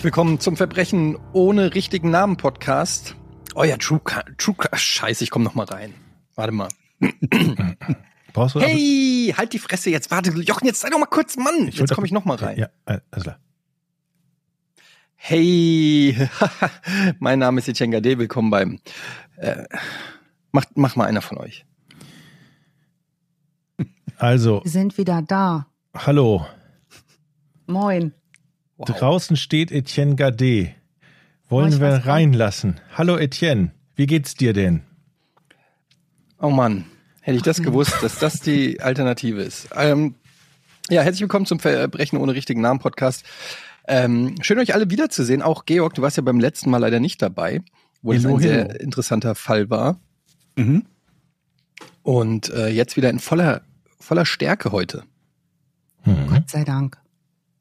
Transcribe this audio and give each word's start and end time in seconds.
Herzlich 0.00 0.14
willkommen 0.14 0.40
zum 0.40 0.56
Verbrechen 0.56 1.18
ohne 1.34 1.74
richtigen 1.74 2.08
Namen 2.08 2.38
Podcast. 2.38 3.16
Euer 3.54 3.76
True, 3.76 4.00
True 4.38 4.56
Scheiße, 4.72 5.22
ich 5.22 5.30
komm 5.30 5.42
noch 5.42 5.54
mal 5.54 5.66
rein. 5.66 5.92
Warte 6.34 6.52
mal. 6.52 6.68
Brauchst 8.32 8.54
du 8.54 8.60
hey, 8.60 9.34
halt 9.36 9.52
die 9.52 9.58
Fresse 9.58 9.90
jetzt. 9.90 10.10
Warte, 10.10 10.30
Jochen, 10.30 10.66
jetzt 10.66 10.80
sei 10.80 10.88
doch 10.88 10.98
mal 10.98 11.04
kurz, 11.04 11.36
Mann. 11.36 11.68
Ich 11.68 11.76
jetzt 11.76 11.92
komme 11.92 12.06
ich 12.06 12.14
noch 12.14 12.24
mal 12.24 12.36
rein. 12.36 12.56
Ja, 12.56 12.68
alles 12.86 13.24
klar. 13.24 13.40
Hey, 15.16 16.16
mein 17.18 17.38
Name 17.38 17.58
ist 17.58 17.68
Etienne 17.68 17.92
Gade. 17.92 18.18
Willkommen 18.18 18.48
beim. 18.48 18.80
Äh, 19.36 19.64
mach, 20.50 20.64
mach 20.76 20.96
mal 20.96 21.08
einer 21.08 21.20
von 21.20 21.36
euch. 21.36 21.66
Also. 24.16 24.62
Wir 24.64 24.70
sind 24.70 24.96
wieder 24.96 25.20
da. 25.20 25.66
Hallo. 25.94 26.46
Moin. 27.66 28.14
Wow. 28.80 28.96
Draußen 28.96 29.36
steht 29.36 29.70
Etienne 29.70 30.16
Gade. 30.16 30.74
Wollen 31.50 31.74
oh, 31.74 31.80
wir 31.80 32.06
reinlassen? 32.06 32.80
Hallo 32.96 33.18
Etienne, 33.18 33.72
wie 33.94 34.06
geht's 34.06 34.36
dir 34.36 34.54
denn? 34.54 34.80
Oh 36.40 36.48
Mann, 36.48 36.86
hätte 37.20 37.36
ich 37.36 37.42
das 37.42 37.60
gewusst, 37.60 37.96
dass 38.00 38.18
das 38.18 38.40
die 38.40 38.80
Alternative 38.80 39.42
ist. 39.42 39.68
Ähm, 39.76 40.14
ja, 40.88 41.02
herzlich 41.02 41.20
willkommen 41.20 41.44
zum 41.44 41.60
Verbrechen 41.60 42.18
ohne 42.18 42.32
richtigen 42.32 42.62
Namen 42.62 42.80
Podcast. 42.80 43.26
Ähm, 43.86 44.36
schön 44.40 44.58
euch 44.58 44.72
alle 44.72 44.90
wiederzusehen. 44.90 45.42
Auch 45.42 45.66
Georg, 45.66 45.92
du 45.92 46.00
warst 46.00 46.16
ja 46.16 46.22
beim 46.22 46.40
letzten 46.40 46.70
Mal 46.70 46.78
leider 46.78 47.00
nicht 47.00 47.20
dabei, 47.20 47.60
wo 48.00 48.14
es 48.14 48.24
ein 48.24 48.38
sehr 48.38 48.80
interessanter 48.80 49.34
Fall 49.34 49.68
war. 49.68 50.00
Mhm. 50.56 50.86
Und 52.02 52.48
äh, 52.48 52.68
jetzt 52.68 52.96
wieder 52.96 53.10
in 53.10 53.18
voller, 53.18 53.60
voller 53.98 54.24
Stärke 54.24 54.72
heute. 54.72 55.02
Mhm. 56.06 56.28
Gott 56.28 56.48
sei 56.48 56.64
Dank. 56.64 56.96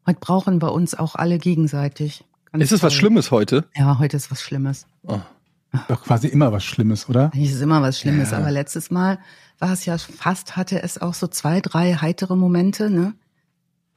Heute 0.09 0.21
brauchen 0.21 0.59
wir 0.59 0.71
uns 0.71 0.95
auch 0.95 1.13
alle 1.13 1.37
gegenseitig. 1.37 2.25
Ganz 2.51 2.63
ist 2.63 2.71
es 2.71 2.81
was 2.81 2.95
Schlimmes 2.95 3.29
heute? 3.29 3.65
Ja, 3.75 3.99
heute 3.99 4.17
ist 4.17 4.31
was 4.31 4.41
Schlimmes. 4.41 4.87
Oh. 5.03 5.19
Doch 5.87 6.01
quasi 6.03 6.27
immer 6.27 6.51
was 6.51 6.65
Schlimmes, 6.65 7.07
oder? 7.09 7.29
Es 7.35 7.51
ist 7.51 7.61
immer 7.61 7.83
was 7.83 7.99
Schlimmes, 7.99 8.31
ja. 8.31 8.39
aber 8.39 8.49
letztes 8.49 8.89
Mal 8.89 9.19
war 9.59 9.71
es 9.71 9.85
ja 9.85 9.99
fast, 9.99 10.57
hatte 10.57 10.81
es 10.81 10.99
auch 10.99 11.13
so 11.13 11.27
zwei, 11.27 11.61
drei 11.61 11.93
heitere 11.93 12.35
Momente, 12.35 12.89
ne? 12.89 13.13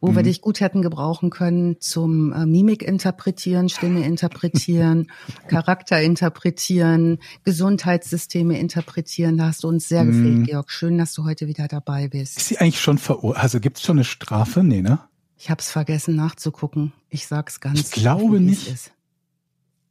Wo 0.03 0.11
mhm. 0.11 0.17
wir 0.17 0.23
dich 0.25 0.43
gut 0.43 0.61
hätten 0.61 0.83
gebrauchen 0.83 1.31
können 1.31 1.81
zum 1.81 2.35
äh, 2.35 2.45
Mimik 2.45 2.83
interpretieren, 2.83 3.71
Stimme 3.71 4.05
interpretieren, 4.05 5.11
Charakter 5.49 6.03
interpretieren, 6.03 7.21
Gesundheitssysteme 7.45 8.59
interpretieren. 8.59 9.39
Da 9.39 9.47
hast 9.47 9.65
du 9.65 9.69
uns 9.69 9.89
sehr 9.89 10.05
mhm. 10.05 10.09
gefehlt, 10.09 10.47
Georg. 10.47 10.71
Schön, 10.71 10.99
dass 10.99 11.15
du 11.15 11.25
heute 11.25 11.47
wieder 11.47 11.69
dabei 11.69 12.09
bist. 12.09 12.37
Ist 12.37 12.49
sie 12.49 12.59
eigentlich 12.59 12.83
schon 12.83 12.99
verurteilt? 12.99 13.43
Also 13.43 13.61
gibt's 13.61 13.81
schon 13.81 13.97
eine 13.97 14.05
Strafe? 14.05 14.63
Nee, 14.63 14.83
ne? 14.83 14.99
Ich 15.43 15.51
habe 15.51 15.61
es 15.61 15.73
vergessen 15.73 16.15
nachzugucken. 16.15 16.93
Ich 17.11 17.27
sag's 17.27 17.59
ganz. 17.59 17.81
Ich 17.81 17.91
glaube 17.91 18.39
nicht. 18.39 18.69
Ist. 18.69 18.93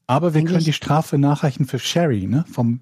Aber 0.07 0.33
wir 0.33 0.39
Eigentlich 0.39 0.53
können 0.53 0.63
die 0.63 0.71
Strafe 0.71 1.17
nachreichen 1.17 1.65
für 1.65 1.77
Sherry, 1.77 2.25
ne? 2.25 2.45
Vom 2.49 2.79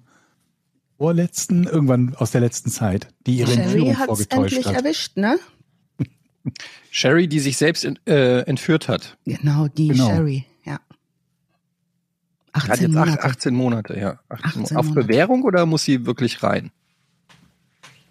vorletzten, 0.96 1.64
irgendwann 1.64 2.14
aus 2.14 2.30
der 2.30 2.40
letzten 2.40 2.70
Zeit, 2.70 3.08
die 3.26 3.38
ihre 3.38 3.50
Sherry 3.50 3.62
Entführung 3.62 3.94
vorgetäuscht 3.96 4.52
endlich 4.52 4.66
hat. 4.66 4.74
erwischt, 4.76 5.16
ne? 5.16 5.40
Sherry, 6.92 7.26
die 7.26 7.40
sich 7.40 7.56
selbst 7.56 7.84
äh, 8.06 8.42
entführt 8.42 8.86
hat. 8.86 9.18
Genau, 9.24 9.66
die 9.66 9.88
genau. 9.88 10.06
Sherry, 10.06 10.46
ja. 10.64 10.78
18 12.52 12.70
hat 12.70 12.80
jetzt 12.82 12.92
Monate. 12.92 13.24
18 13.24 13.54
Monate, 13.54 13.98
ja. 13.98 14.20
18 14.28 14.62
18 14.62 14.76
Auf 14.76 14.86
Monate. 14.86 15.06
Bewährung 15.08 15.42
oder 15.42 15.66
muss 15.66 15.82
sie 15.82 16.06
wirklich 16.06 16.44
rein? 16.44 16.70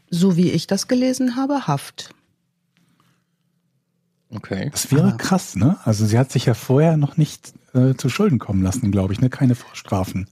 So 0.09 0.35
wie 0.35 0.51
ich 0.51 0.67
das 0.67 0.89
gelesen 0.89 1.37
habe, 1.37 1.65
Haft. 1.65 2.13
Okay. 4.31 4.69
Das 4.71 4.91
wäre 4.91 5.17
krass, 5.17 5.55
ne? 5.55 5.77
Also 5.83 6.05
sie 6.05 6.17
hat 6.19 6.31
sich 6.31 6.45
ja 6.45 6.53
vorher 6.53 6.97
noch 6.97 7.17
nicht 7.17 7.53
äh, 7.73 7.95
zu 7.95 8.09
Schulden 8.09 8.37
kommen 8.37 8.61
lassen, 8.61 8.91
glaube 8.91 9.13
ich, 9.13 9.21
ne? 9.21 9.29
Keine 9.29 9.55
Vorstrafen. 9.55 10.27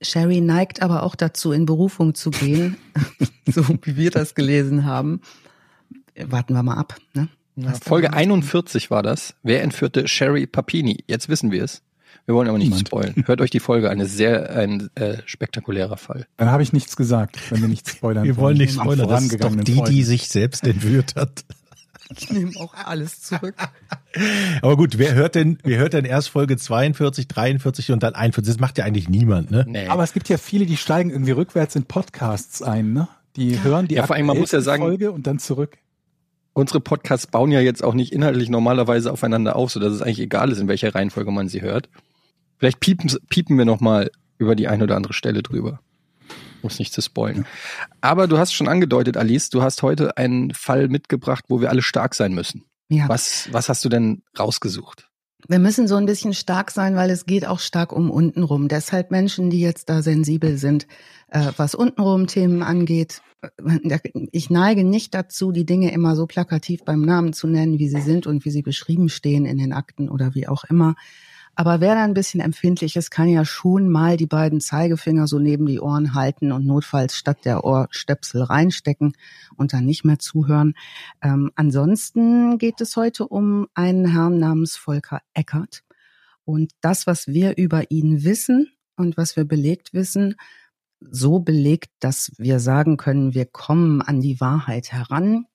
Sherry 0.00 0.40
neigt 0.40 0.82
aber 0.82 1.02
auch 1.02 1.14
dazu, 1.16 1.52
in 1.52 1.66
Berufung 1.66 2.14
zu 2.14 2.30
gehen, 2.30 2.76
so 3.46 3.66
wie 3.82 3.96
wir 3.96 4.10
das 4.10 4.34
gelesen 4.34 4.84
haben. 4.84 5.20
Warten 6.16 6.54
wir 6.54 6.62
mal 6.62 6.74
ab. 6.76 6.96
Ne? 7.14 7.28
Ja, 7.56 7.72
Folge 7.72 8.12
41 8.12 8.90
war 8.90 9.02
das. 9.02 9.34
Wer 9.42 9.62
entführte 9.62 10.06
Sherry 10.06 10.46
Papini? 10.46 11.04
Jetzt 11.06 11.28
wissen 11.28 11.50
wir 11.50 11.64
es. 11.64 11.82
Wir 12.26 12.34
wollen 12.34 12.48
aber 12.48 12.58
nicht 12.58 12.68
Niemand. 12.68 12.88
spoilen. 12.88 13.24
Hört 13.26 13.40
euch 13.40 13.50
die 13.50 13.60
Folge 13.60 13.88
an. 13.90 14.04
sehr 14.04 14.50
ein 14.50 14.90
äh, 14.96 15.18
spektakulärer 15.26 15.96
Fall. 15.96 16.26
Dann 16.36 16.50
habe 16.50 16.62
ich 16.62 16.72
nichts 16.72 16.96
gesagt, 16.96 17.38
wenn 17.50 17.60
wir 17.60 17.68
nicht 17.68 17.88
spoilern. 17.88 18.24
Wir 18.24 18.36
wollen 18.36 18.58
nicht 18.58 18.74
spoilern. 18.74 19.08
Das 19.08 19.24
ist 19.24 19.42
doch 19.42 19.54
die, 19.54 19.82
die 19.82 20.02
sich 20.02 20.28
selbst 20.28 20.66
entführt 20.66 21.14
hat. 21.16 21.44
Ich 22.14 22.30
nehme 22.30 22.52
auch 22.58 22.74
alles 22.74 23.20
zurück. 23.22 23.54
Aber 24.62 24.76
gut, 24.76 24.98
wer 24.98 25.14
hört 25.14 25.34
denn, 25.34 25.58
wer 25.64 25.78
hört 25.78 25.92
denn 25.92 26.04
erst 26.04 26.30
Folge 26.30 26.56
42, 26.56 27.28
43 27.28 27.92
und 27.92 28.02
dann 28.02 28.14
41? 28.14 28.54
Das 28.54 28.60
macht 28.60 28.78
ja 28.78 28.84
eigentlich 28.84 29.08
niemand, 29.08 29.50
ne? 29.50 29.64
Nee. 29.68 29.88
Aber 29.88 30.04
es 30.04 30.12
gibt 30.12 30.28
ja 30.28 30.38
viele, 30.38 30.66
die 30.66 30.76
steigen 30.76 31.10
irgendwie 31.10 31.32
rückwärts 31.32 31.76
in 31.76 31.84
Podcasts 31.84 32.62
ein, 32.62 32.92
ne? 32.92 33.08
Die 33.36 33.62
hören 33.62 33.88
die 33.88 33.96
ja, 33.96 34.06
vor 34.06 34.16
allem, 34.16 34.26
man 34.26 34.38
muss 34.38 34.52
ja 34.52 34.60
sagen, 34.60 34.82
Folge 34.82 35.12
und 35.12 35.26
dann 35.26 35.38
zurück. 35.38 35.76
Unsere 36.54 36.80
Podcasts 36.80 37.26
bauen 37.26 37.52
ja 37.52 37.60
jetzt 37.60 37.84
auch 37.84 37.92
nicht 37.92 38.12
inhaltlich 38.12 38.48
normalerweise 38.48 39.12
aufeinander 39.12 39.56
auf, 39.56 39.70
so 39.70 39.80
dass 39.80 39.92
es 39.92 40.00
eigentlich 40.00 40.20
egal 40.20 40.50
ist, 40.50 40.58
in 40.58 40.68
welcher 40.68 40.94
Reihenfolge 40.94 41.30
man 41.30 41.48
sie 41.48 41.60
hört. 41.60 41.90
Vielleicht 42.56 42.80
piepen, 42.80 43.14
piepen 43.28 43.58
wir 43.58 43.66
noch 43.66 43.80
mal 43.80 44.10
über 44.38 44.56
die 44.56 44.68
eine 44.68 44.84
oder 44.84 44.96
andere 44.96 45.12
Stelle 45.12 45.42
drüber 45.42 45.80
um 46.62 46.68
es 46.68 46.78
nicht 46.78 46.92
zu 46.92 47.00
spoilen. 47.00 47.46
Aber 48.00 48.26
du 48.26 48.38
hast 48.38 48.52
schon 48.52 48.68
angedeutet, 48.68 49.16
Alice, 49.16 49.50
du 49.50 49.62
hast 49.62 49.82
heute 49.82 50.16
einen 50.16 50.52
Fall 50.54 50.88
mitgebracht, 50.88 51.44
wo 51.48 51.60
wir 51.60 51.70
alle 51.70 51.82
stark 51.82 52.14
sein 52.14 52.34
müssen. 52.34 52.64
Ja. 52.88 53.08
Was, 53.08 53.48
was 53.52 53.68
hast 53.68 53.84
du 53.84 53.88
denn 53.88 54.22
rausgesucht? 54.38 55.08
Wir 55.48 55.58
müssen 55.58 55.86
so 55.86 55.96
ein 55.96 56.06
bisschen 56.06 56.34
stark 56.34 56.70
sein, 56.70 56.96
weil 56.96 57.10
es 57.10 57.24
geht 57.24 57.46
auch 57.46 57.60
stark 57.60 57.92
um 57.92 58.10
untenrum. 58.10 58.68
Deshalb 58.68 59.10
Menschen, 59.10 59.50
die 59.50 59.60
jetzt 59.60 59.88
da 59.88 60.02
sensibel 60.02 60.58
sind, 60.58 60.86
äh, 61.28 61.52
was 61.56 61.74
untenrum 61.74 62.26
Themen 62.26 62.62
angeht. 62.62 63.22
Äh, 63.42 63.98
ich 64.32 64.50
neige 64.50 64.82
nicht 64.82 65.14
dazu, 65.14 65.52
die 65.52 65.66
Dinge 65.66 65.92
immer 65.92 66.16
so 66.16 66.26
plakativ 66.26 66.84
beim 66.84 67.02
Namen 67.02 67.32
zu 67.32 67.46
nennen, 67.46 67.78
wie 67.78 67.88
sie 67.88 68.00
sind 68.00 68.26
und 68.26 68.44
wie 68.44 68.50
sie 68.50 68.62
beschrieben 68.62 69.08
stehen 69.08 69.44
in 69.44 69.58
den 69.58 69.72
Akten 69.72 70.08
oder 70.08 70.34
wie 70.34 70.48
auch 70.48 70.64
immer. 70.64 70.96
Aber 71.58 71.80
wer 71.80 71.94
da 71.94 72.04
ein 72.04 72.12
bisschen 72.12 72.40
empfindlich 72.40 72.96
ist, 72.96 73.10
kann 73.10 73.30
ja 73.30 73.46
schon 73.46 73.88
mal 73.88 74.18
die 74.18 74.26
beiden 74.26 74.60
Zeigefinger 74.60 75.26
so 75.26 75.38
neben 75.38 75.64
die 75.64 75.80
Ohren 75.80 76.12
halten 76.12 76.52
und 76.52 76.66
notfalls 76.66 77.16
statt 77.16 77.46
der 77.46 77.64
Ohrstöpsel 77.64 78.42
reinstecken 78.42 79.14
und 79.56 79.72
dann 79.72 79.86
nicht 79.86 80.04
mehr 80.04 80.18
zuhören. 80.18 80.74
Ähm, 81.22 81.50
ansonsten 81.54 82.58
geht 82.58 82.82
es 82.82 82.94
heute 82.96 83.26
um 83.26 83.68
einen 83.72 84.06
Herrn 84.06 84.38
namens 84.38 84.76
Volker 84.76 85.22
Eckert. 85.32 85.82
Und 86.44 86.72
das, 86.82 87.06
was 87.06 87.26
wir 87.26 87.56
über 87.56 87.90
ihn 87.90 88.22
wissen 88.22 88.70
und 88.96 89.16
was 89.16 89.34
wir 89.34 89.44
belegt 89.44 89.94
wissen, 89.94 90.36
so 91.00 91.40
belegt, 91.40 91.90
dass 92.00 92.32
wir 92.36 92.60
sagen 92.60 92.98
können, 92.98 93.34
wir 93.34 93.46
kommen 93.46 94.02
an 94.02 94.20
die 94.20 94.40
Wahrheit 94.40 94.92
heran, 94.92 95.46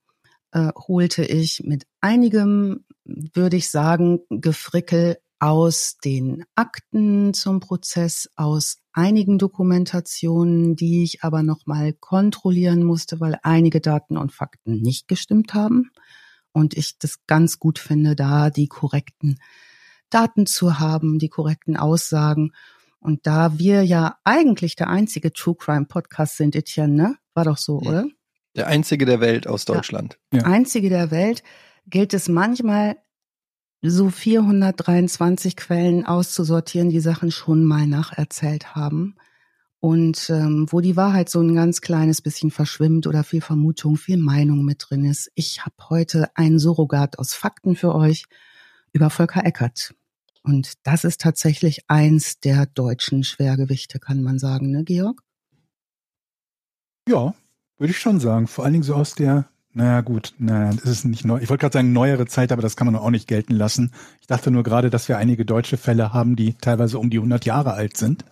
äh, 0.52 0.72
holte 0.76 1.24
ich 1.24 1.62
mit 1.64 1.86
einigem, 2.02 2.86
würde 3.06 3.58
ich 3.58 3.70
sagen, 3.70 4.22
Gefrickel 4.30 5.18
aus 5.42 5.98
den 5.98 6.46
Akten 6.54 7.34
zum 7.34 7.62
Prozess, 7.62 8.30
aus 8.36 8.78
einigen 8.94 9.40
Dokumentationen, 9.40 10.76
die 10.76 11.02
ich 11.02 11.24
aber 11.24 11.42
nochmal 11.42 11.94
kontrollieren 11.94 12.84
musste, 12.84 13.20
weil 13.20 13.40
einige 13.42 13.82
Daten 13.82 14.18
und 14.18 14.32
Fakten 14.32 14.82
nicht 14.82 15.08
gestimmt 15.08 15.56
haben. 15.56 15.90
Und 16.52 16.78
ich 16.78 17.00
das 17.00 17.26
ganz 17.26 17.58
gut 17.58 17.80
finde, 17.80 18.16
da 18.16 18.52
die 18.52 18.68
korrekten 18.68 19.40
Daten 20.12 20.46
zu 20.46 20.80
haben, 20.80 21.18
die 21.18 21.30
korrekten 21.30 21.76
Aussagen. 21.76 22.52
Und 23.00 23.26
da 23.26 23.58
wir 23.58 23.84
ja 23.84 24.18
eigentlich 24.24 24.76
der 24.76 24.90
einzige 24.90 25.34
True 25.34 25.56
Crime 25.56 25.86
Podcast 25.88 26.38
sind, 26.38 26.56
Etienne, 26.56 26.94
ne? 26.94 27.16
War 27.34 27.46
doch 27.46 27.58
so, 27.58 27.80
oder? 27.80 28.06
Der 28.56 28.68
einzige 28.68 29.08
der 29.08 29.22
Welt 29.22 29.48
aus 29.48 29.66
Deutschland. 29.66 30.20
Ja. 30.32 30.44
Einzige 30.44 30.90
der 30.90 31.10
Welt 31.10 31.42
gilt 31.88 32.14
es 32.14 32.30
manchmal 32.30 32.98
so 33.82 34.10
423 34.10 35.56
Quellen 35.56 36.06
auszusortieren, 36.06 36.90
die 36.90 37.00
Sachen 37.00 37.32
schon 37.32 37.64
mal 37.64 37.88
nacherzählt 37.88 38.76
haben 38.76 39.16
und 39.80 40.30
ähm, 40.30 40.68
wo 40.70 40.80
die 40.80 40.96
Wahrheit 40.96 41.30
so 41.30 41.42
ein 41.42 41.56
ganz 41.56 41.82
kleines 41.82 42.22
bisschen 42.22 42.52
verschwimmt 42.52 43.08
oder 43.08 43.24
viel 43.24 43.42
Vermutung, 43.42 43.98
viel 43.98 44.18
Meinung 44.18 44.64
mit 44.64 44.86
drin 44.88 45.06
ist. 45.06 45.32
Ich 45.34 45.66
habe 45.66 45.76
heute 45.90 46.30
ein 46.36 46.60
Surrogat 46.60 47.18
aus 47.18 47.34
Fakten 47.34 47.76
für 47.76 47.96
euch 47.96 48.26
über 48.94 49.10
Volker 49.10 49.44
Eckert. 49.44 49.96
Und 50.44 50.74
das 50.84 51.04
ist 51.04 51.22
tatsächlich 51.22 51.90
eins 51.90 52.40
der 52.40 52.68
deutschen 52.68 53.24
Schwergewichte, 53.24 54.00
kann 54.00 54.22
man 54.22 54.38
sagen, 54.38 54.72
ne, 54.72 54.84
Georg? 54.84 55.22
Ja, 57.08 57.34
würde 57.78 57.92
ich 57.92 58.00
schon 58.00 58.20
sagen. 58.20 58.48
Vor 58.48 58.64
allen 58.64 58.74
Dingen 58.74 58.84
so 58.84 58.94
aus 58.94 59.16
der 59.16 59.51
naja, 59.74 60.02
gut, 60.02 60.34
naja, 60.38 60.72
das 60.72 60.86
ist 60.86 61.06
nicht 61.06 61.24
neu. 61.24 61.40
Ich 61.42 61.50
wollte 61.50 61.62
gerade 61.62 61.74
sagen 61.74 61.94
neuere 61.94 62.26
Zeit, 62.26 62.52
aber 62.52 62.62
das 62.62 62.76
kann 62.76 62.88
man 62.88 62.96
auch 62.96 63.10
nicht 63.10 63.28
gelten 63.28 63.54
lassen. 63.54 63.92
Ich 64.20 64.28
dachte 64.28 64.52
nur 64.52 64.64
gerade, 64.64 64.90
dass 64.90 65.08
wir 65.08 65.18
einige 65.18 65.46
deutsche 65.46 65.78
Fälle 65.78 66.14
haben, 66.14 66.36
die 66.36 66.56
teilweise 66.56 67.00
um 67.00 67.10
die 67.10 67.18
100 67.18 67.46
Jahre 67.46 67.74
alt 67.74 67.96
sind. 67.96 68.26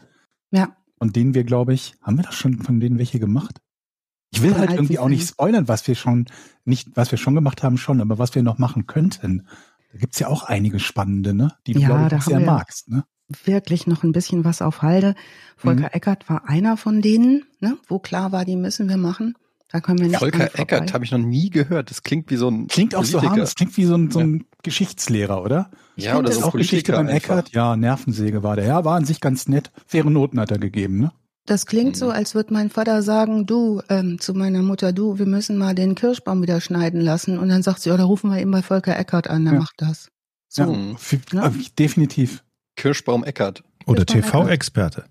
Ja. 0.51 0.75
Und 0.99 1.15
denen 1.15 1.33
wir, 1.33 1.45
glaube 1.45 1.73
ich, 1.73 1.95
haben 2.01 2.17
wir 2.17 2.23
das 2.23 2.35
schon 2.35 2.61
von 2.61 2.79
denen 2.79 2.97
welche 2.97 3.19
gemacht? 3.19 3.61
Ich 4.31 4.43
will 4.43 4.57
halt 4.57 4.71
irgendwie 4.71 4.99
auch 4.99 5.09
nicht 5.09 5.27
spoilern, 5.27 5.67
was 5.67 5.87
wir 5.87 5.95
schon, 5.95 6.25
nicht, 6.65 6.89
was 6.95 7.11
wir 7.11 7.17
schon 7.17 7.35
gemacht 7.35 7.63
haben, 7.63 7.77
schon, 7.77 8.01
aber 8.01 8.19
was 8.19 8.35
wir 8.35 8.43
noch 8.43 8.57
machen 8.57 8.85
könnten. 8.85 9.47
Da 9.91 9.97
gibt's 9.97 10.19
ja 10.19 10.27
auch 10.27 10.43
einige 10.43 10.79
spannende, 10.79 11.33
ne? 11.33 11.53
Die 11.65 11.73
du, 11.73 11.79
Ja, 11.79 11.87
glaube 11.87 12.15
ich, 12.17 12.23
sehr 12.23 12.39
magst, 12.39 12.89
ne? 12.89 13.05
Wirklich 13.45 13.87
noch 13.87 14.03
ein 14.03 14.11
bisschen 14.11 14.43
was 14.43 14.61
auf 14.61 14.81
Halde. 14.81 15.15
Volker 15.55 15.81
Mhm. 15.81 15.89
Eckert 15.91 16.29
war 16.29 16.49
einer 16.49 16.77
von 16.77 17.01
denen, 17.01 17.45
ne, 17.59 17.77
wo 17.87 17.99
klar 17.99 18.31
war, 18.31 18.43
die 18.43 18.55
müssen 18.55 18.89
wir 18.89 18.97
machen. 18.97 19.35
Da 19.71 19.81
können 19.81 19.99
wir 19.99 20.07
nicht 20.07 20.17
Volker. 20.19 20.49
Eckert 20.57 20.93
habe 20.93 21.05
ich 21.05 21.11
noch 21.11 21.19
nie 21.19 21.49
gehört. 21.51 21.91
Das 21.91 22.01
klingt 22.03 22.31
wie 22.31 22.37
so 22.37 22.49
ein 22.49 22.67
Klingt 22.67 22.95
auch 22.95 23.03
so 23.03 23.13
Politiker. 23.17 23.29
harmlos, 23.31 23.55
klingt 23.55 23.77
wie 23.77 23.85
so 23.85 23.95
ein, 23.95 24.09
so 24.09 24.19
ein 24.19 24.45
Geschichtslehrer, 24.63 25.43
oder? 25.43 25.69
Ja, 25.95 26.17
oder 26.17 26.27
Das 26.29 26.39
so 26.39 26.45
auch 26.45 26.53
Geschichte 26.53 26.91
beim. 26.93 27.07
Eckert. 27.07 27.51
Ja, 27.51 27.75
Nervensäge 27.75 28.41
war 28.41 28.55
der. 28.55 28.65
Ja, 28.65 28.83
war 28.85 28.95
an 28.95 29.05
sich 29.05 29.21
ganz 29.21 29.47
nett. 29.47 29.71
Faire 29.85 30.09
Noten 30.09 30.39
hat 30.39 30.49
er 30.51 30.57
gegeben, 30.57 30.99
ne? 30.99 31.11
Das 31.45 31.65
klingt 31.65 31.95
so, 31.97 32.05
Mhm. 32.05 32.11
als 32.11 32.35
würde 32.35 32.53
mein 32.53 32.69
Vater 32.69 33.01
sagen, 33.03 33.45
du, 33.45 33.81
ähm, 33.89 34.19
zu 34.19 34.33
meiner 34.33 34.61
Mutter, 34.61 34.91
du, 34.93 35.17
wir 35.19 35.25
müssen 35.25 35.57
mal 35.57 35.73
den 35.75 35.95
Kirschbaum 35.95 36.41
wieder 36.41 36.61
schneiden 36.61 37.01
lassen. 37.01 37.37
Und 37.39 37.49
dann 37.49 37.63
sagt 37.63 37.81
sie, 37.81 37.91
oh, 37.91 37.97
da 37.97 38.03
rufen 38.03 38.29
wir 38.31 38.39
eben 38.39 38.51
bei 38.51 38.61
Volker 38.61 38.97
Eckert 38.97 39.27
an, 39.29 39.45
der 39.45 39.53
Ja. 39.53 39.59
macht 39.59 39.75
das. 39.77 40.09
So. 40.47 40.63
Ja, 40.63 40.67
Mhm. 40.69 40.91
f- 40.95 41.17
Ja. 41.31 41.51
definitiv. 41.77 42.43
Kirschbaum 42.75 43.23
Eckert. 43.23 43.63
Oder 43.85 44.05
TV-Experte. 44.05 45.05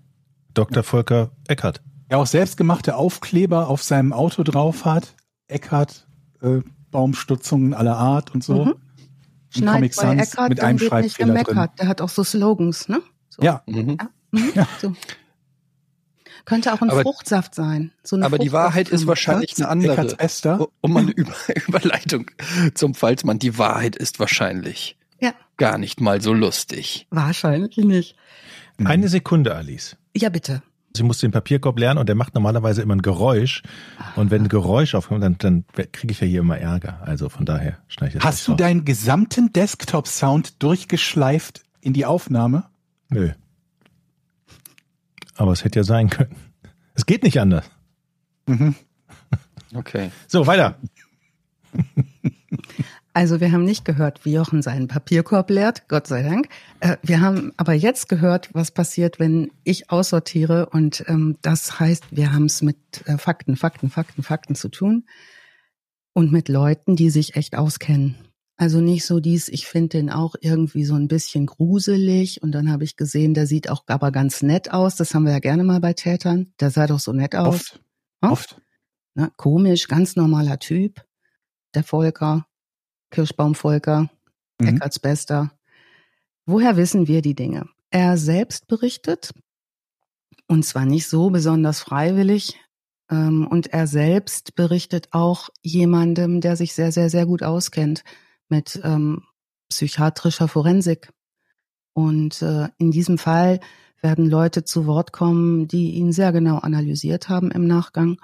Dr. 0.53 0.83
Volker 0.83 1.31
Eckert. 1.47 1.81
Ja, 2.09 2.17
auch 2.17 2.25
selbstgemachte 2.27 2.95
Aufkleber 2.95 3.67
auf 3.67 3.83
seinem 3.83 4.13
Auto 4.13 4.43
drauf 4.43 4.85
hat. 4.85 5.15
Eckart, 5.47 6.07
äh, 6.41 6.61
Baumstutzungen 6.91 7.73
aller 7.73 7.97
Art 7.97 8.33
und 8.33 8.43
so. 8.43 8.65
Mhm. 8.65 8.75
Schneid 9.51 9.95
bei 9.95 10.15
Eckart, 10.15 10.49
mit 10.49 10.59
einem 10.61 10.79
wird 10.79 10.93
nicht 11.03 11.17
gemeckert. 11.17 11.79
Der 11.79 11.87
hat 11.87 12.01
auch 12.01 12.09
so 12.09 12.23
Slogans, 12.23 12.87
ne? 12.87 13.01
So. 13.29 13.41
Ja, 13.43 13.61
Mhm. 13.67 13.97
Mhm. 14.31 14.51
Ja. 14.55 14.67
So. 14.81 14.95
Könnte 16.45 16.73
auch 16.73 16.81
ein 16.81 16.89
Aber- 16.89 17.01
Fruchtsaft 17.01 17.53
sein. 17.53 17.91
So 18.03 18.15
eine 18.15 18.25
Aber 18.25 18.37
die 18.39 18.51
Wahrheit 18.51 18.89
ist 18.89 19.05
wahrscheinlich 19.07 19.55
eine 19.57 19.67
andere. 19.67 20.15
Oh, 20.59 20.67
Um 20.81 20.97
eine 20.97 21.11
Über 21.11 21.33
Überleitung 21.67 22.31
zum 22.73 22.95
Pfalzmann. 22.95 23.37
Die 23.39 23.57
Wahrheit 23.57 23.95
ist 23.95 24.19
wahrscheinlich 24.19 24.97
Ja. 25.19 25.33
gar 25.57 25.77
nicht 25.77 26.01
mal 26.01 26.21
so 26.21 26.33
lustig. 26.33 27.07
Wahrscheinlich 27.11 27.77
nicht. 27.77 28.15
Mhm. 28.77 28.87
Eine 28.87 29.07
Sekunde, 29.09 29.53
Alice. 29.55 29.95
Ja, 30.15 30.29
bitte. 30.29 30.63
Sie 30.99 31.03
muss 31.05 31.19
den 31.19 31.31
Papierkorb 31.31 31.79
lernen 31.79 31.97
und 31.97 32.09
der 32.09 32.15
macht 32.15 32.33
normalerweise 32.35 32.81
immer 32.81 32.93
ein 32.93 33.01
Geräusch. 33.01 33.63
Und 34.17 34.31
wenn 34.31 34.43
ein 34.43 34.47
Geräusch 34.49 34.95
aufkommt, 34.95 35.23
dann, 35.23 35.37
dann 35.37 35.63
kriege 35.93 36.11
ich 36.11 36.19
ja 36.19 36.27
hier 36.27 36.41
immer 36.41 36.57
Ärger. 36.57 36.99
Also 37.05 37.29
von 37.29 37.45
daher 37.45 37.77
schneide 37.87 38.09
ich 38.09 38.13
das 38.15 38.23
Hast 38.25 38.45
du 38.45 38.51
raus. 38.51 38.57
deinen 38.57 38.83
gesamten 38.83 39.53
Desktop-Sound 39.53 40.61
durchgeschleift 40.61 41.63
in 41.79 41.93
die 41.93 42.05
Aufnahme? 42.05 42.65
Nö. 43.07 43.31
Aber 45.37 45.53
es 45.53 45.63
hätte 45.63 45.79
ja 45.79 45.83
sein 45.85 46.09
können. 46.09 46.35
Es 46.95 47.05
geht 47.05 47.23
nicht 47.23 47.39
anders. 47.39 47.63
Mhm. 48.45 48.75
Okay. 49.73 50.11
So, 50.27 50.47
weiter. 50.47 50.75
Also 53.19 53.41
wir 53.41 53.51
haben 53.51 53.65
nicht 53.65 53.83
gehört, 53.83 54.23
wie 54.23 54.31
Jochen 54.31 54.61
seinen 54.61 54.87
Papierkorb 54.87 55.49
leert, 55.49 55.89
Gott 55.89 56.07
sei 56.07 56.23
Dank. 56.23 56.47
Äh, 56.79 56.95
wir 57.03 57.19
haben 57.19 57.51
aber 57.57 57.73
jetzt 57.73 58.07
gehört, 58.07 58.49
was 58.53 58.71
passiert, 58.71 59.19
wenn 59.19 59.51
ich 59.65 59.91
aussortiere. 59.91 60.67
Und 60.67 61.03
ähm, 61.09 61.35
das 61.41 61.81
heißt, 61.81 62.15
wir 62.15 62.31
haben 62.31 62.45
es 62.45 62.61
mit 62.61 62.77
äh, 63.07 63.17
Fakten, 63.17 63.57
Fakten, 63.57 63.89
Fakten, 63.89 64.23
Fakten 64.23 64.55
zu 64.55 64.69
tun. 64.69 65.03
Und 66.13 66.31
mit 66.31 66.47
Leuten, 66.47 66.95
die 66.95 67.09
sich 67.09 67.35
echt 67.35 67.57
auskennen. 67.57 68.15
Also 68.55 68.79
nicht 68.79 69.05
so 69.05 69.19
dies, 69.19 69.49
ich 69.49 69.67
finde 69.67 69.97
den 69.97 70.09
auch 70.09 70.35
irgendwie 70.39 70.85
so 70.85 70.95
ein 70.95 71.09
bisschen 71.09 71.45
gruselig. 71.45 72.41
Und 72.41 72.53
dann 72.53 72.71
habe 72.71 72.85
ich 72.85 72.95
gesehen, 72.95 73.33
der 73.33 73.47
sieht 73.47 73.69
auch 73.69 73.83
aber 73.87 74.13
ganz 74.13 74.41
nett 74.43 74.71
aus. 74.71 74.95
Das 74.95 75.13
haben 75.13 75.25
wir 75.25 75.33
ja 75.33 75.39
gerne 75.39 75.65
mal 75.65 75.81
bei 75.81 75.91
Tätern. 75.91 76.53
Der 76.61 76.71
sah 76.71 76.87
doch 76.87 76.99
so 76.99 77.11
nett 77.11 77.35
aus. 77.35 77.47
Oft. 77.47 77.81
Hm? 78.23 78.31
Oft. 78.31 78.61
Ne? 79.15 79.29
Komisch, 79.35 79.89
ganz 79.89 80.15
normaler 80.15 80.57
Typ. 80.57 81.05
Der 81.75 81.83
Volker, 81.83 82.45
Kirschbaum 83.09 83.55
Volker, 83.55 84.09
Mhm. 84.59 84.67
Eckarts 84.67 84.99
Bester. 84.99 85.51
Woher 86.45 86.77
wissen 86.77 87.07
wir 87.07 87.21
die 87.21 87.35
Dinge? 87.35 87.67
Er 87.89 88.17
selbst 88.17 88.67
berichtet, 88.67 89.33
und 90.47 90.63
zwar 90.65 90.85
nicht 90.85 91.07
so 91.07 91.29
besonders 91.29 91.79
freiwillig, 91.79 92.59
ähm, 93.09 93.47
und 93.47 93.67
er 93.67 93.87
selbst 93.87 94.55
berichtet 94.55 95.07
auch 95.11 95.49
jemandem, 95.63 96.41
der 96.41 96.55
sich 96.55 96.73
sehr, 96.73 96.91
sehr, 96.91 97.09
sehr 97.09 97.25
gut 97.25 97.43
auskennt 97.43 98.03
mit 98.49 98.79
ähm, 98.83 99.23
psychiatrischer 99.69 100.47
Forensik. 100.47 101.11
Und 101.93 102.41
äh, 102.41 102.69
in 102.77 102.91
diesem 102.91 103.17
Fall 103.17 103.59
werden 104.01 104.29
Leute 104.29 104.63
zu 104.63 104.85
Wort 104.85 105.11
kommen, 105.11 105.67
die 105.67 105.91
ihn 105.91 106.11
sehr 106.11 106.31
genau 106.31 106.57
analysiert 106.59 107.29
haben 107.29 107.51
im 107.51 107.67
Nachgang. 107.67 108.17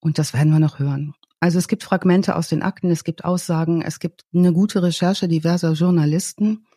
Und 0.00 0.18
das 0.18 0.34
werden 0.34 0.52
wir 0.52 0.58
noch 0.58 0.78
hören. 0.78 1.14
Also 1.42 1.58
es 1.58 1.66
gibt 1.66 1.82
Fragmente 1.82 2.36
aus 2.36 2.46
den 2.46 2.62
Akten, 2.62 2.88
es 2.92 3.02
gibt 3.02 3.24
Aussagen, 3.24 3.82
es 3.82 3.98
gibt 3.98 4.22
eine 4.32 4.52
gute 4.52 4.80
Recherche 4.80 5.26
diverser 5.26 5.72
Journalisten. 5.72 6.68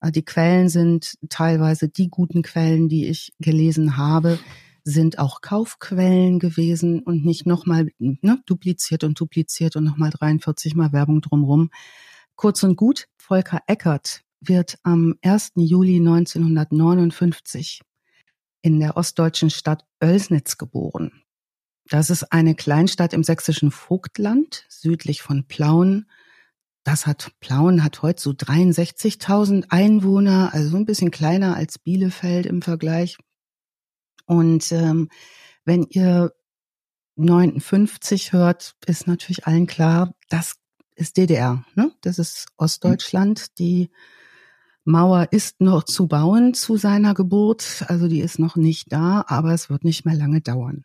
Äh, 0.00 0.10
Die 0.10 0.24
Quellen 0.24 0.70
sind 0.70 1.18
teilweise 1.28 1.90
die 1.90 2.08
guten 2.08 2.40
Quellen, 2.40 2.88
die 2.88 3.08
ich 3.08 3.34
gelesen 3.40 3.98
habe, 3.98 4.38
sind 4.84 5.18
auch 5.18 5.42
Kaufquellen 5.42 6.38
gewesen 6.38 7.02
und 7.02 7.26
nicht 7.26 7.44
nochmal 7.44 7.88
ne, 7.98 8.42
dupliziert 8.46 9.04
und 9.04 9.20
dupliziert 9.20 9.76
und 9.76 9.84
nochmal 9.84 10.08
43 10.08 10.74
Mal 10.74 10.94
Werbung 10.94 11.20
drumrum. 11.20 11.68
Kurz 12.36 12.62
und 12.62 12.76
gut, 12.76 13.08
Volker 13.18 13.60
Eckert 13.66 14.22
wird 14.40 14.78
am 14.82 15.16
1. 15.20 15.52
Juli 15.56 15.96
1959 15.96 17.82
in 18.62 18.80
der 18.80 18.96
ostdeutschen 18.96 19.50
Stadt 19.50 19.84
Oelsnitz 20.02 20.56
geboren. 20.56 21.25
Das 21.88 22.10
ist 22.10 22.32
eine 22.32 22.54
Kleinstadt 22.54 23.12
im 23.12 23.22
sächsischen 23.22 23.70
Vogtland, 23.70 24.64
südlich 24.68 25.22
von 25.22 25.46
Plauen. 25.46 26.10
Das 26.82 27.06
hat, 27.06 27.32
Plauen 27.40 27.84
hat 27.84 28.02
heute 28.02 28.20
so 28.20 28.30
63.000 28.30 29.66
Einwohner, 29.70 30.50
also 30.52 30.70
so 30.70 30.76
ein 30.76 30.86
bisschen 30.86 31.10
kleiner 31.10 31.56
als 31.56 31.78
Bielefeld 31.78 32.46
im 32.46 32.62
Vergleich. 32.62 33.18
Und 34.26 34.72
ähm, 34.72 35.08
wenn 35.64 35.84
ihr 35.90 36.32
59 37.16 38.32
hört, 38.32 38.74
ist 38.86 39.06
natürlich 39.06 39.46
allen 39.46 39.66
klar, 39.66 40.14
das 40.28 40.56
ist 40.96 41.16
DDR, 41.16 41.64
ne? 41.74 41.92
Das 42.00 42.18
ist 42.18 42.46
Ostdeutschland. 42.56 43.58
Die 43.58 43.90
Mauer 44.84 45.28
ist 45.30 45.60
noch 45.60 45.84
zu 45.84 46.06
bauen 46.08 46.54
zu 46.54 46.76
seiner 46.76 47.14
Geburt, 47.14 47.84
also 47.88 48.08
die 48.08 48.20
ist 48.20 48.38
noch 48.38 48.56
nicht 48.56 48.92
da, 48.92 49.24
aber 49.26 49.52
es 49.52 49.68
wird 49.70 49.84
nicht 49.84 50.04
mehr 50.04 50.14
lange 50.14 50.40
dauern. 50.40 50.84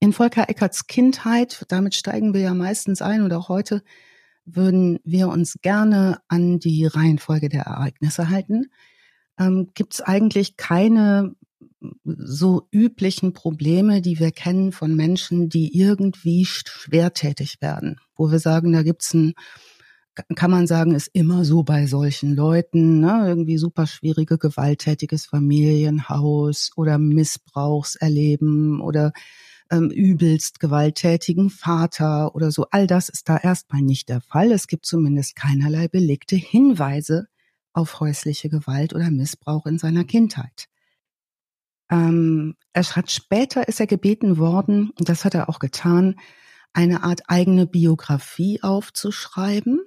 In 0.00 0.12
Volker 0.12 0.48
Eckerts 0.48 0.86
Kindheit, 0.86 1.64
damit 1.68 1.94
steigen 1.94 2.32
wir 2.32 2.40
ja 2.40 2.54
meistens 2.54 3.02
ein 3.02 3.22
oder 3.22 3.38
auch 3.38 3.48
heute, 3.48 3.82
würden 4.44 5.00
wir 5.04 5.28
uns 5.28 5.58
gerne 5.60 6.20
an 6.28 6.58
die 6.60 6.86
Reihenfolge 6.86 7.48
der 7.48 7.62
Ereignisse 7.62 8.30
halten. 8.30 8.70
Ähm, 9.38 9.70
Gibt 9.74 9.94
es 9.94 10.00
eigentlich 10.00 10.56
keine 10.56 11.34
so 12.04 12.68
üblichen 12.70 13.32
Probleme, 13.32 14.00
die 14.00 14.18
wir 14.18 14.30
kennen 14.30 14.72
von 14.72 14.94
Menschen, 14.94 15.48
die 15.48 15.76
irgendwie 15.76 16.44
schwertätig 16.44 17.60
werden, 17.60 18.00
wo 18.16 18.30
wir 18.30 18.38
sagen, 18.38 18.72
da 18.72 18.82
gibt's 18.82 19.14
ein, 19.14 19.34
kann 20.34 20.50
man 20.50 20.66
sagen, 20.66 20.94
ist 20.94 21.10
immer 21.12 21.44
so 21.44 21.62
bei 21.62 21.86
solchen 21.86 22.34
Leuten, 22.34 23.00
ne? 23.00 23.24
irgendwie 23.26 23.58
super 23.58 23.86
schwierige, 23.86 24.38
gewalttätiges 24.38 25.26
Familienhaus 25.26 26.70
oder 26.76 26.98
Missbrauchserleben 26.98 28.80
oder 28.80 29.12
ähm, 29.70 29.90
übelst 29.90 30.60
gewalttätigen 30.60 31.50
Vater 31.50 32.34
oder 32.34 32.50
so. 32.50 32.66
All 32.70 32.86
das 32.86 33.08
ist 33.08 33.28
da 33.28 33.36
erstmal 33.36 33.82
nicht 33.82 34.08
der 34.08 34.20
Fall. 34.20 34.52
Es 34.52 34.66
gibt 34.66 34.86
zumindest 34.86 35.36
keinerlei 35.36 35.88
belegte 35.88 36.36
Hinweise 36.36 37.28
auf 37.72 38.00
häusliche 38.00 38.48
Gewalt 38.48 38.94
oder 38.94 39.10
Missbrauch 39.10 39.66
in 39.66 39.78
seiner 39.78 40.04
Kindheit. 40.04 40.68
Ähm, 41.90 42.56
er 42.72 42.84
hat 42.84 43.10
später 43.10 43.68
ist 43.68 43.80
er 43.80 43.86
gebeten 43.86 44.38
worden, 44.38 44.90
und 44.98 45.08
das 45.08 45.24
hat 45.24 45.34
er 45.34 45.48
auch 45.48 45.58
getan, 45.58 46.16
eine 46.72 47.02
Art 47.02 47.22
eigene 47.28 47.66
Biografie 47.66 48.62
aufzuschreiben. 48.62 49.80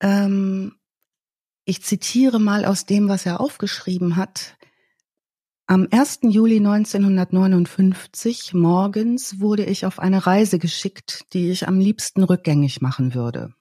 Ähm, 0.00 0.76
ich 1.64 1.82
zitiere 1.82 2.38
mal 2.38 2.64
aus 2.64 2.86
dem, 2.86 3.08
was 3.08 3.26
er 3.26 3.40
aufgeschrieben 3.40 4.16
hat. 4.16 4.56
Am 5.68 5.88
1. 5.90 6.20
Juli 6.22 6.58
1959 6.58 8.54
morgens 8.54 9.40
wurde 9.40 9.64
ich 9.64 9.84
auf 9.84 9.98
eine 9.98 10.24
Reise 10.24 10.60
geschickt, 10.60 11.24
die 11.32 11.50
ich 11.50 11.66
am 11.66 11.80
liebsten 11.80 12.22
rückgängig 12.22 12.80
machen 12.80 13.14
würde. 13.14 13.52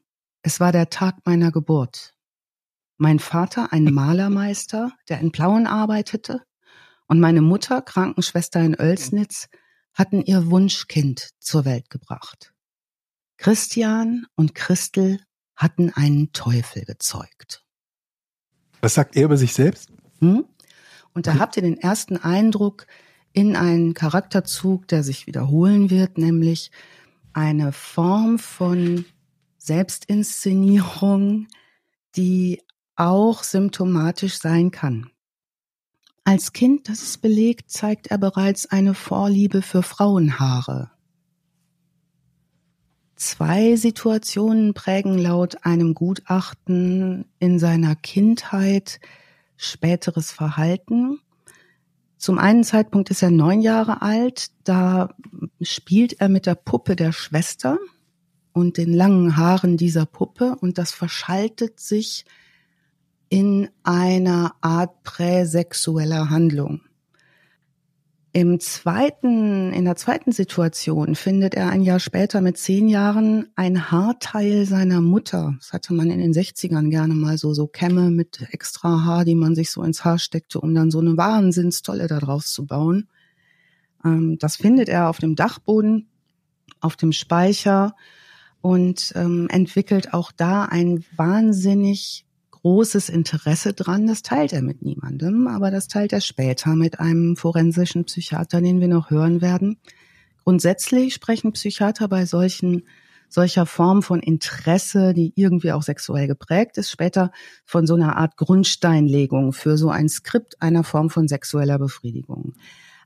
Es 0.43 0.59
war 0.59 0.71
der 0.71 0.91
Tag 0.91 1.25
meiner 1.25 1.51
Geburt. 1.51 2.13
Mein 2.97 3.17
Vater, 3.17 3.73
ein 3.73 3.85
Malermeister, 3.85 4.91
der 5.09 5.19
in 5.19 5.31
Plauen 5.31 5.65
arbeitete, 5.65 6.43
und 7.07 7.19
meine 7.19 7.41
Mutter, 7.41 7.81
Krankenschwester 7.81 8.59
in 8.59 8.79
Oelsnitz, 8.79 9.49
hatten 9.95 10.21
ihr 10.21 10.51
Wunschkind 10.51 11.31
zur 11.39 11.65
Welt 11.65 11.89
gebracht. 11.89 12.53
Christian 13.37 14.27
und 14.35 14.53
Christel 14.53 15.21
hatten 15.55 15.89
einen 15.89 16.31
Teufel 16.33 16.85
gezeugt. 16.85 17.65
Was 18.79 18.93
sagt 18.93 19.15
er 19.15 19.25
über 19.25 19.37
sich 19.37 19.53
selbst? 19.53 19.89
Hm? 20.19 20.45
Und 21.15 21.27
da 21.27 21.39
habt 21.39 21.55
ihr 21.55 21.63
den 21.63 21.77
ersten 21.77 22.17
Eindruck 22.17 22.85
in 23.33 23.55
einen 23.55 23.93
Charakterzug, 23.93 24.87
der 24.87 25.01
sich 25.01 25.25
wiederholen 25.27 25.89
wird, 25.89 26.17
nämlich 26.17 26.71
eine 27.33 27.71
Form 27.71 28.37
von 28.37 29.05
Selbstinszenierung, 29.57 31.47
die 32.15 32.61
auch 32.95 33.43
symptomatisch 33.43 34.37
sein 34.37 34.71
kann. 34.71 35.09
Als 36.25 36.53
Kind, 36.53 36.89
das 36.89 37.01
ist 37.01 37.21
belegt, 37.21 37.71
zeigt 37.71 38.07
er 38.07 38.17
bereits 38.17 38.65
eine 38.67 38.93
Vorliebe 38.93 39.61
für 39.61 39.83
Frauenhaare. 39.83 40.91
Zwei 43.15 43.75
Situationen 43.77 44.73
prägen 44.73 45.17
laut 45.17 45.65
einem 45.65 45.93
Gutachten 45.93 47.25
in 47.39 47.59
seiner 47.59 47.95
Kindheit 47.95 48.99
späteres 49.57 50.31
Verhalten. 50.31 51.19
Zum 52.17 52.39
einen 52.39 52.63
Zeitpunkt 52.63 53.09
ist 53.11 53.21
er 53.21 53.31
neun 53.31 53.61
Jahre 53.61 54.01
alt, 54.01 54.47
da 54.63 55.09
spielt 55.61 56.19
er 56.21 56.29
mit 56.29 56.45
der 56.45 56.55
Puppe 56.55 56.95
der 56.95 57.11
Schwester 57.11 57.77
und 58.53 58.77
den 58.77 58.93
langen 58.93 59.37
Haaren 59.37 59.77
dieser 59.77 60.05
Puppe 60.05 60.55
und 60.61 60.77
das 60.77 60.91
verschaltet 60.91 61.79
sich 61.79 62.25
in 63.29 63.69
einer 63.83 64.55
Art 64.61 65.03
präsexueller 65.03 66.29
Handlung. 66.29 66.81
Im 68.35 68.59
zweiten, 68.59 69.71
in 69.71 69.85
der 69.85 69.95
zweiten 69.95 70.33
Situation 70.33 71.15
findet 71.15 71.55
er 71.55 71.69
ein 71.69 71.81
Jahr 71.81 72.01
später 72.01 72.41
mit 72.41 72.57
zehn 72.57 72.89
Jahren 72.89 73.47
ein 73.55 73.91
Haarteil 73.91 74.65
seiner 74.65 74.99
Mutter. 74.99 75.55
Das 75.59 75.71
hatte 75.71 75.93
man 75.93 76.11
in 76.11 76.19
den 76.19 76.33
60ern 76.33 76.89
gerne 76.89 77.13
mal 77.13 77.37
so, 77.37 77.53
so 77.53 77.65
Kämme 77.65 78.11
mit 78.11 78.45
extra 78.51 79.05
Haar, 79.05 79.23
die 79.23 79.35
man 79.35 79.55
sich 79.55 79.71
so 79.71 79.83
ins 79.83 80.03
Haar 80.03 80.19
steckte, 80.19 80.59
um 80.59 80.75
dann 80.75 80.91
so 80.91 80.99
eine 80.99 81.15
Wahnsinnstolle 81.15 82.07
da 82.07 82.19
draus 82.19 82.51
zu 82.51 82.65
bauen. 82.65 83.07
Ähm, 84.03 84.37
das 84.37 84.57
findet 84.57 84.89
er 84.89 85.07
auf 85.07 85.19
dem 85.19 85.37
Dachboden, 85.37 86.09
auf 86.81 86.97
dem 86.97 87.13
Speicher 87.13 87.95
und 88.59 89.13
ähm, 89.15 89.47
entwickelt 89.49 90.13
auch 90.13 90.33
da 90.33 90.65
ein 90.65 91.05
wahnsinnig 91.15 92.24
großes 92.65 93.09
Interesse 93.09 93.73
dran. 93.73 94.07
Das 94.07 94.23
teilt 94.23 94.51
er 94.51 94.63
mit 94.63 94.81
niemandem, 94.81 95.45
aber 95.45 95.69
das 95.69 95.87
teilt 95.87 96.11
er 96.13 96.21
später 96.21 96.75
mit 96.75 96.99
einem 96.99 97.35
forensischen 97.35 98.05
Psychiater, 98.05 98.59
den 98.59 98.81
wir 98.81 98.87
noch 98.87 99.11
hören 99.11 99.39
werden. 99.39 99.77
Grundsätzlich 100.43 101.13
sprechen 101.13 101.51
Psychiater 101.51 102.07
bei 102.07 102.25
solchen 102.25 102.87
solcher 103.29 103.67
Form 103.67 104.01
von 104.01 104.19
Interesse, 104.19 105.13
die 105.13 105.31
irgendwie 105.35 105.73
auch 105.73 105.83
sexuell 105.83 106.25
geprägt 106.25 106.79
ist, 106.79 106.89
später 106.89 107.31
von 107.65 107.85
so 107.85 107.93
einer 107.93 108.17
Art 108.17 108.35
Grundsteinlegung 108.35 109.53
für 109.53 109.77
so 109.77 109.89
ein 109.89 110.09
Skript 110.09 110.59
einer 110.59 110.83
Form 110.83 111.11
von 111.11 111.27
sexueller 111.27 111.77
Befriedigung. 111.77 112.53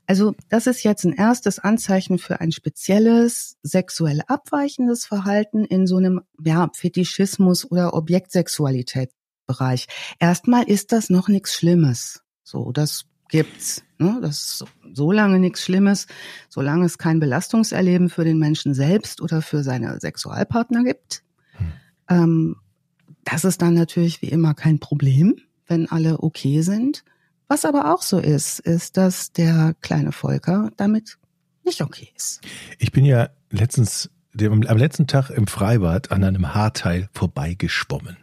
Also 0.06 0.34
das 0.48 0.66
ist 0.68 0.84
jetzt 0.84 1.04
ein 1.04 1.12
erstes 1.12 1.58
Anzeichen 1.58 2.18
für 2.18 2.40
ein 2.40 2.52
spezielles 2.52 3.58
sexuell 3.62 4.22
abweichendes 4.26 5.04
Verhalten 5.04 5.66
in 5.66 5.86
so 5.86 5.98
einem 5.98 6.22
ja, 6.42 6.70
Fetischismus 6.72 7.70
oder 7.70 7.92
Objektsexualität 7.92 9.10
Bereich. 9.46 9.86
Erstmal 10.18 10.64
ist 10.64 10.92
das 10.92 11.10
noch 11.10 11.28
nichts 11.28 11.54
Schlimmes. 11.54 12.22
So, 12.42 12.72
das 12.72 13.06
gibt's. 13.28 13.82
Ne? 13.98 14.18
Das 14.20 14.40
ist 14.40 14.64
so 14.92 15.12
lange 15.12 15.38
nichts 15.38 15.62
Schlimmes, 15.62 16.06
solange 16.48 16.84
es 16.84 16.98
kein 16.98 17.20
Belastungserleben 17.20 18.08
für 18.08 18.24
den 18.24 18.38
Menschen 18.38 18.74
selbst 18.74 19.20
oder 19.20 19.42
für 19.42 19.62
seine 19.62 19.98
Sexualpartner 20.00 20.84
gibt. 20.84 21.22
Hm. 21.52 21.72
Ähm, 22.08 22.56
das 23.24 23.44
ist 23.44 23.62
dann 23.62 23.74
natürlich 23.74 24.22
wie 24.22 24.28
immer 24.28 24.54
kein 24.54 24.78
Problem, 24.78 25.36
wenn 25.66 25.88
alle 25.90 26.20
okay 26.22 26.62
sind. 26.62 27.04
Was 27.48 27.64
aber 27.64 27.92
auch 27.92 28.02
so 28.02 28.18
ist, 28.18 28.60
ist, 28.60 28.96
dass 28.96 29.32
der 29.32 29.74
kleine 29.80 30.12
Volker 30.12 30.70
damit 30.76 31.18
nicht 31.64 31.82
okay 31.82 32.08
ist. 32.16 32.40
Ich 32.78 32.92
bin 32.92 33.04
ja 33.04 33.30
letztens, 33.50 34.10
am 34.38 34.62
letzten 34.62 35.06
Tag 35.06 35.30
im 35.30 35.46
Freibad 35.46 36.12
an 36.12 36.24
einem 36.24 36.54
Haarteil 36.54 37.08
vorbeigeschwommen. 37.12 38.16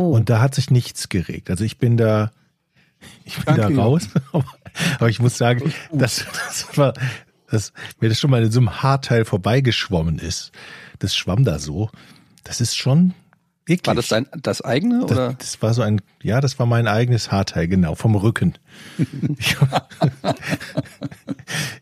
Oh. 0.00 0.14
Und 0.14 0.30
da 0.30 0.40
hat 0.40 0.54
sich 0.54 0.70
nichts 0.70 1.10
geregt. 1.10 1.50
Also 1.50 1.62
ich 1.64 1.76
bin 1.76 1.98
da, 1.98 2.30
ich 3.24 3.36
bin 3.36 3.56
Danke, 3.56 3.74
da 3.74 3.82
raus. 3.82 4.08
Aber 4.98 5.08
ich 5.10 5.20
muss 5.20 5.36
sagen, 5.36 5.74
dass 5.92 6.24
das 6.46 6.78
war, 6.78 6.94
dass 7.50 7.74
mir 8.00 8.08
das 8.08 8.18
schon 8.18 8.30
mal 8.30 8.42
in 8.42 8.50
so 8.50 8.60
einem 8.60 8.82
Haarteil 8.82 9.26
vorbeigeschwommen 9.26 10.18
ist. 10.18 10.52
Das 11.00 11.14
schwamm 11.14 11.44
da 11.44 11.58
so. 11.58 11.90
Das 12.44 12.62
ist 12.62 12.76
schon 12.76 13.12
eklig. 13.66 13.86
War 13.86 13.94
das 13.94 14.08
dein, 14.08 14.26
das 14.40 14.62
eigene 14.62 15.04
oder? 15.04 15.34
Das, 15.34 15.38
das 15.38 15.60
war 15.62 15.74
so 15.74 15.82
ein, 15.82 16.00
ja, 16.22 16.40
das 16.40 16.58
war 16.58 16.64
mein 16.64 16.88
eigenes 16.88 17.30
Haarteil, 17.30 17.68
genau, 17.68 17.94
vom 17.94 18.14
Rücken. 18.14 18.54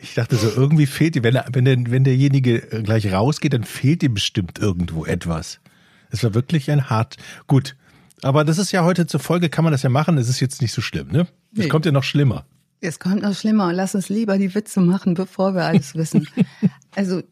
ich 0.00 0.14
dachte 0.14 0.34
so, 0.36 0.48
irgendwie 0.48 0.86
fehlt 0.86 1.14
dir, 1.14 1.22
wenn, 1.22 1.34
der, 1.34 1.46
wenn, 1.52 1.64
der, 1.64 1.78
wenn 1.86 2.02
derjenige 2.02 2.60
gleich 2.82 3.12
rausgeht, 3.12 3.52
dann 3.52 3.62
fehlt 3.62 4.02
ihm 4.02 4.14
bestimmt 4.14 4.58
irgendwo 4.58 5.04
etwas. 5.04 5.60
Es 6.10 6.24
war 6.24 6.34
wirklich 6.34 6.70
ein 6.70 6.90
hart, 6.90 7.16
gut, 7.46 7.76
aber 8.22 8.44
das 8.44 8.58
ist 8.58 8.72
ja 8.72 8.84
heute 8.84 9.06
zur 9.06 9.20
Folge, 9.20 9.48
kann 9.48 9.64
man 9.64 9.72
das 9.72 9.82
ja 9.82 9.90
machen, 9.90 10.18
es 10.18 10.28
ist 10.28 10.40
jetzt 10.40 10.60
nicht 10.62 10.72
so 10.72 10.80
schlimm, 10.80 11.08
ne? 11.08 11.26
Es 11.52 11.58
nee. 11.58 11.68
kommt 11.68 11.86
ja 11.86 11.92
noch 11.92 12.04
schlimmer. 12.04 12.46
Es 12.80 12.98
kommt 12.98 13.22
noch 13.22 13.34
schlimmer 13.34 13.68
und 13.68 13.74
lass 13.74 13.94
uns 13.94 14.08
lieber 14.08 14.38
die 14.38 14.54
Witze 14.54 14.80
machen, 14.80 15.14
bevor 15.14 15.54
wir 15.54 15.64
alles 15.64 15.94
wissen. 15.94 16.28
also 16.94 17.22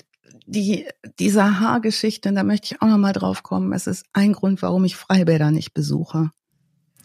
die, 0.46 0.86
dieser 1.18 1.60
Haargeschichte, 1.60 2.32
da 2.32 2.42
möchte 2.42 2.74
ich 2.74 2.82
auch 2.82 2.88
noch 2.88 2.98
mal 2.98 3.12
drauf 3.12 3.42
kommen. 3.42 3.72
Es 3.72 3.86
ist 3.86 4.06
ein 4.12 4.32
Grund, 4.32 4.62
warum 4.62 4.84
ich 4.84 4.96
Freibäder 4.96 5.50
nicht 5.50 5.74
besuche. 5.74 6.30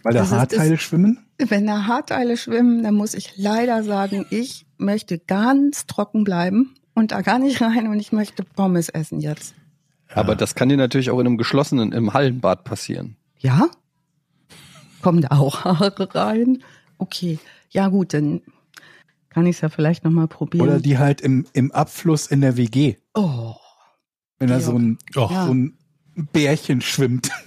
Weil 0.04 0.14
da 0.14 0.30
Haarteile 0.30 0.76
ist, 0.76 0.82
schwimmen? 0.82 1.20
Wenn 1.38 1.68
da 1.68 1.86
Haarteile 1.86 2.38
schwimmen, 2.38 2.84
dann 2.84 2.96
muss 2.96 3.14
ich 3.14 3.34
leider 3.38 3.84
sagen, 3.84 4.26
ich 4.30 4.66
möchte 4.78 5.20
ganz 5.20 5.86
trocken 5.86 6.24
bleiben 6.24 6.74
und 6.94 7.12
da 7.12 7.22
gar 7.22 7.40
nicht 7.40 7.62
rein 7.62 7.88
und 7.88 8.00
ich 8.00 8.12
möchte 8.12 8.44
Pommes 8.44 8.90
essen 8.90 9.20
jetzt. 9.20 9.54
Aber 10.14 10.36
das 10.36 10.56
kann 10.56 10.70
dir 10.70 10.78
natürlich 10.78 11.10
auch 11.10 11.20
in 11.20 11.28
einem 11.28 11.38
geschlossenen, 11.38 11.92
im 11.92 12.14
Hallenbad 12.14 12.64
passieren. 12.64 13.16
Ja? 13.42 13.70
Kommen 15.02 15.22
da 15.22 15.30
auch 15.32 15.66
Haare 15.66 16.16
rein? 16.16 16.64
Okay. 16.98 17.40
Ja, 17.70 17.88
gut, 17.88 18.14
dann 18.14 18.42
kann 19.30 19.46
ich 19.46 19.56
es 19.58 19.62
ja 19.62 19.70
vielleicht 19.70 20.04
nochmal 20.04 20.28
probieren. 20.28 20.68
Oder 20.68 20.80
die 20.80 20.98
halt 20.98 21.22
im, 21.22 21.46
im 21.54 21.72
Abfluss 21.72 22.28
in 22.28 22.42
der 22.42 22.58
WG. 22.58 22.96
Oh. 23.14 23.56
Wenn 24.40 24.50
da 24.50 24.60
so 24.60 24.78
ein, 24.78 24.98
oh. 25.16 25.28
so 25.28 25.54
ein 25.54 25.78
Bärchen 26.16 26.82
schwimmt. 26.82 27.30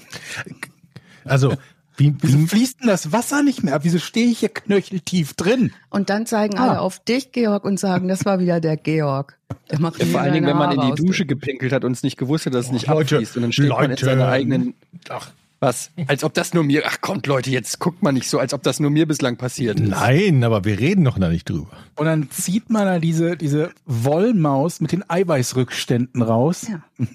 Also, 1.27 1.55
wie, 1.97 2.15
Wieso 2.21 2.47
fließt 2.47 2.81
denn 2.81 2.89
das 2.89 3.11
Wasser 3.11 3.43
nicht 3.43 3.63
mehr 3.63 3.75
ab? 3.75 3.81
Wieso 3.85 3.99
stehe 3.99 4.27
ich 4.27 4.41
hier 4.41 4.49
knöcheltief 4.51 5.33
drin? 5.33 5.73
Und 5.89 6.11
dann 6.11 6.27
zeigen 6.27 6.59
ah. 6.59 6.69
alle 6.69 6.81
auf 6.81 6.99
dich, 6.99 7.33
Georg, 7.33 7.65
und 7.65 7.81
sagen, 7.81 8.09
das 8.09 8.27
war 8.27 8.41
wieder 8.41 8.61
der 8.61 8.77
Georg. 8.77 9.39
Der 9.71 9.81
macht 9.81 10.01
ja, 10.01 10.07
vor 10.07 10.21
allen 10.21 10.35
Dingen, 10.35 10.47
wenn 10.47 10.57
man 10.59 10.73
in 10.73 10.95
die 10.95 11.03
Dusche 11.03 11.25
gepinkelt 11.25 11.73
hat 11.73 11.85
und 11.85 11.93
es 11.93 12.03
nicht 12.03 12.19
gewusst 12.19 12.47
hat, 12.47 12.53
dass 12.53 12.67
es 12.67 12.73
nicht 12.73 12.89
Leute, 12.89 13.15
abfließt. 13.17 13.37
Und 13.37 13.43
dann 13.43 13.53
steht 13.53 13.69
Leute. 13.69 13.83
man 13.83 13.91
in 13.93 13.97
seiner 13.97 14.29
eigenen 14.29 14.75
Ach. 15.09 15.31
Was? 15.65 15.91
Als 16.09 16.25
ob 16.25 16.35
das 16.35 16.53
nur 16.53 16.63
mir. 16.63 16.83
Ach 16.85 17.01
kommt, 17.01 17.27
Leute, 17.27 17.51
jetzt 17.51 17.79
guckt 17.79 18.03
man 18.03 18.13
nicht 18.13 18.29
so, 18.29 18.39
als 18.39 18.53
ob 18.53 18.63
das 18.63 18.81
nur 18.81 18.91
mir 18.91 19.07
bislang 19.07 19.39
passiert 19.39 19.81
ist. 19.81 19.89
Nein, 19.89 20.45
aber 20.45 20.67
wir 20.67 20.79
reden 20.79 21.03
noch 21.03 21.17
nicht 21.17 21.49
drüber. 21.49 21.71
Und 21.97 22.05
dann 22.05 22.31
zieht 22.31 22.69
man 22.69 22.85
da 22.85 22.99
diese, 22.99 23.39
diese 23.39 23.71
Wollmaus 23.87 24.81
mit 24.81 24.93
den 24.93 25.09
Eiweißrückständen 25.09 26.21
raus. 26.21 26.67
Ja. 26.69 26.83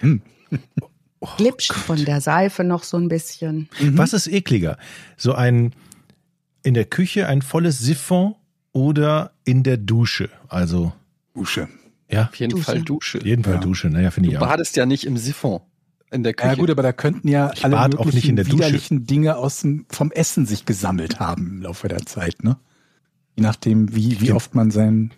hm. 0.00 0.22
Glitscht 1.36 1.72
oh 1.72 1.80
von 1.80 2.02
der 2.02 2.22
Seife 2.22 2.64
noch 2.64 2.82
so 2.82 2.96
ein 2.96 3.08
bisschen. 3.08 3.68
Mhm. 3.78 3.98
Was 3.98 4.14
ist 4.14 4.26
ekliger? 4.26 4.78
So 5.18 5.34
ein 5.34 5.74
in 6.62 6.72
der 6.72 6.86
Küche 6.86 7.26
ein 7.26 7.42
volles 7.42 7.78
Siphon 7.78 8.36
oder 8.72 9.32
in 9.44 9.64
der 9.64 9.76
Dusche? 9.76 10.30
Also 10.48 10.94
Dusche. 11.34 11.68
Ja. 12.10 12.28
Auf 12.28 12.36
jeden 12.36 12.52
Dusche. 12.52 12.64
Fall 12.64 12.80
Dusche. 12.80 13.18
Jeden 13.22 13.44
Fall 13.44 13.54
ja. 13.54 13.60
Dusche, 13.60 13.90
naja, 13.90 14.10
finde 14.10 14.30
ich 14.30 14.38
auch. 14.38 14.40
Du 14.42 14.48
badest 14.48 14.76
ja 14.76 14.86
nicht 14.86 15.04
im 15.04 15.18
Siphon 15.18 15.60
in 16.10 16.22
der 16.22 16.34
Küche. 16.34 16.48
Ja 16.48 16.54
gut, 16.54 16.70
aber 16.70 16.82
da 16.82 16.92
könnten 16.92 17.28
ja 17.28 17.52
ich 17.54 17.64
alle 17.64 17.88
möglichen 17.88 18.36
widerlichen 18.36 19.06
Dinge 19.06 19.36
aus 19.36 19.60
dem, 19.60 19.86
vom 19.90 20.10
Essen 20.10 20.46
sich 20.46 20.64
gesammelt 20.64 21.20
haben 21.20 21.46
im 21.48 21.62
Laufe 21.62 21.88
der 21.88 22.04
Zeit, 22.06 22.42
ne? 22.42 22.56
Je 23.36 23.42
nachdem, 23.42 23.94
wie, 23.94 24.20
wie 24.20 24.32
oft 24.32 24.54
man 24.54 24.70
sein 24.70 25.12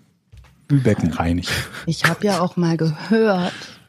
Spülbecken 0.71 1.13
reinigt. 1.13 1.51
Ich 1.87 2.05
habe 2.05 2.25
ja 2.25 2.41
auch 2.41 2.57
mal 2.57 2.77
gehört 2.77 3.81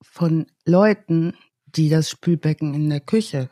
von 0.00 0.46
Leuten, 0.64 1.34
die 1.66 1.90
das 1.90 2.08
Spülbecken 2.08 2.72
in 2.72 2.88
der 2.88 3.00
Küche. 3.00 3.50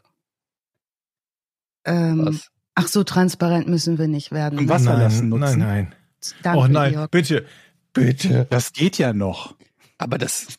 Ähm? 1.84 2.40
Ach 2.74 2.88
so, 2.88 3.04
transparent 3.04 3.68
müssen 3.68 3.98
wir 3.98 4.08
nicht 4.08 4.32
werden. 4.32 4.58
Und 4.58 4.68
Wasser 4.70 4.92
nein, 4.92 5.00
lassen 5.00 5.28
nutzen. 5.28 5.58
Nein, 5.58 5.58
nein. 5.58 5.94
Danke, 6.42 6.58
oh 6.58 6.66
nein, 6.66 6.92
Georg. 6.92 7.10
bitte, 7.10 7.46
bitte. 7.92 8.46
Das 8.48 8.72
geht 8.72 8.96
ja 8.96 9.12
noch. 9.12 9.54
Aber 9.98 10.16
das 10.16 10.56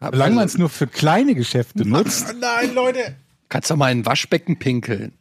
Solange 0.00 0.34
man 0.34 0.46
es 0.46 0.58
nur 0.58 0.68
für 0.68 0.86
kleine 0.86 1.34
Geschäfte 1.34 1.88
nutzt. 1.88 2.34
Nein, 2.38 2.74
Leute. 2.74 3.16
Kannst 3.48 3.70
doch 3.70 3.76
mal 3.76 3.90
in 3.90 4.00
ein 4.00 4.06
Waschbecken 4.06 4.58
pinkeln. 4.58 5.12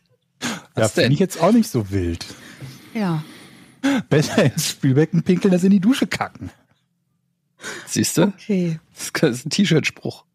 Was 0.73 0.95
ja, 0.95 1.01
finde 1.01 1.13
ich 1.13 1.19
jetzt 1.19 1.41
auch 1.41 1.51
nicht 1.51 1.69
so 1.69 1.91
wild. 1.91 2.25
Ja. 2.93 3.23
Besser 4.09 4.43
ins 4.43 4.69
Spülbecken 4.69 5.23
pinkeln 5.23 5.53
als 5.53 5.63
in 5.63 5.71
die 5.71 5.79
Dusche 5.79 6.07
kacken. 6.07 6.49
Siehst 7.87 8.17
du? 8.17 8.23
Okay. 8.23 8.79
Das 9.13 9.37
ist 9.37 9.45
ein 9.45 9.49
T-Shirt-Spruch. 9.49 10.25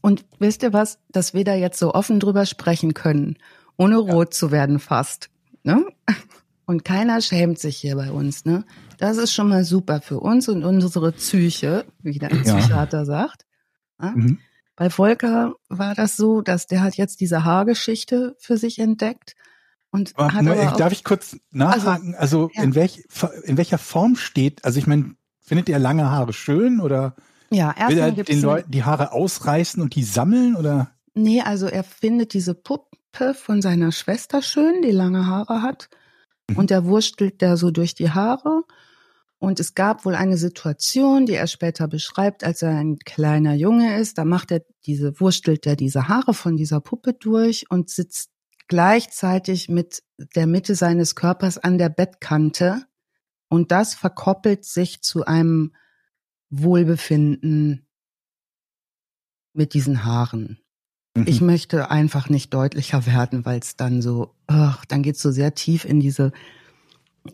Und 0.00 0.24
wisst 0.38 0.62
ihr 0.62 0.72
was, 0.72 0.98
dass 1.10 1.34
wir 1.34 1.44
da 1.44 1.54
jetzt 1.54 1.78
so 1.78 1.92
offen 1.94 2.20
drüber 2.20 2.46
sprechen 2.46 2.94
können, 2.94 3.36
ohne 3.76 3.94
ja. 3.94 4.12
rot 4.12 4.32
zu 4.32 4.52
werden 4.52 4.78
fast. 4.78 5.30
Ne? 5.64 5.84
Und 6.66 6.84
keiner 6.84 7.20
schämt 7.20 7.58
sich 7.58 7.78
hier 7.78 7.96
bei 7.96 8.10
uns. 8.10 8.44
Ne? 8.44 8.64
Das 8.98 9.16
ist 9.16 9.32
schon 9.32 9.48
mal 9.48 9.64
super 9.64 10.00
für 10.00 10.20
uns 10.20 10.48
und 10.48 10.64
unsere 10.64 11.12
Psyche, 11.12 11.84
wie 12.02 12.18
der 12.18 12.28
Psychiater 12.28 12.98
ja. 12.98 13.04
sagt. 13.04 13.44
Mhm. 13.98 14.38
Bei 14.76 14.90
Volker 14.90 15.54
war 15.68 15.94
das 15.94 16.16
so, 16.16 16.40
dass 16.40 16.66
der 16.66 16.82
hat 16.82 16.96
jetzt 16.96 17.20
diese 17.20 17.44
Haargeschichte 17.44 18.36
für 18.38 18.56
sich 18.56 18.78
entdeckt. 18.78 19.34
Und 19.90 20.12
aber, 20.16 20.32
hat 20.32 20.46
aber 20.46 20.76
darf 20.76 20.92
ich 20.92 21.02
kurz 21.02 21.36
nachhaken? 21.50 22.14
Also, 22.14 22.44
also 22.44 22.50
ja. 22.54 22.62
in, 22.62 22.74
welch, 22.74 23.04
in 23.44 23.56
welcher 23.56 23.78
Form 23.78 24.16
steht, 24.16 24.64
also 24.64 24.78
ich 24.78 24.86
meine, 24.86 25.16
findet 25.40 25.68
ihr 25.68 25.78
lange 25.78 26.10
Haare 26.10 26.32
schön 26.32 26.78
oder 26.80 27.16
ja, 27.50 27.74
will 27.88 27.98
er 27.98 28.12
den 28.12 28.42
Leuten 28.42 28.70
die 28.70 28.84
Haare 28.84 29.12
ausreißen 29.12 29.82
und 29.82 29.94
die 29.94 30.04
sammeln 30.04 30.54
oder? 30.54 30.92
Nee, 31.14 31.40
also 31.40 31.66
er 31.66 31.82
findet 31.82 32.34
diese 32.34 32.54
Puppe 32.54 33.34
von 33.34 33.62
seiner 33.62 33.90
Schwester 33.90 34.42
schön, 34.42 34.82
die 34.82 34.90
lange 34.90 35.26
Haare 35.26 35.62
hat. 35.62 35.88
Mhm. 36.48 36.56
Und 36.56 36.70
er 36.70 36.84
wurstelt 36.84 37.42
da 37.42 37.56
so 37.56 37.70
durch 37.70 37.94
die 37.94 38.10
Haare 38.10 38.62
und 39.38 39.60
es 39.60 39.74
gab 39.74 40.04
wohl 40.04 40.16
eine 40.16 40.36
Situation, 40.36 41.24
die 41.24 41.34
er 41.34 41.46
später 41.46 41.86
beschreibt, 41.86 42.42
als 42.42 42.62
er 42.62 42.70
ein 42.70 42.98
kleiner 42.98 43.54
Junge 43.54 43.98
ist. 43.98 44.18
Da 44.18 44.24
macht 44.24 44.50
er 44.50 44.64
diese, 44.84 45.20
wurstelt 45.20 45.64
er 45.66 45.76
diese 45.76 46.08
Haare 46.08 46.34
von 46.34 46.56
dieser 46.56 46.80
Puppe 46.80 47.12
durch 47.12 47.70
und 47.70 47.88
sitzt 47.88 48.30
gleichzeitig 48.66 49.68
mit 49.68 50.02
der 50.34 50.46
Mitte 50.46 50.74
seines 50.74 51.14
Körpers 51.14 51.56
an 51.56 51.78
der 51.78 51.88
Bettkante. 51.88 52.82
Und 53.48 53.70
das 53.70 53.94
verkoppelt 53.94 54.64
sich 54.64 55.02
zu 55.02 55.24
einem 55.24 55.72
Wohlbefinden 56.50 57.86
mit 59.52 59.72
diesen 59.72 60.04
Haaren. 60.04 60.58
Mhm. 61.14 61.24
Ich 61.28 61.40
möchte 61.40 61.92
einfach 61.92 62.28
nicht 62.28 62.52
deutlicher 62.52 63.06
werden, 63.06 63.44
weil 63.44 63.60
es 63.60 63.76
dann 63.76 64.02
so, 64.02 64.34
ach, 64.48 64.84
dann 64.86 65.02
geht 65.02 65.14
es 65.14 65.22
so 65.22 65.30
sehr 65.30 65.54
tief 65.54 65.84
in 65.84 66.00
diese 66.00 66.32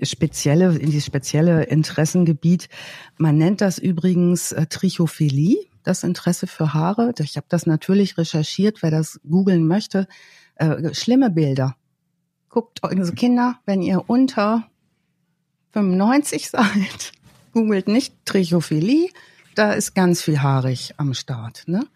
spezielle, 0.02 0.76
in 0.76 0.90
dieses 0.90 1.06
spezielle 1.06 1.64
Interessengebiet. 1.64 2.68
Man 3.16 3.36
nennt 3.38 3.60
das 3.60 3.78
übrigens 3.78 4.52
äh, 4.52 4.66
Trichophilie, 4.66 5.58
das 5.82 6.02
Interesse 6.02 6.46
für 6.46 6.74
Haare. 6.74 7.12
Ich 7.18 7.36
habe 7.36 7.46
das 7.48 7.66
natürlich 7.66 8.18
recherchiert, 8.18 8.82
wer 8.82 8.90
das 8.90 9.20
googeln 9.28 9.66
möchte. 9.66 10.06
Äh, 10.56 10.94
schlimme 10.94 11.30
Bilder. 11.30 11.76
Guckt, 12.48 12.82
also 12.84 13.12
Kinder, 13.12 13.58
wenn 13.66 13.82
ihr 13.82 14.04
unter 14.08 14.68
95 15.72 16.50
seid, 16.50 17.12
googelt 17.52 17.88
nicht 17.88 18.14
Trichophilie, 18.24 19.08
da 19.54 19.72
ist 19.72 19.94
ganz 19.94 20.22
viel 20.22 20.40
haarig 20.40 20.94
am 20.96 21.14
Start. 21.14 21.64
Ne? 21.66 21.86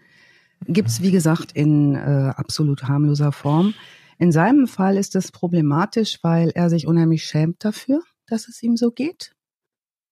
Gibt's 0.66 1.00
wie 1.00 1.10
gesagt 1.10 1.52
in 1.52 1.94
äh, 1.94 2.32
absolut 2.36 2.84
harmloser 2.84 3.32
Form. 3.32 3.74
In 4.18 4.32
seinem 4.32 4.66
Fall 4.66 4.96
ist 4.96 5.14
es 5.14 5.30
problematisch, 5.30 6.18
weil 6.22 6.50
er 6.50 6.70
sich 6.70 6.86
unheimlich 6.86 7.24
schämt 7.24 7.64
dafür, 7.64 8.02
dass 8.26 8.48
es 8.48 8.62
ihm 8.62 8.76
so 8.76 8.90
geht. 8.90 9.32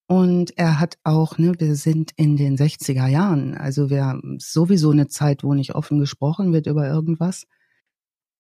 Und 0.09 0.57
er 0.57 0.79
hat 0.79 0.99
auch, 1.03 1.37
ne, 1.37 1.55
wir 1.59 1.75
sind 1.75 2.13
in 2.17 2.37
den 2.37 2.57
60er 2.57 3.09
Jahren, 3.09 3.57
also 3.57 3.91
wir 3.91 4.05
haben 4.05 4.39
sowieso 4.39 4.93
eine 4.93 5.09
Zeit, 5.09 5.43
wo 5.43 5.53
nicht 5.53 5.75
offen 5.75 5.99
gesprochen 5.99 6.53
wird 6.53 6.69
über 6.69 6.87
irgendwas. 6.87 7.47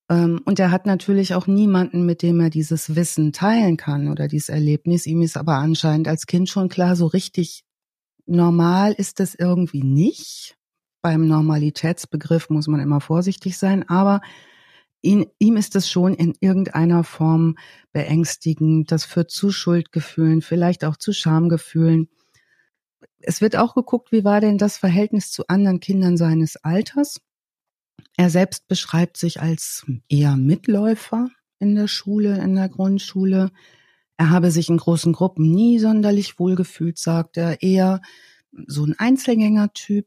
Ähm, 0.08 0.40
und 0.44 0.61
er 0.61 0.70
hat 0.70 0.87
natürlich 0.87 1.35
auch 1.35 1.49
niemanden, 1.49 2.06
mit 2.06 2.23
dem 2.23 2.38
er 2.38 2.50
dieses 2.50 2.94
Wissen 2.94 3.32
teilen 3.32 3.76
kann 3.76 4.08
oder 4.08 4.28
dieses 4.28 4.49
Erlebnis. 4.49 5.06
Ihm 5.06 5.23
ist 5.23 5.37
aber 5.37 5.54
anscheinend 5.54 6.06
als 6.06 6.26
Kind 6.26 6.49
schon 6.49 6.68
klar, 6.68 6.94
so 6.94 7.06
richtig 7.06 7.64
normal 8.26 8.92
ist 8.92 9.18
es 9.18 9.35
irgendwie 9.35 9.82
nicht. 9.82 10.56
Beim 11.02 11.26
Normalitätsbegriff 11.26 12.50
muss 12.50 12.68
man 12.68 12.80
immer 12.80 13.00
vorsichtig 13.00 13.58
sein, 13.58 13.88
aber 13.88 14.20
ihn, 15.07 15.27
ihm 15.39 15.57
ist 15.57 15.77
es 15.77 15.91
schon 15.91 16.15
in 16.15 16.35
irgendeiner 16.40 17.05
Form 17.05 17.57
beängstigend. 17.92 18.90
Das 18.90 19.05
führt 19.05 19.31
zu 19.31 19.51
Schuldgefühlen, 19.51 20.42
vielleicht 20.42 20.85
auch 20.85 20.97
zu 20.97 21.12
Schamgefühlen. 21.12 22.09
Es 23.21 23.40
wird 23.40 23.57
auch 23.57 23.75
geguckt, 23.75 24.12
wie 24.12 24.25
war 24.25 24.40
denn 24.40 24.59
das 24.59 24.77
Verhältnis 24.77 25.31
zu 25.31 25.47
anderen 25.49 25.81
Kindern 25.81 26.16
seines 26.16 26.57
Alters. 26.57 27.21
Er 28.16 28.31
selbst 28.31 28.69
beschreibt 28.69 29.16
sich 29.16 29.40
als 29.40 29.87
eher 30.09 30.37
Mitläufer 30.37 31.29
in 31.59 31.75
der 31.75 31.88
Schule, 31.88 32.38
in 32.42 32.55
der 32.55 32.69
Grundschule. 32.69 33.51
Er 34.16 34.31
habe 34.31 34.51
sich 34.51 34.69
in 34.69 34.79
großen 34.79 35.12
Gruppen 35.12 35.51
nie 35.51 35.79
sonderlich 35.79 36.38
wohlgefühlt, 36.38 36.99
sagt 36.99 37.37
er, 37.37 37.62
eher 37.62 38.01
so 38.66 38.85
ein 38.85 38.99
Einzelgängertyp. 38.99 40.07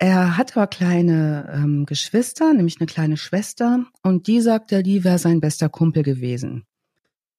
Er 0.00 0.36
hat 0.36 0.56
aber 0.56 0.68
kleine 0.68 1.50
ähm, 1.52 1.84
Geschwister, 1.84 2.52
nämlich 2.54 2.78
eine 2.78 2.86
kleine 2.86 3.16
Schwester, 3.16 3.84
und 4.02 4.28
die 4.28 4.40
sagt 4.40 4.70
er, 4.70 4.82
die 4.84 5.02
wäre 5.02 5.18
sein 5.18 5.40
bester 5.40 5.68
Kumpel 5.68 6.04
gewesen. 6.04 6.66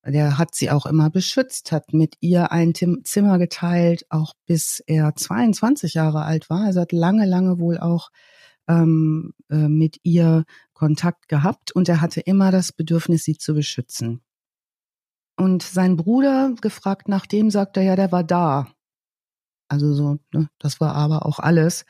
Der 0.05 0.37
hat 0.37 0.55
sie 0.55 0.69
auch 0.71 0.85
immer 0.85 1.09
beschützt, 1.09 1.71
hat 1.71 1.93
mit 1.93 2.15
ihr 2.19 2.51
ein 2.51 2.73
Zimmer 2.73 3.37
geteilt, 3.37 4.05
auch 4.09 4.33
bis 4.45 4.81
er 4.87 5.15
22 5.15 5.93
Jahre 5.93 6.23
alt 6.23 6.49
war. 6.49 6.65
Also 6.65 6.81
hat 6.81 6.91
lange, 6.91 7.25
lange 7.25 7.59
wohl 7.59 7.77
auch 7.77 8.09
ähm, 8.67 9.33
äh, 9.49 9.67
mit 9.67 9.97
ihr 10.03 10.45
Kontakt 10.73 11.27
gehabt 11.27 11.73
und 11.73 11.89
er 11.89 12.01
hatte 12.01 12.21
immer 12.21 12.51
das 12.51 12.71
Bedürfnis, 12.71 13.23
sie 13.23 13.37
zu 13.37 13.53
beschützen. 13.53 14.21
Und 15.37 15.63
sein 15.63 15.95
Bruder, 15.95 16.53
gefragt 16.61 17.07
nach 17.07 17.25
dem, 17.25 17.49
sagt 17.49 17.77
er, 17.77 17.83
ja, 17.83 17.95
der 17.95 18.11
war 18.11 18.23
da. 18.23 18.67
Also 19.67 19.93
so, 19.93 20.19
ne, 20.33 20.49
das 20.59 20.79
war 20.79 20.95
aber 20.95 21.25
auch 21.25 21.39
alles. 21.39 21.85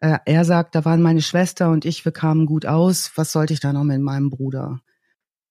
Äh, 0.00 0.18
er 0.26 0.44
sagt, 0.44 0.74
da 0.74 0.84
waren 0.84 1.02
meine 1.02 1.22
Schwester 1.22 1.70
und 1.70 1.84
ich, 1.84 2.04
wir 2.04 2.12
kamen 2.12 2.46
gut 2.46 2.66
aus. 2.66 3.12
Was 3.16 3.32
sollte 3.32 3.54
ich 3.54 3.60
da 3.60 3.72
noch 3.72 3.84
mit 3.84 4.00
meinem 4.00 4.30
Bruder? 4.30 4.80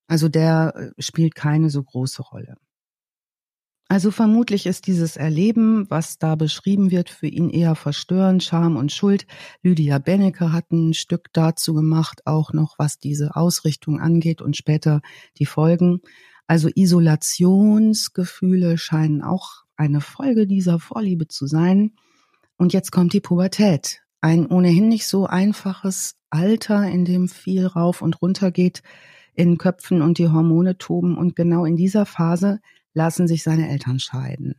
Also 0.08 0.30
der 0.30 0.74
äh, 0.76 0.92
spielt 1.02 1.36
keine 1.36 1.70
so 1.70 1.84
große 1.84 2.22
Rolle. 2.22 2.56
Also 3.88 4.10
vermutlich 4.10 4.66
ist 4.66 4.88
dieses 4.88 5.16
Erleben, 5.16 5.86
was 5.90 6.18
da 6.18 6.34
beschrieben 6.36 6.90
wird, 6.90 7.12
für 7.12 7.28
ihn 7.28 7.52
eher 7.52 7.76
verstörend, 7.76 8.44
Scham 8.44 8.78
und 8.78 8.92
Schuld. 8.92 9.28
Lydia 9.62 10.00
Benecke 10.00 10.52
hat 10.52 10.72
ein 10.72 10.96
Stück 10.96 11.32
dazu 11.34 11.76
gemacht, 11.76 12.26
auch 12.26 12.52
noch 12.52 12.80
was 12.80 12.98
diese 12.98 13.36
Ausrichtung 13.36 14.00
angeht 14.00 14.42
und 14.42 14.58
später 14.58 15.02
die 15.38 15.46
Folgen. 15.46 16.02
Also 16.48 16.68
Isolationsgefühle 16.74 18.80
scheinen 18.80 19.22
auch 19.22 19.66
eine 19.76 20.02
Folge 20.02 20.48
dieser 20.48 20.80
Vorliebe 20.80 21.28
zu 21.28 21.46
sein. 21.46 21.92
Und 22.58 22.74
jetzt 22.74 22.92
kommt 22.92 23.14
die 23.14 23.22
Pubertät 23.22 24.02
ein 24.26 24.48
ohnehin 24.48 24.90
nicht 24.90 25.06
so 25.06 25.28
einfaches 25.28 26.16
Alter, 26.32 26.90
in 26.90 27.06
dem 27.06 27.30
viel 27.30 27.68
rauf 27.68 28.02
und 28.02 28.24
runter 28.24 28.50
geht 28.50 28.82
in 29.36 29.60
Köpfen 29.60 30.02
und 30.02 30.18
die 30.18 30.30
Hormone 30.30 30.80
toben. 30.80 31.16
Und 31.16 31.36
genau 31.36 31.64
in 31.64 31.76
dieser 31.76 32.08
Phase 32.08 32.60
lassen 32.96 33.28
sich 33.28 33.44
seine 33.44 33.70
Eltern 33.70 34.00
scheiden. 34.00 34.56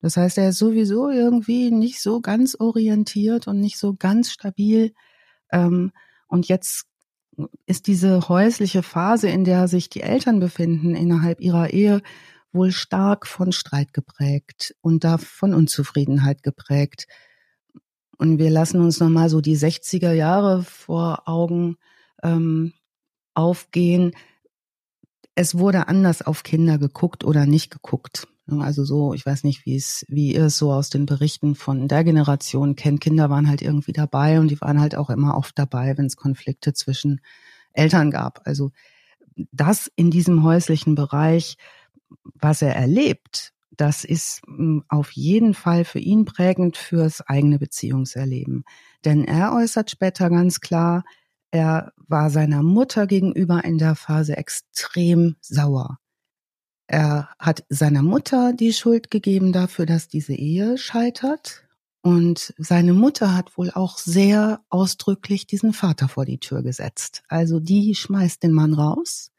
Das 0.00 0.16
heißt, 0.16 0.38
er 0.38 0.50
ist 0.50 0.58
sowieso 0.58 1.10
irgendwie 1.10 1.72
nicht 1.72 2.00
so 2.00 2.20
ganz 2.20 2.54
orientiert 2.60 3.48
und 3.48 3.58
nicht 3.58 3.76
so 3.76 3.94
ganz 3.94 4.30
stabil. 4.30 4.94
Ähm, 5.50 5.90
und 6.28 6.46
jetzt 6.46 6.84
ist 7.66 7.88
diese 7.88 8.28
häusliche 8.28 8.84
Phase, 8.84 9.28
in 9.30 9.42
der 9.42 9.66
sich 9.66 9.88
die 9.88 10.02
Eltern 10.02 10.38
befinden 10.38 10.94
innerhalb 10.94 11.40
ihrer 11.40 11.70
Ehe, 11.70 12.02
wohl 12.52 12.70
stark 12.70 13.26
von 13.26 13.50
Streit 13.50 13.92
geprägt 13.92 14.76
und 14.80 15.02
da 15.02 15.18
von 15.18 15.54
Unzufriedenheit 15.54 16.44
geprägt. 16.44 17.08
Und 18.20 18.38
wir 18.38 18.50
lassen 18.50 18.82
uns 18.82 19.00
nochmal 19.00 19.30
so 19.30 19.40
die 19.40 19.56
60er 19.56 20.12
Jahre 20.12 20.62
vor 20.62 21.22
Augen 21.26 21.78
ähm, 22.22 22.74
aufgehen. 23.32 24.12
Es 25.34 25.56
wurde 25.56 25.88
anders 25.88 26.20
auf 26.20 26.42
Kinder 26.42 26.76
geguckt 26.76 27.24
oder 27.24 27.46
nicht 27.46 27.70
geguckt. 27.70 28.28
Also 28.46 28.84
so, 28.84 29.14
ich 29.14 29.24
weiß 29.24 29.42
nicht, 29.44 29.64
wie 29.64 29.74
es, 29.74 30.04
wie 30.06 30.34
ihr 30.34 30.44
es 30.44 30.58
so 30.58 30.70
aus 30.70 30.90
den 30.90 31.06
Berichten 31.06 31.54
von 31.54 31.88
der 31.88 32.04
Generation 32.04 32.76
kennt. 32.76 33.00
Kinder 33.00 33.30
waren 33.30 33.48
halt 33.48 33.62
irgendwie 33.62 33.94
dabei 33.94 34.38
und 34.38 34.48
die 34.48 34.60
waren 34.60 34.82
halt 34.82 34.96
auch 34.96 35.08
immer 35.08 35.38
oft 35.38 35.58
dabei, 35.58 35.96
wenn 35.96 36.04
es 36.04 36.16
Konflikte 36.16 36.74
zwischen 36.74 37.22
Eltern 37.72 38.10
gab. 38.10 38.42
Also 38.44 38.70
das 39.50 39.90
in 39.96 40.10
diesem 40.10 40.42
häuslichen 40.42 40.94
Bereich, 40.94 41.56
was 42.34 42.60
er 42.60 42.76
erlebt, 42.76 43.54
das 43.70 44.04
ist 44.04 44.42
hm, 44.46 44.84
auf 44.88 45.12
jeden 45.12 45.54
Fall 45.54 45.84
für 45.84 45.98
ihn 45.98 46.24
prägend 46.24 46.76
fürs 46.76 47.20
eigene 47.22 47.58
Beziehungserleben. 47.58 48.64
Denn 49.04 49.24
er 49.24 49.54
äußert 49.54 49.90
später 49.90 50.30
ganz 50.30 50.60
klar, 50.60 51.04
er 51.50 51.92
war 51.96 52.30
seiner 52.30 52.62
Mutter 52.62 53.06
gegenüber 53.06 53.64
in 53.64 53.78
der 53.78 53.94
Phase 53.94 54.36
extrem 54.36 55.36
sauer. 55.40 55.98
Er 56.86 57.30
hat 57.38 57.64
seiner 57.68 58.02
Mutter 58.02 58.52
die 58.52 58.72
Schuld 58.72 59.10
gegeben 59.10 59.52
dafür, 59.52 59.86
dass 59.86 60.08
diese 60.08 60.34
Ehe 60.34 60.76
scheitert. 60.76 61.64
Und 62.02 62.54
seine 62.56 62.94
Mutter 62.94 63.36
hat 63.36 63.56
wohl 63.58 63.70
auch 63.70 63.98
sehr 63.98 64.60
ausdrücklich 64.70 65.46
diesen 65.46 65.72
Vater 65.72 66.08
vor 66.08 66.24
die 66.24 66.38
Tür 66.38 66.62
gesetzt. 66.62 67.22
Also 67.28 67.60
die 67.60 67.94
schmeißt 67.94 68.42
den 68.42 68.52
Mann 68.52 68.74
raus 68.74 69.30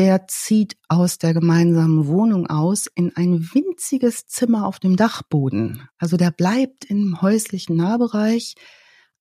der 0.00 0.26
zieht 0.26 0.76
aus 0.88 1.18
der 1.18 1.34
gemeinsamen 1.34 2.06
Wohnung 2.06 2.48
aus 2.48 2.86
in 2.94 3.14
ein 3.16 3.50
winziges 3.54 4.26
Zimmer 4.26 4.66
auf 4.66 4.80
dem 4.80 4.96
Dachboden. 4.96 5.88
Also 5.98 6.16
der 6.16 6.30
bleibt 6.30 6.86
im 6.86 7.20
häuslichen 7.20 7.76
Nahbereich, 7.76 8.54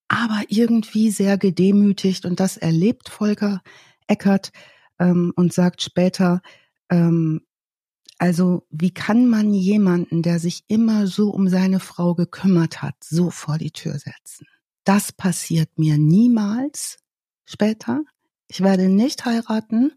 aber 0.08 0.42
irgendwie 0.48 1.12
sehr 1.12 1.38
gedemütigt 1.38 2.26
und 2.26 2.39
das 2.39 2.58
erlebt 2.58 3.10
Volker 3.10 3.62
Eckert 4.08 4.52
ähm, 4.98 5.34
und 5.36 5.54
sagt 5.54 5.84
später, 5.84 6.42
ähm, 6.89 7.42
also 8.18 8.65
wie 8.72 8.92
kann 8.92 9.28
man 9.28 9.54
jemanden, 9.54 10.24
der 10.24 10.39
sich 10.39 10.63
immer 10.68 11.06
so 11.06 11.30
um 11.30 11.48
seine 11.48 11.80
Frau 11.80 12.15
gekümmert 12.15 12.82
hat, 12.82 12.96
so 13.04 13.30
vor 13.30 13.58
die 13.60 13.72
Tür 13.72 14.00
setzen? 14.00 14.48
das 14.89 15.12
passiert 15.12 15.78
mir 15.78 16.00
niemals 16.00 16.98
später. 17.46 18.02
Ich 18.48 18.62
werde 18.62 18.89
nicht 18.89 19.24
heiraten 19.24 19.92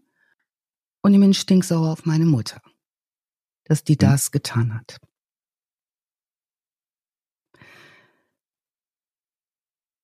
und 1.03 1.13
ich 1.13 1.19
bin 1.19 1.33
stinksauer 1.33 1.91
auf 1.91 2.05
meine 2.05 2.25
Mutter, 2.25 2.61
dass 3.65 3.83
die 3.83 3.93
hm. 3.93 3.99
das 3.99 4.31
getan 4.31 4.73
hat. 4.73 4.97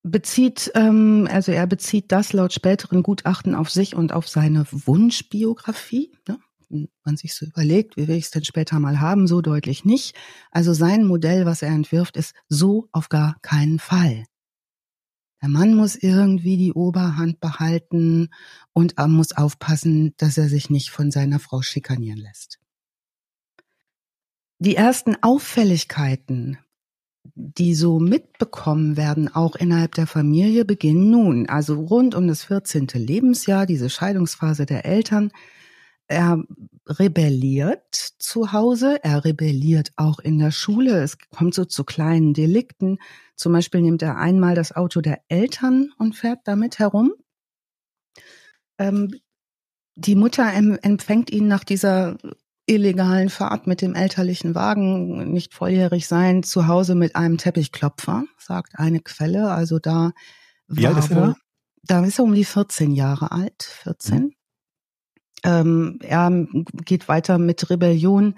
bezieht, 0.03 0.71
ähm, 0.75 1.27
also 1.29 1.51
er 1.51 1.67
bezieht 1.67 2.11
das 2.11 2.33
laut 2.33 2.53
späteren 2.53 3.03
Gutachten 3.03 3.55
auf 3.55 3.69
sich 3.69 3.95
und 3.95 4.11
auf 4.13 4.27
seine 4.27 4.65
Wunschbiografie. 4.71 6.11
Ne? 6.27 6.39
Wenn 6.69 6.87
man 7.03 7.17
sich 7.17 7.35
so 7.35 7.45
überlegt, 7.45 7.97
wie 7.97 8.07
will 8.07 8.15
ich 8.15 8.25
es 8.25 8.31
denn 8.31 8.45
später 8.45 8.79
mal 8.79 8.99
haben, 8.99 9.27
so 9.27 9.41
deutlich 9.41 9.85
nicht. 9.85 10.15
Also 10.51 10.73
sein 10.73 11.05
Modell, 11.05 11.45
was 11.45 11.61
er 11.61 11.69
entwirft, 11.69 12.17
ist 12.17 12.33
so 12.47 12.87
auf 12.91 13.09
gar 13.09 13.37
keinen 13.41 13.79
Fall. 13.79 14.25
Der 15.41 15.49
Mann 15.49 15.73
muss 15.73 15.95
irgendwie 15.95 16.57
die 16.57 16.73
Oberhand 16.73 17.39
behalten 17.39 18.29
und 18.73 18.95
muss 19.07 19.31
aufpassen, 19.31 20.13
dass 20.17 20.37
er 20.37 20.49
sich 20.49 20.69
nicht 20.69 20.89
von 20.89 21.11
seiner 21.11 21.39
Frau 21.39 21.61
schikanieren 21.61 22.19
lässt. 22.19 22.59
Die 24.59 24.75
ersten 24.75 25.15
Auffälligkeiten 25.21 26.57
die 27.35 27.73
so 27.75 27.99
mitbekommen 27.99 28.97
werden, 28.97 29.33
auch 29.33 29.55
innerhalb 29.55 29.95
der 29.95 30.07
Familie, 30.07 30.65
beginnen 30.65 31.09
nun, 31.09 31.47
also 31.47 31.75
rund 31.75 32.15
um 32.15 32.27
das 32.27 32.43
14. 32.43 32.87
Lebensjahr, 32.93 33.65
diese 33.65 33.89
Scheidungsphase 33.89 34.65
der 34.65 34.85
Eltern. 34.85 35.31
Er 36.09 36.43
rebelliert 36.87 37.93
zu 37.93 38.51
Hause, 38.51 38.99
er 39.03 39.23
rebelliert 39.23 39.91
auch 39.95 40.17
in 40.17 40.39
der 40.39 40.49
Schule. 40.49 41.03
Es 41.03 41.17
kommt 41.29 41.53
so 41.53 41.65
zu 41.65 41.83
kleinen 41.83 42.33
Delikten. 42.33 42.97
Zum 43.35 43.53
Beispiel 43.53 43.81
nimmt 43.81 44.01
er 44.01 44.17
einmal 44.17 44.55
das 44.55 44.75
Auto 44.75 45.01
der 45.01 45.21
Eltern 45.27 45.91
und 45.99 46.15
fährt 46.15 46.39
damit 46.45 46.79
herum. 46.79 47.13
Ähm, 48.79 49.13
die 49.95 50.15
Mutter 50.15 50.51
empfängt 50.51 51.29
ihn 51.29 51.47
nach 51.47 51.63
dieser 51.63 52.17
illegalen 52.65 53.29
Fahrt 53.29 53.67
mit 53.67 53.81
dem 53.81 53.93
elterlichen 53.93 54.55
Wagen, 54.55 55.31
nicht 55.31 55.53
volljährig 55.53 56.07
sein, 56.07 56.41
zu 56.41 56.67
Hause 56.67 56.95
mit 56.95 57.15
einem 57.15 57.37
Teppichklopfer, 57.37 58.23
sagt 58.39 58.79
eine 58.79 58.99
Quelle. 58.99 59.51
Also 59.51 59.77
da 59.77 60.11
war 60.67 60.97
ist 60.97 61.11
er? 61.11 61.35
Da 61.83 62.03
ist 62.03 62.19
er 62.19 62.25
um 62.25 62.33
die 62.33 62.45
14 62.45 62.91
Jahre 62.91 63.31
alt, 63.31 63.63
14. 63.83 64.17
Mhm. 64.17 64.33
Ähm, 65.43 65.99
er 66.01 66.47
geht 66.85 67.07
weiter 67.07 67.37
mit 67.37 67.69
Rebellion. 67.69 68.35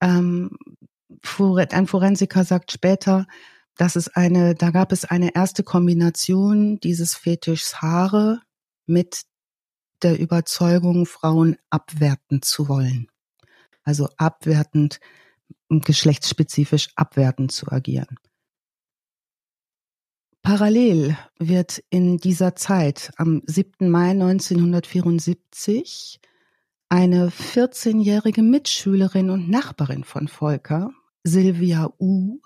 Ähm, 0.00 0.56
ein 1.70 1.86
Forensiker 1.86 2.44
sagt 2.44 2.72
später, 2.72 3.26
dass 3.76 3.96
es 3.96 4.08
eine, 4.08 4.54
da 4.54 4.70
gab 4.70 4.92
es 4.92 5.04
eine 5.04 5.34
erste 5.34 5.62
Kombination 5.62 6.80
dieses 6.80 7.14
Fetischs 7.14 7.80
Haare 7.82 8.40
mit 8.86 9.22
der 10.02 10.18
Überzeugung, 10.18 11.06
Frauen 11.06 11.56
abwerten 11.70 12.42
zu 12.42 12.68
wollen 12.68 13.08
also 13.86 14.08
abwertend 14.18 15.00
geschlechtsspezifisch 15.70 16.88
abwertend 16.96 17.52
zu 17.52 17.70
agieren. 17.72 18.18
Parallel 20.46 21.18
wird 21.40 21.82
in 21.90 22.18
dieser 22.18 22.54
Zeit 22.54 23.10
am 23.16 23.42
7. 23.46 23.90
Mai 23.90 24.10
1974 24.10 26.20
eine 26.88 27.30
14-jährige 27.30 28.42
Mitschülerin 28.42 29.30
und 29.30 29.50
Nachbarin 29.50 30.04
von 30.04 30.28
Volker, 30.28 30.92
Silvia 31.24 31.92
U., 31.98 32.38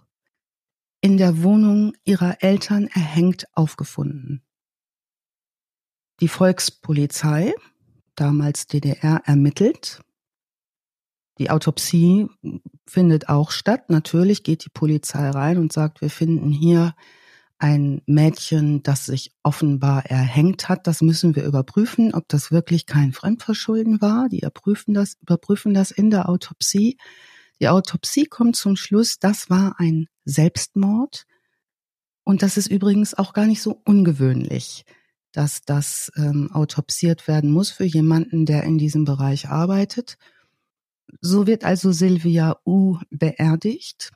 in 1.02 1.18
der 1.18 1.42
Wohnung 1.42 1.92
ihrer 2.04 2.42
Eltern 2.42 2.86
erhängt 2.86 3.44
aufgefunden. 3.52 4.42
Die 6.20 6.28
Volkspolizei, 6.28 7.52
damals 8.14 8.66
DDR, 8.66 9.20
ermittelt 9.26 10.00
die 11.40 11.48
Autopsie 11.48 12.28
findet 12.86 13.30
auch 13.30 13.50
statt. 13.50 13.88
Natürlich 13.88 14.42
geht 14.42 14.66
die 14.66 14.70
Polizei 14.70 15.30
rein 15.30 15.56
und 15.56 15.72
sagt, 15.72 16.02
wir 16.02 16.10
finden 16.10 16.50
hier 16.50 16.94
ein 17.60 18.00
Mädchen, 18.06 18.82
das 18.82 19.04
sich 19.04 19.32
offenbar 19.42 20.06
erhängt 20.06 20.68
hat. 20.68 20.86
Das 20.86 21.02
müssen 21.02 21.36
wir 21.36 21.44
überprüfen, 21.44 22.14
ob 22.14 22.26
das 22.28 22.50
wirklich 22.50 22.86
kein 22.86 23.12
Fremdverschulden 23.12 24.00
war. 24.00 24.28
Die 24.30 24.38
überprüfen 24.38 24.94
das, 24.94 25.16
überprüfen 25.20 25.74
das 25.74 25.90
in 25.90 26.10
der 26.10 26.28
Autopsie. 26.28 26.96
Die 27.60 27.68
Autopsie 27.68 28.24
kommt 28.24 28.56
zum 28.56 28.76
Schluss, 28.76 29.18
das 29.18 29.50
war 29.50 29.74
ein 29.78 30.06
Selbstmord. 30.24 31.26
Und 32.24 32.42
das 32.42 32.56
ist 32.56 32.68
übrigens 32.68 33.12
auch 33.12 33.34
gar 33.34 33.46
nicht 33.46 33.60
so 33.60 33.82
ungewöhnlich, 33.84 34.84
dass 35.32 35.60
das 35.60 36.10
ähm, 36.16 36.50
autopsiert 36.52 37.28
werden 37.28 37.50
muss 37.50 37.70
für 37.70 37.84
jemanden, 37.84 38.46
der 38.46 38.64
in 38.64 38.78
diesem 38.78 39.04
Bereich 39.04 39.48
arbeitet. 39.48 40.16
So 41.20 41.46
wird 41.46 41.64
also 41.64 41.92
Silvia 41.92 42.56
U. 42.64 42.98
beerdigt. 43.10 44.12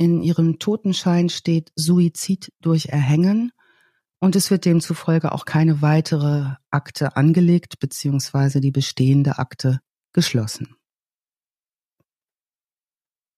In 0.00 0.22
ihrem 0.22 0.58
Totenschein 0.58 1.28
steht 1.28 1.72
Suizid 1.76 2.54
durch 2.62 2.86
Erhängen 2.86 3.52
und 4.18 4.34
es 4.34 4.50
wird 4.50 4.64
demzufolge 4.64 5.32
auch 5.32 5.44
keine 5.44 5.82
weitere 5.82 6.54
Akte 6.70 7.16
angelegt 7.16 7.78
beziehungsweise 7.80 8.62
die 8.62 8.70
bestehende 8.70 9.36
Akte 9.36 9.80
geschlossen. 10.14 10.74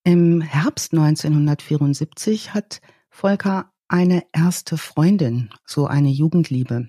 Im 0.05 0.41
Herbst 0.41 0.93
1974 0.93 2.55
hat 2.55 2.81
Volker 3.11 3.73
eine 3.89 4.23
erste 4.33 4.79
Freundin, 4.79 5.51
so 5.67 5.89
eine 5.89 6.11
Jugendliebe. 6.11 6.89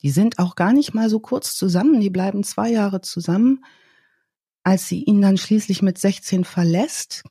Die 0.00 0.10
sind 0.10 0.38
auch 0.38 0.54
gar 0.54 0.72
nicht 0.72 0.94
mal 0.94 1.10
so 1.10 1.20
kurz 1.20 1.54
zusammen, 1.54 2.00
die 2.00 2.08
bleiben 2.08 2.44
zwei 2.44 2.70
Jahre 2.70 3.02
zusammen 3.02 3.62
als 4.66 4.88
sie 4.88 5.04
ihn 5.04 5.22
dann 5.22 5.36
schließlich 5.36 5.80
mit 5.80 5.96
16 5.96 6.42
verlässt, 6.42 7.22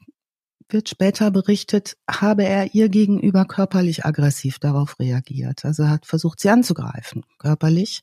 wird 0.70 0.90
später 0.90 1.32
berichtet, 1.32 1.98
habe 2.10 2.44
er 2.44 2.74
ihr 2.74 2.90
gegenüber 2.90 3.46
körperlich 3.46 4.06
aggressiv 4.06 4.60
darauf 4.60 5.00
reagiert. 5.00 5.66
Also 5.66 5.84
er 5.84 5.92
hat 5.92 6.06
versucht, 6.06 6.40
sie 6.40 6.50
anzugreifen, 6.50 7.24
körperlich. 7.38 8.02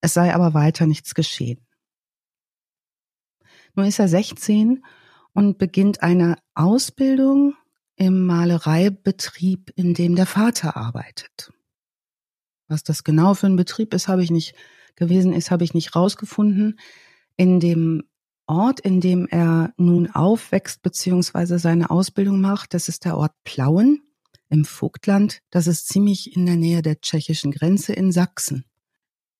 Es 0.00 0.14
sei 0.14 0.34
aber 0.34 0.54
weiter 0.54 0.86
nichts 0.86 1.14
geschehen. 1.14 1.66
Nun 3.74 3.86
ist 3.86 3.98
er 3.98 4.08
16 4.08 4.84
und 5.32 5.58
beginnt 5.58 6.02
eine 6.02 6.36
Ausbildung 6.54 7.54
im 7.96 8.26
Malereibetrieb, 8.26 9.72
in 9.76 9.94
dem 9.94 10.16
der 10.16 10.26
Vater 10.26 10.76
arbeitet. 10.76 11.52
Was 12.66 12.82
das 12.82 13.04
genau 13.04 13.34
für 13.34 13.46
ein 13.46 13.56
Betrieb 13.56 13.94
ist, 13.94 14.08
habe 14.08 14.22
ich 14.22 14.30
nicht 14.30 14.54
gewesen 14.96 15.32
ist, 15.32 15.50
habe 15.50 15.64
ich 15.64 15.74
nicht 15.74 15.94
rausgefunden. 15.94 16.78
In 17.36 17.60
dem 17.60 18.04
Ort, 18.50 18.80
in 18.80 19.00
dem 19.00 19.28
er 19.28 19.72
nun 19.76 20.10
aufwächst 20.10 20.82
bzw. 20.82 21.56
seine 21.58 21.90
Ausbildung 21.90 22.40
macht, 22.40 22.74
das 22.74 22.88
ist 22.88 23.04
der 23.04 23.16
Ort 23.16 23.32
Plauen 23.44 24.02
im 24.48 24.64
Vogtland. 24.64 25.38
Das 25.50 25.68
ist 25.68 25.86
ziemlich 25.86 26.36
in 26.36 26.46
der 26.46 26.56
Nähe 26.56 26.82
der 26.82 27.00
tschechischen 27.00 27.52
Grenze 27.52 27.92
in 27.92 28.10
Sachsen. 28.10 28.64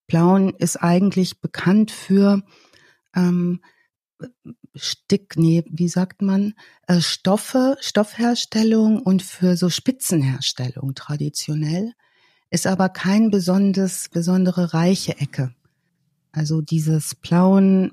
Plauen 0.07 0.55
ist 0.59 0.77
eigentlich 0.77 1.41
bekannt 1.41 1.91
für 1.91 2.43
ähm, 3.15 3.61
Stick, 4.77 5.37
nee, 5.37 5.65
wie 5.69 5.89
sagt 5.89 6.23
man, 6.23 6.55
äh, 6.87 7.01
Stoffe, 7.01 7.77
Stoffherstellung 7.81 9.01
und 9.01 9.23
für 9.23 9.57
so 9.57 9.71
Spitzenherstellung 9.71 10.95
traditionell, 10.95 11.95
ist 12.51 12.67
aber 12.67 12.89
kein 12.89 13.31
besonders, 13.31 14.09
besondere 14.09 14.73
reiche 14.73 15.19
Ecke. 15.19 15.53
Also 16.33 16.61
dieses 16.61 17.17
Plauen 17.17 17.93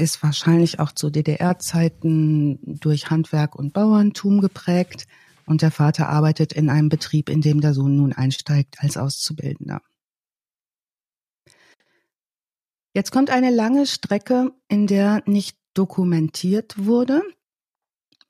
ist 0.00 0.22
wahrscheinlich 0.22 0.80
auch 0.80 0.92
zu 0.92 1.10
DDR-Zeiten 1.10 2.58
durch 2.80 3.10
Handwerk 3.10 3.54
und 3.54 3.72
Bauerntum 3.72 4.40
geprägt. 4.40 5.06
Und 5.46 5.62
der 5.62 5.70
Vater 5.70 6.08
arbeitet 6.08 6.52
in 6.52 6.70
einem 6.70 6.88
Betrieb, 6.88 7.28
in 7.28 7.40
dem 7.40 7.60
der 7.60 7.74
Sohn 7.74 7.96
nun 7.96 8.12
einsteigt 8.12 8.76
als 8.78 8.96
Auszubildender. 8.96 9.82
Jetzt 12.94 13.12
kommt 13.12 13.30
eine 13.30 13.50
lange 13.50 13.86
Strecke, 13.86 14.52
in 14.68 14.86
der 14.86 15.22
nicht 15.26 15.56
dokumentiert 15.74 16.86
wurde. 16.86 17.22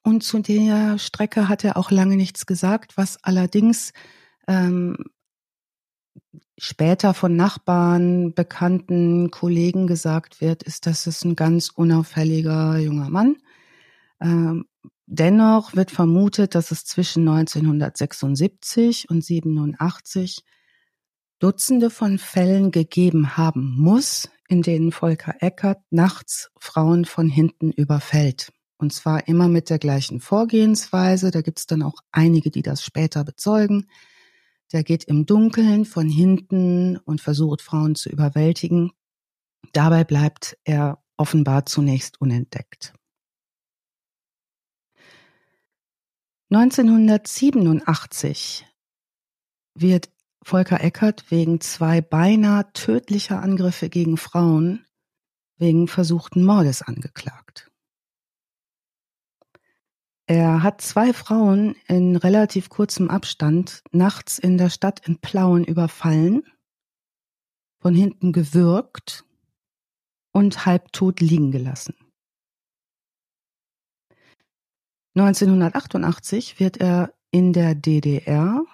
Und 0.03 0.23
zu 0.23 0.41
der 0.41 0.99
Strecke 0.99 1.49
hat 1.49 1.65
er 1.65 1.77
auch 1.77 1.91
lange 1.91 2.17
nichts 2.17 2.47
gesagt, 2.47 2.97
was 2.97 3.23
allerdings 3.23 3.93
ähm, 4.49 4.97
später 6.61 7.15
von 7.15 7.37
Nachbarn, 7.37 8.35
Bekannten, 8.35 9.31
Kollegen 9.31 9.87
gesagt 9.87 10.43
wird, 10.43 10.63
ist, 10.63 10.87
dass 10.87 11.07
es 11.07 11.25
ein 11.25 11.35
ganz 11.35 11.71
unauffälliger 11.71 12.77
junger 12.79 13.09
Mann. 13.09 13.37
Ähm, 14.21 14.67
dennoch 15.07 15.75
wird 15.75 15.91
vermutet, 15.91 16.55
dass 16.55 16.71
es 16.71 16.85
zwischen 16.85 17.27
1976 17.27 19.09
und 19.09 19.25
87 19.25 20.45
Dutzende 21.39 21.89
von 21.89 22.19
Fällen 22.19 22.71
gegeben 22.71 23.39
haben 23.39 23.75
muss, 23.79 24.29
in 24.47 24.61
denen 24.61 24.93
Volker 24.93 25.37
Eckert 25.41 25.79
nachts 25.89 26.51
Frauen 26.59 27.07
von 27.07 27.31
hinten 27.31 27.73
überfällt. 27.73 28.53
Und 28.77 28.93
zwar 28.93 29.27
immer 29.29 29.49
mit 29.49 29.71
der 29.71 29.79
gleichen 29.79 30.21
Vorgehensweise. 30.21 31.31
Da 31.31 31.41
gibt 31.41 31.61
es 31.61 31.67
dann 31.67 31.83
auch 31.83 32.01
einige, 32.13 32.51
die 32.51 32.63
das 32.63 32.85
später 32.85 33.25
bezeugen 33.25 33.87
Der 34.73 34.85
geht 34.85 35.05
im 35.05 35.27
Dunkeln 35.27 35.85
von 35.85 36.09
hinten 36.09 36.97
und 36.99 37.21
versucht 37.21 37.63
Frauen 37.63 37.95
zu 37.95 38.09
überwältigen. 38.09 38.93
Dabei 39.73 40.05
bleibt 40.05 40.57
er 40.65 41.03
offenbar 41.17 41.67
zunächst 41.67 42.21
unentdeckt. 42.21 42.95
1987 46.51 48.67
wird 49.75 50.11
Volker 50.43 50.83
Eckert 50.83 51.31
wegen 51.31 51.61
zwei 51.61 52.01
beinahe 52.01 52.73
tödlicher 52.73 53.41
Angriffe 53.41 53.89
gegen 53.89 54.17
Frauen 54.17 54.85
wegen 55.59 55.87
versuchten 55.87 56.45
Mordes 56.45 56.83
angeklagt. 56.83 57.70
Er 60.31 60.63
hat 60.63 60.81
zwei 60.81 61.13
Frauen 61.13 61.75
in 61.89 62.15
relativ 62.15 62.69
kurzem 62.69 63.11
Abstand 63.11 63.83
nachts 63.91 64.39
in 64.39 64.59
der 64.59 64.71
Stadt 64.71 65.05
in 65.09 65.19
Plauen 65.19 65.65
überfallen, 65.65 66.45
von 67.83 67.97
hinten 67.97 68.33
gewürgt 68.33 69.25
und 70.31 70.67
halbtot 70.67 71.19
liegen 71.19 71.51
gelassen. 71.51 71.97
1988 75.17 76.61
wird 76.61 76.77
er 76.77 77.13
in 77.33 77.53
der 77.53 77.75
DDR 77.75 78.65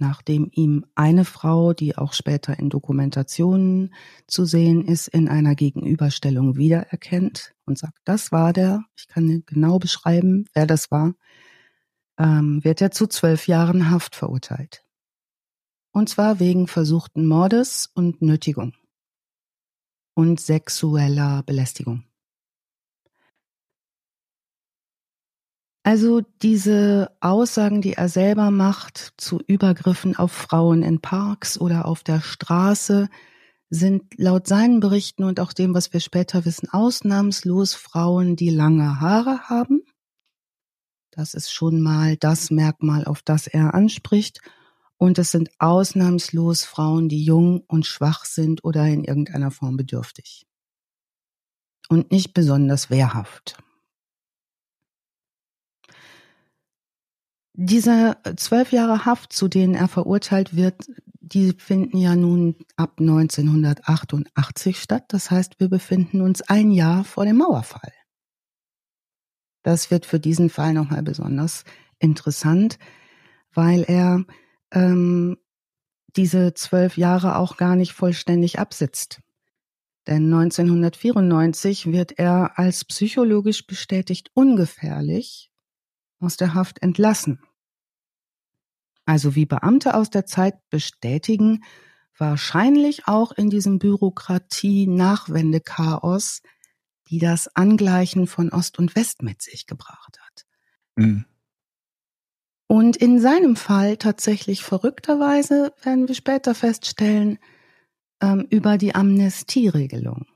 nachdem 0.00 0.48
ihm 0.52 0.86
eine 0.94 1.24
Frau, 1.24 1.72
die 1.72 1.96
auch 1.96 2.12
später 2.12 2.58
in 2.58 2.70
Dokumentationen 2.70 3.94
zu 4.26 4.44
sehen 4.44 4.84
ist, 4.84 5.08
in 5.08 5.28
einer 5.28 5.54
Gegenüberstellung 5.54 6.56
wiedererkennt 6.56 7.54
und 7.66 7.78
sagt, 7.78 7.98
das 8.04 8.32
war 8.32 8.52
der, 8.52 8.82
ich 8.96 9.08
kann 9.08 9.44
genau 9.46 9.78
beschreiben, 9.78 10.46
wer 10.54 10.66
das 10.66 10.90
war, 10.90 11.14
ähm, 12.18 12.64
wird 12.64 12.80
er 12.80 12.90
zu 12.90 13.06
zwölf 13.06 13.46
Jahren 13.46 13.90
Haft 13.90 14.16
verurteilt. 14.16 14.84
Und 15.92 16.08
zwar 16.08 16.40
wegen 16.40 16.66
versuchten 16.66 17.26
Mordes 17.26 17.90
und 17.94 18.22
Nötigung 18.22 18.74
und 20.14 20.40
sexueller 20.40 21.42
Belästigung. 21.44 22.04
Also 25.82 26.20
diese 26.42 27.10
Aussagen, 27.20 27.80
die 27.80 27.94
er 27.94 28.08
selber 28.08 28.50
macht 28.50 29.14
zu 29.16 29.40
Übergriffen 29.46 30.14
auf 30.16 30.30
Frauen 30.32 30.82
in 30.82 31.00
Parks 31.00 31.58
oder 31.58 31.86
auf 31.86 32.02
der 32.02 32.20
Straße, 32.20 33.08
sind 33.70 34.18
laut 34.18 34.46
seinen 34.46 34.80
Berichten 34.80 35.24
und 35.24 35.40
auch 35.40 35.52
dem, 35.52 35.74
was 35.74 35.92
wir 35.92 36.00
später 36.00 36.44
wissen, 36.44 36.68
ausnahmslos 36.68 37.74
Frauen, 37.74 38.36
die 38.36 38.50
lange 38.50 39.00
Haare 39.00 39.48
haben. 39.48 39.82
Das 41.12 41.34
ist 41.34 41.52
schon 41.52 41.80
mal 41.80 42.16
das 42.16 42.50
Merkmal, 42.50 43.04
auf 43.04 43.22
das 43.22 43.46
er 43.46 43.74
anspricht. 43.74 44.40
Und 44.96 45.18
es 45.18 45.30
sind 45.30 45.50
ausnahmslos 45.58 46.64
Frauen, 46.64 47.08
die 47.08 47.24
jung 47.24 47.60
und 47.68 47.86
schwach 47.86 48.26
sind 48.26 48.64
oder 48.64 48.86
in 48.86 49.04
irgendeiner 49.04 49.50
Form 49.50 49.76
bedürftig. 49.76 50.46
Und 51.88 52.12
nicht 52.12 52.34
besonders 52.34 52.90
wehrhaft. 52.90 53.56
Diese 57.54 58.16
zwölf 58.36 58.72
Jahre 58.72 59.04
Haft, 59.04 59.32
zu 59.32 59.48
denen 59.48 59.74
er 59.74 59.88
verurteilt 59.88 60.54
wird, 60.56 60.86
die 61.20 61.52
finden 61.52 61.96
ja 61.96 62.16
nun 62.16 62.56
ab 62.76 63.00
1988 63.00 64.80
statt. 64.80 65.04
Das 65.08 65.30
heißt, 65.30 65.60
wir 65.60 65.68
befinden 65.68 66.20
uns 66.20 66.42
ein 66.42 66.70
Jahr 66.70 67.04
vor 67.04 67.24
dem 67.24 67.36
Mauerfall. 67.36 67.92
Das 69.62 69.90
wird 69.90 70.06
für 70.06 70.20
diesen 70.20 70.48
Fall 70.48 70.72
nochmal 70.72 71.02
besonders 71.02 71.64
interessant, 71.98 72.78
weil 73.52 73.84
er 73.86 74.24
ähm, 74.72 75.36
diese 76.16 76.54
zwölf 76.54 76.96
Jahre 76.96 77.36
auch 77.36 77.56
gar 77.56 77.76
nicht 77.76 77.92
vollständig 77.92 78.58
absitzt. 78.58 79.20
Denn 80.06 80.32
1994 80.32 81.92
wird 81.92 82.18
er 82.18 82.58
als 82.58 82.84
psychologisch 82.84 83.66
bestätigt 83.66 84.30
ungefährlich 84.34 85.49
aus 86.20 86.36
der 86.36 86.54
Haft 86.54 86.82
entlassen 86.82 87.40
also 89.10 89.34
wie 89.34 89.44
Beamte 89.44 89.94
aus 89.94 90.10
der 90.10 90.24
Zeit 90.24 90.54
bestätigen, 90.70 91.64
wahrscheinlich 92.16 93.08
auch 93.08 93.32
in 93.32 93.50
diesem 93.50 93.80
Bürokratie-Nachwendechaos, 93.80 96.42
die 97.08 97.18
das 97.18 97.48
Angleichen 97.56 98.28
von 98.28 98.50
Ost 98.50 98.78
und 98.78 98.94
West 98.94 99.22
mit 99.22 99.42
sich 99.42 99.66
gebracht 99.66 100.16
hat. 100.20 100.46
Mhm. 100.94 101.24
Und 102.68 102.96
in 102.96 103.18
seinem 103.18 103.56
Fall 103.56 103.96
tatsächlich 103.96 104.62
verrückterweise 104.62 105.74
werden 105.82 106.06
wir 106.06 106.14
später 106.14 106.54
feststellen, 106.54 107.40
ähm, 108.22 108.46
über 108.48 108.78
die 108.78 108.94
Amnestieregelung. 108.94 110.26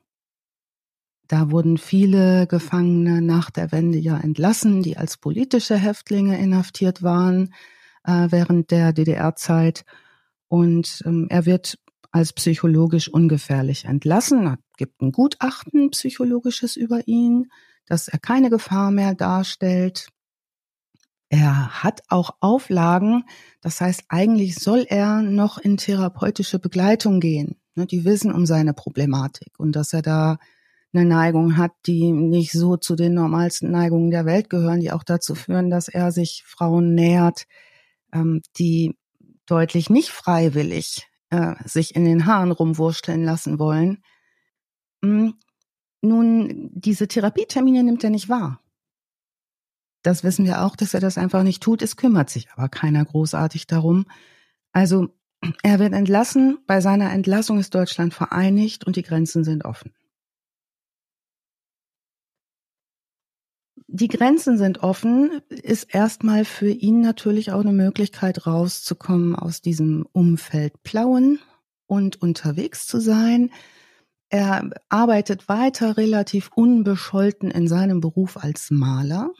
Da 1.34 1.50
wurden 1.50 1.78
viele 1.78 2.46
Gefangene 2.46 3.20
nach 3.20 3.50
der 3.50 3.72
Wende 3.72 3.98
ja 3.98 4.16
entlassen, 4.16 4.84
die 4.84 4.96
als 4.96 5.16
politische 5.16 5.76
Häftlinge 5.76 6.38
inhaftiert 6.38 7.02
waren 7.02 7.52
äh, 8.04 8.28
während 8.30 8.70
der 8.70 8.92
DDR-Zeit. 8.92 9.84
Und 10.46 11.02
ähm, 11.04 11.26
er 11.30 11.44
wird 11.44 11.76
als 12.12 12.34
psychologisch 12.34 13.08
ungefährlich 13.08 13.86
entlassen. 13.86 14.46
Es 14.46 14.76
gibt 14.76 15.02
ein 15.02 15.10
Gutachten 15.10 15.90
psychologisches 15.90 16.76
über 16.76 17.08
ihn, 17.08 17.48
dass 17.84 18.06
er 18.06 18.20
keine 18.20 18.48
Gefahr 18.48 18.92
mehr 18.92 19.16
darstellt. 19.16 20.10
Er 21.30 21.82
hat 21.82 22.02
auch 22.10 22.36
Auflagen, 22.38 23.24
das 23.60 23.80
heißt, 23.80 24.04
eigentlich 24.08 24.54
soll 24.54 24.86
er 24.88 25.20
noch 25.20 25.58
in 25.58 25.78
therapeutische 25.78 26.60
Begleitung 26.60 27.18
gehen. 27.18 27.56
Ne, 27.74 27.86
die 27.86 28.04
wissen 28.04 28.32
um 28.32 28.46
seine 28.46 28.72
Problematik 28.72 29.58
und 29.58 29.72
dass 29.72 29.92
er 29.92 30.02
da 30.02 30.38
eine 30.94 31.04
Neigung 31.04 31.56
hat, 31.56 31.72
die 31.86 32.12
nicht 32.12 32.52
so 32.52 32.76
zu 32.76 32.96
den 32.96 33.14
normalsten 33.14 33.70
Neigungen 33.70 34.10
der 34.10 34.24
Welt 34.26 34.48
gehören, 34.48 34.80
die 34.80 34.92
auch 34.92 35.02
dazu 35.02 35.34
führen, 35.34 35.70
dass 35.70 35.88
er 35.88 36.12
sich 36.12 36.44
Frauen 36.46 36.94
nähert, 36.94 37.46
ähm, 38.12 38.42
die 38.56 38.96
deutlich 39.46 39.90
nicht 39.90 40.10
freiwillig 40.10 41.08
äh, 41.30 41.54
sich 41.64 41.94
in 41.94 42.04
den 42.04 42.26
Haaren 42.26 42.52
rumwursteln 42.52 43.24
lassen 43.24 43.58
wollen. 43.58 44.02
Hm, 45.02 45.34
nun, 46.00 46.70
diese 46.74 47.08
Therapietermine 47.08 47.82
nimmt 47.82 48.04
er 48.04 48.10
nicht 48.10 48.28
wahr. 48.28 48.60
Das 50.02 50.22
wissen 50.22 50.44
wir 50.44 50.62
auch, 50.62 50.76
dass 50.76 50.92
er 50.92 51.00
das 51.00 51.16
einfach 51.16 51.42
nicht 51.42 51.62
tut. 51.62 51.80
Es 51.80 51.96
kümmert 51.96 52.28
sich 52.28 52.50
aber 52.52 52.68
keiner 52.68 53.04
großartig 53.04 53.66
darum. 53.66 54.04
Also 54.72 55.08
er 55.62 55.78
wird 55.78 55.94
entlassen. 55.94 56.58
Bei 56.66 56.80
seiner 56.80 57.10
Entlassung 57.10 57.58
ist 57.58 57.74
Deutschland 57.74 58.12
vereinigt 58.12 58.84
und 58.84 58.96
die 58.96 59.02
Grenzen 59.02 59.44
sind 59.44 59.64
offen. 59.64 59.94
Die 63.94 64.08
Grenzen 64.08 64.58
sind 64.58 64.82
offen, 64.82 65.40
ist 65.50 65.94
erstmal 65.94 66.44
für 66.44 66.68
ihn 66.68 67.00
natürlich 67.00 67.52
auch 67.52 67.60
eine 67.60 67.72
Möglichkeit 67.72 68.44
rauszukommen 68.44 69.36
aus 69.36 69.60
diesem 69.60 70.04
Umfeld 70.10 70.82
Plauen 70.82 71.38
und 71.86 72.20
unterwegs 72.20 72.88
zu 72.88 72.98
sein. 72.98 73.52
Er 74.30 74.68
arbeitet 74.88 75.48
weiter 75.48 75.96
relativ 75.96 76.50
unbescholten 76.56 77.52
in 77.52 77.68
seinem 77.68 78.00
Beruf 78.00 78.36
als 78.36 78.72
Maler, 78.72 79.30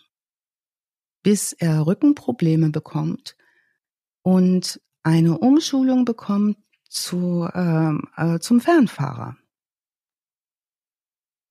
bis 1.25 1.53
er 1.53 1.85
Rückenprobleme 1.85 2.71
bekommt 2.71 3.37
und 4.23 4.81
eine 5.03 5.37
Umschulung 5.37 6.05
bekommt 6.05 6.59
zu, 6.89 7.49
ähm, 7.53 8.09
äh, 8.17 8.39
zum 8.39 8.61
Fernfahrer. 8.61 9.37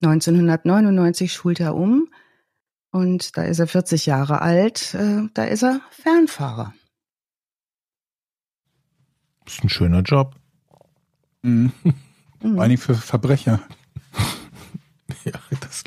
1999 0.00 1.34
schult 1.34 1.60
er 1.60 1.74
um 1.74 2.08
und 2.94 3.36
da 3.36 3.42
ist 3.42 3.58
er 3.58 3.66
40 3.66 4.06
Jahre 4.06 4.40
alt, 4.40 4.94
äh, 4.94 5.22
da 5.34 5.44
ist 5.44 5.64
er 5.64 5.80
Fernfahrer. 5.90 6.72
Das 9.44 9.54
ist 9.54 9.64
ein 9.64 9.68
schöner 9.68 10.02
Job. 10.02 10.36
Mhm. 11.42 11.72
Mhm. 11.82 12.54
Vor 12.54 12.62
allem 12.62 12.78
für 12.78 12.94
Verbrecher. 12.94 13.60
ja, 15.24 15.32
das, 15.58 15.82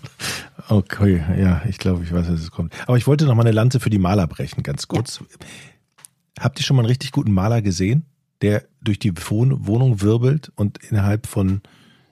okay, 0.67 1.23
ja, 1.41 1.61
ich 1.69 1.77
glaube, 1.77 2.03
ich 2.03 2.11
weiß, 2.11 2.27
dass 2.27 2.41
es 2.41 2.51
kommt. 2.51 2.73
Aber 2.87 2.97
ich 2.97 3.07
wollte 3.07 3.25
noch 3.25 3.35
mal 3.35 3.43
eine 3.43 3.53
Lanze 3.53 3.79
für 3.79 3.89
die 3.89 3.99
Maler 3.99 4.27
brechen, 4.27 4.61
ganz 4.61 4.89
kurz. 4.89 5.21
Ja. 5.21 6.43
Habt 6.43 6.59
ihr 6.59 6.65
schon 6.65 6.75
mal 6.75 6.81
einen 6.81 6.89
richtig 6.89 7.13
guten 7.13 7.31
Maler 7.31 7.61
gesehen, 7.61 8.05
der 8.41 8.65
durch 8.81 8.99
die 8.99 9.13
Wohnung 9.15 10.01
wirbelt 10.01 10.51
und 10.55 10.83
innerhalb 10.83 11.25
von 11.25 11.61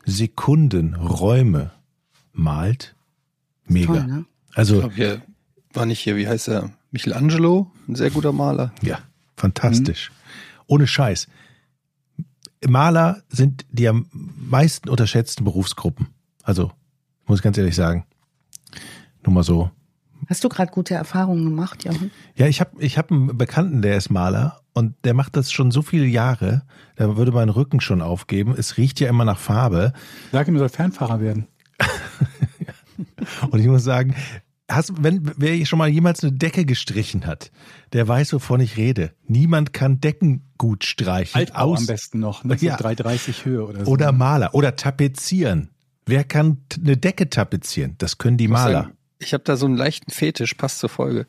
Sekunden 0.05 0.95
Räume 0.95 1.71
malt? 2.31 2.95
Mega. 3.65 3.93
Toll, 3.93 4.07
ne? 4.07 4.25
Also. 4.55 4.75
Ich 4.75 4.79
glaub, 4.81 4.93
hier 4.93 5.21
war 5.73 5.85
nicht 5.85 5.99
hier, 5.99 6.15
wie 6.15 6.27
heißt 6.27 6.47
er? 6.47 6.71
Michelangelo, 6.91 7.71
ein 7.87 7.95
sehr 7.95 8.09
guter 8.09 8.31
Maler. 8.31 8.73
Ja, 8.81 8.99
fantastisch. 9.35 10.09
Mhm. 10.09 10.63
Ohne 10.67 10.87
Scheiß. 10.87 11.27
Maler 12.65 13.21
sind 13.29 13.65
die 13.69 13.87
am 13.87 14.07
meisten 14.11 14.89
unterschätzten 14.89 15.43
Berufsgruppen. 15.43 16.07
Also, 16.41 16.71
muss 17.27 17.39
ich 17.39 17.43
ganz 17.43 17.57
ehrlich 17.57 17.75
sagen. 17.75 18.05
Nur 19.23 19.33
mal 19.33 19.43
so. 19.43 19.69
Hast 20.27 20.43
du 20.43 20.49
gerade 20.49 20.71
gute 20.71 20.95
Erfahrungen 20.95 21.45
gemacht, 21.45 21.83
Jochen? 21.83 22.09
Ja, 22.35 22.47
ich 22.47 22.61
habe 22.61 22.71
ich 22.79 22.97
hab 22.97 23.11
einen 23.11 23.37
Bekannten, 23.37 23.81
der 23.81 23.97
ist 23.97 24.09
Maler 24.09 24.61
und 24.73 24.95
der 25.03 25.13
macht 25.13 25.35
das 25.35 25.51
schon 25.51 25.71
so 25.71 25.81
viele 25.81 26.05
Jahre, 26.05 26.63
da 26.95 27.17
würde 27.17 27.31
mein 27.31 27.49
Rücken 27.49 27.79
schon 27.81 28.01
aufgeben. 28.01 28.55
Es 28.57 28.77
riecht 28.77 28.99
ja 28.99 29.09
immer 29.09 29.25
nach 29.25 29.37
Farbe. 29.37 29.93
Sag 30.31 30.47
ihm, 30.47 30.55
er 30.55 30.59
soll 30.59 30.69
Fernfahrer 30.69 31.19
werden. 31.19 31.47
und 33.51 33.59
ich 33.59 33.67
muss 33.67 33.83
sagen, 33.83 34.15
hast, 34.69 35.03
wenn, 35.03 35.31
wer 35.37 35.65
schon 35.65 35.79
mal 35.79 35.89
jemals 35.89 36.23
eine 36.23 36.33
Decke 36.33 36.65
gestrichen 36.65 37.25
hat, 37.25 37.51
der 37.93 38.07
weiß, 38.07 38.33
wovon 38.33 38.59
ich 38.59 38.77
rede. 38.77 39.13
Niemand 39.27 39.73
kann 39.73 39.99
Decken 39.99 40.43
gut 40.57 40.83
streichen. 40.83 41.37
Altbau 41.37 41.59
aus, 41.59 41.79
am 41.79 41.87
besten 41.87 42.19
noch, 42.19 42.43
ne? 42.43 42.57
so 42.57 42.65
ja. 42.65 42.77
330 42.77 43.45
Höhe 43.45 43.65
oder 43.65 43.85
so. 43.85 43.91
Oder 43.91 44.11
Maler 44.11 44.53
oder 44.53 44.75
tapezieren. 44.75 45.69
Wer 46.05 46.23
kann 46.23 46.57
eine 46.77 46.97
Decke 46.97 47.29
tapezieren? 47.29 47.95
Das 47.97 48.17
können 48.17 48.37
die 48.37 48.47
Maler. 48.47 48.83
Sagen, 48.83 48.97
ich 49.19 49.33
habe 49.33 49.43
da 49.43 49.57
so 49.57 49.65
einen 49.65 49.75
leichten 49.77 50.11
Fetisch, 50.11 50.53
passt 50.53 50.79
zur 50.79 50.89
Folge. 50.89 51.25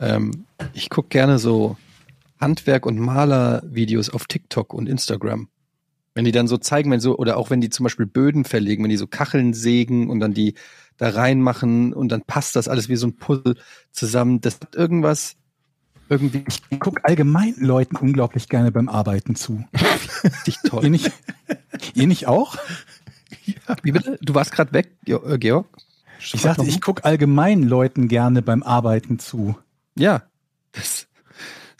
Ähm, 0.00 0.46
ich 0.72 0.90
gucke 0.90 1.08
gerne 1.08 1.38
so 1.38 1.76
Handwerk- 2.40 2.86
und 2.86 2.98
Malervideos 2.98 4.10
auf 4.10 4.26
TikTok 4.26 4.72
und 4.74 4.88
Instagram. 4.88 5.48
Wenn 6.14 6.24
die 6.24 6.32
dann 6.32 6.48
so 6.48 6.56
zeigen, 6.56 6.90
wenn 6.90 7.00
so, 7.00 7.18
oder 7.18 7.36
auch 7.36 7.50
wenn 7.50 7.60
die 7.60 7.68
zum 7.68 7.84
Beispiel 7.84 8.06
Böden 8.06 8.44
verlegen, 8.44 8.82
wenn 8.82 8.90
die 8.90 8.96
so 8.96 9.06
Kacheln 9.06 9.52
sägen 9.52 10.08
und 10.08 10.20
dann 10.20 10.32
die 10.32 10.54
da 10.96 11.10
reinmachen 11.10 11.92
und 11.92 12.10
dann 12.10 12.22
passt 12.22 12.56
das 12.56 12.68
alles 12.68 12.88
wie 12.88 12.96
so 12.96 13.08
ein 13.08 13.16
Puzzle 13.16 13.56
zusammen. 13.92 14.40
Das 14.40 14.60
hat 14.60 14.74
irgendwas, 14.74 15.36
irgendwie. 16.08 16.44
Ich 16.48 16.80
gucke 16.80 17.04
allgemein 17.04 17.54
Leuten 17.58 17.96
unglaublich 17.96 18.48
gerne 18.48 18.72
beim 18.72 18.88
Arbeiten 18.88 19.34
zu. 19.34 19.64
Richtig 20.24 20.58
toll. 20.64 20.84
ihr, 20.84 20.90
nicht, 20.90 21.12
ihr 21.94 22.06
nicht 22.06 22.26
auch? 22.26 22.56
Ja. 23.44 23.76
Wie 23.82 23.92
bitte? 23.92 24.18
Du 24.22 24.34
warst 24.34 24.52
gerade 24.52 24.72
weg, 24.72 24.92
äh, 25.06 25.38
Georg? 25.38 25.66
Ich 26.18 26.40
sagte, 26.40 26.64
ich 26.64 26.80
gucke 26.80 27.04
allgemein 27.04 27.62
Leuten 27.62 28.08
gerne 28.08 28.42
beim 28.42 28.62
Arbeiten 28.62 29.18
zu. 29.18 29.56
Ja, 29.98 30.22
das 30.72 30.84
ist 30.84 31.08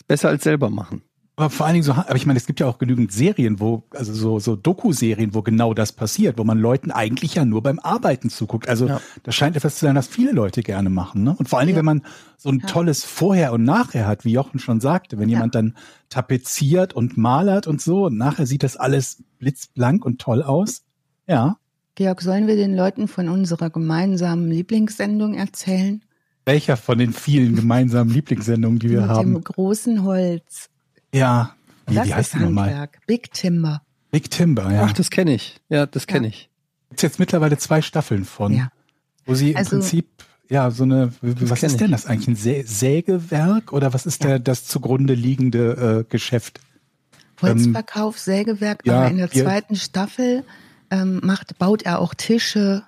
besser 0.06 0.28
als 0.28 0.44
selber 0.44 0.70
machen. 0.70 1.02
Aber 1.38 1.50
vor 1.50 1.66
allen 1.66 1.74
Dingen 1.74 1.82
so, 1.82 1.92
aber 1.92 2.16
ich 2.16 2.24
meine, 2.24 2.38
es 2.38 2.46
gibt 2.46 2.60
ja 2.60 2.66
auch 2.66 2.78
genügend 2.78 3.12
Serien, 3.12 3.60
wo, 3.60 3.84
also 3.90 4.14
so, 4.14 4.38
so 4.38 4.56
Doku-Serien, 4.56 5.34
wo 5.34 5.42
genau 5.42 5.74
das 5.74 5.92
passiert, 5.92 6.38
wo 6.38 6.44
man 6.44 6.58
Leuten 6.58 6.90
eigentlich 6.90 7.34
ja 7.34 7.44
nur 7.44 7.62
beim 7.62 7.78
Arbeiten 7.78 8.30
zuguckt. 8.30 8.70
Also 8.70 8.86
ja. 8.86 9.02
das 9.22 9.34
scheint 9.34 9.54
etwas 9.54 9.74
zu 9.74 9.84
sein, 9.84 9.94
das 9.94 10.06
viele 10.06 10.32
Leute 10.32 10.62
gerne 10.62 10.88
machen. 10.88 11.24
Ne? 11.24 11.36
Und 11.38 11.50
vor 11.50 11.58
allen 11.58 11.66
Dingen, 11.66 11.76
ja. 11.76 11.80
wenn 11.80 11.98
man 11.98 12.02
so 12.38 12.48
ein 12.48 12.60
ja. 12.60 12.66
tolles 12.66 13.04
Vorher 13.04 13.52
und 13.52 13.64
Nachher 13.64 14.06
hat, 14.06 14.24
wie 14.24 14.32
Jochen 14.32 14.60
schon 14.60 14.80
sagte, 14.80 15.18
wenn 15.18 15.28
jemand 15.28 15.54
dann 15.54 15.76
tapeziert 16.08 16.94
und 16.94 17.18
malert 17.18 17.66
und 17.66 17.82
so, 17.82 18.06
und 18.06 18.16
nachher 18.16 18.46
sieht 18.46 18.62
das 18.62 18.78
alles 18.78 19.22
blitzblank 19.38 20.06
und 20.06 20.18
toll 20.18 20.42
aus. 20.42 20.84
Ja. 21.26 21.58
Georg, 21.96 22.22
sollen 22.22 22.46
wir 22.46 22.56
den 22.56 22.74
Leuten 22.74 23.08
von 23.08 23.28
unserer 23.28 23.68
gemeinsamen 23.68 24.50
Lieblingssendung 24.50 25.34
erzählen? 25.34 26.02
Welcher 26.46 26.78
von 26.78 26.96
den 26.96 27.12
vielen 27.12 27.56
gemeinsamen 27.56 28.10
Lieblingssendungen, 28.10 28.78
die 28.78 28.88
wir 28.88 29.02
Mit 29.02 29.10
haben? 29.10 29.32
Mit 29.32 29.48
dem 29.48 29.52
großen 29.52 30.02
Holz. 30.02 30.70
Ja. 31.16 31.54
Wie, 31.86 31.94
das 31.94 32.08
wie 32.08 32.14
heißt 32.14 32.34
ist 32.34 32.40
Handwerk. 32.40 32.98
Big 33.06 33.32
Timber. 33.32 33.82
Big 34.10 34.30
Timber, 34.30 34.72
ja. 34.72 34.84
Ach, 34.84 34.92
das 34.92 35.10
kenne 35.10 35.34
ich. 35.34 35.60
Ja, 35.68 35.86
das 35.86 36.06
kenne 36.06 36.28
ja. 36.28 36.32
ich. 36.32 36.50
Gibt 36.90 37.02
jetzt 37.02 37.18
mittlerweile 37.18 37.58
zwei 37.58 37.82
Staffeln 37.82 38.24
von. 38.24 38.52
Ja. 38.52 38.70
Wo 39.24 39.34
sie 39.34 39.56
also, 39.56 39.76
im 39.76 39.80
Prinzip, 39.80 40.06
ja, 40.48 40.70
so 40.70 40.84
eine, 40.84 41.12
was 41.20 41.62
ist 41.62 41.80
denn 41.80 41.90
das 41.90 42.06
eigentlich? 42.06 42.28
Ein 42.28 42.36
Sä 42.36 42.62
Sägewerk 42.62 43.72
oder 43.72 43.92
was 43.92 44.06
ist 44.06 44.22
ja. 44.22 44.30
der, 44.30 44.38
das 44.38 44.64
zugrunde 44.64 45.14
liegende 45.14 46.04
äh, 46.06 46.10
Geschäft? 46.10 46.60
Holzverkauf, 47.42 48.16
ähm, 48.16 48.20
Sägewerk, 48.20 48.86
ja, 48.86 49.00
aber 49.00 49.10
in 49.10 49.18
der 49.18 49.30
zweiten 49.30 49.76
Staffel 49.76 50.44
ähm, 50.90 51.20
macht, 51.22 51.58
baut 51.58 51.82
er 51.82 51.98
auch 51.98 52.14
Tische. 52.14 52.84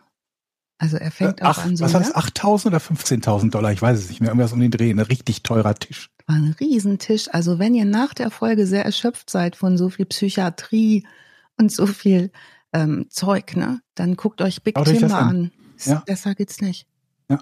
Also 0.79 0.97
er 0.97 1.11
fängt 1.11 1.41
äh, 1.41 1.45
auch 1.45 1.59
an 1.59 1.77
so. 1.77 1.85
Was 1.85 1.95
heißt 1.95 2.17
8.000 2.17 2.67
oder 2.67 2.79
15.000 2.79 3.51
Dollar? 3.51 3.73
Ich 3.73 3.83
weiß 3.83 3.99
es 3.99 4.09
nicht 4.09 4.21
mehr. 4.21 4.31
Irgendwas 4.31 4.53
um 4.53 4.61
den 4.61 4.71
Dreh. 4.71 4.91
Ein 4.91 5.01
richtig 5.01 5.43
teurer 5.43 5.75
Tisch 5.75 6.11
war 6.29 6.37
ein 6.37 6.55
Riesentisch. 6.61 7.29
Also 7.33 7.59
wenn 7.59 7.75
ihr 7.75 7.87
nach 7.87 8.15
der 8.15 8.31
Folge 8.31 8.67
sehr 8.67 8.85
erschöpft 8.85 9.31
seid 9.31 9.57
von 9.57 9.77
so 9.77 9.89
viel 9.89 10.05
Psychiatrie 10.05 11.05
und 11.57 11.73
so 11.73 11.87
viel 11.87 12.31
ähm, 12.73 13.07
Zeug, 13.09 13.57
ne, 13.57 13.81
dann 13.95 14.15
guckt 14.15 14.43
euch 14.43 14.63
Big 14.63 14.77
Timber 14.77 15.19
an. 15.19 15.29
an. 15.29 15.53
Ja. 15.85 16.03
Besser 16.07 16.35
geht's 16.35 16.61
nicht. 16.61 16.87
Ja. 17.29 17.41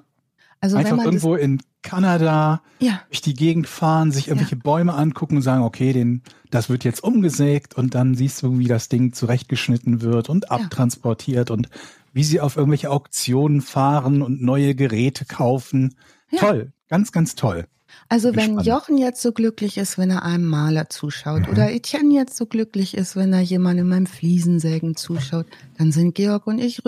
Also 0.61 0.77
Einfach 0.77 0.91
wenn 0.91 0.97
man 0.97 1.07
irgendwo 1.07 1.35
in 1.35 1.61
Kanada 1.83 2.63
ja. 2.79 3.03
durch 3.09 3.21
die 3.21 3.35
Gegend 3.35 3.67
fahren, 3.67 4.13
sich 4.13 4.29
irgendwelche 4.29 4.57
ja. 4.57 4.61
Bäume 4.63 4.95
angucken 4.95 5.37
und 5.37 5.43
sagen, 5.43 5.63
okay, 5.63 5.93
den, 5.93 6.23
das 6.51 6.69
wird 6.69 6.85
jetzt 6.85 7.03
umgesägt 7.03 7.75
und 7.75 7.95
dann 7.95 8.15
siehst 8.15 8.43
du, 8.43 8.59
wie 8.59 8.69
das 8.69 8.89
Ding 8.89 9.13
zurechtgeschnitten 9.13 10.01
wird 10.01 10.29
und 10.29 10.51
abtransportiert 10.51 11.51
und 11.51 11.69
wie 12.17 12.25
sie 12.25 12.41
auf 12.41 12.57
irgendwelche 12.57 12.91
Auktionen 12.91 13.61
fahren 13.61 14.23
und 14.23 14.41
neue 14.41 14.75
Geräte 14.75 15.27
kaufen. 15.27 15.97
Toll, 16.39 16.73
ganz, 16.89 17.13
ganz 17.13 17.35
toll. 17.35 17.67
Also 18.09 18.35
wenn 18.35 18.53
spannend. 18.53 18.67
Jochen 18.67 18.97
jetzt 18.97 19.21
so 19.21 19.33
glücklich 19.33 19.77
ist, 19.77 19.99
wenn 19.99 20.11
er 20.11 20.23
einem 20.23 20.47
Maler 20.47 20.89
zuschaut 20.89 21.43
mhm. 21.43 21.49
oder 21.51 21.71
Etienne 21.71 22.15
jetzt 22.15 22.39
so 22.39 22.47
glücklich 22.47 22.97
ist, 22.97 23.17
wenn 23.17 23.35
er 23.35 23.43
jemandem 23.43 23.91
beim 23.91 24.07
Fliesensägen 24.07 24.97
zuschaut, 24.97 25.45
dann 25.77 25.93
sind 25.93 26.15
Georg 26.15 26.47
und 26.47 26.59
ich 26.59 26.81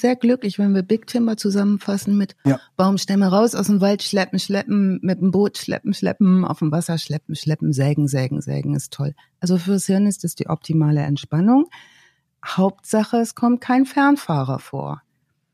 sehr 0.00 0.14
glücklich, 0.14 0.56
wenn 0.60 0.72
wir 0.72 0.84
Big 0.84 1.08
Timber 1.08 1.36
zusammenfassen 1.36 2.16
mit 2.16 2.36
ja. 2.44 2.60
Baumstämme 2.76 3.26
raus 3.26 3.56
aus 3.56 3.66
dem 3.66 3.80
Wald 3.80 4.04
schleppen, 4.04 4.38
schleppen, 4.38 5.00
mit 5.02 5.20
dem 5.20 5.32
Boot 5.32 5.58
schleppen, 5.58 5.94
schleppen, 5.94 6.44
auf 6.44 6.60
dem 6.60 6.70
Wasser 6.70 6.96
schleppen, 6.96 7.34
schleppen, 7.34 7.72
sägen, 7.72 8.06
sägen, 8.06 8.40
sägen 8.40 8.76
ist 8.76 8.92
toll. 8.92 9.16
Also 9.40 9.58
fürs 9.58 9.86
Hirn 9.86 10.06
ist 10.06 10.22
das 10.22 10.36
die 10.36 10.48
optimale 10.48 11.00
Entspannung. 11.00 11.66
Hauptsache, 12.44 13.18
es 13.18 13.34
kommt 13.34 13.60
kein 13.60 13.86
Fernfahrer 13.86 14.58
vor. 14.58 15.02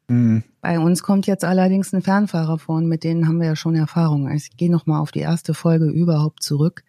Mhm. 0.09 0.45
Bei 0.61 0.79
uns 0.79 1.03
kommt 1.03 1.27
jetzt 1.27 1.45
allerdings 1.45 1.93
ein 1.93 2.03
Fernfahrer 2.03 2.59
vor 2.59 2.77
und 2.77 2.87
mit 2.87 3.05
denen 3.05 3.27
haben 3.27 3.41
wir 3.41 3.49
ja 3.49 3.57
schon 3.57 3.75
Erfahrung. 3.75 4.31
Ich 4.31 4.57
gehe 4.57 4.71
nochmal 4.71 5.01
auf 5.01 5.11
die 5.11 5.21
erste 5.21 5.55
Folge 5.55 5.87
überhaupt 5.87 6.43
zurück. 6.43 6.85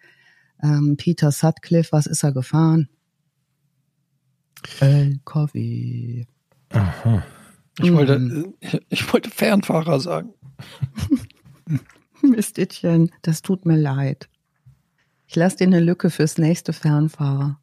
Ähm, 0.62 0.96
Peter 0.96 1.32
Sutcliffe, 1.32 1.92
was 1.92 2.06
ist 2.06 2.22
er 2.22 2.32
gefahren? 2.32 2.88
LKW. 4.80 6.24
Aha. 6.70 7.22
Ich 7.80 7.90
mhm. 7.90 7.96
wollte, 7.96 8.52
ich 8.88 9.12
wollte 9.12 9.30
Fernfahrer 9.30 10.00
sagen. 10.00 10.32
Mistchen, 12.22 13.10
das 13.22 13.42
tut 13.42 13.66
mir 13.66 13.76
leid. 13.76 14.28
Ich 15.26 15.36
lasse 15.36 15.58
dir 15.58 15.66
eine 15.66 15.80
Lücke 15.80 16.10
fürs 16.10 16.38
nächste 16.38 16.72
Fernfahrer. 16.72 17.58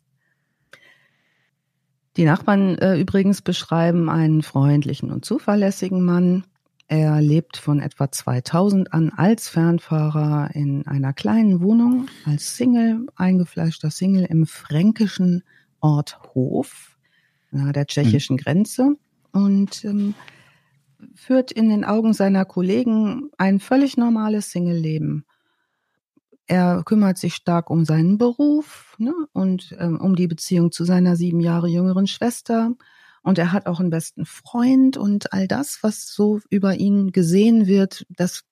Die 2.18 2.26
Nachbarn 2.26 2.78
äh, 2.78 3.00
übrigens 3.00 3.42
beschreiben 3.42 4.10
einen 4.10 4.42
freundlichen 4.42 5.12
und 5.12 5.24
zuverlässigen 5.24 6.04
Mann. 6.04 6.44
Er 6.88 7.22
lebt 7.22 7.56
von 7.56 7.80
etwa 7.80 8.12
2000 8.12 8.94
an 8.94 9.12
als 9.12 9.48
Fernfahrer 9.48 10.50
in 10.54 10.86
einer 10.88 11.14
kleinen 11.14 11.62
Wohnung, 11.62 12.08
als 12.26 12.58
Single, 12.58 13.08
eingefleischter 13.16 13.92
Single 13.92 14.26
im 14.26 14.46
fränkischen 14.46 15.44
Ort 15.80 16.20
Hof, 16.36 16.98
nahe 17.52 17.72
der 17.72 17.88
tschechischen 17.88 18.36
mhm. 18.36 18.40
Grenze 18.40 18.96
und 19.32 19.86
ähm, 19.86 20.14
führt 21.16 21.54
in 21.54 21.70
den 21.70 21.86
Augen 21.86 22.14
seiner 22.14 22.44
Kollegen 22.44 23.30
ein 23.38 23.62
völlig 23.62 23.96
normales 23.96 24.52
Single-Leben. 24.52 25.26
Er 26.52 26.84
kümmert 26.84 27.18
sich 27.18 27.36
stark 27.36 27.70
um 27.70 27.86
seinen 27.86 28.18
Beruf 28.18 28.98
ne, 28.98 29.14
und 29.32 29.74
ähm, 29.80 30.02
um 30.02 30.18
die 30.18 30.28
Beziehung 30.28 30.74
zu 30.74 30.84
seiner 30.84 31.16
sieben 31.16 31.40
Jahre 31.40 31.70
jüngeren 31.70 32.08
Schwester. 32.08 32.74
Und 33.24 33.38
er 33.38 33.54
hat 33.54 33.68
auch 33.68 33.80
einen 33.80 33.90
besten 33.90 34.26
Freund 34.26 34.98
und 34.98 35.32
all 35.32 35.48
das, 35.48 35.80
was 35.82 36.14
so 36.14 36.42
über 36.50 36.76
ihn 36.76 37.14
gesehen 37.14 37.68
wird, 37.68 38.06
das 38.10 38.44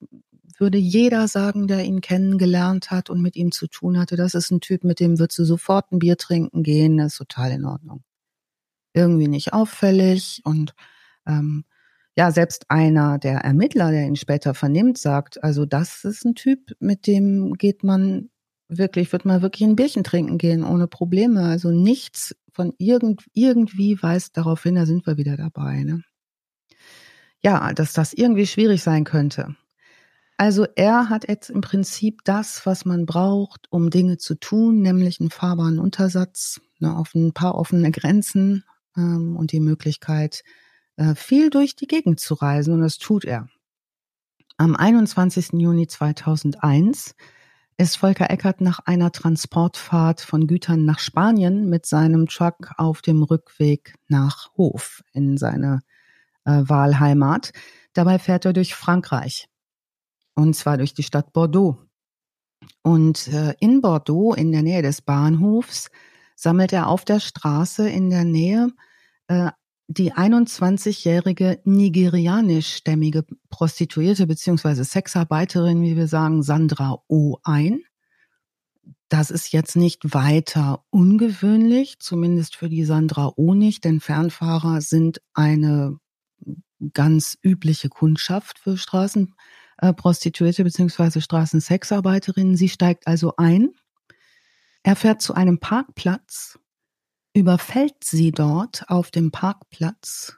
würde 0.57 0.77
jeder 0.77 1.27
sagen, 1.27 1.67
der 1.67 1.83
ihn 1.83 1.99
kennengelernt 1.99 2.89
hat 2.89 3.09
und 3.09 3.21
mit 3.21 3.35
ihm 3.35 3.51
zu 3.51 3.67
tun 3.67 3.99
hatte. 3.99 4.15
Das 4.15 4.33
ist 4.33 4.49
ein 4.49 4.61
Typ, 4.61 4.85
mit 4.85 5.01
dem 5.01 5.19
würdest 5.19 5.37
du 5.39 5.43
sofort 5.43 5.91
ein 5.91 5.99
Bier 5.99 6.15
trinken 6.15 6.63
gehen. 6.63 6.95
Das 6.95 7.11
ist 7.11 7.17
total 7.17 7.51
in 7.51 7.65
Ordnung. 7.65 8.05
Irgendwie 8.93 9.27
nicht 9.27 9.51
auffällig 9.51 10.39
und 10.45 10.73
ähm, 11.27 11.65
ja, 12.19 12.31
selbst 12.31 12.65
einer 12.67 13.17
der 13.17 13.37
Ermittler, 13.45 13.91
der 13.91 14.05
ihn 14.05 14.17
später 14.17 14.53
vernimmt, 14.53 14.97
sagt, 14.97 15.41
also 15.41 15.65
das 15.65 16.03
ist 16.03 16.25
ein 16.25 16.35
Typ, 16.35 16.73
mit 16.81 17.07
dem 17.07 17.53
geht 17.53 17.81
man 17.81 18.29
wirklich, 18.67 19.13
wird 19.13 19.23
man 19.23 19.41
wirklich 19.41 19.65
ein 19.65 19.77
Bierchen 19.77 20.03
trinken 20.03 20.37
gehen 20.37 20.65
ohne 20.65 20.89
Probleme. 20.89 21.43
Also 21.43 21.71
nichts 21.71 22.35
von 22.51 22.73
irgend, 22.77 23.23
irgendwie 23.31 24.03
weist 24.03 24.35
darauf 24.35 24.63
hin, 24.63 24.75
da 24.75 24.85
sind 24.85 25.07
wir 25.07 25.15
wieder 25.15 25.37
dabei. 25.37 25.81
Ne? 25.85 26.03
Ja, 27.41 27.71
dass 27.71 27.93
das 27.93 28.11
irgendwie 28.11 28.47
schwierig 28.47 28.83
sein 28.83 29.05
könnte. 29.05 29.55
Also 30.35 30.67
er 30.75 31.07
hat 31.07 31.25
jetzt 31.29 31.49
im 31.49 31.61
Prinzip 31.61 32.19
das, 32.25 32.65
was 32.65 32.83
man 32.83 33.05
braucht, 33.05 33.67
um 33.69 33.91
Dinge 33.91 34.17
zu 34.17 34.35
tun, 34.35 34.81
nämlich 34.81 35.21
einen 35.21 35.29
fahrbaren 35.29 35.79
Untersatz, 35.79 36.59
ne, 36.79 36.97
auf 36.97 37.15
ein 37.15 37.31
paar 37.31 37.55
offene 37.55 37.91
Grenzen 37.91 38.65
ähm, 38.97 39.37
und 39.37 39.53
die 39.53 39.61
Möglichkeit, 39.61 40.43
viel 41.15 41.49
durch 41.49 41.75
die 41.75 41.87
Gegend 41.87 42.19
zu 42.19 42.33
reisen 42.33 42.73
und 42.73 42.81
das 42.81 42.97
tut 42.97 43.25
er. 43.25 43.47
Am 44.57 44.75
21. 44.75 45.53
Juni 45.53 45.87
2001 45.87 47.15
ist 47.77 47.95
Volker 47.95 48.29
Eckert 48.29 48.59
nach 48.59 48.79
einer 48.79 49.11
Transportfahrt 49.11 50.19
von 50.19 50.47
Gütern 50.47 50.83
nach 50.83 50.99
Spanien 50.99 51.69
mit 51.69 51.85
seinem 51.85 52.27
Truck 52.27 52.71
auf 52.75 53.01
dem 53.01 53.23
Rückweg 53.23 53.95
nach 54.09 54.51
Hof 54.57 55.01
in 55.13 55.37
seine 55.37 55.79
äh, 56.43 56.63
Wahlheimat. 56.65 57.53
Dabei 57.93 58.19
fährt 58.19 58.43
er 58.43 58.51
durch 58.51 58.75
Frankreich 58.75 59.47
und 60.35 60.55
zwar 60.55 60.77
durch 60.77 60.93
die 60.93 61.03
Stadt 61.03 61.31
Bordeaux. 61.31 61.77
Und 62.81 63.29
äh, 63.29 63.53
in 63.59 63.79
Bordeaux, 63.79 64.33
in 64.33 64.51
der 64.51 64.61
Nähe 64.61 64.81
des 64.81 65.01
Bahnhofs, 65.01 65.89
sammelt 66.35 66.73
er 66.73 66.87
auf 66.87 67.05
der 67.05 67.21
Straße 67.21 67.89
in 67.89 68.09
der 68.09 68.25
Nähe 68.25 68.73
äh, 69.27 69.51
die 69.91 70.13
21-jährige 70.13 71.61
nigerianischstämmige 71.63 73.25
Prostituierte 73.49 74.27
beziehungsweise 74.27 74.83
Sexarbeiterin, 74.83 75.81
wie 75.81 75.97
wir 75.97 76.07
sagen, 76.07 76.43
Sandra 76.43 77.01
O. 77.07 77.37
ein. 77.43 77.81
Das 79.09 79.31
ist 79.31 79.51
jetzt 79.51 79.75
nicht 79.75 80.13
weiter 80.13 80.85
ungewöhnlich, 80.91 81.97
zumindest 81.97 82.55
für 82.55 82.69
die 82.69 82.85
Sandra 82.85 83.33
O 83.35 83.55
nicht, 83.55 83.83
denn 83.83 83.99
Fernfahrer 83.99 84.81
sind 84.81 85.23
eine 85.33 85.97
ganz 86.93 87.39
übliche 87.41 87.89
Kundschaft 87.89 88.59
für 88.59 88.77
Straßenprostituierte 88.77 90.63
beziehungsweise 90.63 91.19
Straßensexarbeiterinnen. 91.19 92.55
Sie 92.55 92.69
steigt 92.69 93.07
also 93.07 93.33
ein. 93.37 93.71
Er 94.83 94.95
fährt 94.95 95.23
zu 95.23 95.33
einem 95.33 95.59
Parkplatz, 95.59 96.59
überfällt 97.33 98.03
sie 98.03 98.31
dort 98.31 98.89
auf 98.89 99.11
dem 99.11 99.31
Parkplatz 99.31 100.37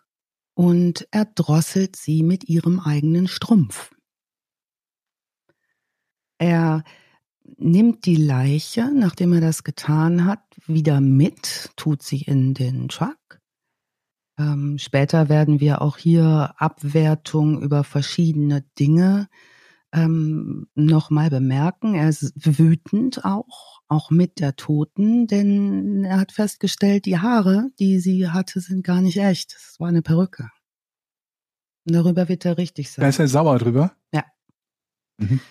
und 0.54 1.08
erdrosselt 1.12 1.96
sie 1.96 2.24
mit 2.24 2.50
ihrem 2.50 2.80
eigenen 2.80 3.28
Strumpf. 3.28 3.92
Er 6.38 6.84
nimmt 7.58 8.06
die 8.06 8.16
Leiche, 8.16 8.92
nachdem 8.94 9.34
er 9.34 9.42
das 9.42 9.64
getan 9.64 10.26
hat, 10.26 10.44
wieder 10.66 11.02
mit, 11.02 11.72
tut 11.76 12.02
sie 12.04 12.22
in 12.22 12.54
den 12.54 12.90
Truck. 12.90 13.40
Ähm, 14.38 14.78
später 14.78 15.30
werden 15.30 15.60
wir 15.60 15.82
auch 15.82 15.98
hier 15.98 16.54
Abwertungen 16.58 17.62
über 17.62 17.84
verschiedene 17.84 18.64
Dinge 18.80 19.28
ähm, 19.94 20.68
nochmal 20.74 21.30
bemerken. 21.30 21.96
Er 21.96 22.10
ist 22.10 22.34
wütend 22.36 23.26
auch, 23.26 23.81
auch 23.92 24.10
mit 24.10 24.40
der 24.40 24.56
Toten, 24.56 25.28
denn 25.28 26.06
er 26.06 26.20
hat 26.20 26.32
festgestellt, 26.32 27.06
die 27.06 27.20
Haare, 27.20 27.72
die 27.78 28.00
sie 28.00 28.30
hatte, 28.30 28.62
sind 28.62 28.86
gar 28.86 29.02
nicht 29.02 29.18
echt. 29.18 29.54
Es 29.54 29.80
war 29.80 29.90
eine 29.90 30.02
Perücke. 30.02 30.50
Und 31.86 31.96
darüber 31.96 32.30
wird 32.30 32.46
er 32.46 32.58
richtig 32.58 32.90
sein. 32.90 33.04
Da 33.04 33.10
ist 33.10 33.20
er 33.20 33.28
sauer 33.28 33.60
drüber? 33.60 33.92
Ja. 34.14 34.24
Mhm. 35.18 35.42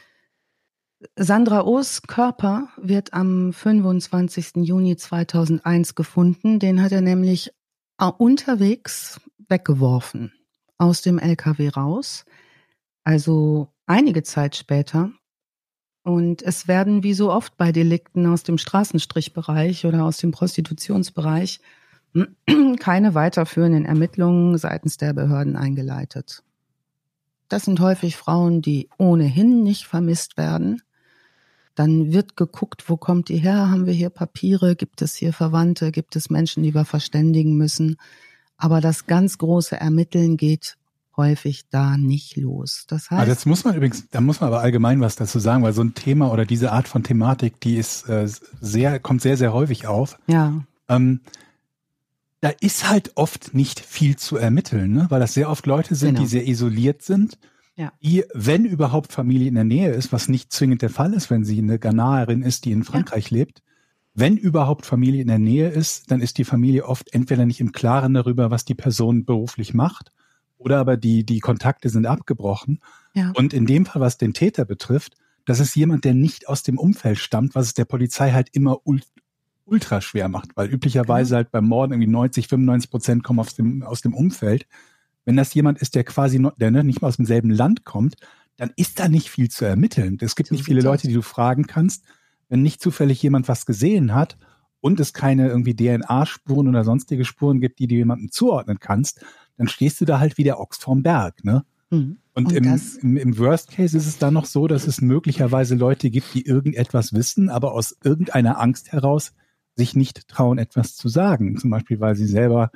Sandra 1.16 1.66
O's 1.66 2.02
Körper 2.02 2.68
wird 2.78 3.12
am 3.12 3.52
25. 3.52 4.56
Juni 4.56 4.96
2001 4.96 5.94
gefunden. 5.94 6.58
Den 6.58 6.82
hat 6.82 6.92
er 6.92 7.02
nämlich 7.02 7.50
äh, 7.98 8.06
unterwegs 8.06 9.20
weggeworfen 9.48 10.32
aus 10.78 11.02
dem 11.02 11.18
LKW 11.18 11.68
raus. 11.68 12.24
Also 13.04 13.68
einige 13.86 14.22
Zeit 14.22 14.56
später. 14.56 15.12
Und 16.02 16.42
es 16.42 16.66
werden 16.66 17.02
wie 17.02 17.14
so 17.14 17.30
oft 17.30 17.56
bei 17.56 17.72
Delikten 17.72 18.26
aus 18.26 18.42
dem 18.42 18.58
Straßenstrichbereich 18.58 19.84
oder 19.84 20.04
aus 20.04 20.16
dem 20.18 20.30
Prostitutionsbereich 20.30 21.60
keine 22.80 23.14
weiterführenden 23.14 23.84
Ermittlungen 23.84 24.56
seitens 24.58 24.96
der 24.96 25.12
Behörden 25.12 25.56
eingeleitet. 25.56 26.42
Das 27.48 27.64
sind 27.64 27.80
häufig 27.80 28.16
Frauen, 28.16 28.62
die 28.62 28.88
ohnehin 28.98 29.62
nicht 29.62 29.84
vermisst 29.86 30.36
werden 30.36 30.82
dann 31.80 32.12
wird 32.12 32.36
geguckt, 32.36 32.90
wo 32.90 32.98
kommt 32.98 33.30
die 33.30 33.38
her? 33.38 33.70
Haben 33.70 33.86
wir 33.86 33.94
hier 33.94 34.10
Papiere? 34.10 34.76
Gibt 34.76 35.00
es 35.00 35.14
hier 35.14 35.32
Verwandte? 35.32 35.92
Gibt 35.92 36.14
es 36.14 36.28
Menschen, 36.28 36.62
die 36.62 36.74
wir 36.74 36.84
verständigen 36.84 37.56
müssen? 37.56 37.96
Aber 38.58 38.82
das 38.82 39.06
ganz 39.06 39.38
große 39.38 39.80
Ermitteln 39.80 40.36
geht 40.36 40.76
häufig 41.16 41.68
da 41.70 41.96
nicht 41.96 42.36
los. 42.36 42.84
Das 42.88 43.10
heißt, 43.10 43.20
also 43.20 43.32
jetzt 43.32 43.46
muss 43.46 43.64
man 43.64 43.74
übrigens, 43.74 44.08
da 44.10 44.20
muss 44.20 44.40
man 44.40 44.48
aber 44.48 44.60
allgemein 44.60 45.00
was 45.00 45.16
dazu 45.16 45.38
sagen, 45.38 45.62
weil 45.62 45.72
so 45.72 45.82
ein 45.82 45.94
Thema 45.94 46.32
oder 46.32 46.46
diese 46.46 46.72
Art 46.72 46.88
von 46.88 47.02
Thematik, 47.02 47.60
die 47.60 47.76
ist 47.76 48.08
äh, 48.08 48.28
sehr, 48.60 48.98
kommt 49.00 49.22
sehr, 49.22 49.36
sehr 49.36 49.52
häufig 49.52 49.86
auf. 49.86 50.18
Ja. 50.26 50.64
Ähm, 50.88 51.20
da 52.40 52.48
ist 52.60 52.88
halt 52.88 53.12
oft 53.16 53.54
nicht 53.54 53.80
viel 53.80 54.16
zu 54.16 54.36
ermitteln, 54.36 54.92
ne? 54.92 55.06
weil 55.10 55.20
das 55.20 55.34
sehr 55.34 55.50
oft 55.50 55.66
Leute 55.66 55.94
sind, 55.94 56.14
genau. 56.14 56.20
die 56.22 56.26
sehr 56.26 56.48
isoliert 56.48 57.02
sind 57.02 57.38
ja. 57.80 57.92
die, 58.02 58.24
wenn 58.34 58.64
überhaupt 58.64 59.12
Familie 59.12 59.48
in 59.48 59.54
der 59.54 59.64
Nähe 59.64 59.90
ist, 59.90 60.12
was 60.12 60.28
nicht 60.28 60.52
zwingend 60.52 60.82
der 60.82 60.90
Fall 60.90 61.14
ist, 61.14 61.30
wenn 61.30 61.44
sie 61.44 61.58
eine 61.58 61.78
Ghanaerin 61.78 62.42
ist, 62.42 62.64
die 62.64 62.72
in 62.72 62.84
Frankreich 62.84 63.30
ja. 63.30 63.38
lebt, 63.38 63.62
wenn 64.12 64.36
überhaupt 64.36 64.84
Familie 64.86 65.22
in 65.22 65.28
der 65.28 65.38
Nähe 65.38 65.68
ist, 65.68 66.10
dann 66.10 66.20
ist 66.20 66.36
die 66.38 66.44
Familie 66.44 66.86
oft 66.86 67.12
entweder 67.14 67.46
nicht 67.46 67.60
im 67.60 67.72
Klaren 67.72 68.12
darüber, 68.12 68.50
was 68.50 68.64
die 68.64 68.74
Person 68.74 69.24
beruflich 69.24 69.72
macht, 69.72 70.12
oder 70.60 70.78
aber 70.78 70.96
die, 70.96 71.24
die 71.24 71.40
Kontakte 71.40 71.88
sind 71.88 72.06
abgebrochen. 72.06 72.80
Ja. 73.14 73.32
Und 73.34 73.52
in 73.54 73.66
dem 73.66 73.86
Fall, 73.86 74.02
was 74.02 74.18
den 74.18 74.34
Täter 74.34 74.64
betrifft, 74.64 75.16
das 75.46 75.58
ist 75.58 75.74
jemand, 75.74 76.04
der 76.04 76.14
nicht 76.14 76.48
aus 76.48 76.62
dem 76.62 76.78
Umfeld 76.78 77.18
stammt, 77.18 77.54
was 77.54 77.66
es 77.66 77.74
der 77.74 77.86
Polizei 77.86 78.30
halt 78.32 78.50
immer 78.52 78.78
ultra 79.64 80.00
schwer 80.00 80.28
macht, 80.28 80.50
weil 80.56 80.68
üblicherweise 80.68 81.30
genau. 81.30 81.36
halt 81.36 81.50
beim 81.50 81.66
Morden 81.66 81.92
irgendwie 81.92 82.10
90, 82.10 82.48
95 82.48 82.90
Prozent 82.90 83.24
kommen 83.24 83.40
aus 83.40 83.54
dem, 83.54 83.82
aus 83.82 84.02
dem 84.02 84.14
Umfeld. 84.14 84.66
Wenn 85.24 85.36
das 85.36 85.54
jemand 85.54 85.78
ist, 85.78 85.94
der 85.94 86.04
quasi 86.04 86.38
noch, 86.38 86.56
der 86.56 86.70
ne, 86.70 86.84
nicht 86.84 87.00
mal 87.00 87.08
aus 87.08 87.16
demselben 87.16 87.50
Land 87.50 87.84
kommt, 87.84 88.16
dann 88.56 88.70
ist 88.76 89.00
da 89.00 89.08
nicht 89.08 89.30
viel 89.30 89.48
zu 89.48 89.64
ermitteln. 89.64 90.18
Es 90.20 90.36
gibt 90.36 90.50
so 90.50 90.54
nicht 90.54 90.64
viele 90.64 90.82
Leute, 90.82 91.08
die 91.08 91.14
du 91.14 91.22
fragen 91.22 91.66
kannst. 91.66 92.04
Wenn 92.50 92.62
nicht 92.62 92.82
zufällig 92.82 93.22
jemand 93.22 93.48
was 93.48 93.64
gesehen 93.64 94.14
hat 94.14 94.36
und 94.80 95.00
es 95.00 95.14
keine 95.14 95.48
irgendwie 95.48 95.74
DNA-Spuren 95.74 96.68
oder 96.68 96.84
sonstige 96.84 97.24
Spuren 97.24 97.60
gibt, 97.60 97.78
die 97.78 97.86
du 97.86 97.94
jemandem 97.94 98.30
zuordnen 98.30 98.78
kannst, 98.78 99.24
dann 99.56 99.68
stehst 99.68 100.00
du 100.00 100.04
da 100.04 100.18
halt 100.18 100.38
wie 100.38 100.44
der 100.44 100.60
Ochs 100.60 100.78
vorm 100.78 101.02
Berg, 101.02 101.44
ne? 101.44 101.64
Mhm. 101.90 102.18
Und, 102.34 102.46
und 102.46 102.52
im, 102.52 102.80
im, 103.02 103.16
im, 103.16 103.38
Worst 103.38 103.72
Case 103.72 103.96
ist 103.96 104.06
es 104.06 104.18
dann 104.18 104.34
noch 104.34 104.44
so, 104.44 104.68
dass 104.68 104.86
es 104.86 105.00
möglicherweise 105.00 105.74
Leute 105.74 106.10
gibt, 106.10 106.32
die 106.34 106.46
irgendetwas 106.46 107.12
wissen, 107.12 107.50
aber 107.50 107.72
aus 107.72 107.96
irgendeiner 108.04 108.60
Angst 108.60 108.92
heraus 108.92 109.32
sich 109.76 109.96
nicht 109.96 110.28
trauen, 110.28 110.58
etwas 110.58 110.94
zu 110.94 111.08
sagen. 111.08 111.56
Zum 111.56 111.70
Beispiel, 111.70 112.00
weil 112.00 112.14
sie 112.14 112.26
selber 112.26 112.70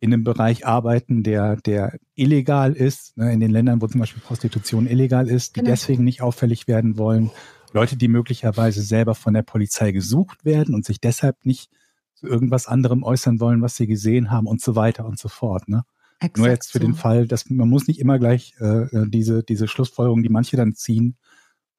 in 0.00 0.12
einem 0.12 0.24
Bereich 0.24 0.66
arbeiten, 0.66 1.22
der, 1.22 1.56
der 1.56 1.98
illegal 2.14 2.72
ist, 2.72 3.16
ne, 3.16 3.32
in 3.32 3.40
den 3.40 3.50
Ländern, 3.50 3.80
wo 3.80 3.86
zum 3.86 4.00
Beispiel 4.00 4.22
Prostitution 4.22 4.86
illegal 4.86 5.28
ist, 5.28 5.56
die 5.56 5.60
genau. 5.60 5.70
deswegen 5.70 6.04
nicht 6.04 6.22
auffällig 6.22 6.66
werden 6.66 6.98
wollen. 6.98 7.30
Leute, 7.72 7.96
die 7.96 8.08
möglicherweise 8.08 8.82
selber 8.82 9.14
von 9.14 9.32
der 9.32 9.42
Polizei 9.42 9.92
gesucht 9.92 10.44
werden 10.44 10.74
und 10.74 10.84
sich 10.84 11.00
deshalb 11.00 11.44
nicht 11.46 11.70
zu 12.14 12.26
irgendwas 12.26 12.66
anderem 12.66 13.04
äußern 13.04 13.40
wollen, 13.40 13.62
was 13.62 13.76
sie 13.76 13.86
gesehen 13.86 14.30
haben 14.30 14.46
und 14.46 14.60
so 14.60 14.76
weiter 14.76 15.06
und 15.06 15.18
so 15.18 15.28
fort. 15.28 15.68
Ne? 15.68 15.84
Exakt 16.22 16.38
Nur 16.38 16.48
jetzt 16.48 16.72
für 16.72 16.78
so. 16.78 16.84
den 16.84 16.94
Fall, 16.94 17.26
dass 17.26 17.50
man 17.50 17.68
muss 17.68 17.88
nicht 17.88 17.98
immer 17.98 18.18
gleich 18.18 18.54
äh, 18.60 18.84
äh, 18.84 19.08
diese, 19.08 19.42
diese 19.42 19.66
Schlussfolgerung, 19.66 20.22
die 20.22 20.28
manche 20.28 20.56
dann 20.56 20.74
ziehen, 20.74 21.16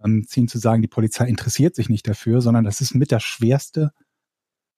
ähm, 0.03 0.25
ziehen 0.27 0.47
zu 0.47 0.57
sagen, 0.57 0.81
die 0.81 0.87
Polizei 0.87 1.27
interessiert 1.27 1.75
sich 1.75 1.89
nicht 1.89 2.07
dafür, 2.07 2.41
sondern 2.41 2.63
das 2.63 2.81
ist 2.81 2.93
mit 2.93 3.11
das 3.11 3.23
Schwerste, 3.23 3.93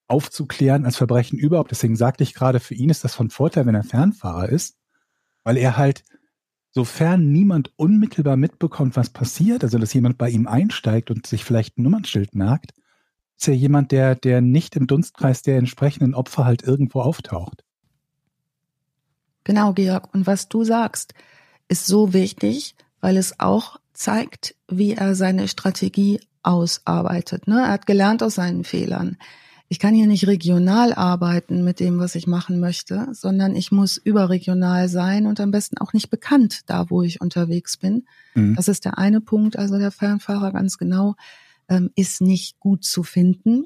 aufzuklären 0.07 0.85
als 0.85 0.97
Verbrechen 0.97 1.39
überhaupt. 1.39 1.71
Deswegen 1.71 1.95
sagte 1.95 2.23
ich 2.23 2.33
gerade, 2.33 2.59
für 2.59 2.75
ihn 2.75 2.89
ist 2.89 3.03
das 3.03 3.15
von 3.15 3.29
Vorteil, 3.29 3.65
wenn 3.65 3.75
er 3.75 3.83
Fernfahrer 3.83 4.49
ist, 4.49 4.77
weil 5.43 5.57
er 5.57 5.77
halt, 5.77 6.03
sofern 6.71 7.31
niemand 7.31 7.71
unmittelbar 7.77 8.35
mitbekommt, 8.35 8.97
was 8.97 9.09
passiert, 9.09 9.63
also 9.63 9.79
dass 9.79 9.93
jemand 9.93 10.17
bei 10.17 10.29
ihm 10.29 10.45
einsteigt 10.45 11.09
und 11.09 11.25
sich 11.25 11.43
vielleicht 11.45 11.77
ein 11.77 11.83
Nummernschild 11.83 12.35
merkt, 12.35 12.73
ist 13.37 13.47
er 13.47 13.55
jemand, 13.55 13.91
der, 13.91 14.15
der 14.15 14.41
nicht 14.41 14.75
im 14.75 14.85
Dunstkreis 14.85 15.41
der 15.41 15.57
entsprechenden 15.57 16.13
Opfer 16.13 16.45
halt 16.45 16.63
irgendwo 16.63 17.01
auftaucht. 17.01 17.64
Genau, 19.45 19.71
Georg. 19.71 20.13
Und 20.13 20.27
was 20.27 20.49
du 20.49 20.65
sagst, 20.65 21.13
ist 21.69 21.85
so 21.85 22.11
wichtig, 22.11 22.75
weil 22.99 23.15
es 23.15 23.39
auch 23.39 23.79
zeigt, 23.93 24.55
wie 24.69 24.91
er 24.91 25.15
seine 25.15 25.47
Strategie 25.47 26.19
ausarbeitet. 26.43 27.47
Ne? 27.47 27.61
Er 27.61 27.69
hat 27.69 27.87
gelernt 27.87 28.21
aus 28.21 28.35
seinen 28.35 28.65
Fehlern 28.65 29.17
ich 29.67 29.79
kann 29.79 29.95
hier 29.95 30.07
nicht 30.07 30.27
regional 30.27 30.93
arbeiten 30.93 31.63
mit 31.63 31.79
dem, 31.79 31.97
was 31.97 32.15
ich 32.15 32.27
machen 32.27 32.59
möchte, 32.59 33.07
sondern 33.13 33.55
ich 33.55 33.71
muss 33.71 33.97
überregional 33.97 34.87
sein 34.89 35.25
und 35.25 35.39
am 35.39 35.51
besten 35.51 35.79
auch 35.79 35.93
nicht 35.93 36.09
bekannt 36.09 36.61
da, 36.67 36.89
wo 36.89 37.01
ich 37.01 37.19
unterwegs 37.19 37.77
bin. 37.77 38.05
Mhm. 38.35 38.55
Das 38.55 38.67
ist 38.67 38.85
der 38.85 38.97
eine 38.99 39.21
Punkt. 39.21 39.57
Also 39.57 39.79
der 39.79 39.91
Fernfahrer 39.91 40.51
ganz 40.51 40.77
genau 40.77 41.15
ähm, 41.67 41.89
ist 41.95 42.21
nicht 42.21 42.59
gut 42.59 42.83
zu 42.83 43.01
finden. 43.01 43.65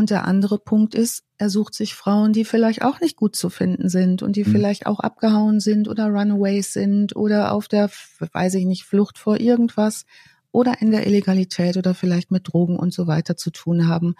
Und 0.00 0.08
der 0.08 0.26
andere 0.26 0.58
Punkt 0.58 0.94
ist, 0.94 1.24
er 1.36 1.50
sucht 1.50 1.74
sich 1.74 1.94
Frauen, 1.94 2.32
die 2.32 2.46
vielleicht 2.46 2.80
auch 2.80 3.00
nicht 3.00 3.16
gut 3.16 3.36
zu 3.36 3.50
finden 3.50 3.90
sind 3.90 4.22
und 4.22 4.34
die 4.34 4.44
mhm. 4.44 4.50
vielleicht 4.50 4.86
auch 4.86 4.98
abgehauen 4.98 5.60
sind 5.60 5.88
oder 5.88 6.06
Runaways 6.06 6.72
sind 6.72 7.14
oder 7.14 7.52
auf 7.52 7.68
der, 7.68 7.90
weiß 8.32 8.54
ich 8.54 8.64
nicht, 8.64 8.84
Flucht 8.84 9.18
vor 9.18 9.38
irgendwas 9.38 10.06
oder 10.52 10.80
in 10.80 10.90
der 10.90 11.06
Illegalität 11.06 11.76
oder 11.76 11.92
vielleicht 11.92 12.30
mit 12.30 12.50
Drogen 12.50 12.78
und 12.78 12.94
so 12.94 13.08
weiter 13.08 13.36
zu 13.36 13.50
tun 13.50 13.88
haben. 13.88 14.14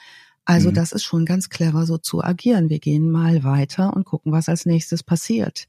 Also 0.44 0.68
mhm. 0.68 0.74
das 0.74 0.92
ist 0.92 1.04
schon 1.04 1.24
ganz 1.24 1.48
clever, 1.48 1.86
so 1.86 1.96
zu 1.96 2.22
agieren. 2.22 2.68
Wir 2.68 2.78
gehen 2.78 3.10
mal 3.10 3.42
weiter 3.42 3.96
und 3.96 4.04
gucken, 4.04 4.32
was 4.32 4.50
als 4.50 4.66
nächstes 4.66 5.02
passiert. 5.02 5.64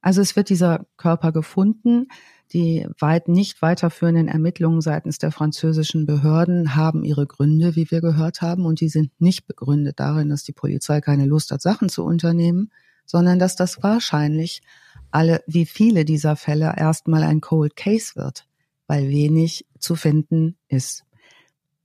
Also 0.00 0.22
es 0.22 0.34
wird 0.34 0.48
dieser 0.48 0.86
Körper 0.96 1.30
gefunden. 1.30 2.06
Die 2.52 2.86
weit 3.00 3.28
nicht 3.28 3.60
weiterführenden 3.60 4.28
Ermittlungen 4.28 4.80
seitens 4.80 5.18
der 5.18 5.32
französischen 5.32 6.06
Behörden 6.06 6.76
haben 6.76 7.04
ihre 7.04 7.26
Gründe, 7.26 7.74
wie 7.74 7.90
wir 7.90 8.00
gehört 8.00 8.40
haben, 8.40 8.64
und 8.66 8.80
die 8.80 8.88
sind 8.88 9.10
nicht 9.20 9.46
begründet 9.46 9.98
darin, 9.98 10.28
dass 10.28 10.44
die 10.44 10.52
Polizei 10.52 11.00
keine 11.00 11.26
Lust 11.26 11.50
hat, 11.50 11.60
Sachen 11.60 11.88
zu 11.88 12.04
unternehmen, 12.04 12.70
sondern 13.04 13.38
dass 13.38 13.56
das 13.56 13.82
wahrscheinlich 13.82 14.62
alle, 15.10 15.42
wie 15.46 15.66
viele 15.66 16.04
dieser 16.04 16.36
Fälle 16.36 16.74
erstmal 16.76 17.22
ein 17.24 17.40
Cold 17.40 17.74
Case 17.74 18.14
wird, 18.14 18.46
weil 18.86 19.08
wenig 19.08 19.66
zu 19.78 19.96
finden 19.96 20.56
ist. 20.68 21.04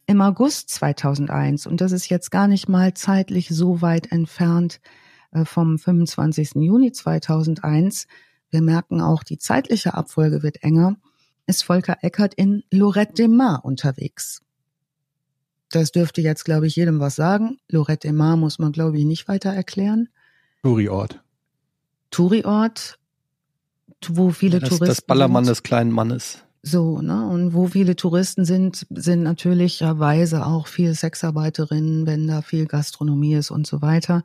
Im 0.06 0.22
August 0.22 0.70
2001, 0.70 1.66
und 1.66 1.82
das 1.82 1.92
ist 1.92 2.10
jetzt 2.10 2.32
gar 2.32 2.48
nicht 2.48 2.68
mal 2.68 2.94
zeitlich 2.94 3.50
so 3.50 3.82
weit 3.82 4.12
entfernt 4.12 4.82
äh, 5.32 5.46
vom 5.46 5.80
25. 5.80 6.56
Juni 6.56 6.92
2001, 6.92 8.08
wir 8.52 8.62
merken 8.62 9.02
auch, 9.02 9.24
die 9.24 9.38
zeitliche 9.38 9.94
Abfolge 9.94 10.44
wird 10.44 10.64
enger, 10.64 10.98
ist 11.48 11.64
Volker 11.64 11.98
Eckert 12.02 12.34
in 12.34 12.64
Lorette 12.70 13.14
de 13.14 13.28
Mar 13.28 13.66
unterwegs. 13.66 14.42
Das 15.70 15.92
dürfte 15.92 16.22
jetzt, 16.22 16.44
glaube 16.44 16.68
ich, 16.68 16.76
jedem 16.76 17.00
was 17.00 17.16
sagen. 17.16 17.58
Lorette 17.70 18.08
de 18.08 18.12
Mar 18.12 18.36
muss 18.36 18.60
man, 18.60 18.72
glaube 18.72 18.98
ich, 19.00 19.06
nicht 19.06 19.28
weiter 19.28 19.52
erklären. 19.52 20.10
Touriort. 20.64 21.22
Touriort, 22.12 23.00
wo 24.08 24.32
viele 24.32 24.56
ja, 24.56 24.60
das, 24.60 24.70
Touristen. 24.70 24.86
Das 24.88 25.02
Ballermann 25.02 25.46
sind. 25.46 25.52
des 25.52 25.64
kleinen 25.64 25.92
Mannes. 25.92 26.44
So, 26.62 27.02
ne? 27.02 27.26
Und 27.26 27.54
wo 27.54 27.68
viele 27.68 27.96
Touristen 27.96 28.46
sind, 28.46 28.86
sind 28.90 29.24
natürlicherweise 29.24 30.46
auch 30.46 30.68
viel 30.68 30.94
Sexarbeiterinnen, 30.94 32.06
wenn 32.06 32.28
da 32.28 32.42
viel 32.42 32.68
Gastronomie 32.68 33.34
ist 33.34 33.50
und 33.50 33.66
so 33.66 33.82
weiter. 33.82 34.24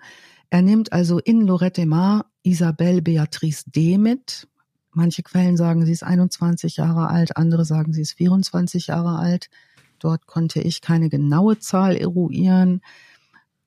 Er 0.51 0.63
nimmt 0.63 0.93
also 0.93 1.19
in 1.19 1.41
Lorette 1.43 1.87
Mar 1.87 2.27
Isabelle 2.43 3.03
Beatrice 3.03 3.65
D. 3.67 3.99
mit. 3.99 4.49
Manche 4.93 5.23
Quellen 5.23 5.57
sagen, 5.57 5.85
sie 5.85 5.93
ist 5.93 6.03
21 6.03 6.77
Jahre 6.77 7.09
alt, 7.09 7.37
andere 7.37 7.65
sagen, 7.65 7.93
sie 7.93 8.03
ist 8.03 8.13
24 8.13 8.87
Jahre 8.87 9.19
alt. 9.19 9.51
Dort 9.99 10.27
konnte 10.27 10.61
ich 10.61 10.81
keine 10.81 11.09
genaue 11.09 11.59
Zahl 11.59 11.97
eruieren. 11.97 12.81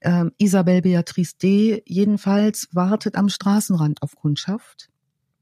Ähm, 0.01 0.31
Isabelle 0.37 0.81
Beatrice 0.81 1.37
D. 1.37 1.83
jedenfalls 1.85 2.69
wartet 2.71 3.15
am 3.15 3.29
Straßenrand 3.29 4.01
auf 4.01 4.15
Kundschaft. 4.15 4.89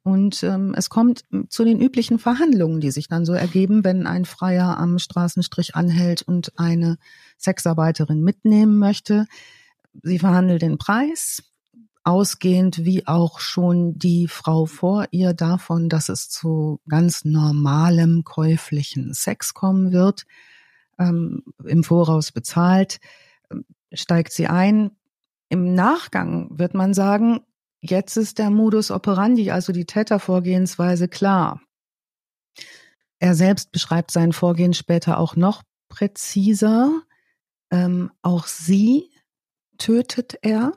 Und 0.03 0.41
ähm, 0.43 0.73
es 0.75 0.89
kommt 0.89 1.25
zu 1.49 1.65
den 1.65 1.81
üblichen 1.81 2.17
Verhandlungen, 2.17 2.79
die 2.79 2.91
sich 2.91 3.09
dann 3.09 3.25
so 3.25 3.33
ergeben, 3.33 3.83
wenn 3.83 4.07
ein 4.07 4.23
Freier 4.23 4.77
am 4.77 4.99
Straßenstrich 4.99 5.75
anhält 5.75 6.21
und 6.21 6.57
eine 6.57 6.97
Sexarbeiterin 7.37 8.23
mitnehmen 8.23 8.79
möchte. 8.79 9.27
Sie 10.03 10.19
verhandelt 10.19 10.61
den 10.61 10.77
Preis, 10.77 11.43
ausgehend 12.03 12.85
wie 12.85 13.07
auch 13.07 13.39
schon 13.39 13.97
die 13.97 14.27
Frau 14.27 14.65
vor 14.65 15.07
ihr 15.11 15.33
davon, 15.33 15.89
dass 15.89 16.09
es 16.09 16.29
zu 16.29 16.79
ganz 16.87 17.25
normalem 17.25 18.23
käuflichen 18.23 19.13
Sex 19.13 19.53
kommen 19.53 19.91
wird, 19.91 20.25
ähm, 20.99 21.43
im 21.65 21.83
Voraus 21.83 22.31
bezahlt, 22.31 22.99
steigt 23.91 24.31
sie 24.31 24.47
ein. 24.47 24.91
Im 25.49 25.73
Nachgang 25.73 26.49
wird 26.57 26.73
man 26.73 26.93
sagen, 26.93 27.41
Jetzt 27.81 28.17
ist 28.17 28.39
der 28.39 28.49
Modus 28.49 28.91
operandi, 28.91 29.51
also 29.51 29.71
die 29.71 29.85
Tätervorgehensweise 29.85 31.07
klar. 31.07 31.61
Er 33.19 33.35
selbst 33.35 33.71
beschreibt 33.71 34.11
sein 34.11 34.33
Vorgehen 34.33 34.73
später 34.73 35.19
auch 35.19 35.35
noch 35.35 35.63
präziser. 35.89 37.01
Ähm, 37.71 38.11
auch 38.21 38.47
sie 38.47 39.09
tötet 39.77 40.37
er, 40.41 40.73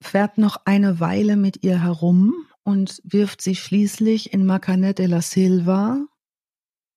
fährt 0.00 0.38
noch 0.38 0.62
eine 0.64 1.00
Weile 1.00 1.36
mit 1.36 1.62
ihr 1.62 1.82
herum 1.82 2.46
und 2.62 3.00
wirft 3.04 3.42
sie 3.42 3.54
schließlich 3.54 4.32
in 4.32 4.46
Macanet 4.46 4.98
de 4.98 5.06
la 5.06 5.22
Silva 5.22 6.06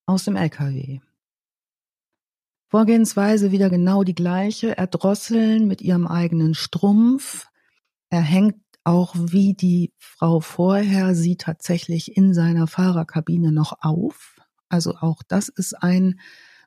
aus 0.06 0.26
dem 0.26 0.36
LKW. 0.36 1.00
Vorgehensweise 2.70 3.52
wieder 3.52 3.70
genau 3.70 4.04
die 4.04 4.16
gleiche, 4.16 4.78
erdrosseln 4.78 5.68
mit 5.68 5.82
ihrem 5.82 6.08
eigenen 6.08 6.54
Strumpf, 6.54 7.48
er 8.10 8.22
hängt 8.22 8.62
auch 8.84 9.16
wie 9.16 9.54
die 9.54 9.94
Frau 9.98 10.42
vorher 10.42 11.16
sie 11.16 11.38
tatsächlich 11.38 12.16
in 12.18 12.34
seiner 12.34 12.68
Fahrerkabine 12.68 13.52
noch 13.52 13.78
auf. 13.82 14.40
Also 14.70 14.96
auch 14.96 15.24
das 15.28 15.50
ist 15.50 15.82
ein 15.82 16.20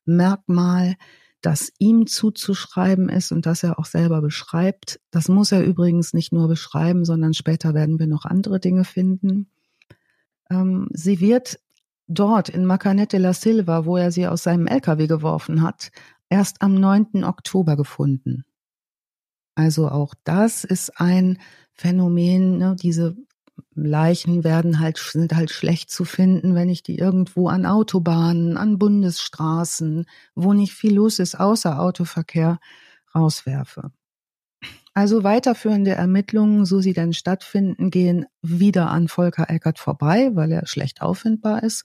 Merkmal, 0.04 0.96
das 1.44 1.72
ihm 1.78 2.06
zuzuschreiben 2.06 3.10
ist 3.10 3.30
und 3.30 3.44
das 3.44 3.62
er 3.62 3.78
auch 3.78 3.84
selber 3.84 4.22
beschreibt. 4.22 4.98
Das 5.10 5.28
muss 5.28 5.52
er 5.52 5.62
übrigens 5.62 6.14
nicht 6.14 6.32
nur 6.32 6.48
beschreiben, 6.48 7.04
sondern 7.04 7.34
später 7.34 7.74
werden 7.74 7.98
wir 7.98 8.06
noch 8.06 8.24
andere 8.24 8.60
Dinge 8.60 8.84
finden. 8.84 9.50
Ähm, 10.50 10.88
sie 10.92 11.20
wird 11.20 11.60
dort 12.06 12.48
in 12.48 12.64
Macanete 12.64 13.18
la 13.18 13.34
Silva, 13.34 13.84
wo 13.84 13.98
er 13.98 14.10
sie 14.10 14.26
aus 14.26 14.42
seinem 14.42 14.66
LKW 14.66 15.06
geworfen 15.06 15.60
hat, 15.60 15.90
erst 16.30 16.62
am 16.62 16.74
9. 16.76 17.24
Oktober 17.24 17.76
gefunden. 17.76 18.44
Also 19.54 19.88
auch 19.90 20.14
das 20.24 20.64
ist 20.64 20.98
ein 20.98 21.38
Phänomen, 21.74 22.56
ne? 22.56 22.74
diese 22.80 23.16
Leichen 23.74 24.44
werden 24.44 24.80
halt, 24.80 24.98
sind 24.98 25.34
halt 25.34 25.50
schlecht 25.50 25.90
zu 25.90 26.04
finden, 26.04 26.54
wenn 26.54 26.68
ich 26.68 26.82
die 26.82 26.98
irgendwo 26.98 27.48
an 27.48 27.66
Autobahnen, 27.66 28.56
an 28.56 28.78
Bundesstraßen, 28.78 30.06
wo 30.34 30.52
nicht 30.52 30.72
viel 30.72 30.94
los 30.94 31.18
ist, 31.18 31.38
außer 31.38 31.80
Autoverkehr, 31.80 32.58
rauswerfe. 33.14 33.92
Also 34.94 35.24
weiterführende 35.24 35.90
Ermittlungen, 35.90 36.64
so 36.64 36.80
sie 36.80 36.92
denn 36.92 37.12
stattfinden, 37.12 37.90
gehen 37.90 38.26
wieder 38.42 38.90
an 38.90 39.08
Volker 39.08 39.50
Eckert 39.50 39.80
vorbei, 39.80 40.30
weil 40.34 40.52
er 40.52 40.66
schlecht 40.66 41.02
auffindbar 41.02 41.64
ist. 41.64 41.84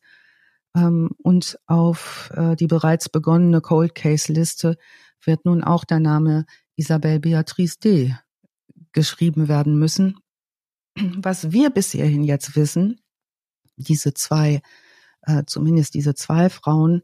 Ähm, 0.75 1.09
und 1.17 1.57
auf 1.65 2.31
äh, 2.35 2.55
die 2.55 2.67
bereits 2.67 3.09
begonnene 3.09 3.61
Cold 3.61 3.95
Case 3.95 4.31
Liste 4.31 4.77
wird 5.23 5.45
nun 5.45 5.63
auch 5.63 5.85
der 5.85 5.99
Name 5.99 6.45
Isabel 6.75 7.19
Beatrice 7.19 7.79
D. 7.79 8.15
geschrieben 8.93 9.47
werden 9.47 9.79
müssen. 9.79 10.19
Was 11.17 11.51
wir 11.51 11.69
bis 11.69 11.91
hierhin 11.91 12.23
jetzt 12.23 12.55
wissen, 12.55 12.99
diese 13.77 14.13
zwei, 14.13 14.61
äh, 15.23 15.43
zumindest 15.45 15.93
diese 15.93 16.15
zwei 16.15 16.49
Frauen, 16.49 17.01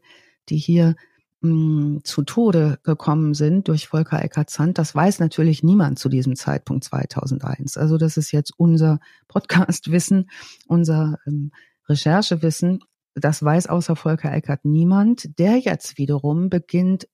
die 0.48 0.58
hier 0.58 0.94
mh, 1.40 1.50
hm, 1.50 2.00
zu 2.04 2.22
Tode 2.22 2.78
gekommen 2.82 3.34
sind 3.34 3.68
durch 3.68 3.88
Volker 3.88 4.22
Eckert-Zandt, 4.22 4.78
das 4.78 4.94
weiß 4.94 5.18
natürlich 5.20 5.62
niemand 5.62 5.98
zu 5.98 6.08
diesem 6.08 6.36
Zeitpunkt 6.36 6.84
2001. 6.84 7.76
Also 7.76 7.98
das 7.98 8.16
ist 8.16 8.32
jetzt 8.32 8.52
unser 8.56 9.00
Podcast-Wissen, 9.28 10.30
unser 10.66 11.18
ähm, 11.26 11.52
Recherchewissen. 11.88 12.80
Das 13.14 13.42
weiß 13.42 13.68
außer 13.68 13.96
Volker 13.96 14.32
Eckert 14.32 14.64
niemand. 14.64 15.38
Der 15.38 15.58
jetzt 15.58 15.96
wiederum 15.96 16.50
beginnt 16.50 17.08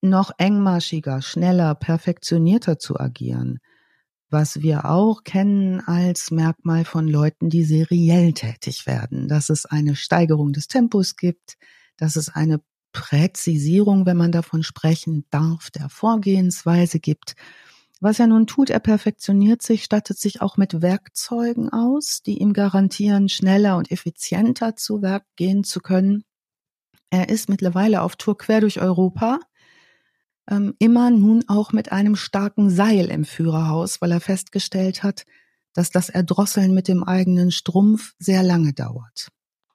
noch 0.00 0.32
engmaschiger, 0.38 1.22
schneller, 1.22 1.74
perfektionierter 1.74 2.78
zu 2.78 2.98
agieren, 2.98 3.60
was 4.30 4.62
wir 4.62 4.86
auch 4.86 5.24
kennen 5.24 5.80
als 5.80 6.30
Merkmal 6.30 6.84
von 6.84 7.06
Leuten, 7.06 7.50
die 7.50 7.64
seriell 7.64 8.32
tätig 8.32 8.86
werden, 8.86 9.28
dass 9.28 9.50
es 9.50 9.66
eine 9.66 9.96
Steigerung 9.96 10.52
des 10.52 10.68
Tempos 10.68 11.16
gibt, 11.16 11.56
dass 11.96 12.16
es 12.16 12.28
eine 12.28 12.60
Präzisierung, 12.92 14.06
wenn 14.06 14.16
man 14.16 14.32
davon 14.32 14.62
sprechen 14.62 15.24
darf, 15.30 15.70
der 15.70 15.88
Vorgehensweise 15.88 17.00
gibt. 17.00 17.34
Was 18.00 18.18
er 18.18 18.26
nun 18.26 18.46
tut, 18.46 18.70
er 18.70 18.80
perfektioniert 18.80 19.62
sich, 19.62 19.84
stattet 19.84 20.18
sich 20.18 20.42
auch 20.42 20.56
mit 20.56 20.82
Werkzeugen 20.82 21.70
aus, 21.70 22.22
die 22.22 22.38
ihm 22.38 22.52
garantieren, 22.52 23.28
schneller 23.28 23.76
und 23.76 23.90
effizienter 23.90 24.76
zu 24.76 25.02
Werk 25.02 25.24
gehen 25.36 25.64
zu 25.64 25.80
können. 25.80 26.24
Er 27.10 27.28
ist 27.28 27.48
mittlerweile 27.48 28.02
auf 28.02 28.16
Tour 28.16 28.36
quer 28.36 28.60
durch 28.60 28.80
Europa, 28.80 29.38
ähm, 30.50 30.74
immer 30.78 31.10
nun 31.10 31.44
auch 31.48 31.72
mit 31.72 31.92
einem 31.92 32.16
starken 32.16 32.70
Seil 32.70 33.06
im 33.06 33.24
Führerhaus, 33.24 34.00
weil 34.00 34.12
er 34.12 34.20
festgestellt 34.20 35.02
hat, 35.02 35.24
dass 35.72 35.90
das 35.90 36.08
Erdrosseln 36.08 36.74
mit 36.74 36.88
dem 36.88 37.02
eigenen 37.02 37.50
Strumpf 37.50 38.14
sehr 38.18 38.42
lange 38.42 38.72
dauert. 38.72 39.28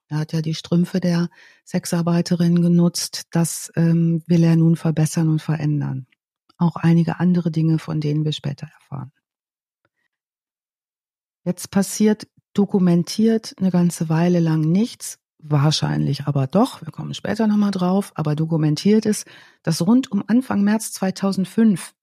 Er 0.08 0.20
hat 0.20 0.34
ja 0.34 0.42
die 0.42 0.56
Strümpfe 0.56 1.00
der 1.00 1.30
Sexarbeiterin 1.66 2.62
genutzt. 2.62 3.28
Das 3.32 3.72
ähm, 3.76 4.24
will 4.26 4.44
er 4.44 4.56
nun 4.56 4.76
verbessern 4.76 5.30
und 5.30 5.42
verändern. 5.42 6.08
Auch 6.58 6.76
einige 6.78 7.20
andere 7.20 7.52
Dinge, 7.52 7.78
von 7.78 8.02
denen 8.02 8.26
wir 8.26 8.32
später 8.32 8.68
erfahren. 8.68 9.12
Jetzt 11.46 11.70
passiert 11.72 12.28
dokumentiert 12.54 13.54
eine 13.60 13.72
ganze 13.72 14.10
Weile 14.10 14.40
lang 14.40 14.62
nichts 14.62 15.20
wahrscheinlich 15.40 16.26
aber 16.28 16.48
doch, 16.48 16.82
wir 16.82 16.92
kommen 16.92 17.14
später 17.14 17.48
nochmal 17.48 17.72
drauf, 17.72 18.12
aber 18.16 18.36
dokumentiert 18.36 19.06
ist, 19.06 19.26
dass 19.64 19.86
rund 19.86 20.12
um 20.12 20.24
Anfang 20.28 20.64
März 20.64 20.92
2005, 20.92 21.94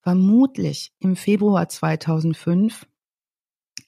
vermutlich 0.00 0.92
im 0.98 1.14
Februar 1.14 1.68
2005, 1.68 2.86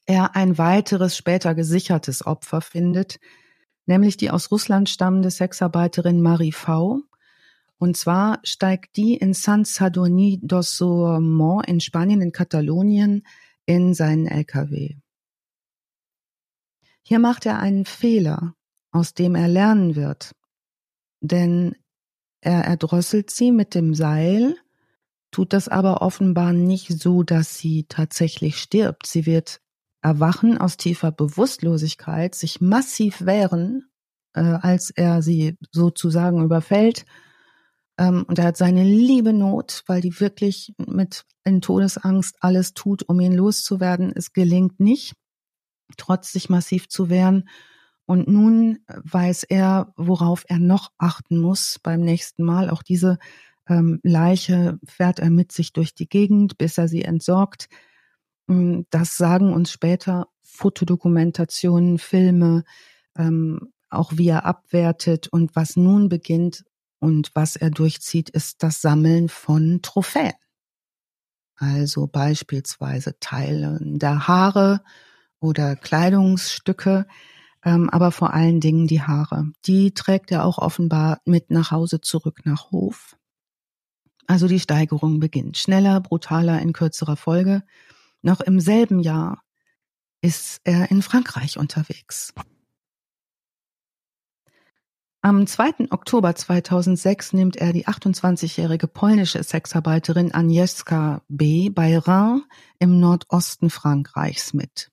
er 0.07 0.37
ein 0.37 0.59
weiteres 0.59 1.17
später 1.17 1.55
gesichertes 1.55 2.27
Opfer 2.27 2.61
findet, 2.61 3.19
nämlich 3.87 4.17
die 4.17 4.31
aus 4.31 4.51
Russland 4.51 4.89
stammende 4.89 5.31
Sexarbeiterin 5.31 6.21
Marie 6.21 6.53
V. 6.53 7.01
Und 7.79 7.97
zwar 7.97 8.39
steigt 8.45 8.97
die 8.97 9.17
in 9.17 9.35
San 9.35 9.65
Sadurní 9.65 10.39
dos 10.43 10.77
Sormont 10.77 11.67
in 11.67 11.81
Spanien, 11.81 12.21
in 12.21 12.33
Katalonien, 12.33 13.27
in 13.67 13.95
seinen 13.95 14.27
LKW. 14.27 14.97
Hier 17.07 17.21
macht 17.21 17.47
er 17.47 17.61
einen 17.61 17.85
Fehler, 17.85 18.55
aus 18.93 19.15
dem 19.15 19.35
er 19.37 19.49
lernen 19.49 19.97
wird. 19.97 20.33
Denn 21.21 21.77
er 22.41 22.65
erdrosselt 22.65 23.31
sie 23.31 23.53
mit 23.53 23.75
dem 23.75 23.95
Seil, 23.95 24.57
tut 25.31 25.53
das 25.53 25.69
aber 25.69 26.03
offenbar 26.03 26.53
nicht 26.53 26.93
so, 27.01 27.23
dass 27.23 27.59
sie 27.59 27.87
tatsächlich 27.89 28.59
stirbt. 28.59 29.07
Sie 29.07 29.27
wird 29.27 29.61
erwachen 30.03 30.59
aus 30.59 30.77
tiefer 30.77 31.13
Bewusstlosigkeit, 31.13 32.35
sich 32.35 32.61
massiv 32.61 33.25
wehren, 33.27 33.89
äh, 34.35 34.41
als 34.43 34.91
er 34.91 35.23
sie 35.23 35.59
sozusagen 35.73 36.43
überfällt 36.45 37.05
Ähm, 37.99 38.25
und 38.29 38.39
er 38.39 38.47
hat 38.47 38.57
seine 38.57 38.85
liebe 38.85 39.33
Not, 39.33 39.85
weil 39.87 40.01
die 40.01 40.19
wirklich 40.21 40.75
mit 40.79 41.25
in 41.45 41.61
Todesangst 41.61 42.37
alles 42.41 42.75
tut, 42.75 43.09
um 43.09 43.21
ihn 43.21 43.33
loszuwerden. 43.35 44.13
Es 44.15 44.33
gelingt 44.33 44.81
nicht, 44.81 45.15
trotz 45.97 46.33
sich 46.33 46.49
massiv 46.49 46.89
zu 46.89 47.09
wehren. 47.09 47.49
Und 48.07 48.29
nun 48.29 48.81
weiß 48.87 49.45
er, 49.45 49.93
worauf 49.97 50.45
er 50.49 50.59
noch 50.59 50.93
achten 50.99 51.39
muss 51.39 51.79
beim 51.83 52.01
nächsten 52.01 52.45
Mal. 52.45 52.69
Auch 52.69 52.83
diese 52.83 53.19
ähm, 53.69 54.01
Leiche 54.03 54.79
fährt 54.87 55.21
er 55.21 55.31
mit 55.31 55.53
sich 55.53 55.73
durch 55.73 55.95
die 55.95 56.09
Gegend, 56.09 56.59
bis 56.59 56.77
er 56.77 56.89
sie 56.89 57.03
entsorgt. 57.03 57.69
Ähm, 58.49 58.87
das 58.91 59.17
sagen 59.17 59.53
uns 59.53 59.71
später 59.71 60.29
Fotodokumentationen, 60.43 61.99
Filme, 61.99 62.65
ähm, 63.17 63.73
auch 63.89 64.13
wie 64.17 64.29
er 64.29 64.45
abwertet. 64.45 65.29
Und 65.29 65.57
was 65.57 65.77
nun 65.77 66.09
beginnt 66.09 66.65
und 66.99 67.31
was 67.35 67.57
er 67.57 67.71
durchzieht, 67.71 68.29
ist 68.31 68.63
das 68.63 68.83
Sammeln 68.83 69.29
von 69.29 69.81
Trophäen. 69.83 70.33
Also 71.57 72.07
beispielsweise 72.07 73.19
Teile 73.21 73.79
der 73.81 74.27
Haare 74.27 74.83
oder 75.45 75.77
Kleidungsstücke, 75.77 77.07
ähm, 77.65 77.91
aber 77.91 78.11
vor 78.11 78.33
allen 78.33 78.61
Dingen 78.61 78.87
die 78.87 79.03
Haare. 79.03 79.53
Die 79.67 79.93
trägt 79.93 80.33
er 80.33 80.45
auch 80.45 80.59
offenbar 80.59 81.21
mit 81.27 81.51
nach 81.51 81.71
Hause 81.71 82.01
zurück 82.01 82.41
nach 82.45 82.71
Hof. 82.71 83.17
Also 84.27 84.49
die 84.49 84.61
Steigerung 84.61 85.21
beginnt. 85.21 85.59
Schneller, 85.59 86.01
brutaler, 86.01 86.61
in 86.61 86.73
kürzerer 86.73 87.17
Folge. 87.17 87.63
Noch 88.23 88.41
im 88.41 88.59
selben 88.59 89.01
Jahr 89.01 89.43
ist 90.23 90.63
er 90.65 90.91
in 90.91 91.03
Frankreich 91.03 91.59
unterwegs. 91.59 92.33
Am 95.21 95.47
2. 95.47 95.91
Oktober 95.91 96.35
2006 96.35 97.35
nimmt 97.35 97.57
er 97.57 97.73
die 97.73 97.87
28-jährige 97.87 98.87
polnische 98.87 99.43
Sexarbeiterin 99.43 100.35
Agnieszka 100.35 101.23
B. 101.29 101.69
bei 101.71 101.99
Rhin 101.99 102.43
im 102.79 103.01
Nordosten 103.01 103.69
Frankreichs 103.69 104.55
mit. 104.55 104.91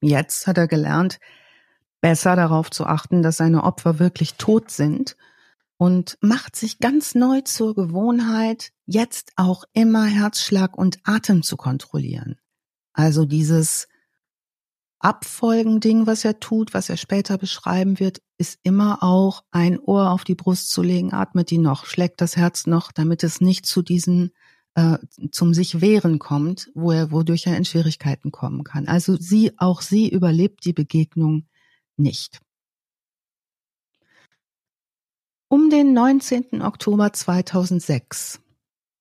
Jetzt 0.00 0.46
hat 0.46 0.58
er 0.58 0.68
gelernt, 0.68 1.18
besser 2.00 2.36
darauf 2.36 2.70
zu 2.70 2.86
achten, 2.86 3.22
dass 3.22 3.36
seine 3.36 3.64
Opfer 3.64 3.98
wirklich 3.98 4.34
tot 4.34 4.70
sind 4.70 5.16
und 5.76 6.18
macht 6.20 6.56
sich 6.56 6.78
ganz 6.78 7.14
neu 7.14 7.40
zur 7.42 7.74
Gewohnheit, 7.74 8.72
jetzt 8.84 9.32
auch 9.36 9.64
immer 9.72 10.04
Herzschlag 10.04 10.76
und 10.76 10.98
Atem 11.04 11.42
zu 11.42 11.56
kontrollieren. 11.56 12.38
Also 12.92 13.24
dieses 13.24 13.88
Abfolgending, 14.98 16.06
was 16.06 16.26
er 16.26 16.40
tut, 16.40 16.74
was 16.74 16.90
er 16.90 16.98
später 16.98 17.38
beschreiben 17.38 17.98
wird, 17.98 18.20
ist 18.36 18.58
immer 18.62 19.02
auch 19.02 19.44
ein 19.50 19.78
Ohr 19.78 20.10
auf 20.10 20.24
die 20.24 20.34
Brust 20.34 20.70
zu 20.70 20.82
legen, 20.82 21.14
atmet 21.14 21.50
die 21.50 21.56
noch, 21.56 21.86
schlägt 21.86 22.20
das 22.20 22.36
Herz 22.36 22.66
noch, 22.66 22.92
damit 22.92 23.24
es 23.24 23.40
nicht 23.40 23.64
zu 23.64 23.80
diesen 23.80 24.32
äh, 24.74 24.98
zum 25.32 25.54
sich 25.54 25.80
wehren 25.80 26.18
kommt, 26.18 26.70
wo 26.74 26.92
er, 26.92 27.10
wodurch 27.10 27.46
er 27.46 27.56
in 27.56 27.64
Schwierigkeiten 27.64 28.30
kommen 28.30 28.64
kann. 28.64 28.86
Also 28.86 29.16
sie, 29.16 29.52
auch 29.58 29.80
sie 29.80 30.08
überlebt 30.08 30.64
die 30.64 30.72
Begegnung 30.72 31.46
nicht. 31.96 32.40
Um 35.48 35.68
den 35.68 35.92
19. 35.92 36.62
Oktober 36.62 37.12
2006 37.12 38.40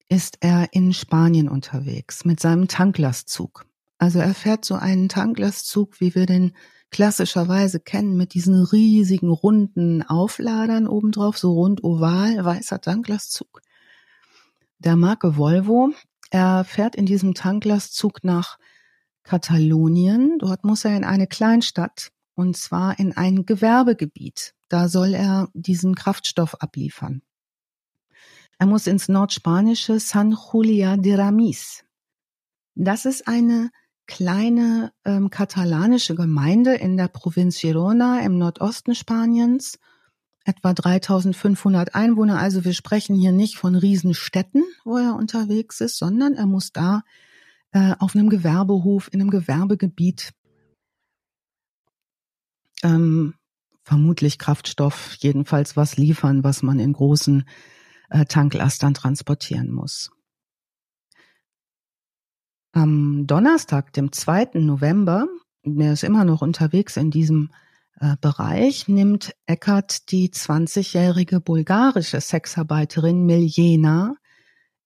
ist 0.09 0.37
er 0.39 0.69
in 0.71 0.93
Spanien 0.93 1.47
unterwegs 1.47 2.25
mit 2.25 2.39
seinem 2.39 2.67
Tanklastzug. 2.67 3.65
Also 3.99 4.17
er 4.19 4.33
fährt 4.33 4.65
so 4.65 4.73
einen 4.73 5.09
Tanklastzug, 5.09 6.01
wie 6.01 6.15
wir 6.15 6.25
den 6.25 6.53
klassischerweise 6.89 7.79
kennen, 7.79 8.17
mit 8.17 8.33
diesen 8.33 8.63
riesigen 8.63 9.29
runden 9.29 10.01
Aufladern 10.01 10.87
obendrauf, 10.87 11.37
so 11.37 11.53
rund 11.53 11.83
oval, 11.83 12.43
weißer 12.43 12.81
Tanklastzug. 12.81 13.61
Der 14.79 14.95
Marke 14.95 15.35
Volvo. 15.35 15.91
Er 16.31 16.63
fährt 16.63 16.95
in 16.95 17.05
diesem 17.05 17.33
Tanklastzug 17.33 18.23
nach 18.23 18.57
Katalonien. 19.23 20.37
Dort 20.39 20.63
muss 20.63 20.85
er 20.85 20.95
in 20.95 21.03
eine 21.03 21.27
Kleinstadt 21.27 22.11
und 22.33 22.55
zwar 22.55 22.97
in 22.97 23.15
ein 23.17 23.45
Gewerbegebiet. 23.45 24.53
Da 24.69 24.87
soll 24.87 25.15
er 25.15 25.49
diesen 25.53 25.95
Kraftstoff 25.95 26.55
abliefern. 26.55 27.21
Er 28.57 28.67
muss 28.67 28.87
ins 28.87 29.09
nordspanische 29.09 29.99
San 29.99 30.37
Julia 30.53 30.95
de 30.95 31.15
Ramis. 31.15 31.83
Das 32.75 33.03
ist 33.03 33.27
eine 33.27 33.71
kleine 34.05 34.93
ähm, 35.03 35.29
katalanische 35.29 36.15
Gemeinde 36.15 36.75
in 36.75 36.95
der 36.95 37.09
Provinz 37.09 37.59
Girona 37.59 38.21
im 38.21 38.37
Nordosten 38.37 38.95
Spaniens. 38.95 39.77
Etwa 40.45 40.73
3500 40.73 41.95
Einwohner. 41.95 42.39
Also 42.39 42.65
wir 42.65 42.73
sprechen 42.73 43.15
hier 43.15 43.31
nicht 43.31 43.57
von 43.57 43.75
Riesenstädten, 43.75 44.63
wo 44.83 44.97
er 44.97 45.15
unterwegs 45.15 45.81
ist, 45.81 45.97
sondern 45.97 46.33
er 46.33 46.45
muss 46.45 46.71
da 46.71 47.03
äh, 47.71 47.93
auf 47.99 48.15
einem 48.15 48.29
Gewerbehof, 48.29 49.09
in 49.11 49.21
einem 49.21 49.29
Gewerbegebiet 49.29 50.31
ähm, 52.83 53.35
vermutlich 53.83 54.39
Kraftstoff, 54.39 55.15
jedenfalls 55.19 55.75
was 55.75 55.97
liefern, 55.97 56.43
was 56.43 56.61
man 56.61 56.79
in 56.79 56.93
großen 56.93 57.43
äh, 58.09 58.25
Tanklastern 58.25 58.93
transportieren 58.93 59.71
muss. 59.71 60.11
Am 62.71 63.25
Donnerstag, 63.25 63.93
dem 63.93 64.11
2. 64.11 64.51
November, 64.59 65.27
der 65.63 65.93
ist 65.93 66.03
immer 66.03 66.23
noch 66.23 66.41
unterwegs 66.41 66.97
in 66.97 67.11
diesem 67.11 67.51
Bereich, 68.21 68.87
nimmt 68.87 69.35
Eckert 69.45 70.11
die 70.11 70.29
20-jährige 70.29 71.39
bulgarische 71.39 72.21
Sexarbeiterin 72.21 73.25
Miljena 73.25 74.15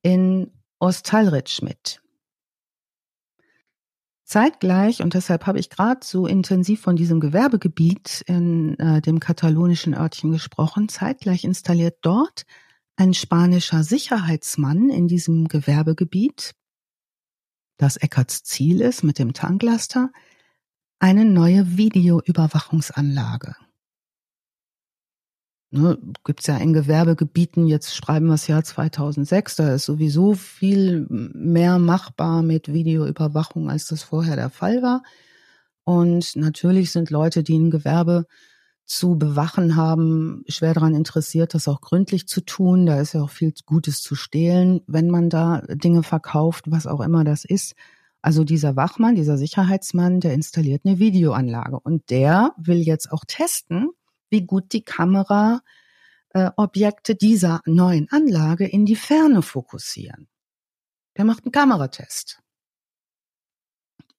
in 0.01 0.51
Ostalric 0.79 1.61
mit. 1.61 2.01
Zeitgleich, 4.23 5.01
und 5.01 5.13
deshalb 5.13 5.45
habe 5.45 5.59
ich 5.59 5.69
gerade 5.69 5.99
so 6.03 6.25
intensiv 6.25 6.81
von 6.81 6.95
diesem 6.95 7.19
Gewerbegebiet 7.19 8.23
in 8.25 8.79
äh, 8.79 9.01
dem 9.01 9.19
katalonischen 9.19 9.93
Örtchen 9.93 10.31
gesprochen, 10.31 10.89
zeitgleich 10.89 11.43
installiert 11.43 11.97
dort 12.01 12.45
ein 12.95 13.13
spanischer 13.13 13.83
Sicherheitsmann 13.83 14.89
in 14.89 15.07
diesem 15.07 15.47
Gewerbegebiet, 15.47 16.53
das 17.77 17.97
Eckerts 17.97 18.43
Ziel 18.43 18.81
ist 18.81 19.03
mit 19.03 19.19
dem 19.19 19.33
Tanklaster, 19.33 20.11
eine 21.03 21.25
neue 21.25 21.75
Videoüberwachungsanlage 21.75 23.55
ne, 25.71 25.97
gibt 26.23 26.47
ja 26.47 26.55
in 26.55 26.71
Gewerbegebieten, 26.71 27.67
jetzt 27.67 27.93
schreiben 27.93 28.27
wir 28.27 28.35
das 28.35 28.47
Jahr 28.47 28.63
2006, 28.63 29.57
da 29.57 29.73
ist 29.73 29.83
sowieso 29.83 30.33
viel 30.33 31.05
mehr 31.09 31.77
machbar 31.77 32.41
mit 32.41 32.71
Videoüberwachung, 32.71 33.69
als 33.69 33.87
das 33.87 34.01
vorher 34.01 34.37
der 34.37 34.49
Fall 34.49 34.81
war. 34.81 35.03
Und 35.83 36.37
natürlich 36.37 36.93
sind 36.93 37.09
Leute, 37.09 37.43
die 37.43 37.57
ein 37.57 37.69
Gewerbe 37.69 38.25
zu 38.85 39.17
bewachen 39.17 39.75
haben, 39.75 40.45
schwer 40.47 40.73
daran 40.73 40.95
interessiert, 40.95 41.53
das 41.53 41.67
auch 41.67 41.81
gründlich 41.81 42.27
zu 42.29 42.39
tun. 42.39 42.85
Da 42.85 43.01
ist 43.01 43.13
ja 43.13 43.23
auch 43.23 43.29
viel 43.29 43.53
Gutes 43.65 44.01
zu 44.01 44.15
stehlen, 44.15 44.79
wenn 44.87 45.09
man 45.09 45.29
da 45.29 45.63
Dinge 45.67 46.03
verkauft, 46.03 46.71
was 46.71 46.87
auch 46.87 47.01
immer 47.01 47.25
das 47.25 47.43
ist. 47.43 47.75
Also 48.23 48.45
dieser 48.45 48.77
Wachmann, 48.77 49.15
dieser 49.15 49.37
Sicherheitsmann, 49.37 50.21
der 50.21 50.33
installiert 50.33 50.83
eine 50.85 50.97
Videoanlage 50.97 51.77
und 51.77 52.09
der 52.09 52.55
will 52.57 52.77
jetzt 52.77 53.11
auch 53.11 53.25
testen, 53.27 53.89
wie 54.29 54.45
gut 54.45 54.71
die 54.71 54.85
Kamera 54.85 55.61
äh, 56.29 56.49
Objekte 56.55 57.15
dieser 57.15 57.59
neuen 57.65 58.09
Anlage 58.11 58.65
in 58.65 58.85
die 58.85 58.95
Ferne 58.95 59.41
fokussieren. 59.41 60.29
Der 61.17 61.25
macht 61.25 61.43
einen 61.43 61.51
Kameratest. 61.51 62.39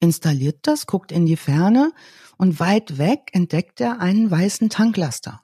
Installiert 0.01 0.59
das, 0.67 0.87
guckt 0.87 1.11
in 1.11 1.25
die 1.25 1.39
Ferne 1.39 1.91
und 2.37 2.61
weit 2.61 2.99
weg 2.99 3.31
entdeckt 3.33 3.81
er 3.81 4.01
einen 4.01 4.31
weißen 4.31 4.69
Tanklaster. 4.69 5.43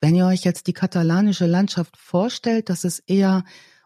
Wenn 0.00 0.16
ihr 0.16 0.26
euch 0.26 0.42
jetzt 0.42 0.66
die 0.66 0.72
katalanische 0.72 1.46
Landschaft 1.46 1.96
vorstellt, 1.96 2.70
dass 2.70 2.82
es 2.82 2.98
eher 2.98 3.44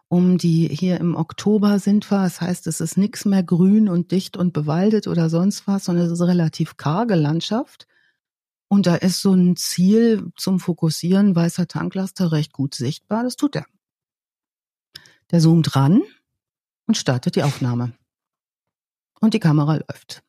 um 0.09 0.37
die 0.37 0.67
hier 0.69 0.99
im 0.99 1.15
Oktober 1.15 1.79
sind 1.79 2.09
wir, 2.09 2.23
das 2.23 2.39
heißt, 2.39 2.67
es 2.67 2.79
ist 2.79 2.97
nichts 2.97 3.25
mehr 3.25 3.43
grün 3.43 3.89
und 3.89 4.11
dicht 4.11 4.37
und 4.37 4.53
bewaldet 4.53 5.07
oder 5.07 5.29
sonst 5.29 5.67
was, 5.67 5.85
sondern 5.85 6.05
es 6.05 6.11
ist 6.11 6.21
relativ 6.21 6.77
karge 6.77 7.15
Landschaft. 7.15 7.87
Und 8.69 8.85
da 8.85 8.95
ist 8.95 9.21
so 9.21 9.33
ein 9.33 9.55
Ziel 9.55 10.31
zum 10.35 10.59
Fokussieren 10.59 11.35
weißer 11.35 11.67
Tanklaster 11.67 12.31
recht 12.31 12.53
gut 12.53 12.75
sichtbar. 12.75 13.23
Das 13.23 13.35
tut 13.35 13.55
er. 13.55 13.65
Der 15.31 15.39
zoomt 15.39 15.75
ran 15.75 16.03
und 16.85 16.97
startet 16.97 17.35
die 17.35 17.43
Aufnahme. 17.43 17.93
Und 19.19 19.33
die 19.33 19.39
Kamera 19.39 19.75
läuft. 19.75 20.23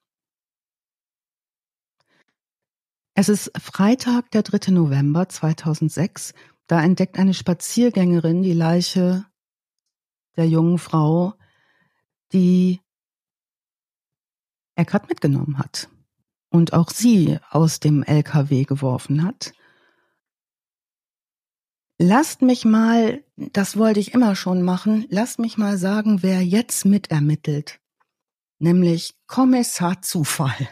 Es 3.14 3.28
ist 3.28 3.50
Freitag, 3.60 4.30
der 4.30 4.42
3. 4.42 4.72
November 4.72 5.28
2006. 5.28 6.34
Da 6.68 6.82
entdeckt 6.82 7.18
eine 7.18 7.34
Spaziergängerin 7.34 8.42
die 8.42 8.52
Leiche 8.52 9.26
der 10.38 10.48
jungen 10.48 10.78
Frau, 10.78 11.34
die 12.32 12.80
er 14.76 14.84
gerade 14.84 15.08
mitgenommen 15.08 15.58
hat 15.58 15.88
und 16.48 16.72
auch 16.72 16.90
sie 16.90 17.38
aus 17.50 17.80
dem 17.80 18.02
LKW 18.02 18.64
geworfen 18.64 19.24
hat. 19.24 19.52
Lasst 21.98 22.42
mich 22.42 22.64
mal, 22.64 23.24
das 23.36 23.76
wollte 23.76 23.98
ich 23.98 24.14
immer 24.14 24.36
schon 24.36 24.62
machen, 24.62 25.06
lasst 25.10 25.40
mich 25.40 25.58
mal 25.58 25.76
sagen, 25.76 26.22
wer 26.22 26.42
jetzt 26.42 26.84
mitermittelt. 26.84 27.80
Nämlich 28.60 29.16
Kommissar 29.26 30.00
Zufall. 30.02 30.68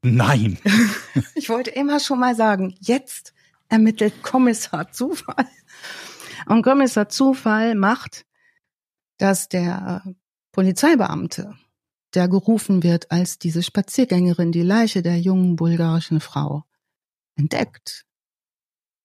Nein. 0.00 0.58
ich 1.34 1.50
wollte 1.50 1.70
immer 1.70 2.00
schon 2.00 2.18
mal 2.18 2.34
sagen, 2.34 2.74
jetzt 2.80 3.34
ermittelt 3.68 4.22
Kommissar 4.22 4.90
Zufall. 4.92 5.46
Und 6.46 6.62
Kommissar 6.62 7.10
Zufall 7.10 7.74
macht, 7.74 8.24
dass 9.22 9.48
der 9.48 10.02
Polizeibeamte, 10.50 11.56
der 12.12 12.26
gerufen 12.26 12.82
wird 12.82 13.12
als 13.12 13.38
diese 13.38 13.62
Spaziergängerin, 13.62 14.50
die 14.50 14.62
Leiche 14.62 15.00
der 15.00 15.16
jungen 15.20 15.54
bulgarischen 15.54 16.18
Frau, 16.18 16.64
entdeckt, 17.36 18.04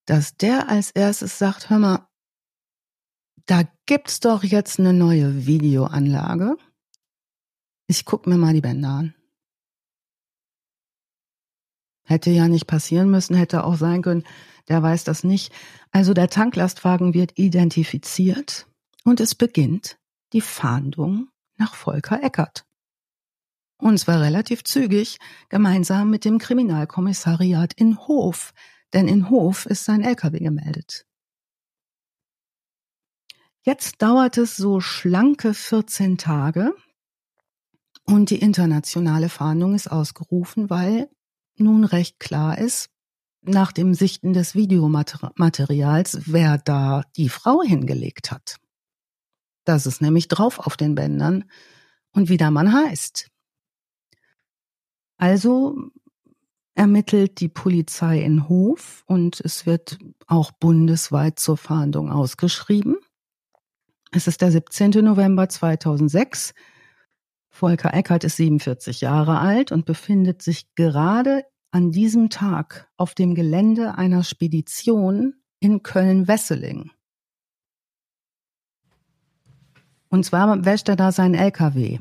dass 0.07 0.35
der 0.35 0.69
als 0.69 0.89
erstes 0.89 1.37
sagt, 1.37 1.69
hör 1.69 1.77
mal, 1.77 2.09
da 3.45 3.61
gibt's 3.85 4.19
doch 4.19 4.43
jetzt 4.43 4.79
eine 4.79 4.91
neue 4.91 5.45
Videoanlage. 5.45 6.57
Ich 7.85 8.03
guck 8.03 8.25
mir 8.25 8.37
mal 8.37 8.55
die 8.55 8.61
Bänder 8.61 8.89
an. 8.89 9.15
Hätte 12.05 12.31
ja 12.31 12.47
nicht 12.47 12.65
passieren 12.65 13.11
müssen, 13.11 13.35
hätte 13.35 13.63
auch 13.63 13.75
sein 13.75 14.01
können, 14.01 14.23
der 14.67 14.81
weiß 14.81 15.03
das 15.03 15.23
nicht. 15.23 15.53
Also 15.91 16.15
der 16.15 16.31
Tanklastwagen 16.31 17.13
wird 17.13 17.37
identifiziert 17.37 18.65
und 19.03 19.19
es 19.19 19.35
beginnt 19.35 19.99
die 20.33 20.41
Fahndung 20.41 21.29
nach 21.55 21.75
Volker 21.75 22.21
Eckert. 22.23 22.65
Und 23.79 23.99
zwar 23.99 24.21
relativ 24.21 24.63
zügig, 24.63 25.19
gemeinsam 25.49 26.09
mit 26.09 26.25
dem 26.25 26.39
Kriminalkommissariat 26.39 27.73
in 27.73 27.97
Hof, 28.07 28.53
denn 28.93 29.07
in 29.07 29.29
Hof 29.29 29.65
ist 29.65 29.85
sein 29.85 30.01
LKW 30.01 30.39
gemeldet. 30.39 31.05
Jetzt 33.61 34.01
dauert 34.01 34.37
es 34.37 34.55
so 34.55 34.79
schlanke 34.79 35.53
14 35.53 36.17
Tage 36.17 36.73
und 38.05 38.29
die 38.29 38.39
internationale 38.39 39.29
Fahndung 39.29 39.75
ist 39.75 39.91
ausgerufen, 39.91 40.69
weil 40.69 41.09
nun 41.57 41.83
recht 41.83 42.19
klar 42.19 42.57
ist, 42.57 42.89
nach 43.41 43.71
dem 43.71 43.93
Sichten 43.93 44.33
des 44.33 44.55
Videomaterials, 44.55 46.21
wer 46.25 46.57
da 46.57 47.03
die 47.15 47.29
Frau 47.29 47.61
hingelegt 47.61 48.31
hat. 48.31 48.57
Das 49.67 49.85
ist 49.85 50.01
nämlich 50.01 50.29
drauf 50.29 50.59
auf 50.59 50.77
den 50.77 50.95
Bändern 50.95 51.43
und 52.13 52.29
wie 52.29 52.37
der 52.37 52.51
Mann 52.51 52.71
heißt. 52.71 53.29
Also 55.17 55.75
ermittelt 56.73 57.41
die 57.41 57.49
Polizei 57.49 58.21
in 58.21 58.47
Hof 58.47 59.03
und 59.07 59.41
es 59.41 59.65
wird 59.65 59.97
auch 60.25 60.51
bundesweit 60.51 61.37
zur 61.37 61.57
Fahndung 61.57 62.09
ausgeschrieben. 62.09 62.95
Es 64.11 64.27
ist 64.27 64.41
der 64.41 64.53
17. 64.53 64.91
November 65.03 65.49
2006. 65.49 66.53
Volker 67.49 67.93
Eckert 67.93 68.23
ist 68.23 68.37
47 68.37 69.01
Jahre 69.01 69.39
alt 69.39 69.73
und 69.73 69.85
befindet 69.85 70.41
sich 70.41 70.73
gerade 70.75 71.43
an 71.71 71.91
diesem 71.91 72.29
Tag 72.29 72.89
auf 72.95 73.15
dem 73.15 73.35
Gelände 73.35 73.95
einer 73.95 74.23
Spedition 74.23 75.33
in 75.59 75.83
Köln-Wesseling. 75.83 76.91
Und 80.09 80.25
zwar 80.25 80.65
wäscht 80.65 80.89
er 80.89 80.95
da 80.95 81.11
seinen 81.11 81.35
LKW. 81.35 81.99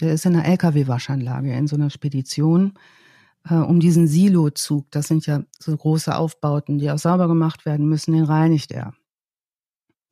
Der 0.00 0.12
ist 0.12 0.26
in 0.26 0.34
einer 0.34 0.46
LKW-Waschanlage 0.46 1.52
in 1.52 1.66
so 1.66 1.76
einer 1.76 1.90
Spedition 1.90 2.74
äh, 3.48 3.54
um 3.54 3.80
diesen 3.80 4.06
Silozug. 4.06 4.90
Das 4.90 5.08
sind 5.08 5.26
ja 5.26 5.42
so 5.58 5.76
große 5.76 6.14
Aufbauten, 6.14 6.78
die 6.78 6.90
auch 6.90 6.98
sauber 6.98 7.28
gemacht 7.28 7.66
werden 7.66 7.88
müssen. 7.88 8.12
Den 8.12 8.24
reinigt 8.24 8.72
er. 8.72 8.94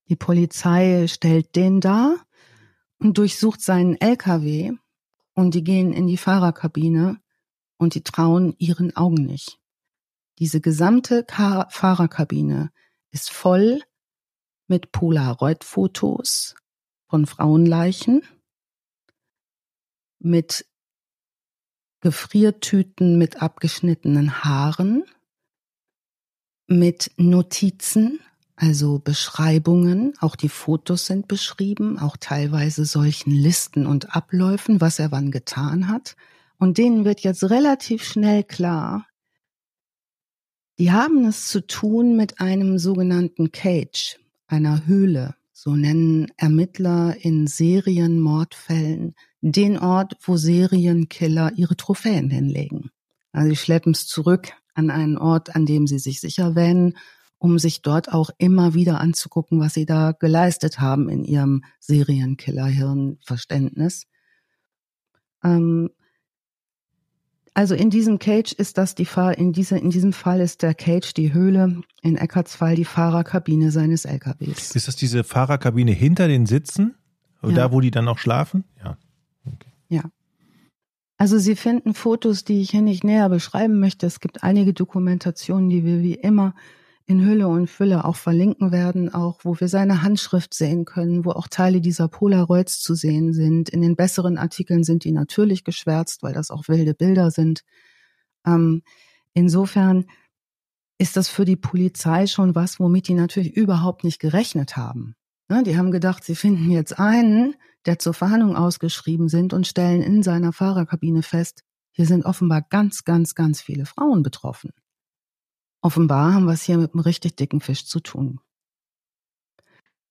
Die 0.09 0.17
Polizei 0.17 1.07
stellt 1.09 1.55
den 1.57 1.81
da 1.81 2.17
und 2.99 3.19
durchsucht 3.19 3.61
seinen 3.61 4.01
LKW 4.01 4.73
und 5.35 5.55
die 5.55 5.65
gehen 5.65 5.93
in 5.93 6.07
die 6.07 6.17
Fahrerkabine 6.17 7.21
und 7.77 7.95
die 7.95 8.03
trauen 8.03 8.55
ihren 8.59 8.97
Augen 8.97 9.27
nicht. 9.27 9.59
Diese 10.39 10.61
gesamte 10.61 11.25
Ka 11.25 11.67
Fahrerkabine 11.71 12.71
ist 13.11 13.31
voll 13.31 13.83
mit 14.67 14.93
Polaroid-Fotos 14.93 16.55
von 17.09 17.27
Frauenleichen, 17.27 18.23
mit 20.19 20.67
Gefriertüten 22.01 23.19
mit 23.19 23.43
abgeschnittenen 23.43 24.45
Haaren, 24.45 25.05
mit 26.69 27.11
Notizen, 27.17 28.21
also 28.55 28.99
Beschreibungen, 28.99 30.15
auch 30.21 30.37
die 30.37 30.49
Fotos 30.49 31.07
sind 31.07 31.27
beschrieben, 31.27 31.99
auch 31.99 32.17
teilweise 32.17 32.85
solchen 32.85 33.31
Listen 33.31 33.87
und 33.87 34.15
Abläufen, 34.15 34.81
was 34.81 34.99
er 34.99 35.11
wann 35.11 35.31
getan 35.31 35.89
hat. 35.89 36.17
Und 36.59 36.79
denen 36.79 37.05
wird 37.05 37.21
jetzt 37.21 37.45
relativ 37.45 38.05
schnell 38.05 38.45
klar, 38.45 39.07
die 40.79 40.93
haben 40.93 41.25
es 41.25 41.49
zu 41.49 41.67
tun 41.67 42.17
mit 42.17 42.41
einem 42.41 42.79
sogenannten 42.79 43.51
Cage, 43.51 44.21
einer 44.47 44.87
Höhle. 44.87 45.35
So 45.61 45.75
nennen 45.75 46.29
Ermittler 46.37 47.17
in 47.21 47.49
Serienmordfällen 47.49 49.17
den 49.41 49.77
Ort, 49.77 50.17
wo 50.23 50.37
Serienkiller 50.37 51.51
ihre 51.57 51.77
Trophäen 51.77 52.31
hinlegen. 52.31 52.93
Also 53.33 53.51
sie 53.51 53.57
schleppen 53.57 53.91
es 53.91 54.07
zurück 54.07 54.53
an 54.75 54.91
einen 54.91 55.19
Ort, 55.19 55.57
an 55.57 55.67
dem 55.67 55.89
sie 55.89 55.99
sich 55.99 56.21
sicher 56.21 56.55
wähnen, 56.55 56.97
um 57.39 57.59
sich 57.59 57.83
dort 57.83 58.13
auch 58.13 58.31
immer 58.39 58.75
wieder 58.75 59.01
anzugucken, 59.01 59.59
was 59.59 59.75
sie 59.75 59.85
da 59.85 60.13
geleistet 60.13 60.79
haben 60.79 61.09
in 61.09 61.25
ihrem 61.25 61.65
Serienkiller-Hirnverständnis. 61.81 64.07
Ähm, 65.43 65.91
also 67.59 67.75
in 67.75 67.91
diesem 67.91 68.21
Cage 68.21 68.53
ist 68.53 68.79
das 68.79 68.95
die 68.95 69.05
Fahr 69.05 69.37
in, 69.37 69.53
diese, 69.53 69.77
in 69.77 69.91
diesem 69.91 70.13
Fall 70.13 70.41
ist 70.41 70.63
der 70.63 70.75
Cage 70.75 71.13
die 71.13 71.33
Höhle, 71.33 71.83
in 72.03 72.17
Eckarts 72.17 72.55
Fall 72.55 72.77
die 72.77 72.85
Fahrerkabine 72.85 73.73
seines 73.73 74.05
LKWs. 74.05 74.77
Ist 74.77 74.87
das 74.87 74.95
diese 74.95 75.25
Fahrerkabine 75.25 75.91
hinter 75.91 76.29
den 76.29 76.47
Sitzen? 76.47 76.95
Ja. 77.43 77.51
Da, 77.51 77.73
wo 77.73 77.81
die 77.81 77.91
dann 77.91 78.07
auch 78.07 78.19
schlafen? 78.19 78.63
Ja. 78.81 78.97
Okay. 79.45 79.73
Ja. 79.89 80.03
Also 81.17 81.37
Sie 81.39 81.57
finden 81.57 81.95
Fotos, 81.95 82.45
die 82.45 82.61
ich 82.61 82.71
hier 82.71 82.83
nicht 82.83 83.03
näher 83.03 83.29
beschreiben 83.29 83.81
möchte. 83.81 84.07
Es 84.07 84.21
gibt 84.21 84.45
einige 84.45 84.73
Dokumentationen, 84.73 85.69
die 85.69 85.85
wir 85.85 86.01
wie 86.01 86.15
immer 86.15 86.55
in 87.09 87.25
Hülle 87.25 87.49
und 87.49 87.69
Fülle 87.69 88.05
auch 88.05 88.17
verlinken 88.17 88.71
werden, 88.71 89.13
auch 89.13 89.41
wo 89.43 89.59
wir 89.59 89.69
seine 89.69 90.03
Handschrift 90.03 90.53
sehen 90.53 90.85
können, 90.85 91.25
wo 91.25 91.31
auch 91.31 91.49
Teile 91.49 91.81
dieser 91.81 92.07
Polaroids 92.07 92.81
zu 92.81 92.95
sehen 92.95 93.33
sind. 93.33 93.71
In 93.71 93.81
den 93.81 93.97
besseren 93.97 94.37
Artikeln 94.37 94.85
sind 94.85 95.05
die 95.05 95.13
natürlich 95.13 95.65
geschwärzt, 95.65 96.23
weil 96.23 96.35
das 96.35 96.51
auch 96.51 96.69
wilde 96.69 96.93
Bilder 96.93 97.31
sind. 97.31 97.65
Ähm, 98.47 98.83
insofern 99.33 100.05
ist 100.99 101.17
das 101.17 101.29
für 101.29 101.47
die 101.47 101.57
Polizei 101.57 102.27
schon 102.27 102.55
was, 102.55 102.79
womit 102.79 103.09
die 103.09 103.15
natürlich 103.15 103.57
überhaupt 103.57 104.05
nicht 104.05 104.19
gerechnet 104.19 104.77
haben. 104.77 105.15
Ne, 105.49 105.63
die 105.63 105.79
haben 105.79 105.91
gedacht, 105.91 106.25
sie 106.25 106.35
finden 106.35 106.71
jetzt 106.71 106.99
einen, 106.99 107.55
der 107.87 107.99
zur 107.99 108.13
Verhandlung 108.13 108.55
ausgeschrieben 108.55 109.31
sind 109.31 109.55
und 109.55 109.67
stellen 109.67 110.03
in 110.03 110.23
seiner 110.23 110.53
Fahrerkabine 110.53 111.23
fest, 111.23 111.63
hier 111.91 112.05
sind 112.05 112.27
offenbar 112.27 112.61
ganz, 112.69 113.05
ganz, 113.05 113.35
ganz 113.35 113.63
viele 113.63 113.87
Frauen 113.87 114.23
betroffen. 114.23 114.73
Offenbar 115.81 116.35
haben 116.35 116.47
wir 116.47 116.53
es 116.53 116.63
hier 116.63 116.79
mit 116.79 116.95
einem 116.95 117.01
richtig 117.01 117.37
dicken 117.37 117.61
Fisch 117.61 117.87
zu 117.87 118.01
tun. 118.01 118.41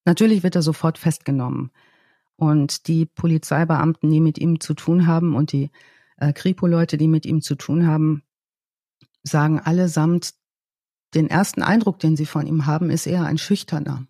Natürlich 0.04 0.42
wird 0.42 0.54
er 0.54 0.62
sofort 0.62 0.98
festgenommen. 0.98 1.70
Und 2.36 2.86
die 2.86 3.04
Polizeibeamten, 3.04 4.10
die 4.10 4.20
mit 4.20 4.38
ihm 4.38 4.60
zu 4.60 4.74
tun 4.74 5.06
haben 5.06 5.34
und 5.34 5.52
die 5.52 5.70
äh, 6.16 6.32
Kripo-Leute, 6.32 6.96
die 6.96 7.08
mit 7.08 7.26
ihm 7.26 7.42
zu 7.42 7.56
tun 7.56 7.86
haben, 7.86 8.22
sagen 9.22 9.58
allesamt, 9.58 10.34
den 11.14 11.28
ersten 11.28 11.62
Eindruck, 11.62 11.98
den 11.98 12.16
sie 12.16 12.26
von 12.26 12.46
ihm 12.46 12.66
haben, 12.66 12.90
ist 12.90 13.06
eher 13.06 13.24
ein 13.24 13.38
schüchterner 13.38 14.06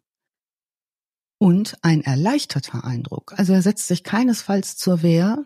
und 1.38 1.78
ein 1.82 2.02
erleichterter 2.02 2.84
Eindruck. 2.84 3.34
Also 3.36 3.52
er 3.52 3.62
setzt 3.62 3.86
sich 3.86 4.02
keinesfalls 4.02 4.76
zur 4.76 5.02
Wehr, 5.02 5.44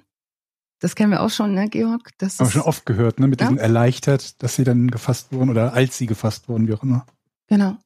das 0.83 0.97
kennen 0.97 1.13
wir 1.13 1.23
auch 1.23 1.31
schon, 1.31 1.55
ne, 1.55 1.69
Georg? 1.69 2.11
Das 2.19 2.41
Haben 2.41 2.49
wir 2.49 2.53
schon 2.53 2.63
oft 2.63 2.85
gehört, 2.87 3.21
ne? 3.21 3.29
Mit 3.29 3.41
ja? 3.41 3.47
diesem 3.47 3.59
erleichtert, 3.59 4.43
dass 4.43 4.57
sie 4.57 4.65
dann 4.65 4.91
gefasst 4.91 5.33
wurden 5.33 5.49
oder 5.49 5.75
als 5.75 5.97
sie 5.97 6.07
gefasst 6.07 6.49
wurden, 6.49 6.67
wie 6.67 6.75
auch 6.75 6.83
immer. 6.83 7.07
Genau. 7.47 7.77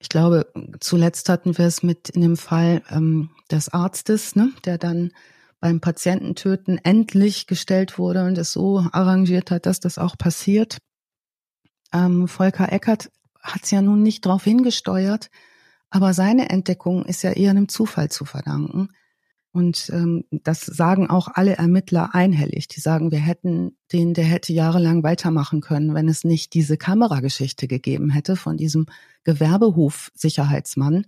Ich 0.00 0.08
glaube, 0.08 0.52
zuletzt 0.80 1.28
hatten 1.28 1.56
wir 1.56 1.64
es 1.64 1.84
mit 1.84 2.10
in 2.10 2.22
dem 2.22 2.36
Fall 2.36 2.82
ähm, 2.90 3.30
des 3.52 3.68
Arztes, 3.68 4.34
ne, 4.34 4.50
der 4.64 4.78
dann 4.78 5.12
beim 5.60 5.80
Patiententöten 5.80 6.78
endlich 6.78 7.46
gestellt 7.46 7.98
wurde 7.98 8.24
und 8.24 8.36
es 8.36 8.52
so 8.52 8.84
arrangiert 8.90 9.52
hat, 9.52 9.66
dass 9.66 9.78
das 9.78 9.96
auch 9.96 10.18
passiert. 10.18 10.78
Ähm, 11.92 12.26
Volker 12.26 12.72
Eckert 12.72 13.12
hat 13.40 13.62
es 13.62 13.70
ja 13.70 13.80
nun 13.80 14.02
nicht 14.02 14.26
darauf 14.26 14.42
hingesteuert, 14.42 15.30
aber 15.88 16.14
seine 16.14 16.50
Entdeckung 16.50 17.04
ist 17.04 17.22
ja 17.22 17.30
eher 17.30 17.50
einem 17.50 17.68
Zufall 17.68 18.10
zu 18.10 18.24
verdanken. 18.24 18.88
Und 19.54 19.88
ähm, 19.90 20.24
das 20.32 20.62
sagen 20.62 21.08
auch 21.08 21.28
alle 21.32 21.54
Ermittler 21.54 22.12
einhellig. 22.12 22.66
Die 22.66 22.80
sagen, 22.80 23.12
wir 23.12 23.20
hätten 23.20 23.78
den, 23.92 24.12
der 24.12 24.24
hätte 24.24 24.52
jahrelang 24.52 25.04
weitermachen 25.04 25.60
können, 25.60 25.94
wenn 25.94 26.08
es 26.08 26.24
nicht 26.24 26.54
diese 26.54 26.76
Kamerageschichte 26.76 27.68
gegeben 27.68 28.10
hätte 28.10 28.34
von 28.34 28.56
diesem 28.56 28.86
Gewerbehof-Sicherheitsmann. 29.22 31.06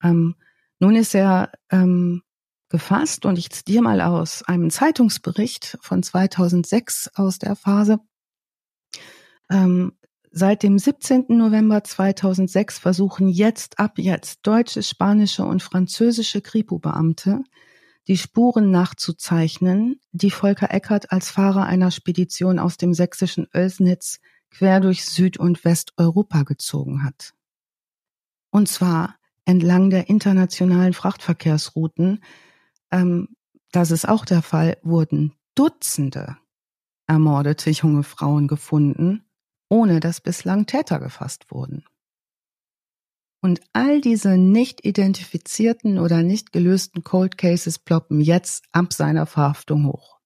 Ähm, 0.00 0.36
nun 0.78 0.94
ist 0.94 1.12
er 1.12 1.50
ähm, 1.72 2.22
gefasst 2.68 3.26
und 3.26 3.36
ich 3.36 3.50
zitiere 3.50 3.82
mal 3.82 4.00
aus 4.00 4.44
einem 4.44 4.70
Zeitungsbericht 4.70 5.76
von 5.80 6.04
2006 6.04 7.10
aus 7.16 7.40
der 7.40 7.56
Phase. 7.56 7.98
Ähm, 9.50 9.90
Seit 10.34 10.62
dem 10.62 10.78
17. 10.78 11.26
November 11.28 11.84
2006 11.84 12.78
versuchen 12.78 13.28
jetzt 13.28 13.78
ab 13.78 13.98
jetzt 13.98 14.38
deutsche, 14.44 14.82
spanische 14.82 15.44
und 15.44 15.62
französische 15.62 16.40
Kripo-Beamte 16.40 17.42
die 18.08 18.18
Spuren 18.18 18.70
nachzuzeichnen, 18.70 20.00
die 20.12 20.30
Volker 20.30 20.72
Eckert 20.72 21.12
als 21.12 21.30
Fahrer 21.30 21.66
einer 21.66 21.90
Spedition 21.90 22.58
aus 22.58 22.76
dem 22.76 22.94
sächsischen 22.94 23.46
Oelsnitz 23.54 24.20
quer 24.50 24.80
durch 24.80 25.04
Süd- 25.04 25.38
und 25.38 25.64
Westeuropa 25.64 26.42
gezogen 26.42 27.04
hat. 27.04 27.34
Und 28.50 28.68
zwar 28.68 29.16
entlang 29.44 29.90
der 29.90 30.08
internationalen 30.08 30.92
Frachtverkehrsrouten, 30.92 32.22
ähm, 32.90 33.28
das 33.70 33.90
ist 33.90 34.06
auch 34.06 34.24
der 34.24 34.42
Fall, 34.42 34.76
wurden 34.82 35.32
Dutzende 35.54 36.36
ermordete 37.06 37.70
junge 37.70 38.02
Frauen 38.02 38.48
gefunden, 38.48 39.24
ohne 39.68 40.00
dass 40.00 40.20
bislang 40.20 40.66
Täter 40.66 40.98
gefasst 40.98 41.50
wurden. 41.50 41.84
Und 43.44 43.60
all 43.72 44.00
diese 44.00 44.38
nicht 44.38 44.86
identifizierten 44.86 45.98
oder 45.98 46.22
nicht 46.22 46.52
gelösten 46.52 47.02
Cold 47.02 47.36
Cases 47.36 47.76
ploppen 47.80 48.20
jetzt 48.20 48.64
ab 48.70 48.92
seiner 48.92 49.26
Verhaftung 49.26 49.86
hoch. 49.86 50.20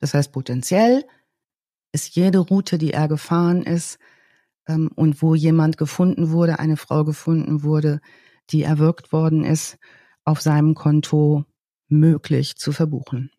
Das 0.00 0.14
heißt, 0.14 0.30
potenziell 0.30 1.04
ist 1.92 2.14
jede 2.14 2.38
Route, 2.38 2.78
die 2.78 2.92
er 2.92 3.08
gefahren 3.08 3.62
ist 3.64 3.98
ähm, 4.68 4.90
und 4.94 5.22
wo 5.22 5.34
jemand 5.34 5.76
gefunden 5.76 6.30
wurde, 6.30 6.60
eine 6.60 6.76
Frau 6.76 7.04
gefunden 7.04 7.64
wurde, 7.64 8.00
die 8.50 8.62
erwürgt 8.62 9.12
worden 9.12 9.44
ist, 9.44 9.78
auf 10.24 10.40
seinem 10.40 10.74
Konto 10.74 11.44
möglich 11.88 12.56
zu 12.56 12.70
verbuchen. 12.70 13.32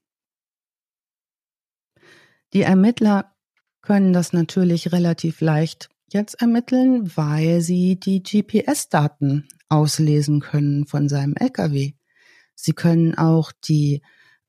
Die 2.51 2.61
Ermittler 2.61 3.35
können 3.81 4.11
das 4.11 4.33
natürlich 4.33 4.91
relativ 4.91 5.39
leicht 5.39 5.89
jetzt 6.11 6.35
ermitteln, 6.41 7.11
weil 7.15 7.61
sie 7.61 7.99
die 7.99 8.21
GPS-Daten 8.21 9.47
auslesen 9.69 10.39
können 10.39 10.85
von 10.85 11.09
seinem 11.09 11.35
LKW. 11.35 11.93
Sie 12.55 12.73
können 12.73 13.15
auch 13.15 13.51
die, 13.51 14.01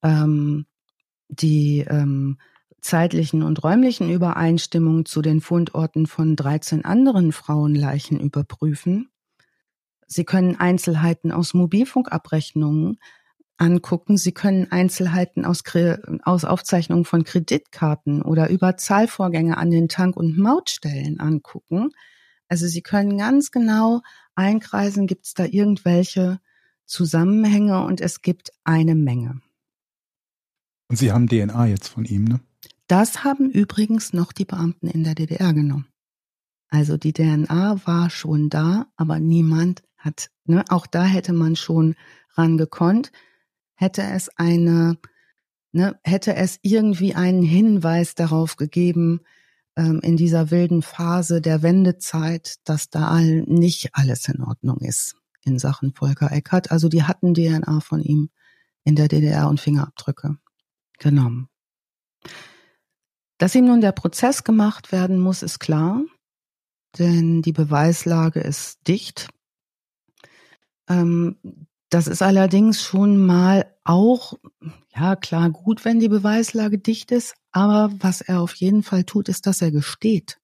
ähm, 0.02 0.66
die 1.28 1.80
ähm, 1.88 2.38
zeitlichen 2.80 3.42
und 3.42 3.62
räumlichen 3.64 4.10
Übereinstimmungen 4.10 5.04
zu 5.04 5.22
den 5.22 5.40
Fundorten 5.40 6.06
von 6.06 6.36
13 6.36 6.84
anderen 6.84 7.32
Frauenleichen 7.32 8.20
überprüfen. 8.20 9.08
Sie 10.06 10.24
können 10.24 10.56
Einzelheiten 10.56 11.32
aus 11.32 11.52
Mobilfunkabrechnungen 11.52 12.98
angucken. 13.58 14.16
Sie 14.16 14.32
können 14.32 14.70
Einzelheiten 14.70 15.44
aus, 15.44 15.62
aus 16.22 16.44
Aufzeichnungen 16.44 17.04
von 17.04 17.24
Kreditkarten 17.24 18.22
oder 18.22 18.50
über 18.50 18.76
Zahlvorgänge 18.76 19.56
an 19.56 19.70
den 19.70 19.88
Tank- 19.88 20.16
und 20.16 20.38
Mautstellen 20.38 21.20
angucken. 21.20 21.90
Also 22.48 22.66
Sie 22.66 22.82
können 22.82 23.18
ganz 23.18 23.50
genau 23.50 24.02
einkreisen, 24.34 25.06
gibt 25.06 25.26
es 25.26 25.34
da 25.34 25.44
irgendwelche 25.44 26.40
Zusammenhänge 26.84 27.84
und 27.84 28.00
es 28.00 28.22
gibt 28.22 28.52
eine 28.64 28.94
Menge. 28.94 29.40
Und 30.88 30.96
Sie 30.96 31.10
haben 31.10 31.26
DNA 31.26 31.66
jetzt 31.66 31.88
von 31.88 32.04
ihm, 32.04 32.24
ne? 32.24 32.40
Das 32.86 33.24
haben 33.24 33.50
übrigens 33.50 34.12
noch 34.12 34.32
die 34.32 34.44
Beamten 34.44 34.86
in 34.86 35.02
der 35.02 35.16
DDR 35.16 35.52
genommen. 35.52 35.88
Also 36.68 36.96
die 36.96 37.12
DNA 37.12 37.84
war 37.84 38.10
schon 38.10 38.48
da, 38.48 38.86
aber 38.96 39.18
niemand 39.18 39.82
hat, 39.96 40.30
ne, 40.44 40.64
auch 40.68 40.86
da 40.86 41.04
hätte 41.04 41.32
man 41.32 41.56
schon 41.56 41.96
rangekonnt 42.34 43.10
hätte 43.76 44.02
es 44.02 44.28
eine, 44.36 44.98
ne, 45.72 45.98
hätte 46.02 46.34
es 46.34 46.58
irgendwie 46.62 47.14
einen 47.14 47.42
Hinweis 47.42 48.14
darauf 48.14 48.56
gegeben, 48.56 49.20
ähm, 49.76 50.00
in 50.02 50.16
dieser 50.16 50.50
wilden 50.50 50.82
Phase 50.82 51.40
der 51.40 51.62
Wendezeit, 51.62 52.56
dass 52.64 52.90
da 52.90 53.20
nicht 53.20 53.90
alles 53.92 54.26
in 54.28 54.42
Ordnung 54.42 54.78
ist 54.78 55.16
in 55.46 55.58
Sachen 55.58 55.94
Volker 55.94 56.32
Eckert. 56.32 56.70
Also 56.70 56.88
die 56.88 57.04
hatten 57.04 57.32
DNA 57.32 57.80
von 57.80 58.02
ihm 58.02 58.30
in 58.84 58.96
der 58.96 59.08
DDR 59.08 59.48
und 59.48 59.60
Fingerabdrücke 59.60 60.36
genommen. 60.98 61.48
Dass 63.38 63.54
ihm 63.54 63.66
nun 63.66 63.80
der 63.80 63.92
Prozess 63.92 64.44
gemacht 64.44 64.92
werden 64.92 65.20
muss, 65.20 65.42
ist 65.42 65.58
klar, 65.58 66.02
denn 66.98 67.42
die 67.42 67.52
Beweislage 67.52 68.40
ist 68.40 68.88
dicht. 68.88 69.28
Ähm, 70.88 71.36
das 71.96 72.08
ist 72.08 72.20
allerdings 72.20 72.82
schon 72.82 73.16
mal 73.16 73.64
auch, 73.82 74.34
ja 74.94 75.16
klar, 75.16 75.48
gut, 75.48 75.86
wenn 75.86 75.98
die 75.98 76.10
Beweislage 76.10 76.76
dicht 76.76 77.10
ist, 77.10 77.34
aber 77.52 77.90
was 78.00 78.20
er 78.20 78.42
auf 78.42 78.54
jeden 78.54 78.82
Fall 78.82 79.04
tut, 79.04 79.30
ist, 79.30 79.46
dass 79.46 79.62
er 79.62 79.70
gesteht. 79.70 80.38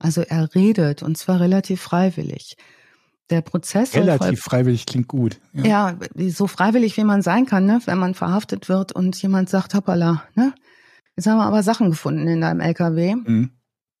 Also 0.00 0.22
er 0.22 0.52
redet 0.52 1.04
und 1.04 1.16
zwar 1.16 1.38
relativ 1.38 1.80
freiwillig. 1.80 2.56
Der 3.30 3.40
Prozess 3.40 3.94
relativ 3.94 4.40
freiwillig 4.40 4.86
klingt 4.86 5.06
gut. 5.06 5.38
Ja. 5.52 5.96
ja. 6.16 6.30
so 6.30 6.48
freiwillig 6.48 6.96
wie 6.96 7.04
man 7.04 7.22
sein 7.22 7.46
kann, 7.46 7.64
ne? 7.64 7.80
wenn 7.84 7.98
man 7.98 8.14
verhaftet 8.14 8.68
wird 8.68 8.90
und 8.90 9.22
jemand 9.22 9.48
sagt, 9.48 9.74
hoppala, 9.74 10.24
ne? 10.34 10.52
Jetzt 11.14 11.28
haben 11.28 11.38
wir 11.38 11.46
aber 11.46 11.62
Sachen 11.62 11.90
gefunden 11.90 12.26
in 12.26 12.40
deinem 12.40 12.58
LKW. 12.58 13.14
Mhm. 13.14 13.50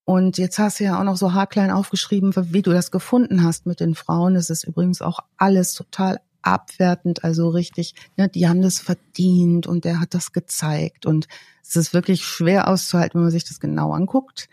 Und 0.06 0.38
jetzt 0.38 0.60
hast 0.60 0.78
du 0.78 0.84
ja 0.84 1.00
auch 1.00 1.04
noch 1.04 1.16
so 1.16 1.34
haarklein 1.34 1.72
aufgeschrieben, 1.72 2.32
wie 2.52 2.62
du 2.62 2.70
das 2.70 2.92
gefunden 2.92 3.42
hast 3.42 3.66
mit 3.66 3.80
den 3.80 3.96
Frauen. 3.96 4.36
Es 4.36 4.50
ist 4.50 4.62
übrigens 4.62 5.02
auch 5.02 5.18
alles 5.36 5.74
total 5.74 6.20
abwertend, 6.42 7.24
also 7.24 7.48
richtig, 7.48 7.96
ne, 8.16 8.28
die 8.28 8.46
haben 8.46 8.62
das 8.62 8.78
verdient 8.78 9.66
und 9.66 9.84
der 9.84 9.98
hat 9.98 10.14
das 10.14 10.32
gezeigt. 10.32 11.06
Und 11.06 11.26
es 11.60 11.74
ist 11.74 11.92
wirklich 11.92 12.24
schwer 12.24 12.68
auszuhalten, 12.68 13.18
wenn 13.18 13.24
man 13.24 13.32
sich 13.32 13.42
das 13.42 13.58
genau 13.58 13.90
anguckt. 13.90 14.48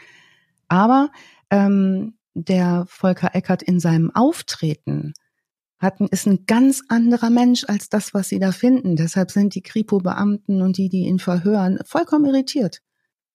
Aber 0.70 1.12
ähm, 1.52 2.16
der 2.34 2.86
Volker 2.90 3.36
Eckert 3.36 3.62
in 3.62 3.80
seinem 3.80 4.10
Auftreten 4.10 5.14
hat, 5.78 6.02
ist 6.02 6.26
ein 6.26 6.48
ganz 6.48 6.82
anderer 6.88 7.30
Mensch 7.30 7.64
als 7.68 7.90
das, 7.90 8.16
was 8.16 8.28
sie 8.28 8.40
da 8.40 8.54
finden. 8.54 8.96
Deshalb 8.96 9.30
sind 9.30 9.54
die 9.54 9.62
Kripo-Beamten 9.62 10.64
und 10.64 10.78
die, 10.78 10.90
die 10.90 11.06
ihn 11.06 11.20
verhören, 11.20 11.78
vollkommen 11.86 12.26
irritiert 12.26 12.82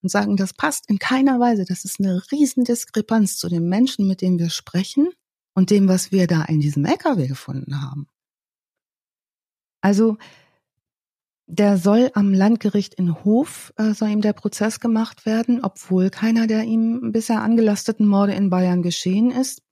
und 0.03 0.09
sagen, 0.09 0.37
das 0.37 0.55
passt 0.55 0.89
in 0.89 0.99
keiner 0.99 1.41
Weise. 1.41 1.65
Das 1.65 1.85
ist 1.85 2.01
eine 2.01 2.23
Riesendiskrepanz 2.31 3.37
zu 3.37 3.49
dem 3.49 3.69
Menschen, 3.69 4.07
mit 4.07 4.23
dem 4.23 4.39
wir 4.39 4.51
sprechen 4.51 5.09
und 5.55 5.71
dem, 5.71 5.89
was 5.89 6.13
wir 6.13 6.27
da 6.27 6.45
in 6.45 6.61
diesem 6.61 6.85
LKW 6.85 7.27
gefunden 7.27 7.83
haben. 7.83 8.07
Also 9.81 10.19
der 11.47 11.79
soll 11.79 12.11
am 12.13 12.35
Landgericht 12.35 12.95
in 12.95 13.25
Hof, 13.25 13.73
äh, 13.77 13.95
soll 13.95 14.11
ihm 14.11 14.21
der 14.21 14.35
Prozess 14.35 14.81
gemacht 14.81 15.25
werden, 15.25 15.65
obwohl 15.65 16.11
keiner 16.11 16.47
der 16.47 16.65
ihm 16.65 17.11
bisher 17.11 17.43
angelasteten 17.43 18.07
Morde 18.07 18.35
in 18.35 18.51
Bayern 18.51 18.83
geschehen 18.83 19.31
ist. 19.31 19.63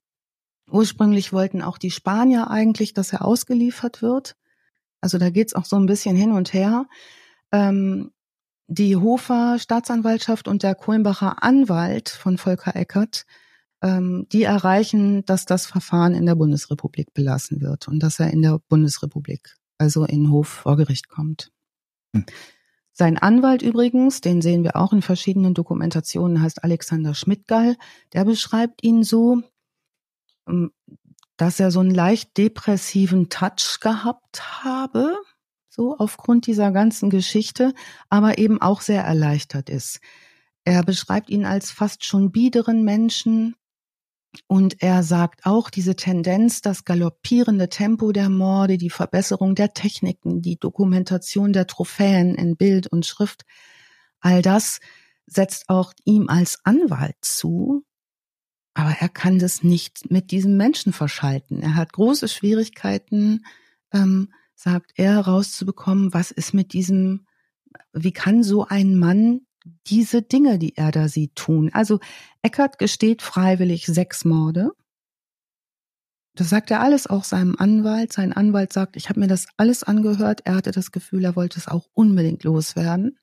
Ursprünglich 0.69 1.31
wollten 1.33 1.61
auch 1.61 1.77
die 1.77 1.91
Spanier 1.91 2.49
eigentlich, 2.49 2.93
dass 2.93 3.13
er 3.13 3.23
ausgeliefert 3.23 4.01
wird. 4.01 4.35
Also 5.01 5.19
da 5.19 5.29
geht's 5.29 5.53
auch 5.53 5.65
so 5.65 5.75
ein 5.75 5.85
bisschen 5.85 6.15
hin 6.15 6.31
und 6.31 6.51
her. 6.51 6.87
Ähm, 7.51 8.11
die 8.67 8.95
Hofer 8.95 9.57
Staatsanwaltschaft 9.59 10.47
und 10.47 10.63
der 10.63 10.75
Kohlenbacher 10.75 11.41
Anwalt 11.41 12.09
von 12.09 12.37
Volker 12.37 12.75
Eckert, 12.75 13.25
ähm, 13.81 14.27
die 14.31 14.43
erreichen, 14.43 15.25
dass 15.25 15.45
das 15.45 15.65
Verfahren 15.65 16.13
in 16.13 16.25
der 16.25 16.35
Bundesrepublik 16.35 17.13
belassen 17.13 17.61
wird 17.61 17.87
und 17.87 18.01
dass 18.01 18.19
er 18.19 18.31
in 18.31 18.41
der 18.41 18.59
Bundesrepublik, 18.67 19.55
also 19.77 20.03
in 20.03 20.31
Hof 20.31 20.47
vor 20.47 20.75
Gericht 20.75 21.07
kommt. 21.07 21.51
Hm. 22.13 22.25
Sein 22.91 23.17
Anwalt 23.17 23.61
übrigens, 23.61 24.21
den 24.21 24.41
sehen 24.41 24.63
wir 24.63 24.75
auch 24.75 24.91
in 24.91 25.03
verschiedenen 25.03 25.53
Dokumentationen, 25.53 26.41
heißt 26.41 26.63
Alexander 26.63 27.13
Schmidtgall. 27.13 27.77
Der 28.13 28.25
beschreibt 28.25 28.83
ihn 28.83 29.03
so, 29.03 29.43
ähm, 30.47 30.71
dass 31.37 31.59
er 31.59 31.69
so 31.69 31.79
einen 31.79 31.91
leicht 31.91 32.35
depressiven 32.37 33.29
Touch 33.29 33.79
gehabt 33.79 34.63
habe 34.63 35.15
so 35.77 35.95
aufgrund 35.97 36.47
dieser 36.47 36.71
ganzen 36.71 37.09
Geschichte, 37.09 37.73
aber 38.09 38.37
eben 38.37 38.61
auch 38.61 38.81
sehr 38.81 39.03
erleichtert 39.03 39.69
ist. 39.69 40.01
Er 40.65 40.83
beschreibt 40.83 41.29
ihn 41.29 41.45
als 41.45 41.71
fast 41.71 42.03
schon 42.03 42.31
biederen 42.31 42.83
Menschen, 42.83 43.55
und 44.45 44.83
er 44.83 45.03
sagt 45.03 45.45
auch, 45.45 45.69
diese 45.69 45.95
Tendenz, 45.95 46.61
das 46.61 46.85
galoppierende 46.85 47.69
Tempo 47.69 48.11
der 48.11 48.29
Morde, 48.29 48.77
die 48.77 48.89
Verbesserung 48.89 49.55
der 49.55 49.73
Techniken, 49.73 50.41
die 50.41 50.57
Dokumentation 50.59 51.53
der 51.53 51.65
Trophäen 51.65 52.35
in 52.35 52.55
Bild 52.55 52.87
und 52.87 53.05
Schrift, 53.05 53.45
all 54.19 54.41
das 54.41 54.79
setzt 55.25 55.69
auch 55.69 55.93
ihm 56.05 56.29
als 56.29 56.59
Anwalt 56.63 57.15
zu. 57.21 57.83
Aber 58.73 58.95
er 58.99 59.09
kann 59.09 59.39
das 59.39 59.63
nicht 59.63 60.11
mit 60.11 60.29
diesem 60.29 60.55
Menschen 60.55 60.93
verschalten. 60.93 61.61
Er 61.61 61.75
hat 61.75 61.93
große 61.93 62.27
Schwierigkeiten, 62.27 63.43
ähm, 63.91 64.31
sagt 64.57 64.93
er, 64.95 65.19
rauszubekommen, 65.19 66.13
was 66.13 66.31
ist 66.31 66.53
mit 66.53 66.73
diesem, 66.73 67.27
wie 67.93 68.11
kann 68.11 68.43
so 68.43 68.65
ein 68.65 68.97
Mann 68.97 69.41
diese 69.85 70.23
Dinge, 70.23 70.57
die 70.57 70.75
er 70.75 70.91
da 70.91 71.07
sieht, 71.07 71.35
tun? 71.35 71.69
Also 71.73 71.99
Eckert 72.41 72.79
gesteht 72.79 73.21
freiwillig 73.21 73.85
sechs 73.85 74.25
Morde. 74.25 74.71
Das 76.33 76.49
sagt 76.49 76.71
er 76.71 76.81
alles 76.81 77.07
auch 77.07 77.23
seinem 77.23 77.55
Anwalt. 77.57 78.13
Sein 78.13 78.33
Anwalt 78.33 78.73
sagt, 78.73 78.95
ich 78.95 79.09
habe 79.09 79.19
mir 79.19 79.27
das 79.27 79.47
alles 79.57 79.83
angehört. 79.83 80.41
Er 80.45 80.55
hatte 80.55 80.71
das 80.71 80.91
Gefühl, 80.91 81.23
er 81.23 81.35
wollte 81.35 81.59
es 81.59 81.67
auch 81.67 81.87
unbedingt 81.93 82.43
loswerden. 82.43 83.19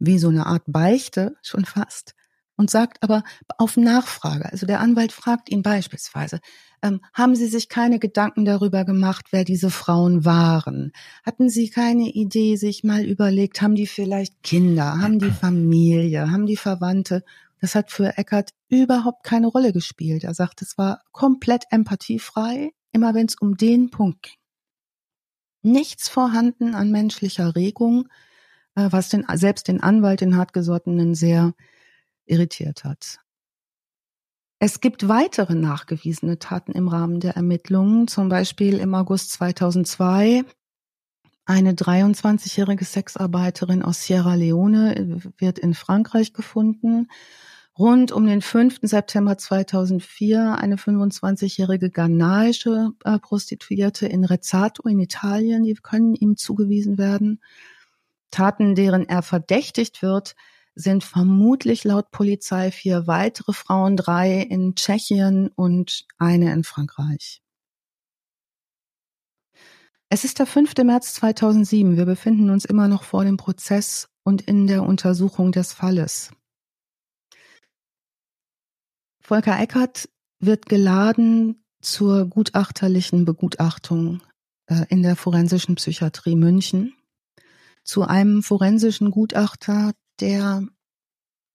Wie 0.00 0.18
so 0.18 0.28
eine 0.28 0.46
Art 0.46 0.64
Beichte 0.66 1.36
schon 1.42 1.64
fast 1.64 2.14
und 2.56 2.70
sagt 2.70 3.02
aber 3.02 3.24
auf 3.58 3.76
Nachfrage, 3.76 4.50
also 4.50 4.66
der 4.66 4.80
Anwalt 4.80 5.12
fragt 5.12 5.50
ihn 5.50 5.62
beispielsweise, 5.62 6.40
ähm, 6.82 7.00
haben 7.12 7.34
Sie 7.34 7.46
sich 7.46 7.68
keine 7.68 7.98
Gedanken 7.98 8.44
darüber 8.44 8.84
gemacht, 8.84 9.26
wer 9.30 9.44
diese 9.44 9.70
Frauen 9.70 10.24
waren? 10.24 10.92
Hatten 11.24 11.48
Sie 11.48 11.70
keine 11.70 12.10
Idee, 12.10 12.56
sich 12.56 12.84
mal 12.84 13.04
überlegt, 13.04 13.62
haben 13.62 13.74
die 13.74 13.86
vielleicht 13.86 14.42
Kinder, 14.42 15.00
haben 15.00 15.18
die 15.18 15.30
Familie, 15.30 16.30
haben 16.30 16.46
die 16.46 16.58
Verwandte? 16.58 17.24
Das 17.60 17.74
hat 17.74 17.90
für 17.90 18.18
Eckert 18.18 18.50
überhaupt 18.68 19.24
keine 19.24 19.46
Rolle 19.46 19.72
gespielt. 19.72 20.24
Er 20.24 20.34
sagt, 20.34 20.60
es 20.60 20.76
war 20.76 21.00
komplett 21.12 21.64
empathiefrei, 21.70 22.72
immer 22.92 23.14
wenn 23.14 23.26
es 23.26 23.36
um 23.36 23.56
den 23.56 23.90
Punkt 23.90 24.22
ging. 24.22 24.34
Nichts 25.62 26.10
vorhanden 26.10 26.74
an 26.74 26.90
menschlicher 26.90 27.56
Regung, 27.56 28.08
äh, 28.74 28.88
was 28.90 29.08
den, 29.08 29.24
selbst 29.36 29.68
den 29.68 29.82
Anwalt, 29.82 30.20
den 30.20 30.36
hartgesottenen, 30.36 31.14
sehr 31.14 31.54
irritiert 32.26 32.84
hat. 32.84 33.18
Es 34.58 34.80
gibt 34.80 35.08
weitere 35.08 35.54
nachgewiesene 35.54 36.38
Taten 36.38 36.72
im 36.72 36.88
Rahmen 36.88 37.20
der 37.20 37.36
Ermittlungen, 37.36 38.08
zum 38.08 38.28
Beispiel 38.28 38.78
im 38.78 38.94
August 38.94 39.32
2002 39.32 40.44
eine 41.46 41.72
23-jährige 41.72 42.86
Sexarbeiterin 42.86 43.82
aus 43.82 44.04
Sierra 44.04 44.34
Leone 44.34 45.20
wird 45.36 45.58
in 45.58 45.74
Frankreich 45.74 46.32
gefunden. 46.32 47.08
Rund 47.78 48.12
um 48.12 48.26
den 48.26 48.40
5. 48.40 48.78
September 48.82 49.36
2004 49.36 50.56
eine 50.56 50.76
25-jährige 50.76 51.90
ghanaische 51.90 52.92
äh, 53.04 53.18
Prostituierte 53.18 54.06
in 54.06 54.24
Rezzato 54.24 54.88
in 54.88 55.00
Italien, 55.00 55.64
die 55.64 55.74
können 55.74 56.14
ihm 56.14 56.36
zugewiesen 56.36 56.96
werden. 56.96 57.42
Taten, 58.30 58.74
deren 58.74 59.08
er 59.08 59.22
verdächtigt 59.22 60.02
wird, 60.02 60.36
sind 60.74 61.04
vermutlich 61.04 61.84
laut 61.84 62.10
Polizei 62.10 62.70
vier 62.70 63.06
weitere 63.06 63.52
Frauen, 63.52 63.96
drei 63.96 64.40
in 64.40 64.74
Tschechien 64.74 65.48
und 65.48 66.06
eine 66.18 66.52
in 66.52 66.64
Frankreich. 66.64 67.42
Es 70.08 70.24
ist 70.24 70.38
der 70.38 70.46
5. 70.46 70.74
März 70.84 71.14
2007. 71.14 71.96
Wir 71.96 72.04
befinden 72.04 72.50
uns 72.50 72.64
immer 72.64 72.88
noch 72.88 73.02
vor 73.02 73.24
dem 73.24 73.36
Prozess 73.36 74.08
und 74.22 74.42
in 74.42 74.66
der 74.66 74.82
Untersuchung 74.84 75.52
des 75.52 75.72
Falles. 75.72 76.30
Volker 79.20 79.58
Eckert 79.58 80.08
wird 80.38 80.66
geladen 80.66 81.64
zur 81.80 82.26
gutachterlichen 82.26 83.24
Begutachtung 83.24 84.22
äh, 84.66 84.84
in 84.88 85.02
der 85.02 85.16
forensischen 85.16 85.76
Psychiatrie 85.76 86.36
München 86.36 86.94
zu 87.84 88.02
einem 88.02 88.42
forensischen 88.42 89.10
Gutachter, 89.10 89.92
der 90.20 90.66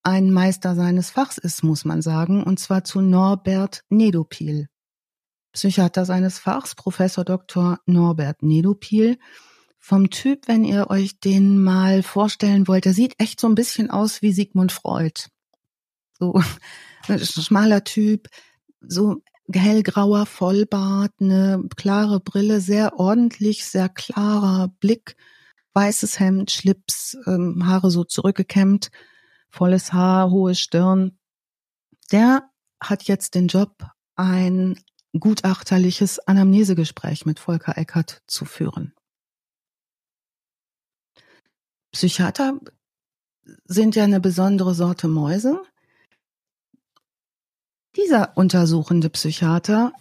ein 0.04 0.32
Meister 0.32 0.76
seines 0.76 1.10
Fachs 1.10 1.38
ist, 1.38 1.64
muss 1.64 1.86
man 1.86 2.02
sagen, 2.02 2.44
und 2.44 2.60
zwar 2.60 2.84
zu 2.84 3.02
Norbert 3.02 3.84
Nedopil. 3.90 4.68
Psychiater 5.52 6.06
seines 6.06 6.40
Fachs, 6.40 6.76
Professor 6.76 7.26
Dr. 7.26 7.80
Norbert 7.86 8.44
Nedopil. 8.44 9.18
Vom 9.78 10.10
Typ, 10.10 10.48
wenn 10.48 10.64
ihr 10.64 10.90
euch 10.90 11.20
den 11.20 11.62
mal 11.62 12.04
vorstellen 12.04 12.68
wollt, 12.68 12.86
der 12.86 12.94
sieht 12.94 13.16
echt 13.18 13.40
so 13.40 13.48
ein 13.48 13.56
bisschen 13.56 13.90
aus 13.90 14.22
wie 14.22 14.34
Sigmund 14.34 14.72
Freud. 14.72 15.28
So 16.14 16.42
ein 17.08 17.20
schmaler 17.20 17.84
Typ, 17.84 18.28
so 18.82 19.22
hellgrauer 19.52 20.26
Vollbart, 20.26 21.14
eine 21.20 21.64
klare 21.76 22.20
Brille, 22.20 22.62
sehr 22.62 23.00
ordentlich, 23.00 23.66
sehr 23.66 23.90
klarer 23.90 24.68
Blick 24.80 25.16
weißes 25.80 26.20
Hemd, 26.20 26.52
Schlips, 26.52 27.18
ähm, 27.26 27.66
Haare 27.66 27.90
so 27.90 28.04
zurückgekämmt, 28.04 28.92
volles 29.50 29.94
Haar, 29.94 30.30
hohe 30.30 30.54
Stirn. 30.54 31.18
Der 32.12 32.50
hat 32.82 33.04
jetzt 33.04 33.34
den 33.34 33.48
Job, 33.48 33.86
ein 34.16 34.78
gutachterliches 35.18 36.20
Anamnesegespräch 36.20 37.26
mit 37.26 37.40
Volker 37.40 37.78
Eckert 37.78 38.24
zu 38.28 38.44
führen. 38.44 38.94
Psychiater 41.94 42.60
sind 43.64 43.96
ja 43.96 44.04
eine 44.04 44.20
besondere 44.20 44.74
Sorte 44.74 45.08
Mäuse. 45.08 45.62
Dieser 47.96 48.36
untersuchende 48.36 49.10
Psychiater 49.10 49.94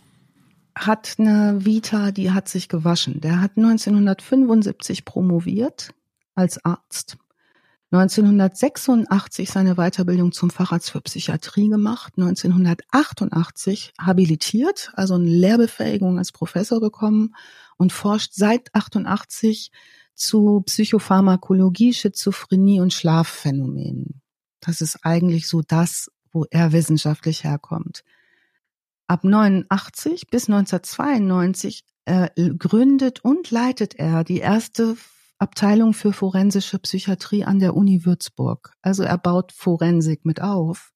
hat 0.86 1.16
eine 1.18 1.64
Vita, 1.64 2.10
die 2.10 2.30
hat 2.30 2.48
sich 2.48 2.68
gewaschen. 2.68 3.20
Der 3.20 3.40
hat 3.40 3.52
1975 3.56 5.04
promoviert 5.04 5.90
als 6.34 6.64
Arzt, 6.64 7.18
1986 7.90 9.48
seine 9.48 9.76
Weiterbildung 9.76 10.32
zum 10.32 10.50
Facharzt 10.50 10.90
für 10.90 11.00
Psychiatrie 11.00 11.68
gemacht, 11.68 12.12
1988 12.18 13.94
habilitiert, 13.98 14.92
also 14.94 15.14
eine 15.14 15.24
Lehrbefähigung 15.24 16.18
als 16.18 16.30
Professor 16.30 16.80
bekommen 16.80 17.34
und 17.78 17.92
forscht 17.92 18.34
seit 18.34 18.74
88 18.74 19.70
zu 20.14 20.62
Psychopharmakologie, 20.66 21.94
Schizophrenie 21.94 22.80
und 22.80 22.92
Schlafphänomenen. 22.92 24.20
Das 24.60 24.82
ist 24.82 24.98
eigentlich 25.02 25.48
so 25.48 25.62
das, 25.62 26.10
wo 26.30 26.44
er 26.50 26.72
wissenschaftlich 26.72 27.44
herkommt. 27.44 28.04
Ab 29.08 29.24
89 29.24 30.26
bis 30.30 30.50
1992 30.50 31.82
äh, 32.04 32.28
gründet 32.58 33.24
und 33.24 33.50
leitet 33.50 33.94
er 33.94 34.22
die 34.22 34.38
erste 34.38 34.98
Abteilung 35.38 35.94
für 35.94 36.12
forensische 36.12 36.78
Psychiatrie 36.78 37.44
an 37.44 37.58
der 37.58 37.74
Uni 37.74 38.04
Würzburg. 38.04 38.74
Also 38.82 39.04
er 39.04 39.16
baut 39.16 39.52
Forensik 39.52 40.26
mit 40.26 40.42
auf. 40.42 40.92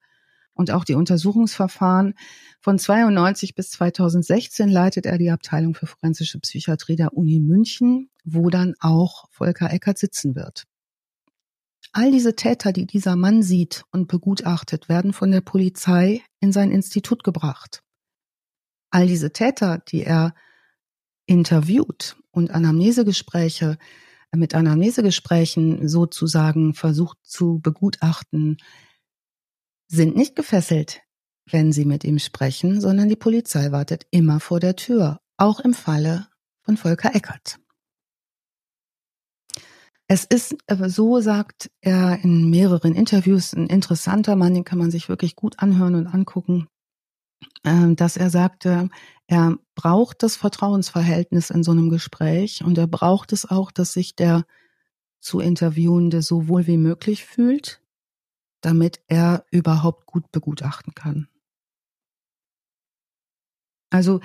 Und 0.52 0.70
auch 0.70 0.84
die 0.84 0.94
Untersuchungsverfahren 0.94 2.12
von 2.60 2.78
92 2.78 3.54
bis 3.54 3.70
2016 3.70 4.68
leitet 4.68 5.06
er 5.06 5.16
die 5.16 5.30
Abteilung 5.30 5.74
für 5.74 5.86
forensische 5.86 6.38
Psychiatrie 6.40 6.96
der 6.96 7.14
Uni 7.16 7.40
München, 7.40 8.10
wo 8.24 8.50
dann 8.50 8.74
auch 8.78 9.24
Volker 9.30 9.72
Eckert 9.72 9.96
sitzen 9.96 10.34
wird. 10.34 10.64
All 11.92 12.10
diese 12.10 12.36
Täter, 12.36 12.72
die 12.72 12.86
dieser 12.86 13.16
Mann 13.16 13.42
sieht 13.42 13.84
und 13.90 14.08
begutachtet, 14.08 14.90
werden 14.90 15.14
von 15.14 15.30
der 15.30 15.40
Polizei 15.40 16.20
in 16.40 16.52
sein 16.52 16.70
Institut 16.70 17.24
gebracht 17.24 17.82
all 18.92 19.06
diese 19.06 19.32
Täter, 19.32 19.78
die 19.78 20.04
er 20.04 20.34
interviewt 21.26 22.16
und 22.30 22.50
Anamnesegespräche 22.50 23.78
mit 24.34 24.54
Anamnesegesprächen 24.54 25.88
sozusagen 25.88 26.74
versucht 26.74 27.18
zu 27.22 27.60
begutachten, 27.60 28.56
sind 29.88 30.16
nicht 30.16 30.36
gefesselt, 30.36 31.02
wenn 31.50 31.72
sie 31.72 31.84
mit 31.84 32.04
ihm 32.04 32.18
sprechen, 32.18 32.80
sondern 32.80 33.08
die 33.08 33.16
Polizei 33.16 33.72
wartet 33.72 34.06
immer 34.10 34.40
vor 34.40 34.58
der 34.58 34.76
Tür, 34.76 35.20
auch 35.36 35.60
im 35.60 35.74
Falle 35.74 36.28
von 36.62 36.76
Volker 36.76 37.14
Eckert. 37.14 37.58
Es 40.08 40.24
ist 40.24 40.56
so, 40.68 41.20
sagt 41.20 41.70
er 41.80 42.22
in 42.22 42.50
mehreren 42.50 42.94
Interviews, 42.94 43.52
ein 43.54 43.66
interessanter 43.66 44.36
Mann, 44.36 44.54
den 44.54 44.64
kann 44.64 44.78
man 44.78 44.90
sich 44.90 45.08
wirklich 45.08 45.36
gut 45.36 45.58
anhören 45.58 45.94
und 45.94 46.06
angucken. 46.06 46.68
Ähm, 47.64 47.96
dass 47.96 48.16
er 48.16 48.30
sagte, 48.30 48.88
er 49.26 49.56
braucht 49.74 50.22
das 50.22 50.36
Vertrauensverhältnis 50.36 51.50
in 51.50 51.62
so 51.62 51.70
einem 51.70 51.88
Gespräch 51.90 52.64
und 52.64 52.76
er 52.76 52.86
braucht 52.86 53.32
es 53.32 53.48
auch, 53.48 53.70
dass 53.70 53.92
sich 53.92 54.16
der 54.16 54.44
zu 55.20 55.40
Interviewende 55.40 56.20
so 56.22 56.48
wohl 56.48 56.66
wie 56.66 56.76
möglich 56.76 57.24
fühlt, 57.24 57.80
damit 58.60 59.00
er 59.06 59.44
überhaupt 59.50 60.06
gut 60.06 60.30
begutachten 60.32 60.94
kann. 60.94 61.28
Also 63.90 64.20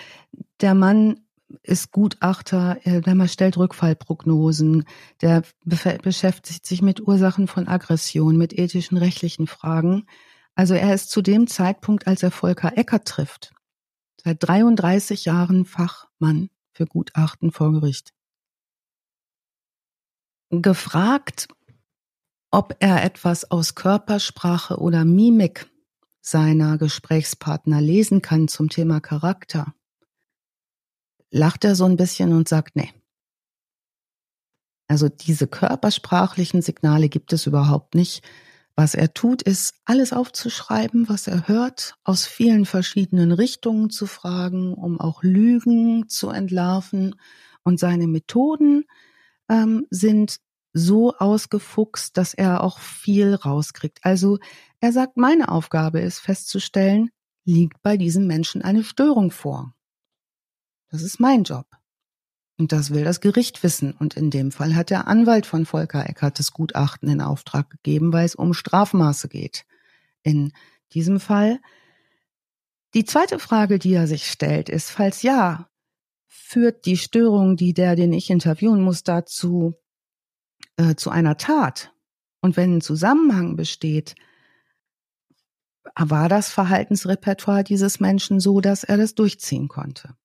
der 0.62 0.74
Mann 0.74 1.22
ist 1.64 1.92
Gutachter, 1.92 2.80
der 2.86 3.16
man 3.16 3.28
stellt 3.28 3.58
Rückfallprognosen, 3.58 4.86
der 5.22 5.44
beschäftigt 5.64 6.66
sich 6.66 6.82
mit 6.82 7.08
Ursachen 7.08 7.48
von 7.48 7.68
Aggression, 7.68 8.38
mit 8.38 8.58
ethischen, 8.58 8.98
rechtlichen 8.98 9.48
Fragen. 9.48 10.08
Also 10.58 10.74
er 10.74 10.96
ist 10.96 11.12
zu 11.12 11.22
dem 11.22 11.46
Zeitpunkt, 11.46 12.08
als 12.08 12.24
er 12.24 12.32
Volker 12.32 12.76
Eckert 12.78 13.08
trifft, 13.08 13.54
seit 14.20 14.38
33 14.42 15.26
Jahren 15.26 15.66
Fachmann 15.66 16.50
für 16.74 16.88
Gutachten 16.88 17.52
vor 17.52 17.72
Gericht. 17.74 18.12
Gefragt, 20.50 21.48
ob 22.50 22.76
er 22.80 23.04
etwas 23.04 23.52
aus 23.52 23.76
Körpersprache 23.76 24.78
oder 24.78 25.06
Mimik 25.06 25.70
seiner 26.22 26.80
Gesprächspartner 26.80 27.80
lesen 27.80 28.24
kann 28.24 28.48
zum 28.48 28.70
Thema 28.70 29.00
Charakter, 29.00 29.76
lacht 31.30 31.66
er 31.66 31.76
so 31.76 31.86
ein 31.86 31.98
bisschen 31.98 32.34
und 32.34 32.50
sagt, 32.50 32.76
nee, 32.76 32.92
Also 34.90 35.10
diese 35.10 35.48
körpersprachlichen 35.48 36.62
Signale 36.62 37.10
gibt 37.10 37.34
es 37.34 37.46
überhaupt 37.46 37.94
nicht. 37.94 38.24
Was 38.80 38.94
er 38.94 39.12
tut, 39.12 39.42
ist 39.42 39.74
alles 39.86 40.14
aufzuschreiben, 40.14 41.10
was 41.10 41.26
er 41.28 41.48
hört, 41.48 41.96
aus 42.04 42.28
vielen 42.28 42.64
verschiedenen 42.66 43.32
Richtungen 43.32 43.90
zu 43.90 44.06
fragen, 44.06 44.76
um 44.76 45.02
auch 45.02 45.24
Lügen 45.24 46.08
zu 46.10 46.30
entlarven. 46.30 47.16
Und 47.64 47.80
seine 47.80 48.06
Methoden 48.06 48.86
ähm, 49.50 49.88
sind 49.90 50.38
so 50.74 51.16
ausgefuchst, 51.16 52.18
dass 52.18 52.36
er 52.36 52.64
auch 52.64 52.78
viel 52.78 53.34
rauskriegt. 53.34 53.98
Also 54.04 54.38
er 54.80 54.94
sagt, 54.94 55.18
meine 55.18 55.50
Aufgabe 55.50 56.00
ist 56.02 56.20
festzustellen, 56.20 57.10
liegt 57.46 57.82
bei 57.82 57.98
diesem 57.98 58.28
Menschen 58.28 58.62
eine 58.62 58.84
Störung 58.84 59.32
vor. 59.32 59.74
Das 60.92 61.02
ist 61.02 61.20
mein 61.20 61.44
Job. 61.44 61.66
Und 62.58 62.72
das 62.72 62.92
will 62.92 63.04
das 63.04 63.22
Gericht 63.22 63.62
wissen. 63.62 63.94
Und 63.94 64.16
in 64.16 64.32
dem 64.32 64.52
Fall 64.52 64.76
hat 64.76 64.90
der 64.90 65.08
Anwalt 65.08 65.46
von 65.46 65.66
Volker 65.66 66.10
Eckert 66.10 66.40
das 66.40 66.52
Gutachten 66.52 67.08
in 67.08 67.22
Auftrag 67.22 67.70
gegeben, 67.70 68.12
weil 68.12 68.26
es 68.26 68.36
um 68.36 68.54
Strafmaße 68.54 69.30
geht. 69.30 69.66
In 70.24 70.52
diesem 70.94 71.20
Fall. 71.20 71.60
Die 72.94 73.06
zweite 73.06 73.38
Frage, 73.38 73.78
die 73.78 73.94
er 73.94 74.08
sich 74.08 74.30
stellt, 74.30 74.70
ist, 74.70 74.90
falls 74.90 75.22
ja, 75.22 75.70
führt 76.26 76.86
die 76.86 76.98
Störung, 76.98 77.58
die 77.58 77.74
der, 77.74 77.96
den 77.96 78.14
ich 78.14 78.30
interviewen 78.30 78.82
muss, 78.82 79.04
dazu, 79.04 79.76
äh, 80.78 80.96
zu 80.96 81.12
einer 81.12 81.38
Tat? 81.38 81.94
Und 82.42 82.58
wenn 82.58 82.78
ein 82.78 82.82
Zusammenhang 82.82 83.56
besteht, 83.56 84.16
war 85.96 86.30
das 86.30 86.50
Verhaltensrepertoire 86.50 87.64
dieses 87.64 88.00
Menschen 88.00 88.40
so, 88.40 88.62
dass 88.62 88.84
er 88.84 88.98
das 88.98 89.16
durchziehen 89.16 89.68
konnte? 89.68 90.16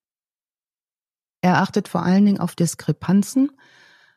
Er 1.43 1.59
achtet 1.59 1.89
vor 1.89 2.03
allen 2.03 2.25
Dingen 2.25 2.41
auf 2.41 2.55
Diskrepanzen 2.55 3.51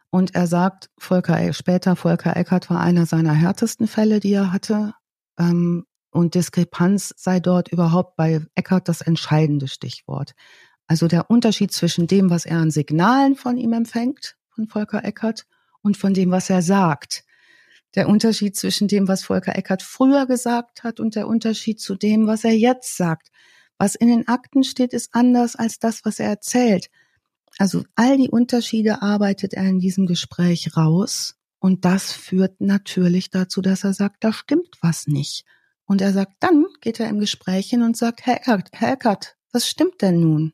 und 0.09 0.33
er 0.35 0.47
sagt, 0.47 0.89
Volker, 0.97 1.51
später 1.51 1.97
Volker 1.97 2.37
Eckert 2.37 2.69
war 2.69 2.79
einer 2.79 3.05
seiner 3.05 3.33
härtesten 3.33 3.87
Fälle, 3.87 4.21
die 4.21 4.31
er 4.31 4.53
hatte. 4.53 4.93
Ähm, 5.37 5.85
und 6.11 6.35
Diskrepanz 6.35 7.13
sei 7.17 7.41
dort 7.41 7.67
überhaupt 7.67 8.15
bei 8.15 8.41
Eckert 8.55 8.87
das 8.87 9.01
entscheidende 9.01 9.67
Stichwort. 9.67 10.33
Also 10.87 11.07
der 11.07 11.29
Unterschied 11.29 11.73
zwischen 11.73 12.07
dem, 12.07 12.29
was 12.29 12.45
er 12.45 12.59
an 12.59 12.71
Signalen 12.71 13.35
von 13.35 13.57
ihm 13.57 13.73
empfängt, 13.73 14.37
von 14.49 14.67
Volker 14.67 15.03
Eckert, 15.03 15.45
und 15.81 15.97
von 15.97 16.13
dem, 16.13 16.31
was 16.31 16.49
er 16.49 16.61
sagt. 16.61 17.23
Der 17.95 18.09
Unterschied 18.09 18.55
zwischen 18.55 18.87
dem, 18.87 19.07
was 19.07 19.23
Volker 19.23 19.55
Eckert 19.55 19.83
früher 19.83 20.25
gesagt 20.25 20.83
hat 20.83 20.99
und 20.99 21.15
der 21.15 21.27
Unterschied 21.27 21.79
zu 21.79 21.95
dem, 21.95 22.27
was 22.27 22.43
er 22.43 22.55
jetzt 22.55 22.97
sagt. 22.97 23.29
Was 23.77 23.95
in 23.95 24.07
den 24.07 24.27
Akten 24.27 24.63
steht, 24.63 24.93
ist 24.93 25.13
anders 25.13 25.55
als 25.55 25.79
das, 25.79 26.05
was 26.05 26.19
er 26.19 26.27
erzählt. 26.27 26.89
Also 27.57 27.83
all 27.95 28.17
die 28.17 28.29
Unterschiede 28.29 29.01
arbeitet 29.01 29.53
er 29.53 29.63
in 29.63 29.79
diesem 29.79 30.05
Gespräch 30.07 30.75
raus 30.75 31.35
und 31.59 31.85
das 31.85 32.11
führt 32.11 32.59
natürlich 32.61 33.29
dazu, 33.29 33.61
dass 33.61 33.83
er 33.83 33.93
sagt, 33.93 34.23
da 34.23 34.33
stimmt 34.33 34.77
was 34.81 35.07
nicht. 35.07 35.45
Und 35.85 36.01
er 36.01 36.13
sagt, 36.13 36.33
dann 36.39 36.65
geht 36.81 36.99
er 36.99 37.09
im 37.09 37.19
Gespräch 37.19 37.69
hin 37.69 37.81
und 37.81 37.95
sagt, 37.95 38.25
Herr 38.25 38.37
Eckert, 38.37 38.69
Herr 38.73 38.93
Eckert, 38.93 39.37
was 39.51 39.67
stimmt 39.67 40.01
denn 40.01 40.19
nun? 40.19 40.53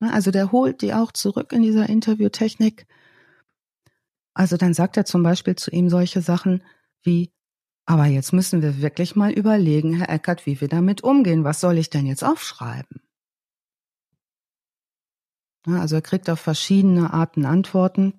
Also 0.00 0.30
der 0.30 0.52
holt 0.52 0.82
die 0.82 0.92
auch 0.92 1.12
zurück 1.12 1.52
in 1.52 1.62
dieser 1.62 1.88
Interviewtechnik. 1.88 2.86
Also 4.34 4.56
dann 4.56 4.74
sagt 4.74 4.96
er 4.96 5.06
zum 5.06 5.22
Beispiel 5.22 5.56
zu 5.56 5.70
ihm 5.70 5.88
solche 5.88 6.20
Sachen 6.20 6.62
wie, 7.02 7.32
aber 7.86 8.06
jetzt 8.06 8.32
müssen 8.32 8.60
wir 8.60 8.82
wirklich 8.82 9.16
mal 9.16 9.32
überlegen, 9.32 9.94
Herr 9.94 10.10
Eckert, 10.10 10.44
wie 10.44 10.60
wir 10.60 10.68
damit 10.68 11.02
umgehen. 11.02 11.44
Was 11.44 11.60
soll 11.60 11.78
ich 11.78 11.88
denn 11.88 12.04
jetzt 12.04 12.24
aufschreiben? 12.24 13.05
Also 15.66 15.96
er 15.96 16.02
kriegt 16.02 16.30
auf 16.30 16.40
verschiedene 16.40 17.12
Arten 17.12 17.44
Antworten. 17.44 18.14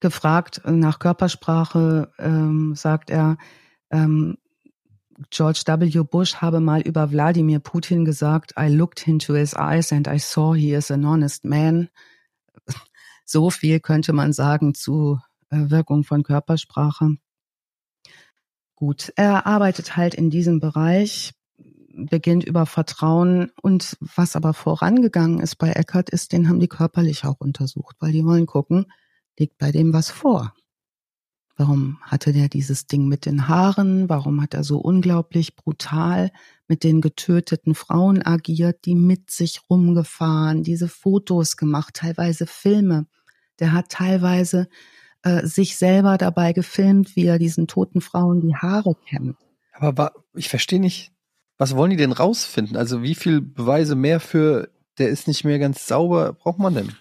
Gefragt 0.00 0.62
nach 0.66 0.98
Körpersprache 0.98 2.12
ähm, 2.18 2.74
sagt 2.74 3.10
er, 3.10 3.36
ähm, 3.90 4.36
George 5.30 5.62
W. 5.66 6.02
Bush 6.02 6.36
habe 6.36 6.60
mal 6.60 6.80
über 6.80 7.12
Wladimir 7.12 7.60
Putin 7.60 8.04
gesagt, 8.04 8.54
I 8.58 8.68
looked 8.68 9.06
into 9.06 9.34
his 9.34 9.54
eyes 9.54 9.92
and 9.92 10.08
I 10.08 10.18
saw 10.18 10.54
he 10.54 10.72
is 10.72 10.90
an 10.90 11.06
honest 11.06 11.44
man. 11.44 11.88
So 13.26 13.48
viel 13.48 13.80
könnte 13.80 14.12
man 14.12 14.34
sagen 14.34 14.74
zu 14.74 15.18
äh, 15.48 15.70
Wirkung 15.70 16.04
von 16.04 16.22
Körpersprache. 16.22 17.16
Gut, 18.74 19.14
er 19.16 19.46
arbeitet 19.46 19.96
halt 19.96 20.14
in 20.14 20.28
diesem 20.28 20.60
Bereich 20.60 21.32
beginnt 21.96 22.44
über 22.44 22.66
Vertrauen 22.66 23.50
und 23.62 23.96
was 24.00 24.36
aber 24.36 24.54
vorangegangen 24.54 25.40
ist 25.40 25.56
bei 25.56 25.70
Eckert 25.70 26.10
ist, 26.10 26.32
den 26.32 26.48
haben 26.48 26.60
die 26.60 26.68
körperlich 26.68 27.24
auch 27.24 27.40
untersucht, 27.40 27.96
weil 28.00 28.12
die 28.12 28.24
wollen 28.24 28.46
gucken, 28.46 28.86
liegt 29.38 29.58
bei 29.58 29.72
dem 29.72 29.92
was 29.92 30.10
vor. 30.10 30.54
Warum 31.56 31.98
hatte 32.02 32.32
der 32.32 32.48
dieses 32.48 32.86
Ding 32.86 33.06
mit 33.06 33.26
den 33.26 33.46
Haaren? 33.46 34.08
Warum 34.08 34.42
hat 34.42 34.54
er 34.54 34.64
so 34.64 34.78
unglaublich 34.78 35.54
brutal 35.54 36.32
mit 36.66 36.82
den 36.82 37.00
getöteten 37.00 37.76
Frauen 37.76 38.24
agiert, 38.26 38.84
die 38.86 38.96
mit 38.96 39.30
sich 39.30 39.60
rumgefahren, 39.70 40.64
diese 40.64 40.88
Fotos 40.88 41.56
gemacht, 41.56 41.94
teilweise 41.94 42.46
Filme. 42.46 43.06
Der 43.60 43.72
hat 43.72 43.90
teilweise 43.90 44.68
äh, 45.22 45.46
sich 45.46 45.76
selber 45.76 46.18
dabei 46.18 46.52
gefilmt, 46.52 47.14
wie 47.14 47.26
er 47.26 47.38
diesen 47.38 47.68
toten 47.68 48.00
Frauen 48.00 48.40
die 48.40 48.56
Haare 48.56 48.96
kämmt. 49.08 49.36
Aber 49.72 50.12
ich 50.34 50.48
verstehe 50.48 50.80
nicht, 50.80 51.13
was 51.58 51.76
wollen 51.76 51.90
die 51.90 51.96
denn 51.96 52.12
rausfinden? 52.12 52.76
Also 52.76 53.02
wie 53.02 53.14
viel 53.14 53.40
Beweise 53.40 53.94
mehr 53.94 54.20
für, 54.20 54.68
der 54.98 55.08
ist 55.08 55.28
nicht 55.28 55.44
mehr 55.44 55.58
ganz 55.58 55.86
sauber, 55.86 56.32
braucht 56.32 56.58
man 56.58 56.74
denn? 56.74 56.92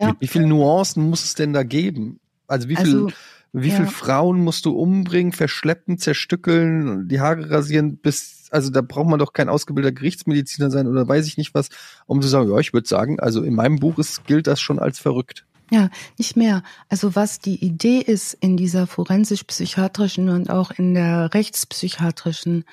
Ja. 0.00 0.14
Wie 0.18 0.26
viele 0.26 0.46
Nuancen 0.46 1.08
muss 1.08 1.24
es 1.24 1.34
denn 1.34 1.52
da 1.52 1.62
geben? 1.62 2.20
Also 2.46 2.68
wie 2.68 2.76
viel, 2.76 2.84
also, 2.84 3.10
wie 3.52 3.68
ja. 3.68 3.76
viele 3.76 3.88
Frauen 3.88 4.42
musst 4.42 4.66
du 4.66 4.72
umbringen, 4.72 5.32
verschleppen, 5.32 5.98
zerstückeln, 5.98 7.08
die 7.08 7.20
Haare 7.20 7.50
rasieren, 7.50 7.96
bis, 7.96 8.48
also 8.50 8.70
da 8.70 8.82
braucht 8.82 9.08
man 9.08 9.18
doch 9.18 9.32
kein 9.32 9.48
ausgebildeter 9.48 9.94
Gerichtsmediziner 9.94 10.70
sein 10.70 10.86
oder 10.86 11.08
weiß 11.08 11.26
ich 11.26 11.38
nicht 11.38 11.54
was, 11.54 11.68
um 12.06 12.20
zu 12.20 12.28
sagen, 12.28 12.50
ja, 12.50 12.58
ich 12.58 12.72
würde 12.72 12.88
sagen, 12.88 13.18
also 13.20 13.42
in 13.42 13.54
meinem 13.54 13.78
Buch 13.78 13.98
ist, 13.98 14.24
gilt 14.26 14.46
das 14.46 14.60
schon 14.60 14.78
als 14.78 14.98
verrückt. 14.98 15.46
Ja, 15.70 15.90
nicht 16.16 16.36
mehr. 16.36 16.62
Also 16.88 17.16
was 17.16 17.40
die 17.40 17.64
Idee 17.64 17.98
ist 17.98 18.34
in 18.34 18.56
dieser 18.56 18.86
forensisch-psychiatrischen 18.86 20.28
und 20.28 20.48
auch 20.48 20.70
in 20.70 20.94
der 20.94 21.34
rechtspsychiatrischen 21.34 22.64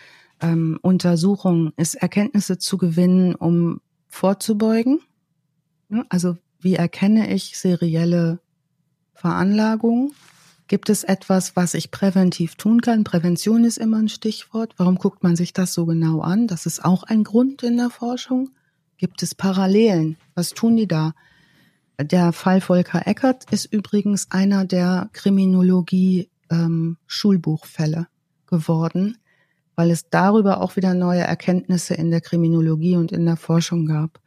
ähm, 0.44 0.78
Untersuchung 0.82 1.74
ist, 1.78 1.96
Erkenntnisse 1.96 2.60
zu 2.60 2.78
gewinnen, 2.78 3.34
um 3.34 3.82
vorzubeugen. 4.10 5.00
Also 6.10 6.38
wie 6.60 6.76
erkenne 6.76 7.34
ich 7.34 7.58
serielle 7.58 8.40
Veranlagung? 9.14 10.14
Gibt 10.68 10.90
es 10.90 11.04
etwas, 11.04 11.56
was 11.56 11.74
ich 11.74 11.92
präventiv 11.92 12.56
tun 12.56 12.82
kann? 12.82 13.04
Prävention 13.04 13.64
ist 13.64 13.78
immer 13.78 13.98
ein 13.98 14.10
Stichwort. 14.10 14.74
Warum 14.78 14.96
guckt 14.96 15.24
man 15.24 15.36
sich 15.36 15.54
das 15.54 15.74
so 15.74 15.86
genau 15.86 16.22
an? 16.22 16.48
Das 16.48 16.66
ist 16.66 16.84
auch 16.84 17.04
ein 17.04 17.24
Grund 17.24 17.64
in 17.64 17.78
der 17.78 17.90
Forschung. 17.90 18.50
Gibt 18.98 19.24
es 19.24 19.36
Parallelen? 19.36 20.18
Was 20.36 20.52
tun 20.52 20.78
die 20.78 20.88
da? 20.88 21.14
Der 22.02 22.34
Fall 22.34 22.62
Volker 22.62 23.06
Eckert 23.08 23.52
ist 23.52 23.66
übrigens 23.66 24.32
einer 24.32 24.66
der 24.66 25.10
Kriminologie 25.14 26.30
ähm, 26.50 26.98
geworden, 28.48 29.18
weil 29.76 29.92
es 29.92 30.10
darüber 30.10 30.62
auch 30.62 30.76
wieder 30.76 30.94
neue 30.94 31.22
Erkenntnisse 31.22 31.94
in 31.94 32.12
der 32.12 32.22
Kriminologie 32.22 32.96
und 32.96 33.12
in 33.12 33.26
der 33.26 33.38
Forschung 33.38 33.86
gab. 33.86 34.20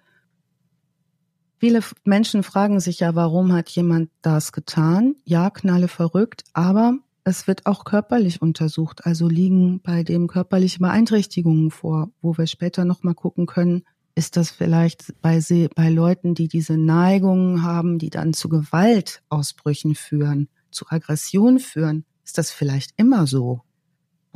Viele 1.58 1.80
Menschen 2.04 2.42
fragen 2.42 2.80
sich 2.80 3.00
ja, 3.00 3.14
warum 3.14 3.52
hat 3.52 3.70
jemand 3.70 4.10
das 4.20 4.52
getan? 4.52 5.16
Ja, 5.24 5.50
knalle 5.50 5.88
verrückt, 5.88 6.44
aber 6.52 6.98
es 7.24 7.46
wird 7.46 7.66
auch 7.66 7.84
körperlich 7.84 8.42
untersucht. 8.42 9.06
Also 9.06 9.26
liegen 9.26 9.80
bei 9.80 10.02
dem 10.02 10.28
körperliche 10.28 10.78
Beeinträchtigungen 10.78 11.70
vor, 11.70 12.10
wo 12.20 12.36
wir 12.36 12.46
später 12.46 12.84
nochmal 12.84 13.14
gucken 13.14 13.46
können, 13.46 13.84
ist 14.14 14.36
das 14.36 14.50
vielleicht 14.50 15.12
bei, 15.20 15.40
bei 15.74 15.90
Leuten, 15.90 16.34
die 16.34 16.48
diese 16.48 16.76
Neigungen 16.76 17.62
haben, 17.62 17.98
die 17.98 18.10
dann 18.10 18.32
zu 18.32 18.48
Gewaltausbrüchen 18.48 19.94
führen, 19.94 20.48
zu 20.70 20.86
Aggression 20.88 21.58
führen, 21.58 22.04
ist 22.24 22.38
das 22.38 22.50
vielleicht 22.50 22.92
immer 22.96 23.26
so? 23.26 23.62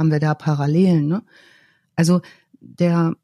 Haben 0.01 0.11
wir 0.11 0.19
da 0.19 0.35
Parallelen. 0.35 1.07
Ne? 1.07 1.23
Also 1.95 2.23
der 2.61 3.15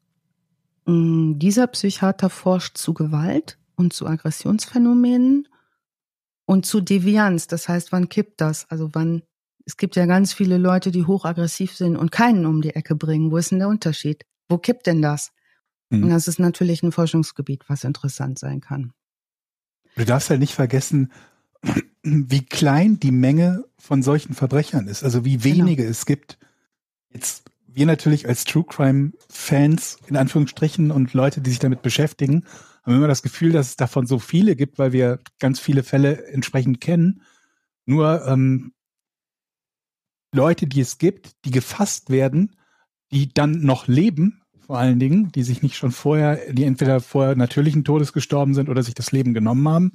mh, 0.85 0.93
mm, 0.93 1.39
dieser 1.39 1.67
Psychiater 1.67 2.29
forscht 2.29 2.77
zu 2.77 2.93
Gewalt 2.93 3.57
und 3.75 3.93
zu 3.93 4.07
Aggressionsphänomenen 4.07 5.47
und 6.45 6.65
zu 6.65 6.79
Devianz. 6.79 7.47
Das 7.47 7.67
heißt, 7.67 7.91
wann 7.91 8.09
kippt 8.09 8.39
das? 8.39 8.69
Also 8.69 8.91
wann 8.93 9.23
es 9.65 9.75
gibt 9.75 9.97
ja 9.97 10.05
ganz 10.05 10.31
viele 10.31 10.57
Leute, 10.57 10.91
die 10.91 11.03
hochaggressiv 11.03 11.75
sind 11.75 11.97
und 11.97 12.11
keinen 12.11 12.45
um 12.45 12.61
die 12.61 12.73
Ecke 12.73 12.95
bringen. 12.95 13.31
Wo 13.31 13.37
ist 13.37 13.51
denn 13.51 13.59
der 13.59 13.67
Unterschied? 13.67 14.23
Wo 14.47 14.57
kippt 14.57 14.87
denn 14.87 15.01
das? 15.01 15.33
Mhm. 15.89 16.03
Und 16.03 16.09
das 16.11 16.29
ist 16.29 16.39
natürlich 16.39 16.83
ein 16.83 16.93
Forschungsgebiet, 16.93 17.67
was 17.67 17.83
interessant 17.83 18.39
sein 18.39 18.61
kann. 18.61 18.93
Du 19.95 20.05
darfst 20.05 20.29
halt 20.29 20.39
nicht 20.39 20.53
vergessen, 20.53 21.11
wie 22.01 22.45
klein 22.45 22.97
die 22.99 23.11
Menge 23.11 23.65
von 23.77 24.03
solchen 24.03 24.33
Verbrechern 24.33 24.87
ist, 24.87 25.03
also 25.03 25.25
wie 25.25 25.37
genau. 25.37 25.43
wenige 25.43 25.81
genau. 25.81 25.91
es 25.91 26.05
gibt. 26.05 26.37
Jetzt 27.17 27.49
wir 27.65 27.87
natürlich 27.87 28.27
als 28.27 28.45
True 28.45 28.63
Crime 28.63 29.11
Fans 29.27 29.97
in 30.05 30.17
Anführungsstrichen 30.17 30.91
und 30.91 31.15
Leute, 31.15 31.41
die 31.41 31.49
sich 31.49 31.57
damit 31.57 31.81
beschäftigen, 31.81 32.43
haben 32.83 32.93
immer 32.93 33.07
das 33.07 33.23
Gefühl, 33.23 33.51
dass 33.51 33.69
es 33.69 33.75
davon 33.75 34.05
so 34.05 34.19
viele 34.19 34.55
gibt, 34.55 34.77
weil 34.77 34.91
wir 34.91 35.17
ganz 35.39 35.59
viele 35.59 35.81
Fälle 35.81 36.27
entsprechend 36.27 36.79
kennen. 36.79 37.23
Nur 37.87 38.23
ähm, 38.27 38.71
Leute, 40.31 40.67
die 40.67 40.79
es 40.79 40.99
gibt, 40.99 41.43
die 41.43 41.49
gefasst 41.49 42.11
werden, 42.11 42.55
die 43.11 43.33
dann 43.33 43.63
noch 43.63 43.87
leben, 43.87 44.43
vor 44.59 44.77
allen 44.77 44.99
Dingen, 44.99 45.31
die 45.31 45.41
sich 45.41 45.63
nicht 45.63 45.75
schon 45.75 45.91
vorher, 45.91 46.53
die 46.53 46.65
entweder 46.65 46.99
vorher 46.99 47.35
natürlichen 47.35 47.83
Todes 47.83 48.13
gestorben 48.13 48.53
sind 48.53 48.69
oder 48.69 48.83
sich 48.83 48.93
das 48.93 49.11
Leben 49.11 49.33
genommen 49.33 49.67
haben 49.67 49.93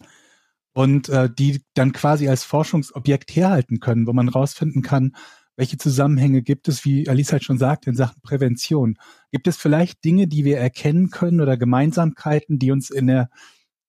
und 0.73 1.09
äh, 1.09 1.31
die 1.33 1.63
dann 1.75 1.93
quasi 1.93 2.29
als 2.29 2.43
Forschungsobjekt 2.43 3.31
herhalten 3.31 3.79
können, 3.79 4.09
wo 4.09 4.13
man 4.13 4.29
rausfinden 4.29 4.83
kann, 4.83 5.15
welche 5.57 5.77
Zusammenhänge 5.77 6.43
gibt 6.43 6.69
es, 6.69 6.85
wie 6.85 7.09
Alice 7.09 7.33
halt 7.33 7.45
schon 7.45 7.59
sagt, 7.59 7.87
in 7.87 7.95
Sachen 7.95 8.21
Prävention? 8.23 8.97
Gibt 9.31 9.47
es 9.47 9.57
vielleicht 9.57 10.05
Dinge, 10.05 10.27
die 10.27 10.45
wir 10.45 10.59
erkennen 10.59 11.11
können 11.11 11.41
oder 11.41 11.57
Gemeinsamkeiten, 11.57 12.59
die 12.59 12.71
uns 12.71 12.91
in 12.91 13.07
der, 13.07 13.29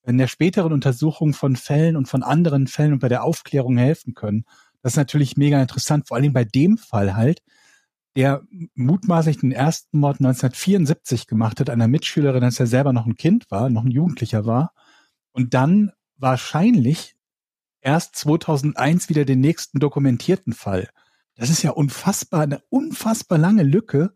in 0.04 0.18
der 0.18 0.28
späteren 0.28 0.74
Untersuchung 0.74 1.34
von 1.34 1.56
Fällen 1.56 1.96
und 1.96 2.08
von 2.08 2.24
anderen 2.24 2.68
Fällen 2.68 2.94
und 2.94 3.00
bei 3.00 3.10
der 3.10 3.24
Aufklärung 3.24 3.78
helfen 3.78 4.14
können? 4.14 4.46
Das 4.82 4.94
ist 4.94 4.98
natürlich 4.98 5.38
mega 5.38 5.62
interessant, 5.62 6.08
vor 6.08 6.18
allem 6.18 6.34
bei 6.34 6.44
dem 6.44 6.78
Fall 6.78 7.16
halt, 7.16 7.42
der 8.16 8.44
mutmaßlich 8.76 9.38
den 9.38 9.52
ersten 9.52 9.98
Mord 10.00 10.18
1974 10.20 11.26
gemacht 11.26 11.60
hat, 11.60 11.70
einer 11.70 11.88
Mitschülerin, 11.88 12.44
als 12.44 12.60
er 12.60 12.68
selber 12.68 12.94
noch 12.94 13.08
ein 13.08 13.16
Kind 13.16 13.50
war, 13.50 13.70
noch 13.70 13.86
ein 13.86 13.92
Jugendlicher 13.92 14.46
war, 14.46 14.74
und 15.32 15.54
dann 15.54 15.92
wahrscheinlich 16.18 17.16
erst 17.82 18.16
2001 18.18 19.10
wieder 19.10 19.26
den 19.26 19.40
nächsten 19.40 19.80
dokumentierten 19.80 20.54
Fall. 20.54 20.90
Das 21.36 21.50
ist 21.50 21.64
ja 21.64 21.72
unfassbar, 21.72 22.42
eine 22.42 22.62
unfassbar 22.70 23.38
lange 23.38 23.64
Lücke, 23.64 24.14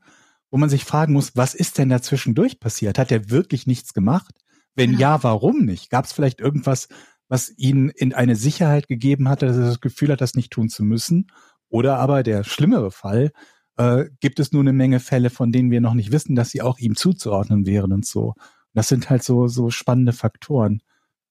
wo 0.51 0.57
man 0.57 0.69
sich 0.69 0.85
fragen 0.85 1.13
muss, 1.13 1.35
was 1.35 1.53
ist 1.53 1.77
denn 1.77 1.89
dazwischendurch 1.89 2.59
passiert? 2.59 2.97
Hat 2.99 3.11
er 3.11 3.29
wirklich 3.29 3.67
nichts 3.67 3.93
gemacht? 3.93 4.35
Wenn 4.75 4.93
ja, 4.93 4.99
ja 4.99 5.23
warum 5.23 5.65
nicht? 5.65 5.89
Gab 5.89 6.05
es 6.05 6.13
vielleicht 6.13 6.39
irgendwas, 6.39 6.87
was 7.27 7.51
ihn 7.57 7.89
in 7.89 8.13
eine 8.13 8.35
Sicherheit 8.35 8.87
gegeben 8.87 9.27
hatte, 9.27 9.47
dass 9.47 9.57
er 9.57 9.65
das 9.65 9.81
Gefühl 9.81 10.11
hat, 10.11 10.21
das 10.21 10.35
nicht 10.35 10.51
tun 10.51 10.69
zu 10.69 10.83
müssen? 10.83 11.27
Oder 11.69 11.97
aber 11.99 12.23
der 12.23 12.43
schlimmere 12.43 12.91
Fall, 12.91 13.31
äh, 13.77 14.05
gibt 14.19 14.39
es 14.39 14.51
nur 14.51 14.61
eine 14.61 14.73
Menge 14.73 14.99
Fälle, 14.99 15.29
von 15.29 15.51
denen 15.51 15.71
wir 15.71 15.81
noch 15.81 15.93
nicht 15.93 16.11
wissen, 16.11 16.35
dass 16.35 16.49
sie 16.49 16.61
auch 16.61 16.79
ihm 16.79 16.95
zuzuordnen 16.95 17.65
wären 17.65 17.91
und 17.91 18.05
so. 18.05 18.33
Das 18.73 18.87
sind 18.87 19.09
halt 19.09 19.23
so, 19.23 19.47
so 19.47 19.69
spannende 19.69 20.13
Faktoren 20.13 20.81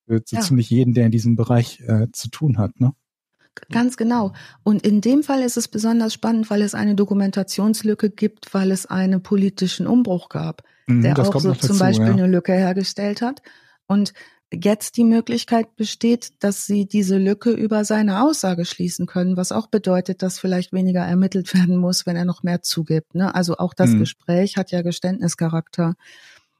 für 0.07 0.21
so 0.25 0.37
ja. 0.37 0.43
ziemlich 0.43 0.71
jeden, 0.71 0.95
der 0.95 1.07
in 1.07 1.13
diesem 1.13 1.37
Bereich 1.37 1.81
äh, 1.81 2.09
zu 2.13 2.29
tun 2.29 2.59
hat, 2.59 2.79
ne? 2.81 2.93
Ganz 3.71 3.97
genau. 3.97 4.33
Und 4.63 4.87
in 4.87 5.01
dem 5.01 5.23
Fall 5.23 5.43
ist 5.43 5.57
es 5.57 5.69
besonders 5.69 6.13
spannend, 6.13 6.51
weil 6.51 6.63
es 6.63 6.75
eine 6.75 6.95
Dokumentationslücke 6.95 8.11
gibt, 8.11 8.53
weil 8.55 8.71
es 8.71 8.87
einen 8.87 9.23
politischen 9.23 9.87
Umbruch 9.87 10.29
gab, 10.29 10.63
mhm, 10.87 11.03
der 11.03 11.19
auch 11.19 11.41
so 11.41 11.53
dazu, 11.53 11.69
zum 11.69 11.79
Beispiel 11.79 12.07
ja. 12.07 12.13
eine 12.13 12.27
Lücke 12.27 12.53
hergestellt 12.53 13.23
hat. 13.23 13.43
Und 13.87 14.13
jetzt 14.53 14.97
die 14.97 15.05
Möglichkeit 15.05 15.75
besteht, 15.77 16.43
dass 16.43 16.67
sie 16.67 16.87
diese 16.87 17.19
Lücke 17.19 17.51
über 17.51 17.85
seine 17.85 18.23
Aussage 18.23 18.65
schließen 18.65 19.07
können, 19.07 19.37
was 19.37 19.53
auch 19.53 19.67
bedeutet, 19.69 20.23
dass 20.23 20.39
vielleicht 20.39 20.73
weniger 20.73 21.03
ermittelt 21.03 21.55
werden 21.55 21.77
muss, 21.77 22.07
wenn 22.07 22.17
er 22.17 22.25
noch 22.25 22.43
mehr 22.43 22.63
zugibt. 22.63 23.15
Ne? 23.15 23.35
Also 23.35 23.57
auch 23.57 23.75
das 23.75 23.91
mhm. 23.91 24.01
Gespräch 24.01 24.57
hat 24.57 24.71
ja 24.71 24.83
Geständnischarakter. 24.83 25.95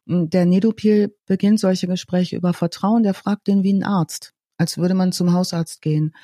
Der 0.07 0.47
Nedopil 0.47 1.17
beginnt 1.27 1.59
solche 1.59 1.89
Gespräche 1.89 2.37
über 2.37 2.53
Vertrauen, 2.53 3.03
der 3.03 3.15
fragt 3.15 3.49
den 3.49 3.65
wie 3.65 3.73
ein 3.73 3.83
Arzt, 3.83 4.35
als 4.57 4.79
würde 4.79 4.95
man 4.95 5.11
zum 5.13 5.33
Hausarzt 5.33 5.83
gehen. 5.83 6.15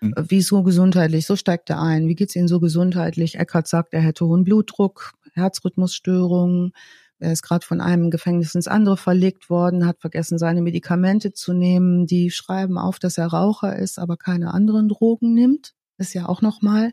Mhm. 0.00 0.14
Wie 0.28 0.42
so 0.42 0.62
gesundheitlich, 0.62 1.26
so 1.26 1.36
steigt 1.36 1.70
er 1.70 1.80
ein. 1.80 2.08
Wie 2.08 2.14
geht's 2.14 2.36
Ihnen 2.36 2.48
so 2.48 2.60
gesundheitlich? 2.60 3.38
Eckert 3.38 3.66
sagt, 3.66 3.94
er 3.94 4.00
hätte 4.00 4.26
hohen 4.26 4.44
Blutdruck, 4.44 5.12
Herzrhythmusstörungen, 5.32 6.72
er 7.20 7.32
ist 7.32 7.42
gerade 7.42 7.66
von 7.66 7.80
einem 7.80 8.10
Gefängnis 8.10 8.54
ins 8.54 8.68
andere 8.68 8.96
verlegt 8.96 9.50
worden, 9.50 9.86
hat 9.86 10.00
vergessen, 10.00 10.38
seine 10.38 10.62
Medikamente 10.62 11.32
zu 11.32 11.52
nehmen. 11.52 12.06
Die 12.06 12.30
schreiben 12.30 12.78
auf, 12.78 12.98
dass 12.98 13.18
er 13.18 13.26
Raucher 13.26 13.76
ist, 13.76 13.98
aber 13.98 14.16
keine 14.16 14.54
anderen 14.54 14.88
Drogen 14.88 15.34
nimmt. 15.34 15.74
Ist 15.96 16.14
ja 16.14 16.28
auch 16.28 16.42
nochmal 16.42 16.92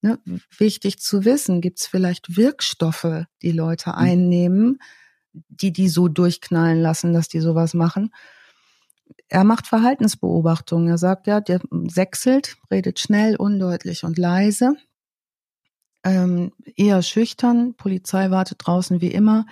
ne, 0.00 0.18
wichtig 0.56 1.00
zu 1.00 1.26
wissen. 1.26 1.60
Gibt 1.60 1.80
es 1.80 1.86
vielleicht 1.86 2.36
Wirkstoffe, 2.36 3.24
die 3.42 3.52
Leute 3.52 3.92
hm. 3.92 3.98
einnehmen, 3.98 4.78
die 5.32 5.72
die 5.72 5.88
so 5.88 6.08
durchknallen 6.08 6.80
lassen, 6.80 7.12
dass 7.12 7.28
die 7.28 7.40
sowas 7.40 7.74
machen? 7.74 8.10
Er 9.28 9.44
macht 9.44 9.66
Verhaltensbeobachtungen. 9.66 10.88
Er 10.88 10.98
sagt 10.98 11.26
ja, 11.26 11.40
der 11.40 11.60
sechselt, 11.88 12.56
redet 12.70 12.98
schnell, 12.98 13.36
undeutlich 13.36 14.04
und 14.04 14.18
leise 14.18 14.74
ähm, 16.04 16.52
eher 16.76 17.02
schüchtern. 17.02 17.74
Polizei 17.74 18.30
wartet 18.30 18.58
draußen 18.64 19.00
wie 19.00 19.12
immer. 19.12 19.46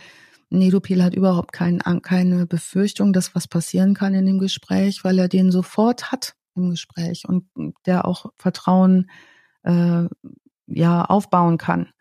Nedopil 0.48 1.02
hat 1.02 1.14
überhaupt 1.14 1.52
kein, 1.52 1.80
keine 2.02 2.46
Befürchtung, 2.46 3.12
dass 3.12 3.34
was 3.34 3.48
passieren 3.48 3.94
kann 3.94 4.14
in 4.14 4.26
dem 4.26 4.38
Gespräch, 4.38 5.02
weil 5.04 5.18
er 5.18 5.28
den 5.28 5.50
sofort 5.50 6.12
hat 6.12 6.34
im 6.54 6.70
Gespräch 6.70 7.24
und 7.28 7.48
der 7.84 8.06
auch 8.06 8.32
Vertrauen 8.36 9.10
äh, 9.64 10.04
ja 10.66 11.04
aufbauen 11.04 11.58
kann. 11.58 11.92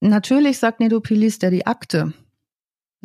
Natürlich 0.00 0.58
sagt 0.58 0.80
Nedopil, 0.80 1.18
liest 1.18 1.42
er 1.42 1.50
die 1.50 1.66
Akte. 1.66 2.12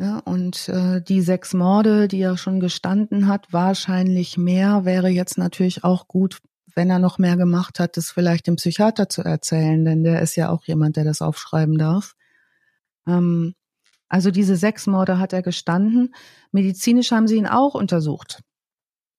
Ja, 0.02 0.18
und 0.18 0.68
äh, 0.68 1.00
die 1.00 1.20
sechs 1.20 1.54
Morde, 1.54 2.08
die 2.08 2.20
er 2.20 2.36
schon 2.36 2.58
gestanden 2.58 3.28
hat, 3.28 3.52
wahrscheinlich 3.52 4.36
mehr, 4.36 4.84
wäre 4.84 5.08
jetzt 5.08 5.38
natürlich 5.38 5.84
auch 5.84 6.08
gut, 6.08 6.38
wenn 6.74 6.90
er 6.90 6.98
noch 6.98 7.18
mehr 7.18 7.36
gemacht 7.36 7.78
hat, 7.78 7.96
das 7.96 8.10
vielleicht 8.10 8.48
dem 8.48 8.56
Psychiater 8.56 9.08
zu 9.08 9.22
erzählen, 9.22 9.84
denn 9.84 10.02
der 10.02 10.20
ist 10.20 10.34
ja 10.34 10.50
auch 10.50 10.64
jemand, 10.64 10.96
der 10.96 11.04
das 11.04 11.22
aufschreiben 11.22 11.78
darf. 11.78 12.16
Ähm, 13.06 13.54
also 14.08 14.32
diese 14.32 14.56
sechs 14.56 14.88
Morde 14.88 15.20
hat 15.20 15.32
er 15.32 15.42
gestanden. 15.42 16.16
Medizinisch 16.50 17.12
haben 17.12 17.28
sie 17.28 17.36
ihn 17.36 17.46
auch 17.46 17.76
untersucht. 17.76 18.42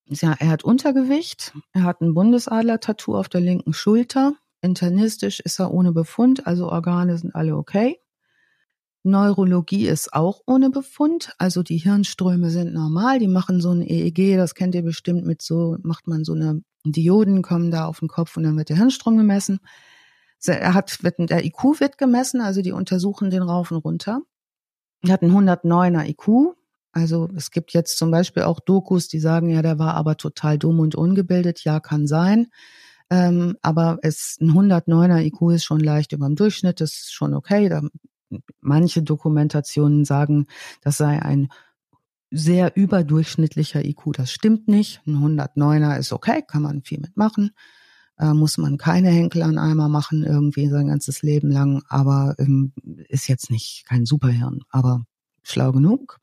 Ja, 0.07 0.35
er 0.37 0.49
hat 0.49 0.65
Untergewicht, 0.65 1.53
er 1.71 1.83
hat 1.83 2.01
ein 2.01 2.13
Bundesadler-Tattoo 2.13 3.15
auf 3.15 3.29
der 3.29 3.39
linken 3.39 3.71
Schulter. 3.71 4.33
Internistisch 4.59 5.39
ist 5.39 5.61
er 5.61 5.73
ohne 5.73 5.93
Befund, 5.93 6.45
also 6.45 6.69
Organe 6.69 7.17
sind 7.17 7.33
alle 7.35 7.55
okay. 7.55 8.02
Neurologie 9.03 9.87
ist 9.87 10.13
auch 10.13 10.41
ohne 10.45 10.69
Befund, 10.69 11.33
also 11.37 11.61
die 11.61 11.77
Hirnströme 11.77 12.49
sind 12.49 12.73
normal, 12.73 13.19
die 13.19 13.27
machen 13.27 13.59
so 13.59 13.71
ein 13.71 13.81
EEG, 13.81 14.37
das 14.37 14.55
kennt 14.55 14.75
ihr 14.75 14.83
bestimmt 14.83 15.25
mit 15.25 15.41
so, 15.41 15.77
macht 15.83 16.07
man 16.07 16.23
so 16.23 16.33
eine 16.33 16.61
Dioden 16.85 17.41
kommen 17.41 17.71
da 17.71 17.85
auf 17.85 17.99
den 17.99 18.07
Kopf 18.07 18.35
und 18.37 18.43
dann 18.43 18.57
wird 18.57 18.69
der 18.69 18.77
Hirnstrom 18.77 19.17
gemessen. 19.17 19.59
Er 20.45 20.73
hat, 20.73 21.03
wird, 21.03 21.15
der 21.17 21.45
IQ 21.45 21.79
wird 21.79 21.97
gemessen, 21.97 22.41
also 22.41 22.61
die 22.61 22.73
untersuchen 22.73 23.29
den 23.29 23.43
rauf 23.43 23.71
und 23.71 23.77
runter. 23.77 24.21
Er 25.01 25.13
hat 25.13 25.21
einen 25.21 25.31
109er 25.31 26.05
IQ. 26.09 26.55
Also 26.91 27.29
es 27.35 27.51
gibt 27.51 27.73
jetzt 27.73 27.97
zum 27.97 28.11
Beispiel 28.11 28.43
auch 28.43 28.59
Dokus, 28.59 29.07
die 29.07 29.19
sagen, 29.19 29.49
ja, 29.49 29.61
der 29.61 29.79
war 29.79 29.95
aber 29.95 30.17
total 30.17 30.57
dumm 30.57 30.79
und 30.79 30.95
ungebildet. 30.95 31.63
Ja, 31.63 31.79
kann 31.79 32.07
sein. 32.07 32.47
Ähm, 33.09 33.57
aber 33.61 33.99
es, 34.01 34.37
ein 34.41 34.51
109er 34.51 35.21
IQ 35.21 35.53
ist 35.53 35.63
schon 35.63 35.79
leicht 35.79 36.11
über 36.11 36.25
dem 36.25 36.35
Durchschnitt, 36.35 36.81
das 36.81 36.93
ist 36.93 37.13
schon 37.13 37.33
okay. 37.33 37.69
Da, 37.69 37.81
manche 38.61 39.03
Dokumentationen 39.03 40.05
sagen, 40.05 40.47
das 40.81 40.97
sei 40.97 41.21
ein 41.21 41.49
sehr 42.31 42.75
überdurchschnittlicher 42.75 43.85
IQ. 43.85 44.13
Das 44.13 44.31
stimmt 44.31 44.67
nicht. 44.67 45.01
Ein 45.05 45.17
109er 45.17 45.97
ist 45.97 46.11
okay, 46.11 46.43
kann 46.47 46.63
man 46.63 46.81
viel 46.81 46.99
mitmachen. 46.99 47.51
Äh, 48.17 48.33
muss 48.33 48.57
man 48.57 48.77
keine 48.77 49.09
Henkel 49.09 49.41
an 49.43 49.57
Eimer 49.57 49.89
machen, 49.89 50.23
irgendwie 50.23 50.67
sein 50.67 50.87
ganzes 50.87 51.21
Leben 51.21 51.49
lang, 51.49 51.83
aber 51.89 52.35
ähm, 52.37 52.71
ist 53.07 53.27
jetzt 53.27 53.49
nicht 53.49 53.85
kein 53.87 54.05
Superhirn, 54.05 54.61
aber 54.69 55.05
schlau 55.43 55.71
genug. 55.71 56.19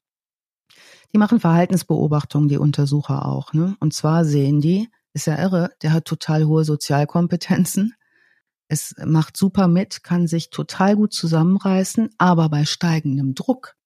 Die 1.12 1.18
machen 1.18 1.40
Verhaltensbeobachtungen, 1.40 2.48
die 2.48 2.58
Untersucher 2.58 3.26
auch. 3.26 3.52
Ne? 3.52 3.76
Und 3.80 3.92
zwar 3.92 4.24
sehen 4.24 4.60
die, 4.60 4.88
ist 5.12 5.26
ja 5.26 5.36
irre, 5.38 5.70
der 5.82 5.92
hat 5.92 6.04
total 6.04 6.44
hohe 6.44 6.64
Sozialkompetenzen. 6.64 7.94
Es 8.70 8.94
macht 9.05 9.36
super 9.36 9.68
mit, 9.68 10.05
kann 10.05 10.26
sich 10.26 10.51
total 10.51 10.97
gut 10.97 11.12
zusammenreißen, 11.12 12.10
aber 12.18 12.48
bei 12.48 12.64
steigendem 12.64 13.34
Druck 13.34 13.76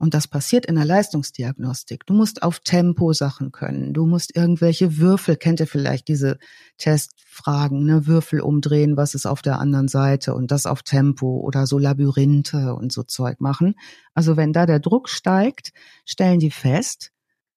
und 0.00 0.14
das 0.14 0.26
passiert 0.26 0.64
in 0.64 0.76
der 0.76 0.86
Leistungsdiagnostik. 0.86 2.06
Du 2.06 2.14
musst 2.14 2.42
auf 2.42 2.60
Tempo 2.60 3.12
Sachen 3.12 3.52
können. 3.52 3.92
Du 3.92 4.06
musst 4.06 4.34
irgendwelche 4.34 4.96
Würfel, 4.96 5.36
kennt 5.36 5.60
ihr 5.60 5.66
vielleicht 5.66 6.08
diese 6.08 6.38
Testfragen, 6.78 7.84
ne? 7.84 8.06
Würfel 8.06 8.40
umdrehen, 8.40 8.96
was 8.96 9.14
ist 9.14 9.26
auf 9.26 9.42
der 9.42 9.58
anderen 9.58 9.88
Seite 9.88 10.34
und 10.34 10.50
das 10.50 10.64
auf 10.64 10.82
Tempo 10.82 11.40
oder 11.40 11.66
so 11.66 11.78
Labyrinthe 11.78 12.74
und 12.74 12.92
so 12.92 13.02
Zeug 13.02 13.42
machen. 13.42 13.74
Also 14.14 14.38
wenn 14.38 14.54
da 14.54 14.64
der 14.64 14.80
Druck 14.80 15.10
steigt, 15.10 15.72
stellen 16.06 16.38
die 16.38 16.50
fest, 16.50 17.12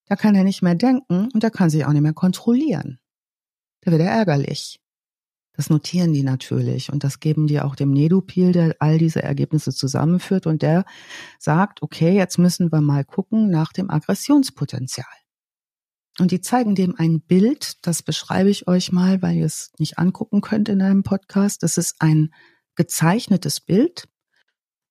da 0.07 0.17
kann 0.17 0.35
er 0.35 0.43
nicht 0.43 0.61
mehr 0.61 0.75
denken 0.75 1.29
und 1.33 1.45
da 1.45 1.49
kann 1.49 1.69
sich 1.69 1.85
auch 1.85 1.93
nicht 1.93 2.01
mehr 2.01 2.11
kontrollieren. 2.11 2.99
Da 3.79 3.91
wird 3.91 4.01
er 4.01 4.11
ärgerlich. 4.11 4.82
Das 5.55 5.69
notieren 5.69 6.13
die 6.13 6.23
natürlich 6.23 6.91
und 6.91 7.03
das 7.03 7.19
geben 7.19 7.45
die 7.45 7.61
auch 7.61 7.75
dem 7.75 7.91
Nedupil, 7.91 8.51
der 8.51 8.75
all 8.79 8.97
diese 8.97 9.21
Ergebnisse 9.21 9.71
zusammenführt 9.71 10.47
und 10.47 10.63
der 10.63 10.83
sagt, 11.37 11.83
okay, 11.83 12.15
jetzt 12.15 12.39
müssen 12.39 12.71
wir 12.71 12.81
mal 12.81 13.05
gucken 13.05 13.49
nach 13.49 13.71
dem 13.71 13.91
Aggressionspotenzial. 13.91 15.05
Und 16.19 16.31
die 16.31 16.41
zeigen 16.41 16.75
dem 16.75 16.95
ein 16.97 17.21
Bild, 17.21 17.85
das 17.85 18.03
beschreibe 18.03 18.49
ich 18.49 18.67
euch 18.67 18.91
mal, 18.91 19.21
weil 19.21 19.37
ihr 19.37 19.45
es 19.45 19.71
nicht 19.79 19.97
angucken 19.97 20.41
könnt 20.41 20.69
in 20.69 20.81
einem 20.81 21.03
Podcast. 21.03 21.63
Das 21.63 21.77
ist 21.77 21.95
ein 21.99 22.33
gezeichnetes 22.75 23.59
Bild. 23.59 24.07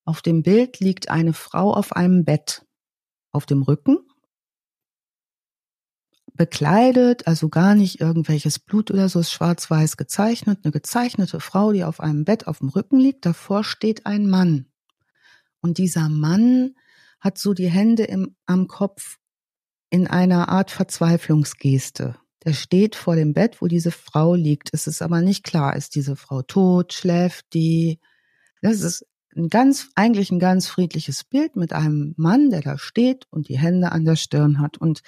Auf 0.04 0.20
dem 0.22 0.42
Bild 0.42 0.80
liegt 0.80 1.10
eine 1.10 1.32
Frau 1.32 1.74
auf 1.74 1.92
einem 1.92 2.24
Bett. 2.24 2.66
Auf 3.30 3.46
dem 3.46 3.62
Rücken 3.62 3.98
bekleidet, 6.34 7.26
also 7.26 7.48
gar 7.48 7.74
nicht 7.74 8.00
irgendwelches 8.00 8.58
Blut 8.58 8.90
oder 8.90 9.08
so, 9.08 9.20
ist 9.20 9.32
schwarz-weiß 9.32 9.96
gezeichnet, 9.96 10.60
eine 10.62 10.72
gezeichnete 10.72 11.40
Frau, 11.40 11.72
die 11.72 11.84
auf 11.84 12.00
einem 12.00 12.24
Bett 12.24 12.46
auf 12.46 12.58
dem 12.58 12.68
Rücken 12.68 12.98
liegt, 12.98 13.26
davor 13.26 13.64
steht 13.64 14.06
ein 14.06 14.28
Mann. 14.28 14.66
Und 15.60 15.78
dieser 15.78 16.08
Mann 16.08 16.74
hat 17.20 17.38
so 17.38 17.54
die 17.54 17.70
Hände 17.70 18.04
im, 18.04 18.34
am 18.46 18.66
Kopf 18.66 19.18
in 19.90 20.06
einer 20.06 20.48
Art 20.48 20.70
Verzweiflungsgeste. 20.70 22.16
Der 22.44 22.52
steht 22.54 22.96
vor 22.96 23.14
dem 23.14 23.34
Bett, 23.34 23.60
wo 23.60 23.68
diese 23.68 23.92
Frau 23.92 24.34
liegt. 24.34 24.70
Es 24.72 24.86
ist 24.86 25.02
aber 25.02 25.20
nicht 25.20 25.44
klar, 25.44 25.76
ist 25.76 25.94
diese 25.94 26.16
Frau 26.16 26.42
tot, 26.42 26.92
schläft 26.92 27.52
die. 27.54 28.00
Das 28.62 28.80
ist 28.80 29.06
ein 29.36 29.48
ganz, 29.48 29.90
eigentlich 29.94 30.30
ein 30.32 30.40
ganz 30.40 30.66
friedliches 30.66 31.24
Bild 31.24 31.54
mit 31.54 31.72
einem 31.72 32.14
Mann, 32.16 32.50
der 32.50 32.62
da 32.62 32.78
steht 32.78 33.26
und 33.30 33.48
die 33.48 33.58
Hände 33.58 33.92
an 33.92 34.04
der 34.04 34.16
Stirn 34.16 34.58
hat. 34.58 34.78
Und 34.78 35.02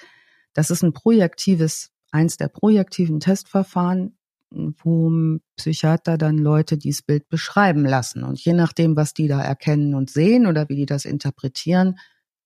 das 0.55 0.71
ist 0.71 0.83
ein 0.83 0.93
projektives, 0.93 1.91
eins 2.11 2.37
der 2.37 2.47
projektiven 2.47 3.19
Testverfahren, 3.19 4.17
wo 4.49 5.37
Psychiater 5.57 6.17
dann 6.17 6.37
Leute 6.37 6.77
dieses 6.77 7.01
Bild 7.01 7.27
beschreiben 7.27 7.85
lassen. 7.85 8.23
Und 8.23 8.39
je 8.39 8.53
nachdem, 8.53 8.95
was 8.95 9.13
die 9.13 9.27
da 9.27 9.41
erkennen 9.41 9.93
und 9.93 10.09
sehen 10.09 10.47
oder 10.47 10.69
wie 10.69 10.77
die 10.77 10.85
das 10.85 11.05
interpretieren, 11.05 11.99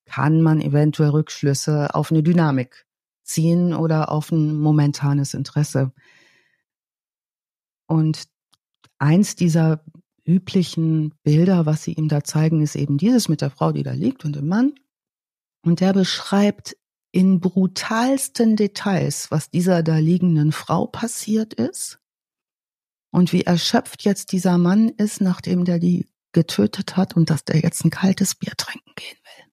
kann 0.05 0.41
man 0.41 0.59
eventuell 0.59 1.11
Rückschlüsse 1.11 1.93
auf 1.93 2.11
eine 2.11 2.23
Dynamik 2.23 2.87
ziehen 3.23 3.75
oder 3.75 4.11
auf 4.11 4.31
ein 4.31 4.55
momentanes 4.55 5.35
Interesse. 5.35 5.93
Und 7.85 8.23
eins 8.97 9.35
dieser 9.35 9.83
üblichen 10.25 11.13
Bilder, 11.21 11.67
was 11.67 11.83
sie 11.83 11.93
ihm 11.93 12.07
da 12.07 12.23
zeigen, 12.23 12.63
ist 12.63 12.75
eben 12.75 12.97
dieses 12.97 13.29
mit 13.29 13.41
der 13.41 13.51
Frau, 13.51 13.71
die 13.71 13.83
da 13.83 13.91
liegt 13.91 14.25
und 14.25 14.35
dem 14.35 14.47
Mann. 14.47 14.73
Und 15.61 15.79
der 15.79 15.93
beschreibt 15.93 16.75
in 17.11 17.39
brutalsten 17.39 18.55
Details, 18.55 19.31
was 19.31 19.49
dieser 19.49 19.83
da 19.83 19.97
liegenden 19.97 20.51
Frau 20.51 20.85
passiert 20.85 21.53
ist 21.53 21.99
und 23.11 23.33
wie 23.33 23.43
erschöpft 23.43 24.03
jetzt 24.03 24.31
dieser 24.31 24.57
Mann 24.57 24.89
ist, 24.89 25.21
nachdem 25.21 25.65
der 25.65 25.79
die 25.79 26.05
getötet 26.31 26.95
hat 26.95 27.15
und 27.15 27.29
dass 27.29 27.43
der 27.43 27.59
jetzt 27.59 27.83
ein 27.83 27.89
kaltes 27.89 28.35
Bier 28.35 28.53
trinken 28.55 28.91
gehen 28.95 29.17
will. 29.23 29.45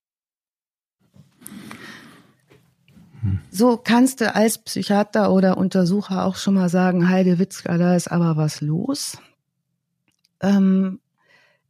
Hm. 3.21 3.39
So 3.49 3.77
kannst 3.77 4.21
du 4.21 4.33
als 4.35 4.59
Psychiater 4.59 5.31
oder 5.31 5.57
Untersucher 5.57 6.25
auch 6.25 6.35
schon 6.35 6.53
mal 6.53 6.69
sagen, 6.69 7.09
Heide 7.09 7.39
Witzka, 7.39 7.79
da 7.79 7.95
ist 7.95 8.11
aber 8.11 8.37
was 8.37 8.61
los. 8.61 9.17
Ähm, 10.39 10.99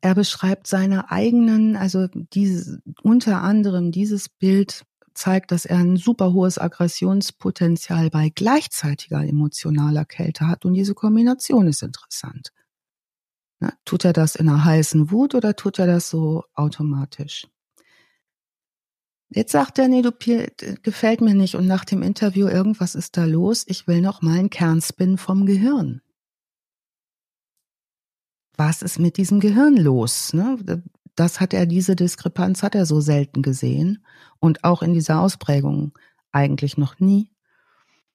er 0.01 0.14
beschreibt 0.14 0.68
seine 0.68 1.09
eigenen, 1.09 1.77
also 1.77 2.07
diese, 2.07 2.81
unter 3.01 3.41
anderem 3.41 3.91
dieses 3.91 4.27
Bild 4.27 4.85
zeigt, 5.18 5.52
dass 5.52 5.65
er 5.65 5.77
ein 5.77 5.98
super 5.98 6.34
hohes 6.34 6.57
Aggressionspotenzial 6.57 8.10
bei 8.10 8.30
gleichzeitiger 8.30 9.23
emotionaler 9.23 10.06
Kälte 10.06 10.48
hat. 10.48 10.65
Und 10.65 10.73
diese 10.73 10.94
Kombination 10.94 11.68
ist 11.68 11.84
interessant. 11.84 12.52
Na, 13.60 13.73
tut 13.85 14.06
er 14.06 14.14
das 14.14 14.35
in 14.35 14.48
einer 14.48 14.64
heißen 14.64 15.11
Wut 15.11 15.34
oder 15.35 15.56
tut 15.56 15.80
er 15.80 15.88
das 15.88 16.10
so 16.10 16.44
automatisch? 16.53 17.48
Jetzt 19.30 19.52
sagt 19.52 19.77
er, 19.77 19.89
nee, 19.89 20.02
du 20.02 20.11
gefällt 20.84 21.22
mir 21.22 21.35
nicht 21.35 21.56
und 21.56 21.68
nach 21.68 21.84
dem 21.84 22.02
Interview 22.02 22.48
irgendwas 22.48 22.95
ist 22.95 23.18
da 23.18 23.26
los. 23.26 23.65
Ich 23.68 23.88
will 23.88 24.02
noch 24.02 24.22
mal 24.22 24.39
einen 24.39 24.49
Kernspin 24.49 25.18
vom 25.18 25.45
Gehirn. 25.45 26.02
Was 28.56 28.81
ist 28.81 28.99
mit 28.99 29.18
diesem 29.18 29.39
Gehirn 29.39 29.76
los? 29.76 30.34
Ne? 30.34 30.57
Das 31.18 31.39
hat 31.39 31.53
er, 31.53 31.65
diese 31.65 31.95
Diskrepanz 31.95 32.64
hat 32.64 32.76
er 32.76 32.85
so 32.85 33.02
selten 33.02 33.41
gesehen 33.41 34.06
und 34.39 34.64
auch 34.64 34.81
in 34.81 34.94
dieser 34.94 35.19
Ausprägung 35.19 35.98
eigentlich 36.31 36.77
noch 36.77 36.99
nie. 36.99 37.31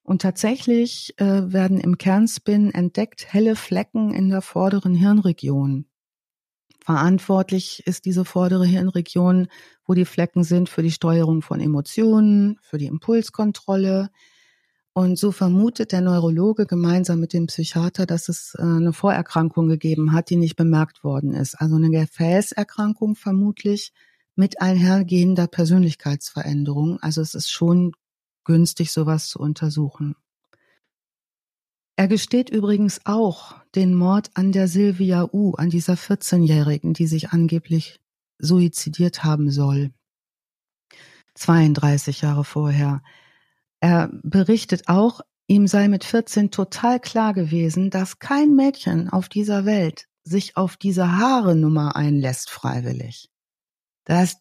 Und 0.03 0.21
tatsächlich 0.21 1.13
äh, 1.17 1.51
werden 1.51 1.79
im 1.79 1.97
Kernspin 1.97 2.71
entdeckt 2.71 3.31
helle 3.31 3.55
Flecken 3.55 4.13
in 4.13 4.29
der 4.29 4.41
vorderen 4.41 4.95
Hirnregion. 4.95 5.85
Verantwortlich 6.79 7.83
ist 7.85 8.05
diese 8.05 8.25
vordere 8.25 8.65
Hirnregion, 8.65 9.47
wo 9.85 9.93
die 9.93 10.05
Flecken 10.05 10.43
sind 10.43 10.67
für 10.69 10.81
die 10.81 10.91
Steuerung 10.91 11.41
von 11.41 11.59
Emotionen, 11.59 12.57
für 12.61 12.77
die 12.77 12.87
Impulskontrolle, 12.87 14.09
und 14.93 15.17
so 15.17 15.31
vermutet 15.31 15.91
der 15.91 16.01
Neurologe 16.01 16.67
gemeinsam 16.67 17.19
mit 17.19 17.33
dem 17.33 17.47
Psychiater, 17.47 18.05
dass 18.05 18.29
es 18.29 18.55
äh, 18.57 18.61
eine 18.61 18.93
Vorerkrankung 18.93 19.67
gegeben 19.67 20.13
hat, 20.13 20.29
die 20.29 20.35
nicht 20.35 20.55
bemerkt 20.55 21.03
worden 21.03 21.33
ist. 21.33 21.55
Also 21.55 21.77
eine 21.77 21.89
Gefäßerkrankung 21.89 23.15
vermutlich 23.15 23.91
mit 24.35 24.61
einhergehender 24.61 25.47
Persönlichkeitsveränderung. 25.47 26.99
Also 27.01 27.21
es 27.21 27.33
ist 27.33 27.49
schon 27.49 27.93
günstig, 28.43 28.91
sowas 28.91 29.29
zu 29.29 29.39
untersuchen. 29.39 30.15
Er 31.95 32.07
gesteht 32.07 32.49
übrigens 32.49 33.01
auch 33.05 33.55
den 33.75 33.95
Mord 33.95 34.31
an 34.35 34.51
der 34.51 34.67
Silvia 34.67 35.27
U, 35.31 35.53
an 35.53 35.69
dieser 35.69 35.93
14-Jährigen, 35.93 36.93
die 36.93 37.07
sich 37.07 37.29
angeblich 37.29 37.99
suizidiert 38.39 39.23
haben 39.23 39.49
soll. 39.49 39.91
32 41.35 42.21
Jahre 42.21 42.43
vorher. 42.43 43.01
Er 43.83 44.09
berichtet 44.23 44.87
auch, 44.87 45.19
ihm 45.45 45.67
sei 45.67 45.89
mit 45.89 46.05
14 46.05 46.51
total 46.51 47.01
klar 47.01 47.33
gewesen, 47.33 47.89
dass 47.89 48.17
kein 48.17 48.55
Mädchen 48.55 49.09
auf 49.09 49.27
dieser 49.27 49.65
Welt 49.65 50.07
sich 50.23 50.55
auf 50.55 50.77
diese 50.77 51.17
Haare-Nummer 51.17 51.97
einlässt 51.97 52.49
freiwillig. 52.49 53.29
Dass 54.05 54.37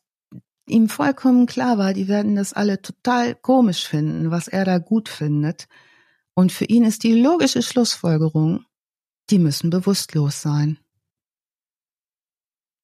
ihm 0.69 0.89
vollkommen 0.89 1.47
klar 1.47 1.77
war, 1.77 1.93
die 1.93 2.07
werden 2.07 2.37
das 2.37 2.53
alle 2.53 2.83
total 2.83 3.35
komisch 3.35 3.89
finden, 3.89 4.31
was 4.31 4.47
er 4.47 4.65
da 4.65 4.79
gut 4.79 5.09
findet. 5.09 5.67
Und 6.35 6.53
für 6.53 6.67
ihn 6.67 6.85
ist 6.85 7.03
die 7.03 7.21
logische 7.21 7.63
Schlussfolgerung, 7.63 8.65
die 9.29 9.41
müssen 9.41 9.71
bewusstlos 9.71 10.41
sein, 10.41 10.79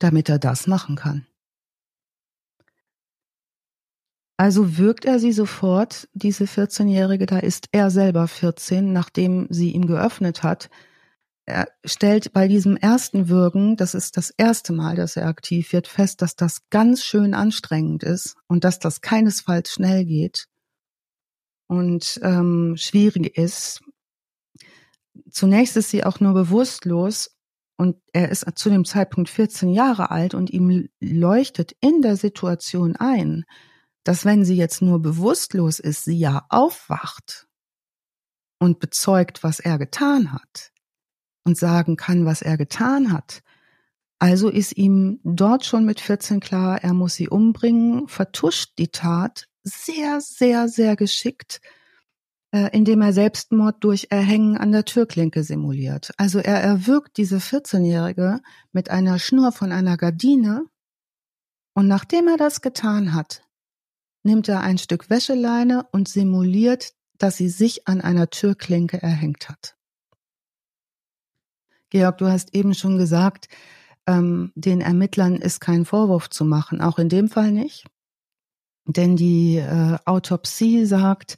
damit 0.01 0.29
er 0.29 0.41
das 0.41 0.67
machen 0.67 0.97
kann. 0.97 1.25
Also 4.41 4.79
wirkt 4.79 5.05
er 5.05 5.19
sie 5.19 5.33
sofort, 5.33 6.09
diese 6.15 6.45
14-Jährige, 6.45 7.27
da 7.27 7.41
ist 7.41 7.67
er 7.73 7.91
selber 7.91 8.29
14, 8.29 8.93
nachdem 8.93 9.49
sie 9.51 9.73
ihm 9.73 9.89
geöffnet 9.89 10.45
hat. 10.45 10.71
Er 11.45 11.67
stellt 11.85 12.33
bei 12.33 12.47
diesem 12.47 12.77
ersten 12.77 13.29
Würgen, 13.29 13.77
das 13.77 13.95
ist 13.95 14.17
das 14.17 14.31
erste 14.31 14.73
Mal, 14.73 14.95
dass 14.95 15.17
er 15.17 15.27
aktiv 15.27 15.73
wird, 15.73 15.89
fest, 15.89 16.23
dass 16.23 16.37
das 16.37 16.69
ganz 16.71 17.03
schön 17.03 17.35
anstrengend 17.35 18.05
ist 18.05 18.37
und 18.47 18.63
dass 18.63 18.79
das 18.79 19.01
keinesfalls 19.01 19.73
schnell 19.73 20.05
geht 20.05 20.47
und 21.67 22.21
ähm, 22.23 22.77
schwierig 22.77 23.37
ist. 23.37 23.81
Zunächst 25.31 25.77
ist 25.77 25.91
sie 25.91 26.05
auch 26.05 26.21
nur 26.21 26.35
bewusstlos 26.35 27.35
und 27.77 27.97
er 28.13 28.29
ist 28.29 28.47
zu 28.55 28.71
dem 28.71 28.85
Zeitpunkt 28.85 29.31
14 29.31 29.71
Jahre 29.71 30.13
alt 30.13 30.35
und 30.35 30.51
ihm 30.51 30.89
leuchtet 31.01 31.73
in 31.81 32.03
der 32.03 32.17
Situation 32.17 32.95
ein, 32.95 33.45
dass 34.09 34.25
wenn 34.25 34.43
sie 34.43 34.57
jetzt 34.57 34.81
nur 34.81 35.03
bewusstlos 35.03 35.81
ist, 35.81 36.07
sie 36.07 36.19
ja 36.19 36.47
aufwacht 36.49 37.47
und 38.59 38.79
bezeugt, 38.79 39.43
was 39.43 39.61
er 39.61 39.77
getan 39.77 40.33
hat 40.33 40.73
und 41.45 41.59
sagen 41.59 41.97
kann, 41.97 42.25
was 42.25 42.41
er 42.41 42.57
getan 42.57 43.13
hat. 43.13 43.43
Also 44.19 44.49
ist 44.49 44.79
ihm 44.79 45.21
dort 45.25 45.67
schon 45.67 45.85
mit 45.85 46.01
14 46.01 46.41
klar, 46.41 46.83
er 46.83 46.95
muss 46.95 47.17
sie 47.17 47.29
umbringen, 47.29 48.09
vertuscht 48.09 48.79
die 48.79 48.89
Tat 48.89 49.47
sehr, 49.63 50.23
sehr, 50.23 50.69
sehr 50.69 50.97
geschickt, 50.97 51.61
äh, 52.53 52.75
indem 52.75 53.03
er 53.03 53.13
Selbstmord 53.13 53.85
durch 53.85 54.07
Erhängen 54.09 54.57
an 54.57 54.73
der 54.73 54.87
Türklinke 54.87 55.45
simuliert. 55.45 56.13
Also 56.17 56.39
er 56.39 56.63
erwürgt 56.63 57.19
diese 57.19 57.41
14-Jährige 57.41 58.41
mit 58.73 58.89
einer 58.89 59.19
Schnur 59.19 59.53
von 59.53 59.71
einer 59.71 59.99
Gardine 59.99 60.65
und 61.75 61.89
nachdem 61.89 62.27
er 62.27 62.39
das 62.39 62.63
getan 62.63 63.13
hat, 63.13 63.43
nimmt 64.23 64.49
er 64.49 64.61
ein 64.61 64.79
Stück 64.79 65.11
Wäscheleine 65.11 65.87
und 65.93 66.09
simuliert, 66.09 66.93
dass 67.19 67.37
sie 67.37 67.49
sich 67.49 67.87
an 67.89 68.01
einer 68.01 68.31
Türklinke 68.31 69.03
erhängt 69.03 69.49
hat. 69.49 69.77
Georg, 71.91 72.19
du 72.19 72.27
hast 72.27 72.55
eben 72.55 72.75
schon 72.75 72.99
gesagt, 72.99 73.49
ähm, 74.07 74.53
den 74.55 74.81
Ermittlern 74.81 75.37
ist 75.37 75.61
kein 75.61 75.85
Vorwurf 75.85 76.31
zu 76.31 76.45
machen, 76.45 76.81
auch 76.81 76.99
in 76.99 77.09
dem 77.09 77.29
Fall 77.29 77.53
nicht. 77.53 77.87
Denn 78.87 79.17
die 79.17 79.57
äh, 79.57 79.99
Autopsie 80.05 80.85
sagt, 80.87 81.37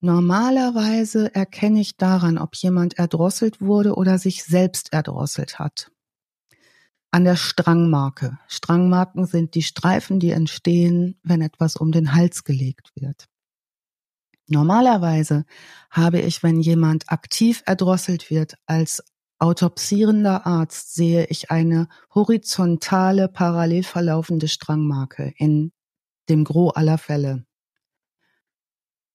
normalerweise 0.00 1.34
erkenne 1.34 1.80
ich 1.80 1.96
daran, 1.96 2.38
ob 2.38 2.54
jemand 2.56 2.98
erdrosselt 2.98 3.60
wurde 3.60 3.94
oder 3.94 4.18
sich 4.18 4.44
selbst 4.44 4.92
erdrosselt 4.92 5.58
hat 5.58 5.91
an 7.12 7.24
der 7.24 7.36
Strangmarke. 7.36 8.38
Strangmarken 8.48 9.26
sind 9.26 9.54
die 9.54 9.62
Streifen, 9.62 10.18
die 10.18 10.30
entstehen, 10.30 11.20
wenn 11.22 11.42
etwas 11.42 11.76
um 11.76 11.92
den 11.92 12.14
Hals 12.14 12.42
gelegt 12.42 12.90
wird. 12.94 13.28
Normalerweise 14.48 15.44
habe 15.90 16.20
ich, 16.20 16.42
wenn 16.42 16.60
jemand 16.60 17.10
aktiv 17.10 17.62
erdrosselt 17.66 18.30
wird, 18.30 18.56
als 18.66 19.04
autopsierender 19.38 20.46
Arzt 20.46 20.94
sehe 20.94 21.26
ich 21.26 21.50
eine 21.50 21.88
horizontale, 22.14 23.28
parallel 23.28 23.82
verlaufende 23.82 24.48
Strangmarke 24.48 25.34
in 25.36 25.72
dem 26.28 26.44
Gros 26.44 26.74
aller 26.74 26.98
Fälle. 26.98 27.44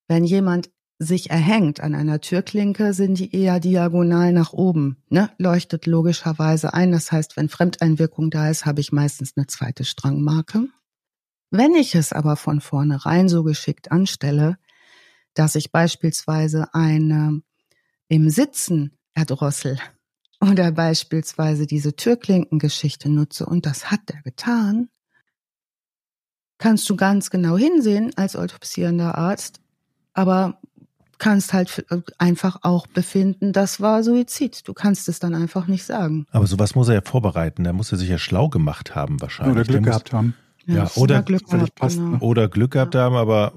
Wenn 0.07 0.23
jemand 0.23 0.69
sich 0.99 1.29
erhängt 1.29 1.79
an 1.79 1.93
einer 1.93 2.21
Türklinke, 2.21 2.93
sind 2.93 3.19
die 3.19 3.35
eher 3.35 3.59
diagonal 3.59 4.33
nach 4.33 4.53
oben, 4.53 4.97
ne? 5.09 5.29
leuchtet 5.37 5.85
logischerweise 5.85 6.73
ein. 6.73 6.91
Das 6.91 7.11
heißt, 7.11 7.37
wenn 7.37 7.49
Fremdeinwirkung 7.49 8.31
da 8.31 8.49
ist, 8.49 8.65
habe 8.65 8.81
ich 8.81 8.91
meistens 8.91 9.33
eine 9.35 9.47
zweite 9.47 9.85
Strangmarke. 9.85 10.67
Wenn 11.51 11.75
ich 11.75 11.95
es 11.95 12.13
aber 12.13 12.35
von 12.35 12.61
vornherein 12.61 13.29
so 13.29 13.43
geschickt 13.43 13.91
anstelle, 13.91 14.57
dass 15.33 15.55
ich 15.55 15.71
beispielsweise 15.71 16.73
eine 16.73 17.41
im 18.09 18.29
Sitzen 18.29 18.97
erdrossel 19.13 19.79
oder 20.41 20.71
beispielsweise 20.71 21.67
diese 21.67 21.95
Türklinkengeschichte 21.95 23.09
nutze 23.09 23.45
und 23.45 23.65
das 23.65 23.91
hat 23.91 24.01
er 24.11 24.21
getan, 24.23 24.89
kannst 26.57 26.89
du 26.89 26.95
ganz 26.95 27.29
genau 27.29 27.55
hinsehen 27.55 28.11
als 28.17 28.35
autopsierender 28.35 29.15
Arzt, 29.15 29.61
aber 30.13 30.59
kannst 31.17 31.53
halt 31.53 31.85
äh, 31.89 31.97
einfach 32.17 32.59
auch 32.63 32.87
befinden, 32.87 33.53
das 33.53 33.81
war 33.81 34.03
Suizid. 34.03 34.67
Du 34.67 34.73
kannst 34.73 35.09
es 35.09 35.19
dann 35.19 35.35
einfach 35.35 35.67
nicht 35.67 35.83
sagen. 35.83 36.25
Aber 36.31 36.47
sowas 36.47 36.75
muss 36.75 36.87
er 36.87 36.95
ja 36.95 37.01
vorbereiten. 37.01 37.63
Da 37.63 37.73
muss 37.73 37.91
er 37.91 37.97
sich 37.97 38.09
ja 38.09 38.17
schlau 38.17 38.49
gemacht 38.49 38.95
haben 38.95 39.21
wahrscheinlich. 39.21 39.55
Oder 39.55 39.63
Glück 39.63 39.83
gehabt 39.83 40.13
haben. 40.13 40.35
Ja, 40.65 40.75
ja 40.75 40.91
oder 40.95 41.21
Glück 41.21 41.49
gehabt, 41.49 41.79
genau. 41.79 42.17
oder 42.19 42.49
Glück 42.49 42.71
gehabt 42.71 42.93
ja. 42.93 43.01
haben, 43.01 43.15
aber 43.15 43.53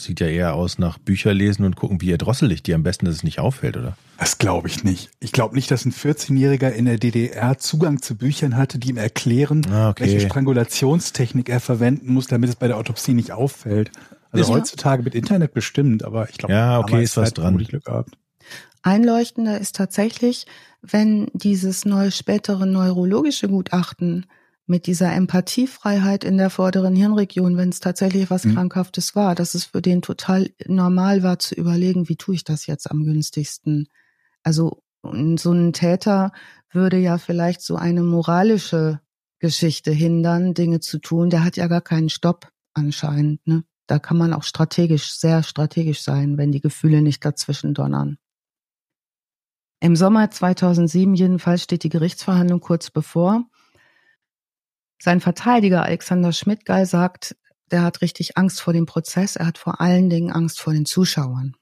sieht 0.00 0.20
ja 0.20 0.26
eher 0.26 0.54
aus 0.54 0.78
nach 0.78 0.98
Bücher 0.98 1.34
lesen 1.34 1.64
und 1.64 1.76
gucken, 1.76 2.00
wie 2.00 2.10
erdrosselig 2.10 2.62
die 2.62 2.74
am 2.74 2.82
besten, 2.82 3.06
dass 3.06 3.16
es 3.16 3.22
nicht 3.22 3.38
auffällt, 3.38 3.76
oder? 3.76 3.96
Das 4.18 4.38
glaube 4.38 4.68
ich 4.68 4.84
nicht. 4.84 5.10
Ich 5.20 5.32
glaube 5.32 5.54
nicht, 5.54 5.70
dass 5.70 5.84
ein 5.84 5.92
14-Jähriger 5.92 6.70
in 6.70 6.84
der 6.84 6.98
DDR 6.98 7.58
Zugang 7.58 8.02
zu 8.02 8.14
Büchern 8.14 8.56
hatte, 8.56 8.78
die 8.78 8.90
ihm 8.90 8.96
erklären, 8.96 9.66
ah, 9.70 9.90
okay. 9.90 10.04
welche 10.04 10.20
Strangulationstechnik 10.20 11.48
er 11.48 11.60
verwenden 11.60 12.12
muss, 12.12 12.26
damit 12.26 12.50
es 12.50 12.56
bei 12.56 12.68
der 12.68 12.76
Autopsie 12.76 13.14
nicht 13.14 13.32
auffällt. 13.32 13.90
Also 14.30 14.52
ist 14.52 14.58
heutzutage 14.58 15.02
mit 15.02 15.14
Internet 15.14 15.54
bestimmt, 15.54 16.04
aber 16.04 16.28
ich 16.28 16.38
glaube, 16.38 16.52
ja, 16.52 16.78
okay, 16.78 17.02
ist 17.02 17.16
was 17.16 17.32
dran. 17.32 17.58
Glück 17.58 17.84
gehabt. 17.84 18.16
Einleuchtender 18.82 19.58
ist 19.58 19.74
tatsächlich, 19.76 20.46
wenn 20.80 21.28
dieses 21.32 21.84
neue 21.84 22.12
spätere 22.12 22.66
neurologische 22.66 23.48
Gutachten 23.48 24.26
mit 24.66 24.86
dieser 24.86 25.12
Empathiefreiheit 25.12 26.24
in 26.24 26.38
der 26.38 26.50
vorderen 26.50 26.94
Hirnregion, 26.96 27.56
wenn 27.56 27.68
es 27.68 27.80
tatsächlich 27.80 28.30
was 28.30 28.44
mhm. 28.44 28.54
Krankhaftes 28.54 29.14
war, 29.14 29.34
dass 29.34 29.54
es 29.54 29.64
für 29.64 29.82
den 29.82 30.02
total 30.02 30.50
normal 30.66 31.22
war 31.22 31.38
zu 31.38 31.54
überlegen, 31.54 32.08
wie 32.08 32.16
tue 32.16 32.34
ich 32.34 32.44
das 32.44 32.66
jetzt 32.66 32.90
am 32.90 33.04
günstigsten. 33.04 33.88
Also 34.42 34.82
so 35.02 35.52
ein 35.52 35.72
Täter 35.72 36.32
würde 36.72 36.98
ja 36.98 37.18
vielleicht 37.18 37.62
so 37.62 37.76
eine 37.76 38.02
moralische 38.02 39.00
Geschichte 39.38 39.92
hindern, 39.92 40.54
Dinge 40.54 40.80
zu 40.80 40.98
tun. 40.98 41.30
Der 41.30 41.44
hat 41.44 41.56
ja 41.56 41.68
gar 41.68 41.80
keinen 41.80 42.08
Stopp 42.08 42.48
anscheinend. 42.74 43.46
Ne? 43.46 43.64
Da 43.86 43.98
kann 43.98 44.16
man 44.16 44.32
auch 44.32 44.42
strategisch, 44.42 45.14
sehr 45.14 45.42
strategisch 45.42 46.02
sein, 46.02 46.38
wenn 46.38 46.52
die 46.52 46.60
Gefühle 46.60 47.02
nicht 47.02 47.24
dazwischen 47.24 47.74
donnern. 47.74 48.18
Im 49.80 49.94
Sommer 49.94 50.30
2007 50.30 51.14
jedenfalls 51.14 51.62
steht 51.62 51.84
die 51.84 51.88
Gerichtsverhandlung 51.88 52.60
kurz 52.60 52.90
bevor. 52.90 53.44
Sein 55.00 55.20
Verteidiger 55.20 55.82
Alexander 55.82 56.32
Schmidtgeil 56.32 56.86
sagt, 56.86 57.36
der 57.70 57.82
hat 57.82 58.00
richtig 58.00 58.36
Angst 58.36 58.60
vor 58.60 58.72
dem 58.72 58.86
Prozess, 58.86 59.36
er 59.36 59.46
hat 59.46 59.58
vor 59.58 59.80
allen 59.80 60.08
Dingen 60.08 60.30
Angst 60.30 60.60
vor 60.60 60.72
den 60.72 60.86
Zuschauern. 60.86 61.54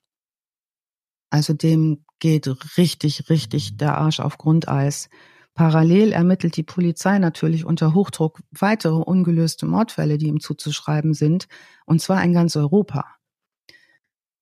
Also 1.30 1.52
dem 1.52 2.04
geht 2.20 2.46
richtig, 2.78 3.28
richtig 3.28 3.76
der 3.76 3.98
Arsch 3.98 4.20
auf 4.20 4.38
Grundeis. 4.38 5.08
Parallel 5.54 6.12
ermittelt 6.12 6.56
die 6.56 6.64
Polizei 6.64 7.18
natürlich 7.18 7.64
unter 7.64 7.94
Hochdruck 7.94 8.40
weitere 8.50 8.96
ungelöste 8.96 9.66
Mordfälle, 9.66 10.18
die 10.18 10.26
ihm 10.26 10.40
zuzuschreiben 10.40 11.14
sind, 11.14 11.46
und 11.86 12.02
zwar 12.02 12.22
in 12.24 12.32
ganz 12.32 12.56
Europa. 12.56 13.04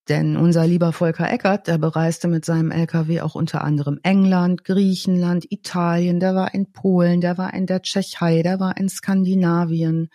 Denn 0.09 0.37
unser 0.37 0.67
lieber 0.67 0.93
Volker 0.93 1.31
Eckert, 1.31 1.69
der 1.69 1.79
bereiste 1.79 2.27
mit 2.27 2.45
seinem 2.45 2.73
LKW 2.73 3.21
auch 3.21 3.37
unter 3.37 3.63
anderem 3.63 4.01
England, 4.03 4.65
Griechenland, 4.65 5.47
Italien, 5.51 6.19
der 6.19 6.35
war 6.35 6.55
in 6.55 6.73
Polen, 6.73 7.21
der 7.21 7.39
war 7.39 7.55
in 7.55 7.67
der 7.67 7.83
Tschechei, 7.83 8.43
der 8.43 8.59
war 8.59 8.77
in 8.79 8.89
Skandinavien. 8.89 10.09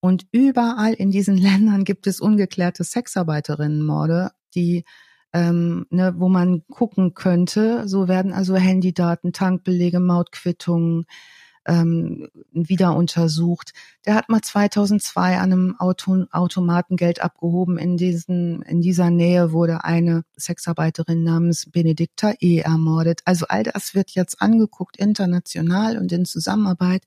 Und 0.00 0.26
überall 0.32 0.94
in 0.94 1.10
diesen 1.10 1.36
Ländern 1.38 1.84
gibt 1.84 2.06
es 2.06 2.20
ungeklärte 2.20 2.84
Sexarbeiterinnenmorde, 2.84 4.30
die 4.54 4.84
ähm, 5.34 5.86
ne, 5.90 6.14
wo 6.16 6.28
man 6.28 6.62
gucken 6.68 7.12
könnte. 7.12 7.86
So 7.88 8.08
werden 8.08 8.32
also 8.32 8.54
Handydaten, 8.54 9.32
Tankbelege, 9.32 9.98
Mautquittungen 9.98 11.06
ähm, 11.66 12.28
wieder 12.52 12.94
untersucht. 12.94 13.72
Der 14.06 14.14
hat 14.14 14.28
mal 14.28 14.42
2002 14.42 15.38
an 15.38 15.52
einem 15.52 15.76
Auto, 15.78 16.24
Automaten 16.30 16.96
abgehoben. 17.20 17.78
In, 17.78 17.96
diesen, 17.96 18.62
in 18.62 18.80
dieser 18.80 19.10
Nähe 19.10 19.50
wurde 19.50 19.84
eine 19.84 20.22
Sexarbeiterin 20.36 21.24
namens 21.24 21.68
Benedikta 21.70 22.34
E. 22.40 22.58
ermordet. 22.58 23.22
Also 23.24 23.46
all 23.48 23.64
das 23.64 23.94
wird 23.94 24.10
jetzt 24.10 24.40
angeguckt, 24.40 24.96
international 24.96 25.98
und 25.98 26.12
in 26.12 26.26
Zusammenarbeit 26.26 27.02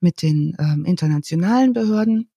mit 0.00 0.20
den 0.20 0.56
ähm, 0.58 0.84
internationalen 0.84 1.72
Behörden 1.72 2.28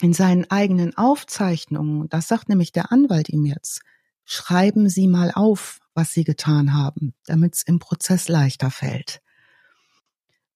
in 0.00 0.12
seinen 0.12 0.48
eigenen 0.48 0.96
Aufzeichnungen, 0.96 2.08
das 2.08 2.28
sagt 2.28 2.48
nämlich 2.48 2.70
der 2.70 2.92
Anwalt 2.92 3.28
ihm 3.28 3.44
jetzt, 3.44 3.80
schreiben 4.28 4.90
Sie 4.90 5.08
mal 5.08 5.32
auf, 5.34 5.80
was 5.94 6.12
Sie 6.12 6.22
getan 6.22 6.74
haben, 6.74 7.14
damit 7.24 7.54
es 7.54 7.62
im 7.62 7.78
Prozess 7.78 8.28
leichter 8.28 8.70
fällt. 8.70 9.22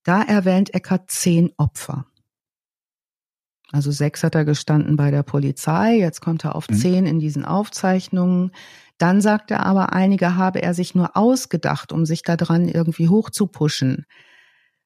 Da 0.05 0.23
erwähnt 0.23 0.75
Eckert 0.75 1.11
zehn 1.11 1.51
Opfer. 1.57 2.07
Also 3.71 3.91
sechs 3.91 4.23
hat 4.23 4.35
er 4.35 4.45
gestanden 4.45 4.97
bei 4.97 5.11
der 5.11 5.23
Polizei, 5.23 5.97
jetzt 5.97 6.21
kommt 6.21 6.45
er 6.45 6.55
auf 6.55 6.69
mhm. 6.69 6.75
zehn 6.75 7.07
in 7.07 7.19
diesen 7.19 7.47
Aufzeichnungen. 7.47 8.53
Dann 8.99 9.23
sagt 9.23 9.51
er 9.51 9.65
aber, 9.65 9.95
einige 9.95 10.37
habe 10.37 10.61
er 10.61 10.75
sich 10.75 10.95
nur 10.95 11.17
ausgedacht, 11.17 11.93
um 11.93 12.05
sich 12.05 12.23
daran 12.23 12.69
irgendwie 12.69 13.09
hochzupuschen. 13.09 14.05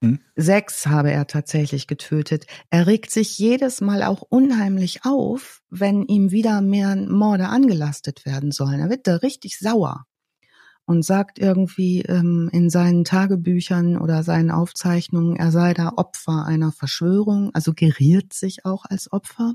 Hm? 0.03 0.21
Sechs 0.35 0.87
habe 0.87 1.11
er 1.11 1.27
tatsächlich 1.27 1.87
getötet. 1.87 2.47
Er 2.71 2.87
regt 2.87 3.11
sich 3.11 3.39
jedes 3.39 3.81
Mal 3.81 4.03
auch 4.03 4.23
unheimlich 4.23 5.05
auf, 5.05 5.63
wenn 5.71 6.03
ihm 6.03 6.31
wieder 6.31 6.61
mehr 6.61 6.95
Morde 6.97 7.49
angelastet 7.49 8.27
werden 8.27 8.53
sollen. 8.53 8.81
Er 8.81 8.91
wird 8.91 9.07
da 9.07 9.17
richtig 9.17 9.59
sauer 9.59 10.07
und 10.87 11.05
sagt 11.05 11.39
irgendwie 11.39 12.03
ähm, 12.03 12.49
in 12.53 12.71
seinen 12.71 13.05
Tagebüchern 13.05 13.99
oder 13.99 14.23
seinen 14.23 14.51
Aufzeichnungen, 14.51 15.37
er 15.37 15.51
sei 15.51 15.75
da 15.75 15.93
Opfer 15.97 16.45
einer 16.45 16.73
Verschwörung, 16.73 17.55
also 17.55 17.73
geriert 17.75 18.33
sich 18.33 18.65
auch 18.65 18.85
als 18.85 19.13
Opfer. 19.13 19.55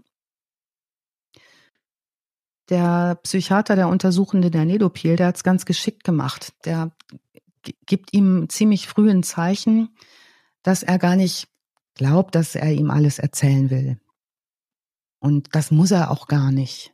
Der 2.70 3.16
Psychiater, 3.24 3.76
der 3.76 3.88
Untersuchende 3.88 4.52
der 4.52 4.66
Nedopil, 4.66 5.16
der 5.16 5.28
hat 5.28 5.38
es 5.38 5.44
ganz 5.44 5.66
geschickt 5.66 6.04
gemacht. 6.04 6.54
Der 6.66 6.92
gibt 7.86 8.14
ihm 8.14 8.50
ziemlich 8.50 8.88
früh 8.88 9.10
ein 9.10 9.24
Zeichen, 9.24 9.90
dass 10.64 10.84
er 10.84 11.00
gar 11.00 11.16
nicht 11.16 11.48
glaubt, 11.96 12.36
dass 12.36 12.56
er 12.56 12.72
ihm 12.72 12.92
alles 12.92 13.20
erzählen 13.20 13.70
will. 13.70 14.00
Und 15.20 15.56
das 15.56 15.72
muss 15.72 15.92
er 15.92 16.12
auch 16.12 16.28
gar 16.28 16.52
nicht. 16.52 16.94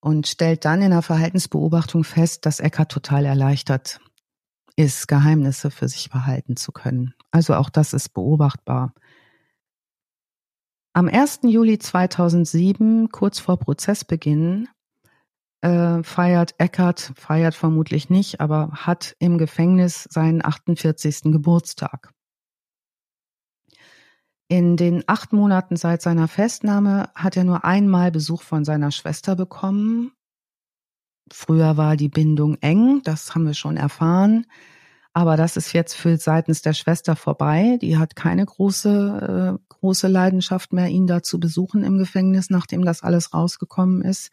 Und 0.00 0.26
stellt 0.26 0.64
dann 0.64 0.82
in 0.82 0.90
der 0.90 1.02
Verhaltensbeobachtung 1.02 2.02
fest, 2.02 2.44
dass 2.44 2.58
Eckart 2.58 2.90
total 2.90 3.24
erleichtert 3.24 4.00
ist, 4.74 5.06
Geheimnisse 5.06 5.70
für 5.70 5.88
sich 5.88 6.10
behalten 6.10 6.56
zu 6.56 6.72
können. 6.72 7.14
Also 7.30 7.54
auch 7.54 7.70
das 7.70 7.92
ist 7.92 8.10
beobachtbar. 8.10 8.94
Am 10.94 11.08
1. 11.08 11.40
Juli 11.44 11.78
2007, 11.78 13.10
kurz 13.10 13.38
vor 13.38 13.58
Prozessbeginn, 13.58 14.68
äh, 15.62 16.02
feiert 16.02 16.54
Eckert, 16.58 17.12
feiert 17.16 17.54
vermutlich 17.54 18.10
nicht, 18.10 18.40
aber 18.40 18.70
hat 18.72 19.14
im 19.18 19.38
Gefängnis 19.38 20.04
seinen 20.10 20.44
48. 20.44 21.32
Geburtstag. 21.32 22.12
In 24.52 24.76
den 24.76 25.02
acht 25.06 25.32
Monaten 25.32 25.76
seit 25.76 26.02
seiner 26.02 26.28
Festnahme 26.28 27.08
hat 27.14 27.38
er 27.38 27.44
nur 27.44 27.64
einmal 27.64 28.10
Besuch 28.12 28.42
von 28.42 28.66
seiner 28.66 28.90
Schwester 28.90 29.34
bekommen. 29.34 30.12
Früher 31.32 31.78
war 31.78 31.96
die 31.96 32.10
Bindung 32.10 32.58
eng, 32.60 33.00
das 33.02 33.34
haben 33.34 33.46
wir 33.46 33.54
schon 33.54 33.78
erfahren. 33.78 34.44
Aber 35.14 35.38
das 35.38 35.56
ist 35.56 35.72
jetzt 35.72 35.94
für 35.94 36.18
seitens 36.18 36.60
der 36.60 36.74
Schwester 36.74 37.16
vorbei. 37.16 37.78
Die 37.80 37.96
hat 37.96 38.14
keine 38.14 38.44
große, 38.44 39.56
äh, 39.58 39.64
große 39.70 40.08
Leidenschaft 40.08 40.74
mehr, 40.74 40.88
ihn 40.88 41.06
da 41.06 41.22
zu 41.22 41.40
besuchen 41.40 41.82
im 41.82 41.96
Gefängnis, 41.96 42.50
nachdem 42.50 42.84
das 42.84 43.02
alles 43.02 43.32
rausgekommen 43.32 44.02
ist. 44.02 44.30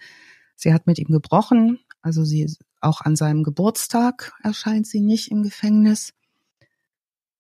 Sie 0.58 0.74
hat 0.74 0.86
mit 0.86 1.00
ihm 1.00 1.14
gebrochen. 1.14 1.80
Also 2.02 2.26
sie, 2.26 2.54
auch 2.82 3.00
an 3.00 3.16
seinem 3.16 3.44
Geburtstag 3.44 4.34
erscheint 4.44 4.86
sie 4.86 5.00
nicht 5.00 5.32
im 5.32 5.44
Gefängnis. 5.44 6.12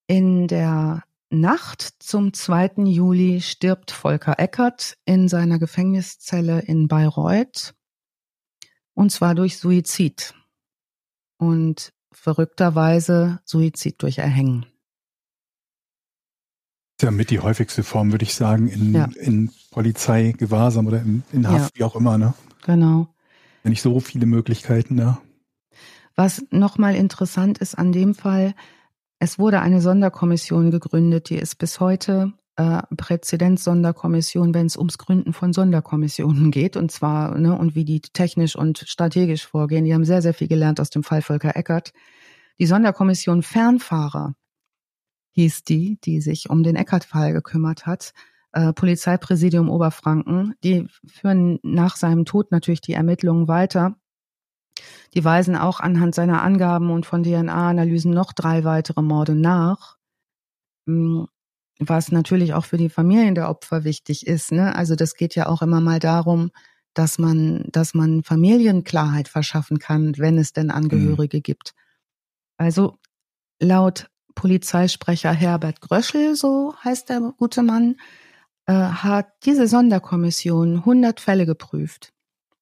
In 0.08 0.48
der 0.48 1.04
Nacht 1.32 1.82
zum 2.00 2.34
2. 2.34 2.86
Juli 2.86 3.42
stirbt 3.42 3.92
Volker 3.92 4.40
Eckert 4.40 4.98
in 5.06 5.28
seiner 5.28 5.60
Gefängniszelle 5.60 6.62
in 6.62 6.88
Bayreuth. 6.88 7.76
Und 8.96 9.12
zwar 9.12 9.36
durch 9.36 9.60
Suizid. 9.60 10.34
Und 11.38 11.94
verrückterweise 12.12 13.40
Suizid 13.46 14.02
durch 14.02 14.18
Erhängen. 14.18 14.66
Ja, 17.02 17.12
mit 17.12 17.30
die 17.30 17.40
häufigste 17.40 17.84
Form, 17.84 18.12
würde 18.12 18.24
ich 18.24 18.34
sagen, 18.34 18.68
in, 18.68 18.94
ja. 18.94 19.08
in 19.16 19.52
Polizeigewahrsam 19.72 20.88
oder 20.88 21.02
in, 21.02 21.24
in 21.32 21.48
Haft, 21.48 21.76
ja. 21.76 21.80
wie 21.80 21.84
auch 21.86 21.96
immer, 21.96 22.18
ne? 22.18 22.34
Genau. 22.66 23.08
Ja, 23.64 23.70
nicht 23.70 23.82
so 23.82 24.00
viele 24.00 24.26
Möglichkeiten 24.26 24.98
da. 24.98 25.22
Was 26.16 26.44
nochmal 26.50 26.96
interessant 26.96 27.60
ist 27.60 27.76
an 27.76 27.94
dem 27.94 28.16
Fall, 28.16 28.54
es 29.20 29.38
wurde 29.38 29.62
eine 29.62 29.82
Sonderkommission 29.82 30.72
gegründet, 30.72 31.30
die 31.30 31.36
ist 31.36 31.56
bis 31.58 31.80
heute 31.80 32.34
äh, 32.56 32.82
Präzedenzsonderkommission, 32.96 34.54
wenn 34.54 34.66
es 34.66 34.78
ums 34.78 34.98
Gründen 34.98 35.34
von 35.34 35.54
Sonderkommissionen 35.54 36.52
geht, 36.52 36.78
und 36.78 36.92
zwar, 36.92 37.38
ne, 37.38 37.58
und 37.58 37.76
wie 37.76 37.86
die 37.86 38.02
technisch 38.02 38.56
und 38.56 38.80
strategisch 38.80 39.46
vorgehen. 39.46 39.86
Die 39.86 39.94
haben 39.94 40.06
sehr, 40.06 40.22
sehr 40.22 40.34
viel 40.34 40.48
gelernt 40.48 40.80
aus 40.80 40.90
dem 40.90 41.04
Fall 41.04 41.22
Volker 41.22 41.56
Eckert. 41.56 41.92
Die 42.60 42.66
Sonderkommission 42.66 43.44
Fernfahrer 43.44 44.36
hieß 45.32 45.64
die, 45.64 46.00
die 46.04 46.22
sich 46.22 46.50
um 46.50 46.64
den 46.64 46.76
Eckert-Fall 46.76 47.34
gekümmert 47.34 47.86
hat. 47.86 48.14
Äh, 48.52 48.74
Polizeipräsidium 48.74 49.70
Oberfranken. 49.70 50.56
Die 50.64 50.88
führen 51.06 51.60
nach 51.62 51.96
seinem 51.96 52.26
Tod 52.26 52.52
natürlich 52.52 52.82
die 52.82 52.94
Ermittlungen 52.94 53.48
weiter. 53.48 53.96
Die 55.14 55.24
weisen 55.24 55.56
auch 55.56 55.80
anhand 55.80 56.16
seiner 56.16 56.42
Angaben 56.44 56.92
und 56.92 57.06
von 57.06 57.24
DNA-Analysen 57.24 58.12
noch 58.12 58.34
drei 58.34 58.64
weitere 58.64 59.02
Morde 59.02 59.36
nach. 59.36 59.98
Hm, 60.86 61.28
was 61.80 62.12
natürlich 62.12 62.54
auch 62.54 62.66
für 62.66 62.78
die 62.78 62.90
Familien 62.90 63.36
der 63.36 63.50
Opfer 63.50 63.84
wichtig 63.84 64.28
ist. 64.28 64.52
Ne? 64.52 64.76
Also 64.76 64.96
das 64.96 65.16
geht 65.16 65.36
ja 65.36 65.48
auch 65.48 65.62
immer 65.62 65.80
mal 65.80 66.00
darum, 66.00 66.52
dass 66.94 67.18
man, 67.18 67.64
dass 67.72 67.94
man 67.94 68.24
Familienklarheit 68.24 69.30
verschaffen 69.30 69.80
kann, 69.80 70.18
wenn 70.18 70.38
es 70.38 70.52
denn 70.52 70.72
Angehörige 70.72 71.38
mhm. 71.38 71.44
gibt. 71.44 71.74
Also 72.58 72.98
laut 73.62 74.10
Polizeisprecher 74.36 75.32
Herbert 75.32 75.82
Gröschel, 75.82 76.36
so 76.36 76.74
heißt 76.84 77.10
der 77.10 77.34
gute 77.38 77.64
Mann, 77.64 77.96
äh, 78.66 78.74
hat 78.74 79.28
diese 79.46 79.68
Sonderkommission 79.68 80.78
100 80.78 81.20
Fälle 81.20 81.46
geprüft, 81.46 82.14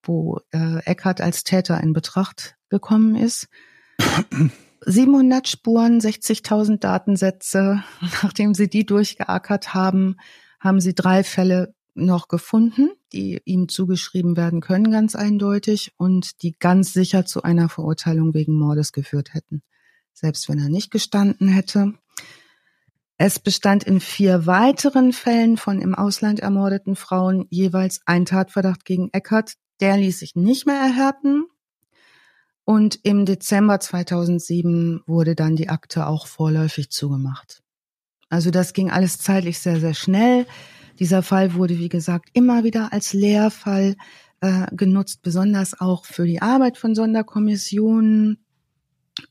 wo 0.08 0.40
äh, 0.52 0.84
Eckhardt 0.86 1.22
als 1.22 1.44
Täter 1.44 1.82
in 1.82 1.94
Betracht 1.94 2.56
gekommen 2.70 3.16
ist. 3.16 3.48
700 4.86 5.48
Spuren, 5.48 6.00
60.000 6.00 6.80
Datensätze. 6.80 7.84
Nachdem 8.24 8.54
sie 8.54 8.70
die 8.70 8.86
durchgeackert 8.86 9.74
haben, 9.74 10.18
haben 10.60 10.80
sie 10.80 10.96
drei 10.96 11.24
Fälle 11.24 11.74
noch 11.98 12.28
gefunden, 12.28 12.92
die 13.12 13.42
ihm 13.46 13.70
zugeschrieben 13.70 14.38
werden 14.38 14.62
können, 14.62 14.92
ganz 14.92 15.16
eindeutig, 15.16 15.94
und 15.98 16.44
die 16.44 16.56
ganz 16.58 16.94
sicher 16.94 17.26
zu 17.26 17.44
einer 17.44 17.70
Verurteilung 17.70 18.34
wegen 18.34 18.54
Mordes 18.54 18.92
geführt 18.92 19.34
hätten, 19.34 19.64
selbst 20.14 20.48
wenn 20.48 20.60
er 20.60 20.70
nicht 20.70 20.92
gestanden 20.92 21.48
hätte. 21.48 21.94
Es 23.18 23.40
bestand 23.40 23.84
in 23.84 24.00
vier 24.00 24.46
weiteren 24.46 25.12
Fällen 25.12 25.58
von 25.58 25.82
im 25.82 25.96
Ausland 25.96 26.40
ermordeten 26.40 26.96
Frauen 26.96 27.48
jeweils 27.50 28.02
ein 28.06 28.26
Tatverdacht 28.26 28.86
gegen 28.86 29.10
Eckert. 29.12 29.56
Der 29.80 29.98
ließ 29.98 30.20
sich 30.20 30.36
nicht 30.36 30.66
mehr 30.66 30.80
erhärten. 30.80 31.46
Und 32.64 33.00
im 33.04 33.26
Dezember 33.26 33.80
2007 33.80 35.04
wurde 35.06 35.36
dann 35.36 35.56
die 35.56 35.70
Akte 35.70 36.08
auch 36.08 36.28
vorläufig 36.28 36.90
zugemacht. 36.90 37.64
Also 38.30 38.52
das 38.52 38.74
ging 38.74 38.92
alles 38.92 39.20
zeitlich 39.20 39.60
sehr, 39.60 39.80
sehr 39.80 39.94
schnell. 39.94 40.46
Dieser 41.00 41.24
Fall 41.24 41.54
wurde, 41.54 41.78
wie 41.78 41.90
gesagt, 41.90 42.30
immer 42.34 42.64
wieder 42.64 42.92
als 42.92 43.14
Lehrfall 43.14 43.96
äh, 44.42 44.68
genutzt, 44.76 45.22
besonders 45.22 45.80
auch 45.80 46.06
für 46.06 46.26
die 46.26 46.42
Arbeit 46.42 46.78
von 46.78 46.94
Sonderkommissionen. 46.94 48.44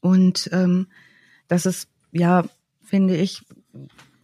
Und 0.00 0.48
ähm, 0.52 0.88
das 1.48 1.66
ist, 1.66 1.88
ja, 2.12 2.44
finde 2.82 3.16
ich, 3.16 3.44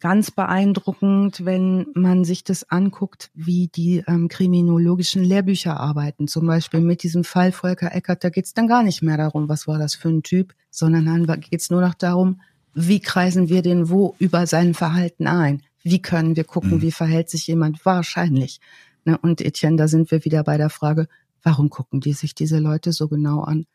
ganz 0.03 0.33
beeindruckend, 0.33 1.45
wenn 1.45 1.87
man 1.95 2.25
sich 2.25 2.43
das 2.43 2.69
anguckt, 2.69 3.31
wie 3.35 3.69
die 3.69 4.03
ähm, 4.09 4.27
kriminologischen 4.27 5.23
Lehrbücher 5.23 5.79
arbeiten. 5.79 6.27
Zum 6.27 6.45
Beispiel 6.45 6.81
mit 6.81 7.05
diesem 7.05 7.23
Fall 7.23 7.53
Volker 7.53 7.95
Eckert, 7.95 8.25
da 8.25 8.29
geht 8.29 8.47
es 8.47 8.53
dann 8.53 8.67
gar 8.67 8.83
nicht 8.83 9.01
mehr 9.03 9.17
darum, 9.17 9.49
was 9.49 9.69
war 9.69 9.79
das 9.79 9.95
für 9.95 10.09
ein 10.09 10.25
Typ, 10.25 10.55
sondern 10.71 11.07
dann 11.07 11.41
geht 11.41 11.61
es 11.61 11.71
nur 11.71 11.81
noch 11.81 11.95
darum, 11.95 12.41
wie 12.75 12.99
kreisen 12.99 13.49
wir 13.49 13.63
den 13.63 13.91
wo 13.91 14.17
über 14.19 14.49
sein 14.49 14.75
Verhalten 14.75 15.29
ein? 15.29 15.63
Wie 15.85 16.03
können 16.03 16.35
wir 16.35 16.45
gucken, 16.45 16.79
mhm. 16.79 16.83
wie 16.83 16.91
verhält 16.91 17.31
sich 17.31 17.47
jemand 17.47 17.87
wahrscheinlich? 17.87 18.59
Ne? 19.05 19.17
Und 19.17 19.41
Etienne, 19.41 19.77
da 19.77 19.87
sind 19.87 20.11
wir 20.11 20.25
wieder 20.25 20.43
bei 20.43 20.57
der 20.57 20.71
Frage, 20.71 21.07
warum 21.45 21.71
gucken 21.71 22.01
die 22.01 22.13
sich 22.13 22.35
diese 22.35 22.59
Leute 22.59 22.91
so 22.91 23.07
genau 23.07 23.43
an? 23.43 23.67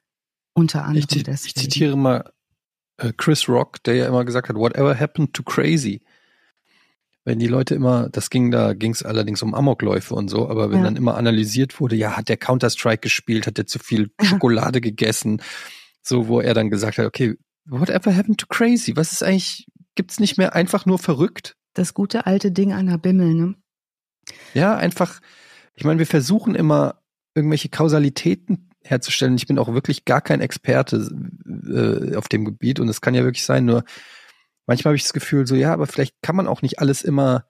Unter 0.53 0.83
anderem 0.83 1.07
ich, 1.09 1.23
deswegen. 1.23 1.47
Ich 1.47 1.55
zitiere 1.55 1.95
mal 1.95 2.33
äh, 2.97 3.13
Chris 3.15 3.47
Rock, 3.47 3.81
der 3.83 3.95
ja 3.95 4.07
immer 4.07 4.25
gesagt 4.25 4.49
hat, 4.49 4.57
whatever 4.57 4.99
happened 4.99 5.33
to 5.33 5.41
crazy? 5.41 6.01
Wenn 7.27 7.39
die 7.39 7.47
Leute 7.47 7.75
immer, 7.75 8.07
das 8.07 8.29
ging, 8.29 8.51
da 8.51 8.73
ging 8.73 8.93
es 8.93 9.03
allerdings 9.03 9.41
um 9.43 9.53
Amokläufe 9.53 10.15
und 10.15 10.29
so, 10.29 10.47
aber 10.47 10.71
wenn 10.71 10.77
ja. 10.77 10.85
dann 10.85 10.95
immer 10.95 11.17
analysiert 11.17 11.77
wurde, 11.81 11.97
ja, 11.97 12.15
hat 12.15 12.29
der 12.29 12.37
Counter-Strike 12.37 13.01
gespielt, 13.01 13.47
hat 13.47 13.57
der 13.57 13.67
zu 13.67 13.79
viel 13.79 14.11
Schokolade 14.23 14.79
gegessen, 14.79 15.41
so 16.01 16.29
wo 16.29 16.39
er 16.39 16.53
dann 16.53 16.69
gesagt 16.69 16.97
hat, 16.97 17.05
okay, 17.05 17.35
whatever 17.65 18.15
happened 18.15 18.39
to 18.39 18.47
crazy? 18.47 18.95
Was 18.95 19.11
ist 19.11 19.23
eigentlich, 19.23 19.67
gibt's 19.95 20.21
nicht 20.21 20.37
mehr 20.37 20.55
einfach 20.55 20.85
nur 20.85 20.99
verrückt? 20.99 21.57
Das 21.73 21.93
gute 21.93 22.27
alte 22.27 22.53
Ding 22.53 22.71
an 22.71 22.87
der 22.87 22.97
Bimmel, 22.97 23.33
ne? 23.33 23.55
Ja, 24.53 24.77
einfach, 24.77 25.19
ich 25.73 25.83
meine, 25.83 25.99
wir 25.99 26.07
versuchen 26.07 26.55
immer 26.55 27.01
irgendwelche 27.35 27.67
Kausalitäten 27.67 28.69
herzustellen. 28.85 29.35
Ich 29.35 29.47
bin 29.47 29.59
auch 29.59 29.73
wirklich 29.73 30.05
gar 30.05 30.21
kein 30.21 30.39
Experte 30.39 31.09
äh, 31.45 32.15
auf 32.15 32.29
dem 32.29 32.45
Gebiet 32.45 32.79
und 32.79 32.87
es 32.87 33.01
kann 33.01 33.15
ja 33.15 33.25
wirklich 33.25 33.43
sein, 33.43 33.65
nur 33.65 33.83
manchmal 34.67 34.91
habe 34.91 34.97
ich 34.97 35.03
das 35.03 35.13
Gefühl, 35.13 35.47
so 35.47 35.55
ja, 35.55 35.73
aber 35.73 35.87
vielleicht 35.87 36.21
kann 36.21 36.35
man 36.35 36.47
auch 36.47 36.61
nicht 36.61 36.79
alles 36.79 37.01
immer 37.01 37.45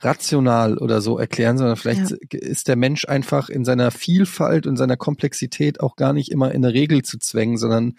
rational 0.00 0.78
oder 0.78 1.00
so 1.00 1.18
erklären, 1.18 1.58
sondern 1.58 1.76
vielleicht 1.76 2.10
ja. 2.10 2.16
ist 2.30 2.68
der 2.68 2.76
Mensch 2.76 3.06
einfach 3.06 3.48
in 3.48 3.64
seiner 3.64 3.90
Vielfalt 3.90 4.66
und 4.66 4.76
seiner 4.76 4.96
Komplexität 4.96 5.80
auch 5.80 5.96
gar 5.96 6.12
nicht 6.12 6.30
immer 6.30 6.52
in 6.52 6.64
eine 6.64 6.74
Regel 6.74 7.02
zu 7.02 7.18
zwängen, 7.18 7.56
sondern 7.56 7.96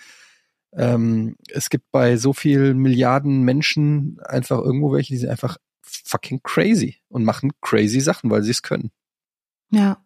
ähm, 0.74 1.36
es 1.50 1.70
gibt 1.70 1.92
bei 1.92 2.18
so 2.18 2.34
vielen 2.34 2.78
Milliarden 2.78 3.42
Menschen 3.42 4.20
einfach 4.24 4.60
irgendwo 4.60 4.92
welche, 4.94 5.14
die 5.14 5.18
sind 5.18 5.30
einfach 5.30 5.58
fucking 5.82 6.42
crazy 6.44 6.98
und 7.10 7.24
machen 7.24 7.52
crazy 7.62 8.00
Sachen, 8.00 8.30
weil 8.30 8.44
sie 8.44 8.52
es 8.52 8.62
können. 8.62 8.92
Ja. 9.72 10.04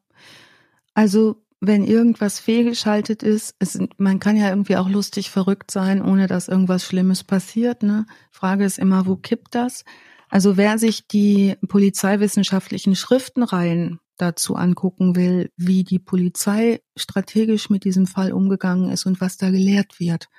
Also 0.94 1.44
wenn 1.62 1.86
irgendwas 1.86 2.40
fehlgeschaltet 2.40 3.22
ist, 3.22 3.56
es, 3.60 3.80
man 3.98 4.20
kann 4.20 4.36
ja 4.36 4.50
irgendwie 4.50 4.78
auch 4.78 4.90
lustig 4.90 5.30
verrückt 5.30 5.70
sein, 5.70 6.02
ohne 6.02 6.26
dass 6.26 6.48
irgendwas 6.48 6.84
Schlimmes 6.84 7.24
passiert. 7.24 7.84
Ne? 7.84 8.08
Frage 8.32 8.66
ist 8.66 8.80
immer, 8.80 9.06
wo 9.06 9.16
kippt 9.16 9.54
das? 9.54 9.86
Also 10.30 10.58
wer 10.58 10.80
sich 10.80 11.08
die 11.08 11.56
polizeiwissenschaftlichen 11.68 12.96
Schriftenreihen 12.96 14.00
dazu 14.18 14.56
angucken 14.56 15.16
will, 15.16 15.52
wie 15.56 15.84
die 15.84 16.00
Polizei 16.00 16.82
strategisch 16.96 17.70
mit 17.70 17.84
diesem 17.84 18.08
Fall 18.08 18.34
umgegangen 18.34 18.90
ist 18.90 19.06
und 19.06 19.22
was 19.22 19.38
da 19.38 19.52
gelehrt 19.52 20.00
wird 20.00 20.30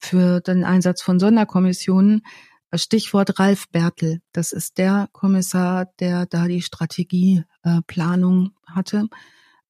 für 0.00 0.40
den 0.40 0.64
Einsatz 0.64 1.02
von 1.02 1.20
Sonderkommissionen, 1.20 2.22
Stichwort 2.74 3.38
Ralf 3.38 3.68
Bertel. 3.68 4.20
Das 4.32 4.52
ist 4.52 4.78
der 4.78 5.08
Kommissar, 5.12 5.86
der 6.00 6.26
da 6.26 6.48
die 6.48 6.62
Strategieplanung 6.62 8.46
äh, 8.46 8.70
hatte 8.72 9.08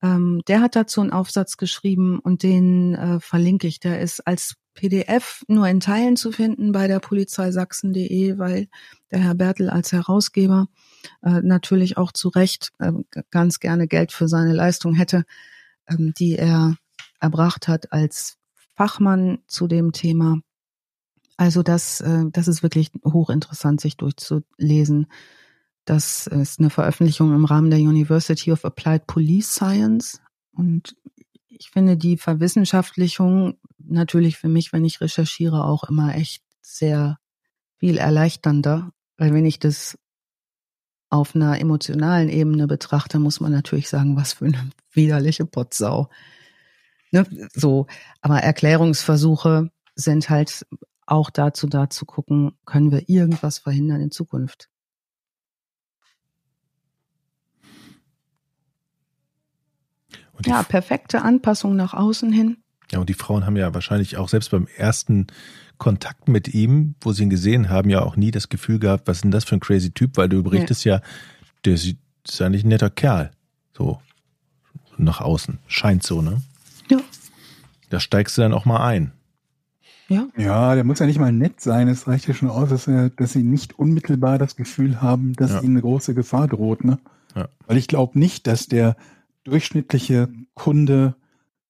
ähm, 0.02 0.42
der 0.46 0.60
hat 0.60 0.76
dazu 0.76 1.00
einen 1.00 1.10
Aufsatz 1.10 1.56
geschrieben 1.56 2.18
und 2.20 2.42
den 2.42 2.94
äh, 2.94 3.20
verlinke 3.20 3.66
ich. 3.66 3.80
Der 3.80 4.00
ist 4.00 4.26
als 4.26 4.54
PDF 4.74 5.42
nur 5.48 5.66
in 5.66 5.80
Teilen 5.80 6.16
zu 6.16 6.30
finden 6.30 6.70
bei 6.70 6.86
der 6.86 7.00
Polizeisachsen.de, 7.00 8.38
weil 8.38 8.68
der 9.10 9.18
Herr 9.18 9.34
Bertel 9.34 9.70
als 9.70 9.90
Herausgeber 9.90 10.68
äh, 11.22 11.40
natürlich 11.42 11.96
auch 11.96 12.12
zu 12.12 12.28
Recht 12.28 12.70
äh, 12.78 12.92
ganz 13.30 13.58
gerne 13.58 13.88
Geld 13.88 14.12
für 14.12 14.28
seine 14.28 14.52
Leistung 14.52 14.94
hätte, 14.94 15.24
ähm, 15.88 16.12
die 16.16 16.36
er 16.36 16.76
erbracht 17.20 17.66
hat 17.66 17.92
als 17.92 18.36
Fachmann 18.76 19.40
zu 19.48 19.66
dem 19.66 19.90
Thema. 19.90 20.38
Also 21.36 21.64
das, 21.64 22.00
äh, 22.00 22.26
das 22.30 22.46
ist 22.46 22.62
wirklich 22.62 22.92
hochinteressant, 23.04 23.80
sich 23.80 23.96
durchzulesen. 23.96 25.08
Das 25.88 26.26
ist 26.26 26.60
eine 26.60 26.68
Veröffentlichung 26.68 27.34
im 27.34 27.46
Rahmen 27.46 27.70
der 27.70 27.78
University 27.78 28.52
of 28.52 28.66
Applied 28.66 29.06
Police 29.06 29.54
Science. 29.54 30.20
Und 30.52 30.94
ich 31.48 31.70
finde 31.70 31.96
die 31.96 32.18
Verwissenschaftlichung 32.18 33.58
natürlich 33.78 34.36
für 34.36 34.50
mich, 34.50 34.74
wenn 34.74 34.84
ich 34.84 35.00
recherchiere, 35.00 35.64
auch 35.64 35.84
immer 35.84 36.14
echt 36.14 36.44
sehr 36.60 37.16
viel 37.78 37.96
erleichternder. 37.96 38.92
Weil 39.16 39.32
wenn 39.32 39.46
ich 39.46 39.60
das 39.60 39.98
auf 41.08 41.34
einer 41.34 41.58
emotionalen 41.58 42.28
Ebene 42.28 42.66
betrachte, 42.66 43.18
muss 43.18 43.40
man 43.40 43.52
natürlich 43.52 43.88
sagen, 43.88 44.14
was 44.14 44.34
für 44.34 44.44
eine 44.44 44.70
widerliche 44.92 45.46
Potsau. 45.46 46.10
Ne? 47.12 47.24
So, 47.54 47.86
aber 48.20 48.40
Erklärungsversuche 48.40 49.70
sind 49.94 50.28
halt 50.28 50.66
auch 51.06 51.30
dazu 51.30 51.66
da 51.66 51.88
zu 51.88 52.04
gucken, 52.04 52.58
können 52.66 52.92
wir 52.92 53.08
irgendwas 53.08 53.56
verhindern 53.56 54.02
in 54.02 54.10
Zukunft. 54.10 54.68
Ja, 60.44 60.62
perfekte 60.62 61.22
Anpassung 61.22 61.76
nach 61.76 61.94
außen 61.94 62.32
hin. 62.32 62.58
Ja, 62.90 63.00
und 63.00 63.08
die 63.08 63.14
Frauen 63.14 63.44
haben 63.44 63.56
ja 63.56 63.74
wahrscheinlich 63.74 64.16
auch 64.16 64.28
selbst 64.28 64.50
beim 64.50 64.66
ersten 64.76 65.26
Kontakt 65.76 66.28
mit 66.28 66.54
ihm, 66.54 66.94
wo 67.00 67.12
sie 67.12 67.24
ihn 67.24 67.30
gesehen 67.30 67.68
haben, 67.68 67.90
ja 67.90 68.02
auch 68.02 68.16
nie 68.16 68.30
das 68.30 68.48
Gefühl 68.48 68.78
gehabt, 68.78 69.06
was 69.06 69.18
ist 69.18 69.24
denn 69.24 69.30
das 69.30 69.44
für 69.44 69.56
ein 69.56 69.60
crazy 69.60 69.90
Typ, 69.90 70.16
weil 70.16 70.28
du 70.28 70.42
berichtest 70.42 70.84
nee. 70.84 70.92
ja, 70.92 71.00
der 71.64 71.74
ist 71.74 71.96
eigentlich 72.40 72.64
ein 72.64 72.68
netter 72.68 72.90
Kerl. 72.90 73.30
So 73.76 74.00
nach 74.96 75.20
außen. 75.20 75.58
Scheint 75.68 76.02
so, 76.02 76.22
ne? 76.22 76.42
Da 77.90 78.00
steigst 78.00 78.36
du 78.36 78.42
dann 78.42 78.52
auch 78.52 78.64
mal 78.64 78.84
ein. 78.86 79.12
Ja. 80.08 80.26
Ja, 80.36 80.74
der 80.74 80.84
muss 80.84 80.98
ja 80.98 81.06
nicht 81.06 81.18
mal 81.18 81.32
nett 81.32 81.60
sein. 81.60 81.88
Es 81.88 82.06
reicht 82.08 82.28
ja 82.28 82.34
schon 82.34 82.48
aus, 82.48 82.70
dass, 82.70 82.86
er, 82.86 83.10
dass 83.10 83.32
sie 83.32 83.42
nicht 83.42 83.78
unmittelbar 83.78 84.38
das 84.38 84.56
Gefühl 84.56 85.02
haben, 85.02 85.34
dass 85.34 85.52
ja. 85.52 85.60
ihnen 85.60 85.74
eine 85.74 85.82
große 85.82 86.14
Gefahr 86.14 86.48
droht. 86.48 86.84
Ne? 86.84 86.98
Ja. 87.34 87.48
Weil 87.66 87.76
ich 87.76 87.88
glaube 87.88 88.18
nicht, 88.18 88.46
dass 88.46 88.66
der 88.66 88.96
durchschnittliche 89.48 90.28
Kunde 90.54 91.16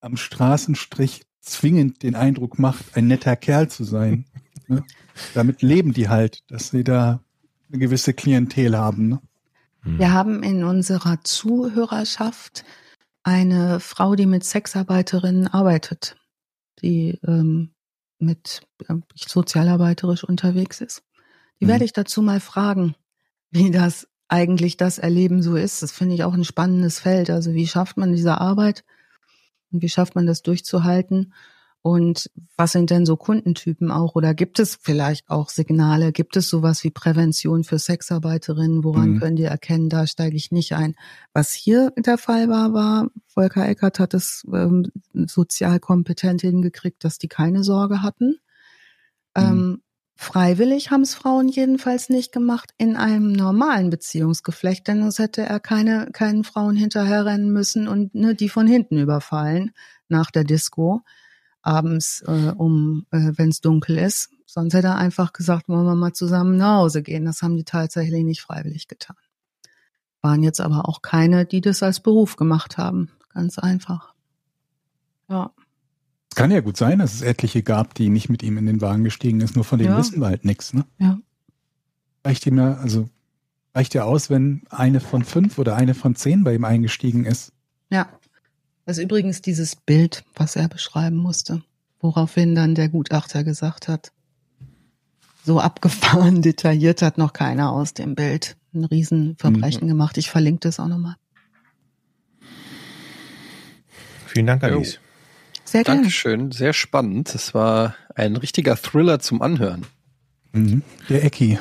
am 0.01 0.17
Straßenstrich 0.17 1.23
zwingend 1.41 2.03
den 2.03 2.15
Eindruck 2.15 2.59
macht, 2.59 2.97
ein 2.97 3.07
netter 3.07 3.37
Kerl 3.37 3.69
zu 3.69 3.85
sein. 3.85 4.27
ne? 4.67 4.85
Damit 5.35 5.63
leben 5.63 5.93
die 5.93 6.09
halt, 6.09 6.45
dass 6.51 6.71
sie 6.71 6.85
da 6.85 7.21
eine 7.69 7.79
gewisse 7.79 8.15
Klientel 8.15 8.77
haben. 8.77 9.09
Ne? 9.09 9.21
Hm. 9.83 9.99
Wir 9.99 10.13
haben 10.13 10.43
in 10.43 10.65
unserer 10.65 11.23
Zuhörerschaft 11.25 12.65
eine 13.23 13.81
Frau, 13.81 14.15
die 14.15 14.27
mit 14.27 14.45
Sexarbeiterinnen 14.45 15.49
arbeitet, 15.49 16.17
die 16.83 17.19
ähm, 17.27 17.75
mit 18.19 18.63
äh, 18.89 18.95
sozialarbeiterisch 19.15 20.25
unterwegs 20.25 20.81
ist. 20.81 21.03
Die 21.61 21.65
mhm. 21.65 21.71
werde 21.71 21.85
ich 21.85 21.93
dazu 21.93 22.23
mal 22.23 22.41
fragen, 22.41 22.95
wie 23.51 23.71
das 23.71 24.09
eigentlich 24.29 24.77
das 24.77 24.99
Erleben 24.99 25.43
so 25.43 25.57
ist. 25.57 25.83
Das 25.83 25.93
finde 25.93 26.15
ich 26.15 26.25
auch 26.25 26.35
ein 26.35 26.45
spannendes 26.45 27.01
Feld. 27.01 27.31
Also 27.31 27.55
wie 27.55 27.67
schafft 27.67 27.97
man 27.97 28.13
diese 28.13 28.41
Arbeit 28.41 28.85
und 29.73 29.83
wie 29.83 29.89
schafft 29.89 30.15
man 30.15 30.27
das 30.27 30.43
durchzuhalten? 30.43 31.33
Und 31.81 32.31
was 32.57 32.73
sind 32.73 32.91
denn 32.91 33.07
so 33.07 33.17
Kundentypen 33.17 33.91
auch? 33.91 34.15
Oder 34.17 34.35
gibt 34.35 34.59
es 34.59 34.77
vielleicht 34.81 35.31
auch 35.31 35.49
Signale? 35.49 36.13
Gibt 36.13 36.37
es 36.37 36.49
sowas 36.49 36.83
wie 36.83 36.91
Prävention 36.91 37.63
für 37.65 37.79
Sexarbeiterinnen? 37.79 38.83
Woran 38.85 39.13
mhm. 39.13 39.21
können 39.21 39.37
die 39.37 39.45
erkennen? 39.45 39.89
Da 39.89 40.07
steige 40.07 40.37
ich 40.37 40.51
nicht 40.51 40.75
ein. 40.75 40.97
Was 41.33 41.53
hier 41.53 41.93
der 41.97 42.19
Fall 42.19 42.49
war, 42.49 42.75
war, 42.75 43.09
Volker 43.29 43.67
Eckert 43.67 44.01
hat 44.01 44.13
es 44.13 44.45
ähm, 44.53 44.91
sozial 45.15 45.79
kompetent 45.79 46.41
hingekriegt, 46.41 47.05
dass 47.05 47.19
die 47.19 47.29
keine 47.29 47.63
Sorge 47.63 48.03
hatten. 48.03 48.39
Mhm. 49.37 49.43
Ähm, 49.43 49.83
freiwillig 50.20 50.90
haben 50.90 51.03
es 51.03 51.15
Frauen 51.15 51.49
jedenfalls 51.49 52.09
nicht 52.09 52.32
gemacht 52.32 52.74
in 52.77 52.97
einem 52.97 53.32
normalen 53.32 53.89
Beziehungsgeflecht, 53.89 54.89
denn 54.89 55.01
sonst 55.01 55.20
hätte 55.20 55.43
er 55.43 55.61
keine, 55.61 56.11
keinen 56.12 56.43
Frauen 56.43 56.74
hinterherrennen 56.74 57.53
müssen 57.53 57.86
und 57.86 58.16
ne, 58.16 58.35
die 58.35 58.49
von 58.49 58.66
hinten 58.66 58.99
überfallen 58.99 59.70
nach 60.09 60.32
der 60.32 60.43
Disco 60.43 61.03
abends 61.62 62.23
äh, 62.27 62.53
um, 62.57 63.07
äh, 63.12 63.32
wenn 63.36 63.51
es 63.51 63.61
dunkel 63.61 63.97
ist. 63.99 64.31
Sonst 64.45 64.74
hätte 64.74 64.89
er 64.89 64.97
einfach 64.97 65.32
gesagt, 65.32 65.69
wollen 65.69 65.86
wir 65.86 65.95
mal 65.95 66.15
zusammen 66.15 66.57
nach 66.57 66.78
Hause 66.78 67.03
gehen. 67.03 67.24
Das 67.24 67.43
haben 67.43 67.57
die 67.57 67.65
tatsächlich 67.65 68.24
nicht 68.24 68.40
freiwillig 68.40 68.89
getan. 68.89 69.16
Waren 70.20 70.43
jetzt 70.43 70.61
aber 70.61 70.89
auch 70.89 71.01
keine, 71.01 71.47
die 71.47 71.61
das 71.61 71.82
als 71.82 72.01
Beruf 72.01 72.35
gemacht 72.35 72.77
haben. 72.77 73.11
Ganz 73.32 73.59
einfach. 73.59 74.15
Ja. 75.28 75.53
Es 76.39 76.40
kann 76.40 76.52
ja 76.52 76.60
gut 76.60 76.77
sein, 76.77 77.01
dass 77.01 77.15
es 77.15 77.23
etliche 77.23 77.65
gab, 77.65 77.94
die 77.94 78.10
nicht 78.10 78.28
mit 78.28 78.44
ihm 78.44 78.59
in 78.59 78.66
den 78.66 78.81
Wagen 78.81 79.02
gestiegen 79.02 79.40
ist. 79.40 79.56
Nur 79.56 79.65
von 79.65 79.81
denen 79.81 79.90
ja. 79.90 79.98
wissen 79.98 80.20
wir 80.20 80.28
halt 80.28 80.44
nichts. 80.44 80.73
Ne? 80.73 80.85
Ja. 81.01 81.19
Reicht 82.24 82.47
ihm 82.47 82.59
ja, 82.59 82.74
also 82.74 83.09
reicht 83.74 83.93
ja 83.94 84.05
aus, 84.05 84.31
wenn 84.31 84.62
eine 84.70 85.01
von 85.01 85.24
fünf 85.24 85.59
oder 85.59 85.74
eine 85.74 85.94
von 85.94 86.15
zehn 86.15 86.44
bei 86.44 86.55
ihm 86.55 86.65
eingestiegen 86.65 87.24
ist. 87.24 87.52
Ja. 87.90 88.09
Das 88.86 88.98
ist 88.98 89.02
übrigens 89.02 89.43
dieses 89.43 89.74
Bild, 89.74 90.23
was 90.36 90.55
er 90.55 90.69
beschreiben 90.69 91.16
musste, 91.16 91.65
woraufhin 91.98 92.55
dann 92.55 92.77
der 92.77 92.89
Gutachter 92.89 93.43
gesagt 93.43 93.89
hat, 93.89 94.12
so 95.43 95.59
abgefahren, 95.59 96.40
detailliert 96.43 97.02
hat 97.02 97.19
noch 97.19 97.32
keiner 97.32 97.73
aus 97.73 97.94
dem 97.94 98.15
Bild 98.15 98.56
ein 98.74 98.85
Riesenverbrechen 98.85 99.86
mhm. 99.86 99.89
gemacht. 99.89 100.16
Ich 100.16 100.31
verlinke 100.31 100.60
das 100.69 100.78
auch 100.78 100.86
nochmal. 100.86 101.16
Vielen 104.28 104.47
Dank, 104.47 104.62
Alice. 104.62 105.01
Sehr 105.69 105.85
gerne. 105.85 106.01
Dankeschön, 106.01 106.51
sehr 106.51 106.73
spannend. 106.73 107.35
Das 107.35 107.53
war 107.53 107.95
ein 108.15 108.36
richtiger 108.36 108.74
Thriller 108.74 109.19
zum 109.20 109.43
Anhören. 109.43 109.85
Mhm. 110.53 110.81
Der 111.11 111.23
Ecki. 111.23 111.59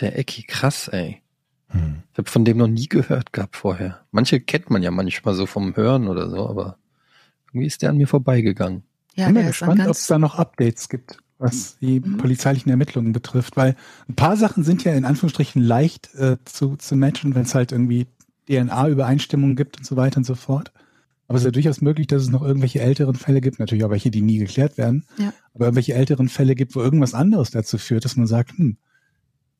Der 0.00 0.16
Ecki, 0.16 0.44
krass, 0.44 0.86
ey. 0.86 1.22
Hm. 1.70 2.04
Ich 2.12 2.18
habe 2.18 2.30
von 2.30 2.44
dem 2.44 2.58
noch 2.58 2.68
nie 2.68 2.86
gehört 2.86 3.32
gehabt 3.32 3.56
vorher. 3.56 4.04
Manche 4.12 4.38
kennt 4.38 4.70
man 4.70 4.80
ja 4.80 4.92
manchmal 4.92 5.34
so 5.34 5.46
vom 5.46 5.74
Hören 5.74 6.06
oder 6.06 6.30
so, 6.30 6.48
aber 6.48 6.78
irgendwie 7.48 7.66
ist 7.66 7.82
der 7.82 7.90
an 7.90 7.96
mir 7.96 8.06
vorbeigegangen. 8.06 8.84
Ja, 9.16 9.26
ich 9.26 9.34
bin 9.34 9.42
mal 9.42 9.48
gespannt, 9.48 9.80
ob 9.80 9.90
es 9.90 10.06
da 10.06 10.20
noch 10.20 10.36
Updates 10.36 10.88
gibt, 10.88 11.18
was 11.38 11.78
die 11.78 11.98
mhm. 11.98 12.18
polizeilichen 12.18 12.70
Ermittlungen 12.70 13.12
betrifft, 13.12 13.56
weil 13.56 13.74
ein 14.08 14.14
paar 14.14 14.36
Sachen 14.36 14.62
sind 14.62 14.84
ja 14.84 14.94
in 14.94 15.04
Anführungsstrichen 15.04 15.60
leicht 15.60 16.14
äh, 16.14 16.36
zu, 16.44 16.76
zu 16.76 16.94
matchen, 16.94 17.34
wenn 17.34 17.42
es 17.42 17.56
halt 17.56 17.72
irgendwie 17.72 18.06
DNA-Übereinstimmungen 18.48 19.56
gibt 19.56 19.78
und 19.78 19.84
so 19.84 19.96
weiter 19.96 20.18
und 20.18 20.24
so 20.24 20.36
fort. 20.36 20.70
Aber 21.28 21.36
es 21.36 21.42
ist 21.42 21.46
ja 21.46 21.52
durchaus 21.52 21.80
möglich, 21.80 22.06
dass 22.06 22.22
es 22.22 22.30
noch 22.30 22.42
irgendwelche 22.42 22.80
älteren 22.80 23.16
Fälle 23.16 23.40
gibt, 23.40 23.58
natürlich 23.58 23.84
auch 23.84 23.90
welche, 23.90 24.10
die 24.10 24.22
nie 24.22 24.38
geklärt 24.38 24.78
werden, 24.78 25.04
ja. 25.18 25.32
aber 25.54 25.66
irgendwelche 25.66 25.94
älteren 25.94 26.28
Fälle 26.28 26.54
gibt, 26.54 26.76
wo 26.76 26.80
irgendwas 26.80 27.14
anderes 27.14 27.50
dazu 27.50 27.78
führt, 27.78 28.04
dass 28.04 28.16
man 28.16 28.26
sagt, 28.26 28.56
hm, 28.56 28.76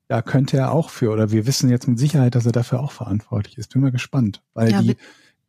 da 0.09 0.23
könnte 0.23 0.57
er 0.57 0.73
auch 0.73 0.91
für, 0.91 1.11
oder 1.11 1.33
wir 1.33 1.47
wissen 1.47 1.69
jetzt 1.69 1.89
mit 1.89 1.99
Sicherheit, 1.99 2.37
dass 2.37 2.47
er 2.47 2.53
dafür 2.53 2.81
auch 2.81 2.93
verantwortlich 2.93 3.59
ist. 3.59 3.73
Bin 3.73 3.83
mal 3.83 3.91
gespannt, 3.91 4.43
weil 4.55 4.71
ja, 4.71 4.81
die, 4.81 4.97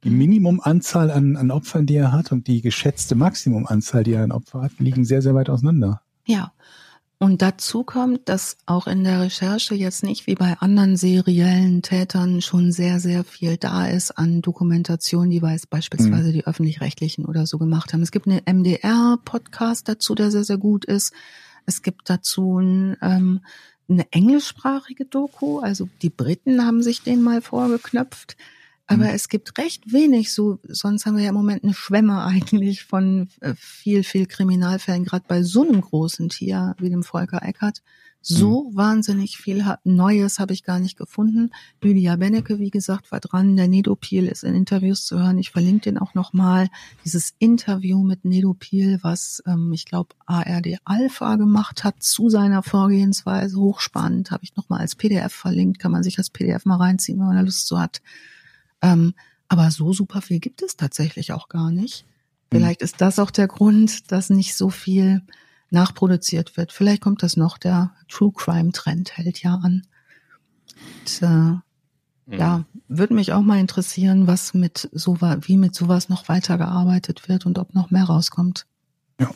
die 0.04 0.10
Minimumanzahl 0.10 1.12
an, 1.12 1.36
an 1.36 1.52
Opfern, 1.52 1.86
die 1.86 1.96
er 1.96 2.12
hat 2.12 2.32
und 2.32 2.48
die 2.48 2.62
geschätzte 2.62 3.16
Maximumanzahl, 3.16 4.04
die 4.04 4.14
er 4.14 4.24
an 4.24 4.32
Opfern 4.32 4.64
hat, 4.64 4.72
liegen 4.80 5.06
sehr, 5.06 5.22
sehr 5.22 5.36
weit 5.36 5.50
auseinander. 5.50 6.02
Ja. 6.26 6.54
Und 7.20 7.42
dazu 7.42 7.84
kommt, 7.84 8.30
dass 8.30 8.58
auch 8.68 8.86
in 8.86 9.04
der 9.04 9.22
Recherche 9.22 9.74
jetzt 9.74 10.04
nicht 10.04 10.28
wie 10.28 10.36
bei 10.36 10.56
anderen 10.60 10.98
seriellen 10.98 11.82
Tätern 11.82 12.42
schon 12.42 12.72
sehr, 12.72 13.00
sehr 13.00 13.24
viel 13.24 13.58
da 13.58 13.88
ist 13.88 14.12
an 14.12 14.44
Dokumentation, 14.44 15.32
die 15.32 15.42
weiß 15.42 15.66
beispielsweise 15.66 16.30
mhm. 16.30 16.34
die 16.34 16.46
öffentlich-rechtlichen 16.46 17.26
oder 17.26 17.48
so 17.48 17.58
gemacht 17.58 17.92
haben. 17.92 18.04
Es 18.04 18.12
gibt 18.12 18.28
einen 18.28 18.42
MDR-Podcast 18.46 19.90
dazu, 19.90 20.14
der 20.14 20.30
sehr, 20.30 20.44
sehr 20.44 20.58
gut 20.58 20.86
ist. 20.86 21.12
Es 21.66 21.82
gibt 21.82 22.10
dazu 22.10 22.60
ein 22.60 22.98
ähm, 23.02 23.42
eine 23.90 24.12
englischsprachige 24.12 25.06
Doku. 25.06 25.60
Also 25.60 25.90
die 26.02 26.10
Briten 26.10 26.66
haben 26.66 26.84
sich 26.84 27.02
den 27.02 27.22
mal 27.22 27.42
vorgeknöpft. 27.42 28.38
Aber 28.88 29.04
mhm. 29.04 29.12
es 29.14 29.28
gibt 29.28 29.58
recht 29.58 29.92
wenig 29.92 30.34
so, 30.34 30.60
sonst 30.64 31.06
haben 31.06 31.18
wir 31.18 31.24
ja 31.24 31.30
im 31.30 31.36
Moment 31.36 31.64
eine 31.64 31.74
Schwemme 31.74 32.24
eigentlich 32.24 32.84
von 32.84 33.30
äh, 33.42 33.54
viel, 33.58 34.04
viel 34.04 34.26
Kriminalfällen, 34.26 35.04
gerade 35.04 35.26
bei 35.28 35.44
so 35.44 35.68
einem 35.68 35.82
großen 35.82 36.30
Tier 36.30 36.76
wie 36.80 36.90
dem 36.90 37.04
Volker 37.04 37.44
Eckert. 37.44 37.82
So 38.22 38.70
mhm. 38.70 38.76
wahnsinnig 38.76 39.38
viel 39.38 39.64
Neues 39.84 40.40
habe 40.40 40.52
ich 40.54 40.64
gar 40.64 40.80
nicht 40.80 40.98
gefunden. 40.98 41.52
Lydia 41.82 42.16
Bennecke, 42.16 42.60
wie 42.60 42.72
gesagt, 42.72 43.12
war 43.12 43.20
dran. 43.20 43.56
Der 43.56 43.68
Nedopil 43.68 44.28
ist 44.28 44.44
in 44.44 44.56
Interviews 44.56 45.06
zu 45.06 45.20
hören. 45.20 45.38
Ich 45.38 45.52
verlinke 45.52 45.84
den 45.84 45.98
auch 45.98 46.14
nochmal. 46.14 46.68
Dieses 47.06 47.36
Interview 47.40 48.04
mit 48.04 48.26
Nedopil, 48.26 49.00
was 49.02 49.42
ähm, 49.46 49.72
ich 49.72 49.86
glaube 49.86 50.16
ARD 50.26 50.78
Alpha 50.84 51.36
gemacht 51.36 51.84
hat 51.84 52.02
zu 52.04 52.30
seiner 52.30 52.64
Vorgehensweise, 52.64 53.58
hochspannend, 53.58 54.32
habe 54.32 54.44
ich 54.44 54.56
nochmal 54.56 54.82
als 54.82 54.96
PDF 54.96 55.32
verlinkt. 55.32 55.80
Kann 55.80 55.92
man 55.92 56.04
sich 56.04 56.18
als 56.18 56.30
PDF 56.30 56.66
mal 56.66 56.78
reinziehen, 56.78 57.20
wenn 57.20 57.28
man 57.28 57.38
da 57.38 57.44
Lust 57.44 57.68
zu 57.68 57.80
hat. 57.80 58.02
Ähm, 58.82 59.14
aber 59.48 59.72
so 59.72 59.94
super 59.94 60.22
viel 60.22 60.40
gibt 60.40 60.62
es 60.62 60.76
tatsächlich 60.78 61.32
auch 61.32 61.50
gar 61.50 61.72
nicht. 61.72 62.06
Mhm. 62.52 62.58
Vielleicht 62.58 62.82
ist 62.82 63.02
das 63.02 63.20
auch 63.20 63.32
der 63.32 63.48
Grund, 63.48 64.12
dass 64.12 64.30
nicht 64.30 64.56
so 64.56 64.70
viel 64.70 65.22
nachproduziert 65.70 66.58
wird. 66.58 66.72
Vielleicht 66.72 67.02
kommt 67.02 67.24
das 67.24 67.38
noch, 67.38 67.58
der 67.58 67.94
True 68.08 68.32
Crime 68.36 68.72
Trend 68.72 69.18
hält 69.18 69.42
ja 69.42 69.56
an. 69.56 69.86
Und, 71.00 71.22
äh, 71.22 71.28
mhm. 71.28 71.62
Ja, 72.28 72.66
würde 72.88 73.14
mich 73.14 73.34
auch 73.34 73.42
mal 73.42 73.60
interessieren, 73.60 74.28
was 74.28 74.54
mit 74.54 74.90
so 74.92 75.20
wie 75.22 75.58
mit 75.58 75.76
sowas 75.76 76.10
noch 76.10 76.30
weitergearbeitet 76.30 77.28
wird 77.28 77.46
und 77.46 77.58
ob 77.58 77.74
noch 77.74 77.92
mehr 77.92 78.06
rauskommt. 78.06 78.66
Ja. 79.20 79.32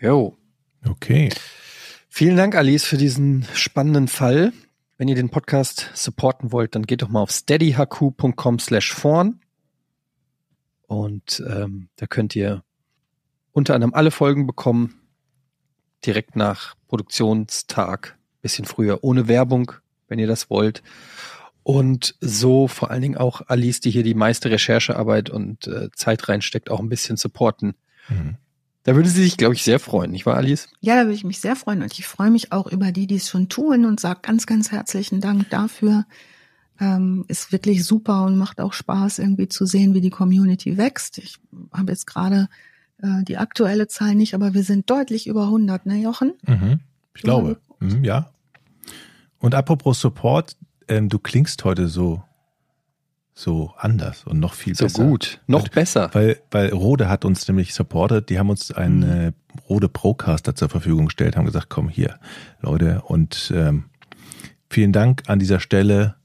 Jo. 0.00 0.36
Okay. 0.86 1.30
Vielen 2.08 2.36
Dank, 2.36 2.54
Alice, 2.54 2.84
für 2.84 2.96
diesen 2.96 3.46
spannenden 3.54 4.08
Fall. 4.08 4.52
Wenn 4.98 5.06
ihr 5.06 5.14
den 5.14 5.30
Podcast 5.30 5.92
supporten 5.94 6.50
wollt, 6.50 6.74
dann 6.74 6.82
geht 6.82 7.02
doch 7.02 7.08
mal 7.08 7.20
auf 7.22 7.30
steadyhq.com 7.30 8.58
slash 8.58 8.92
vorn 8.92 9.40
und 10.88 11.40
ähm, 11.48 11.88
da 11.94 12.08
könnt 12.08 12.34
ihr 12.34 12.64
unter 13.52 13.76
anderem 13.76 13.94
alle 13.94 14.10
Folgen 14.10 14.48
bekommen, 14.48 15.00
direkt 16.04 16.34
nach 16.34 16.74
Produktionstag, 16.88 18.18
bisschen 18.42 18.64
früher, 18.64 19.04
ohne 19.04 19.28
Werbung, 19.28 19.70
wenn 20.08 20.18
ihr 20.18 20.26
das 20.26 20.50
wollt. 20.50 20.82
Und 21.62 22.16
so 22.20 22.66
vor 22.66 22.90
allen 22.90 23.02
Dingen 23.02 23.16
auch 23.16 23.42
Alice, 23.46 23.78
die 23.78 23.90
hier 23.90 24.02
die 24.02 24.14
meiste 24.14 24.50
Recherchearbeit 24.50 25.30
und 25.30 25.68
äh, 25.68 25.90
Zeit 25.92 26.28
reinsteckt, 26.28 26.70
auch 26.70 26.80
ein 26.80 26.88
bisschen 26.88 27.16
supporten. 27.16 27.76
Mhm. 28.08 28.36
Da 28.88 28.96
würde 28.96 29.10
sie 29.10 29.22
sich, 29.22 29.36
glaube 29.36 29.54
ich, 29.54 29.64
sehr 29.64 29.80
freuen, 29.80 30.12
nicht 30.12 30.24
wahr, 30.24 30.38
Alice? 30.38 30.70
Ja, 30.80 30.94
da 30.94 31.02
würde 31.02 31.12
ich 31.12 31.22
mich 31.22 31.40
sehr 31.40 31.56
freuen. 31.56 31.82
Und 31.82 31.92
ich 31.98 32.06
freue 32.06 32.30
mich 32.30 32.52
auch 32.52 32.66
über 32.66 32.90
die, 32.90 33.06
die 33.06 33.16
es 33.16 33.28
schon 33.28 33.50
tun 33.50 33.84
und 33.84 34.00
sage 34.00 34.20
ganz, 34.22 34.46
ganz 34.46 34.72
herzlichen 34.72 35.20
Dank 35.20 35.50
dafür. 35.50 36.06
Ähm, 36.80 37.26
ist 37.28 37.52
wirklich 37.52 37.84
super 37.84 38.24
und 38.24 38.38
macht 38.38 38.62
auch 38.62 38.72
Spaß, 38.72 39.18
irgendwie 39.18 39.46
zu 39.46 39.66
sehen, 39.66 39.92
wie 39.92 40.00
die 40.00 40.08
Community 40.08 40.78
wächst. 40.78 41.18
Ich 41.18 41.36
habe 41.70 41.92
jetzt 41.92 42.06
gerade 42.06 42.48
äh, 43.02 43.24
die 43.24 43.36
aktuelle 43.36 43.88
Zahl 43.88 44.14
nicht, 44.14 44.32
aber 44.32 44.54
wir 44.54 44.62
sind 44.62 44.88
deutlich 44.88 45.26
über 45.26 45.42
100, 45.42 45.84
ne 45.84 45.96
Jochen? 45.96 46.32
Mhm, 46.46 46.80
ich 47.14 47.20
glaube, 47.20 47.60
mhm, 47.80 48.04
ja. 48.04 48.30
Und 49.38 49.54
apropos 49.54 50.00
Support, 50.00 50.56
ähm, 50.88 51.10
du 51.10 51.18
klingst 51.18 51.62
heute 51.62 51.88
so 51.88 52.22
so 53.38 53.72
anders 53.76 54.24
und 54.24 54.40
noch 54.40 54.54
viel 54.54 54.74
so 54.74 54.86
besser. 54.86 55.02
So 55.02 55.08
gut, 55.08 55.40
noch 55.46 55.62
weil, 55.62 55.70
besser. 55.70 56.10
Weil, 56.12 56.40
weil 56.50 56.70
Rode 56.70 57.08
hat 57.08 57.24
uns 57.24 57.46
nämlich 57.46 57.72
supported, 57.72 58.28
die 58.28 58.38
haben 58.38 58.50
uns 58.50 58.72
einen 58.72 58.98
mhm. 58.98 59.28
äh, 59.28 59.32
Rode 59.68 59.88
Procaster 59.88 60.56
zur 60.56 60.68
Verfügung 60.68 61.06
gestellt, 61.06 61.36
haben 61.36 61.46
gesagt, 61.46 61.68
komm 61.68 61.88
hier, 61.88 62.18
Leute, 62.60 63.02
und 63.02 63.52
ähm, 63.54 63.84
vielen 64.68 64.92
Dank 64.92 65.22
an 65.28 65.38
dieser 65.38 65.60
Stelle. 65.60 66.16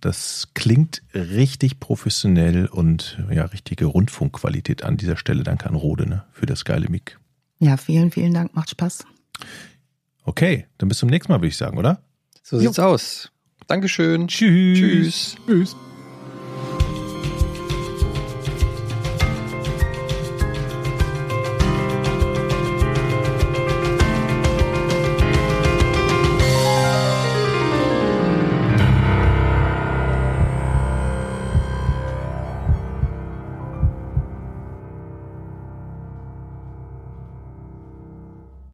Das 0.00 0.48
klingt 0.54 1.02
richtig 1.14 1.80
professionell 1.80 2.66
und 2.66 3.18
ja, 3.30 3.44
richtige 3.44 3.86
Rundfunkqualität 3.86 4.84
an 4.84 4.96
dieser 4.96 5.16
Stelle. 5.16 5.42
Danke 5.42 5.68
an 5.68 5.74
Rode 5.74 6.08
ne, 6.08 6.24
für 6.32 6.46
das 6.46 6.64
geile 6.64 6.88
Mic. 6.88 7.18
Ja, 7.58 7.76
vielen, 7.76 8.10
vielen 8.10 8.32
Dank. 8.32 8.54
Macht 8.54 8.70
Spaß. 8.70 9.04
Okay, 10.24 10.66
dann 10.78 10.88
bis 10.88 10.98
zum 10.98 11.08
nächsten 11.08 11.32
Mal, 11.32 11.38
würde 11.38 11.48
ich 11.48 11.56
sagen, 11.56 11.76
oder? 11.76 12.02
So 12.42 12.58
sieht's 12.58 12.76
jo. 12.76 12.84
aus. 12.84 13.32
Dankeschön. 13.66 14.28
Tschüss. 14.28 14.78
Tschüss. 14.78 15.36
Tschüss. 15.46 15.76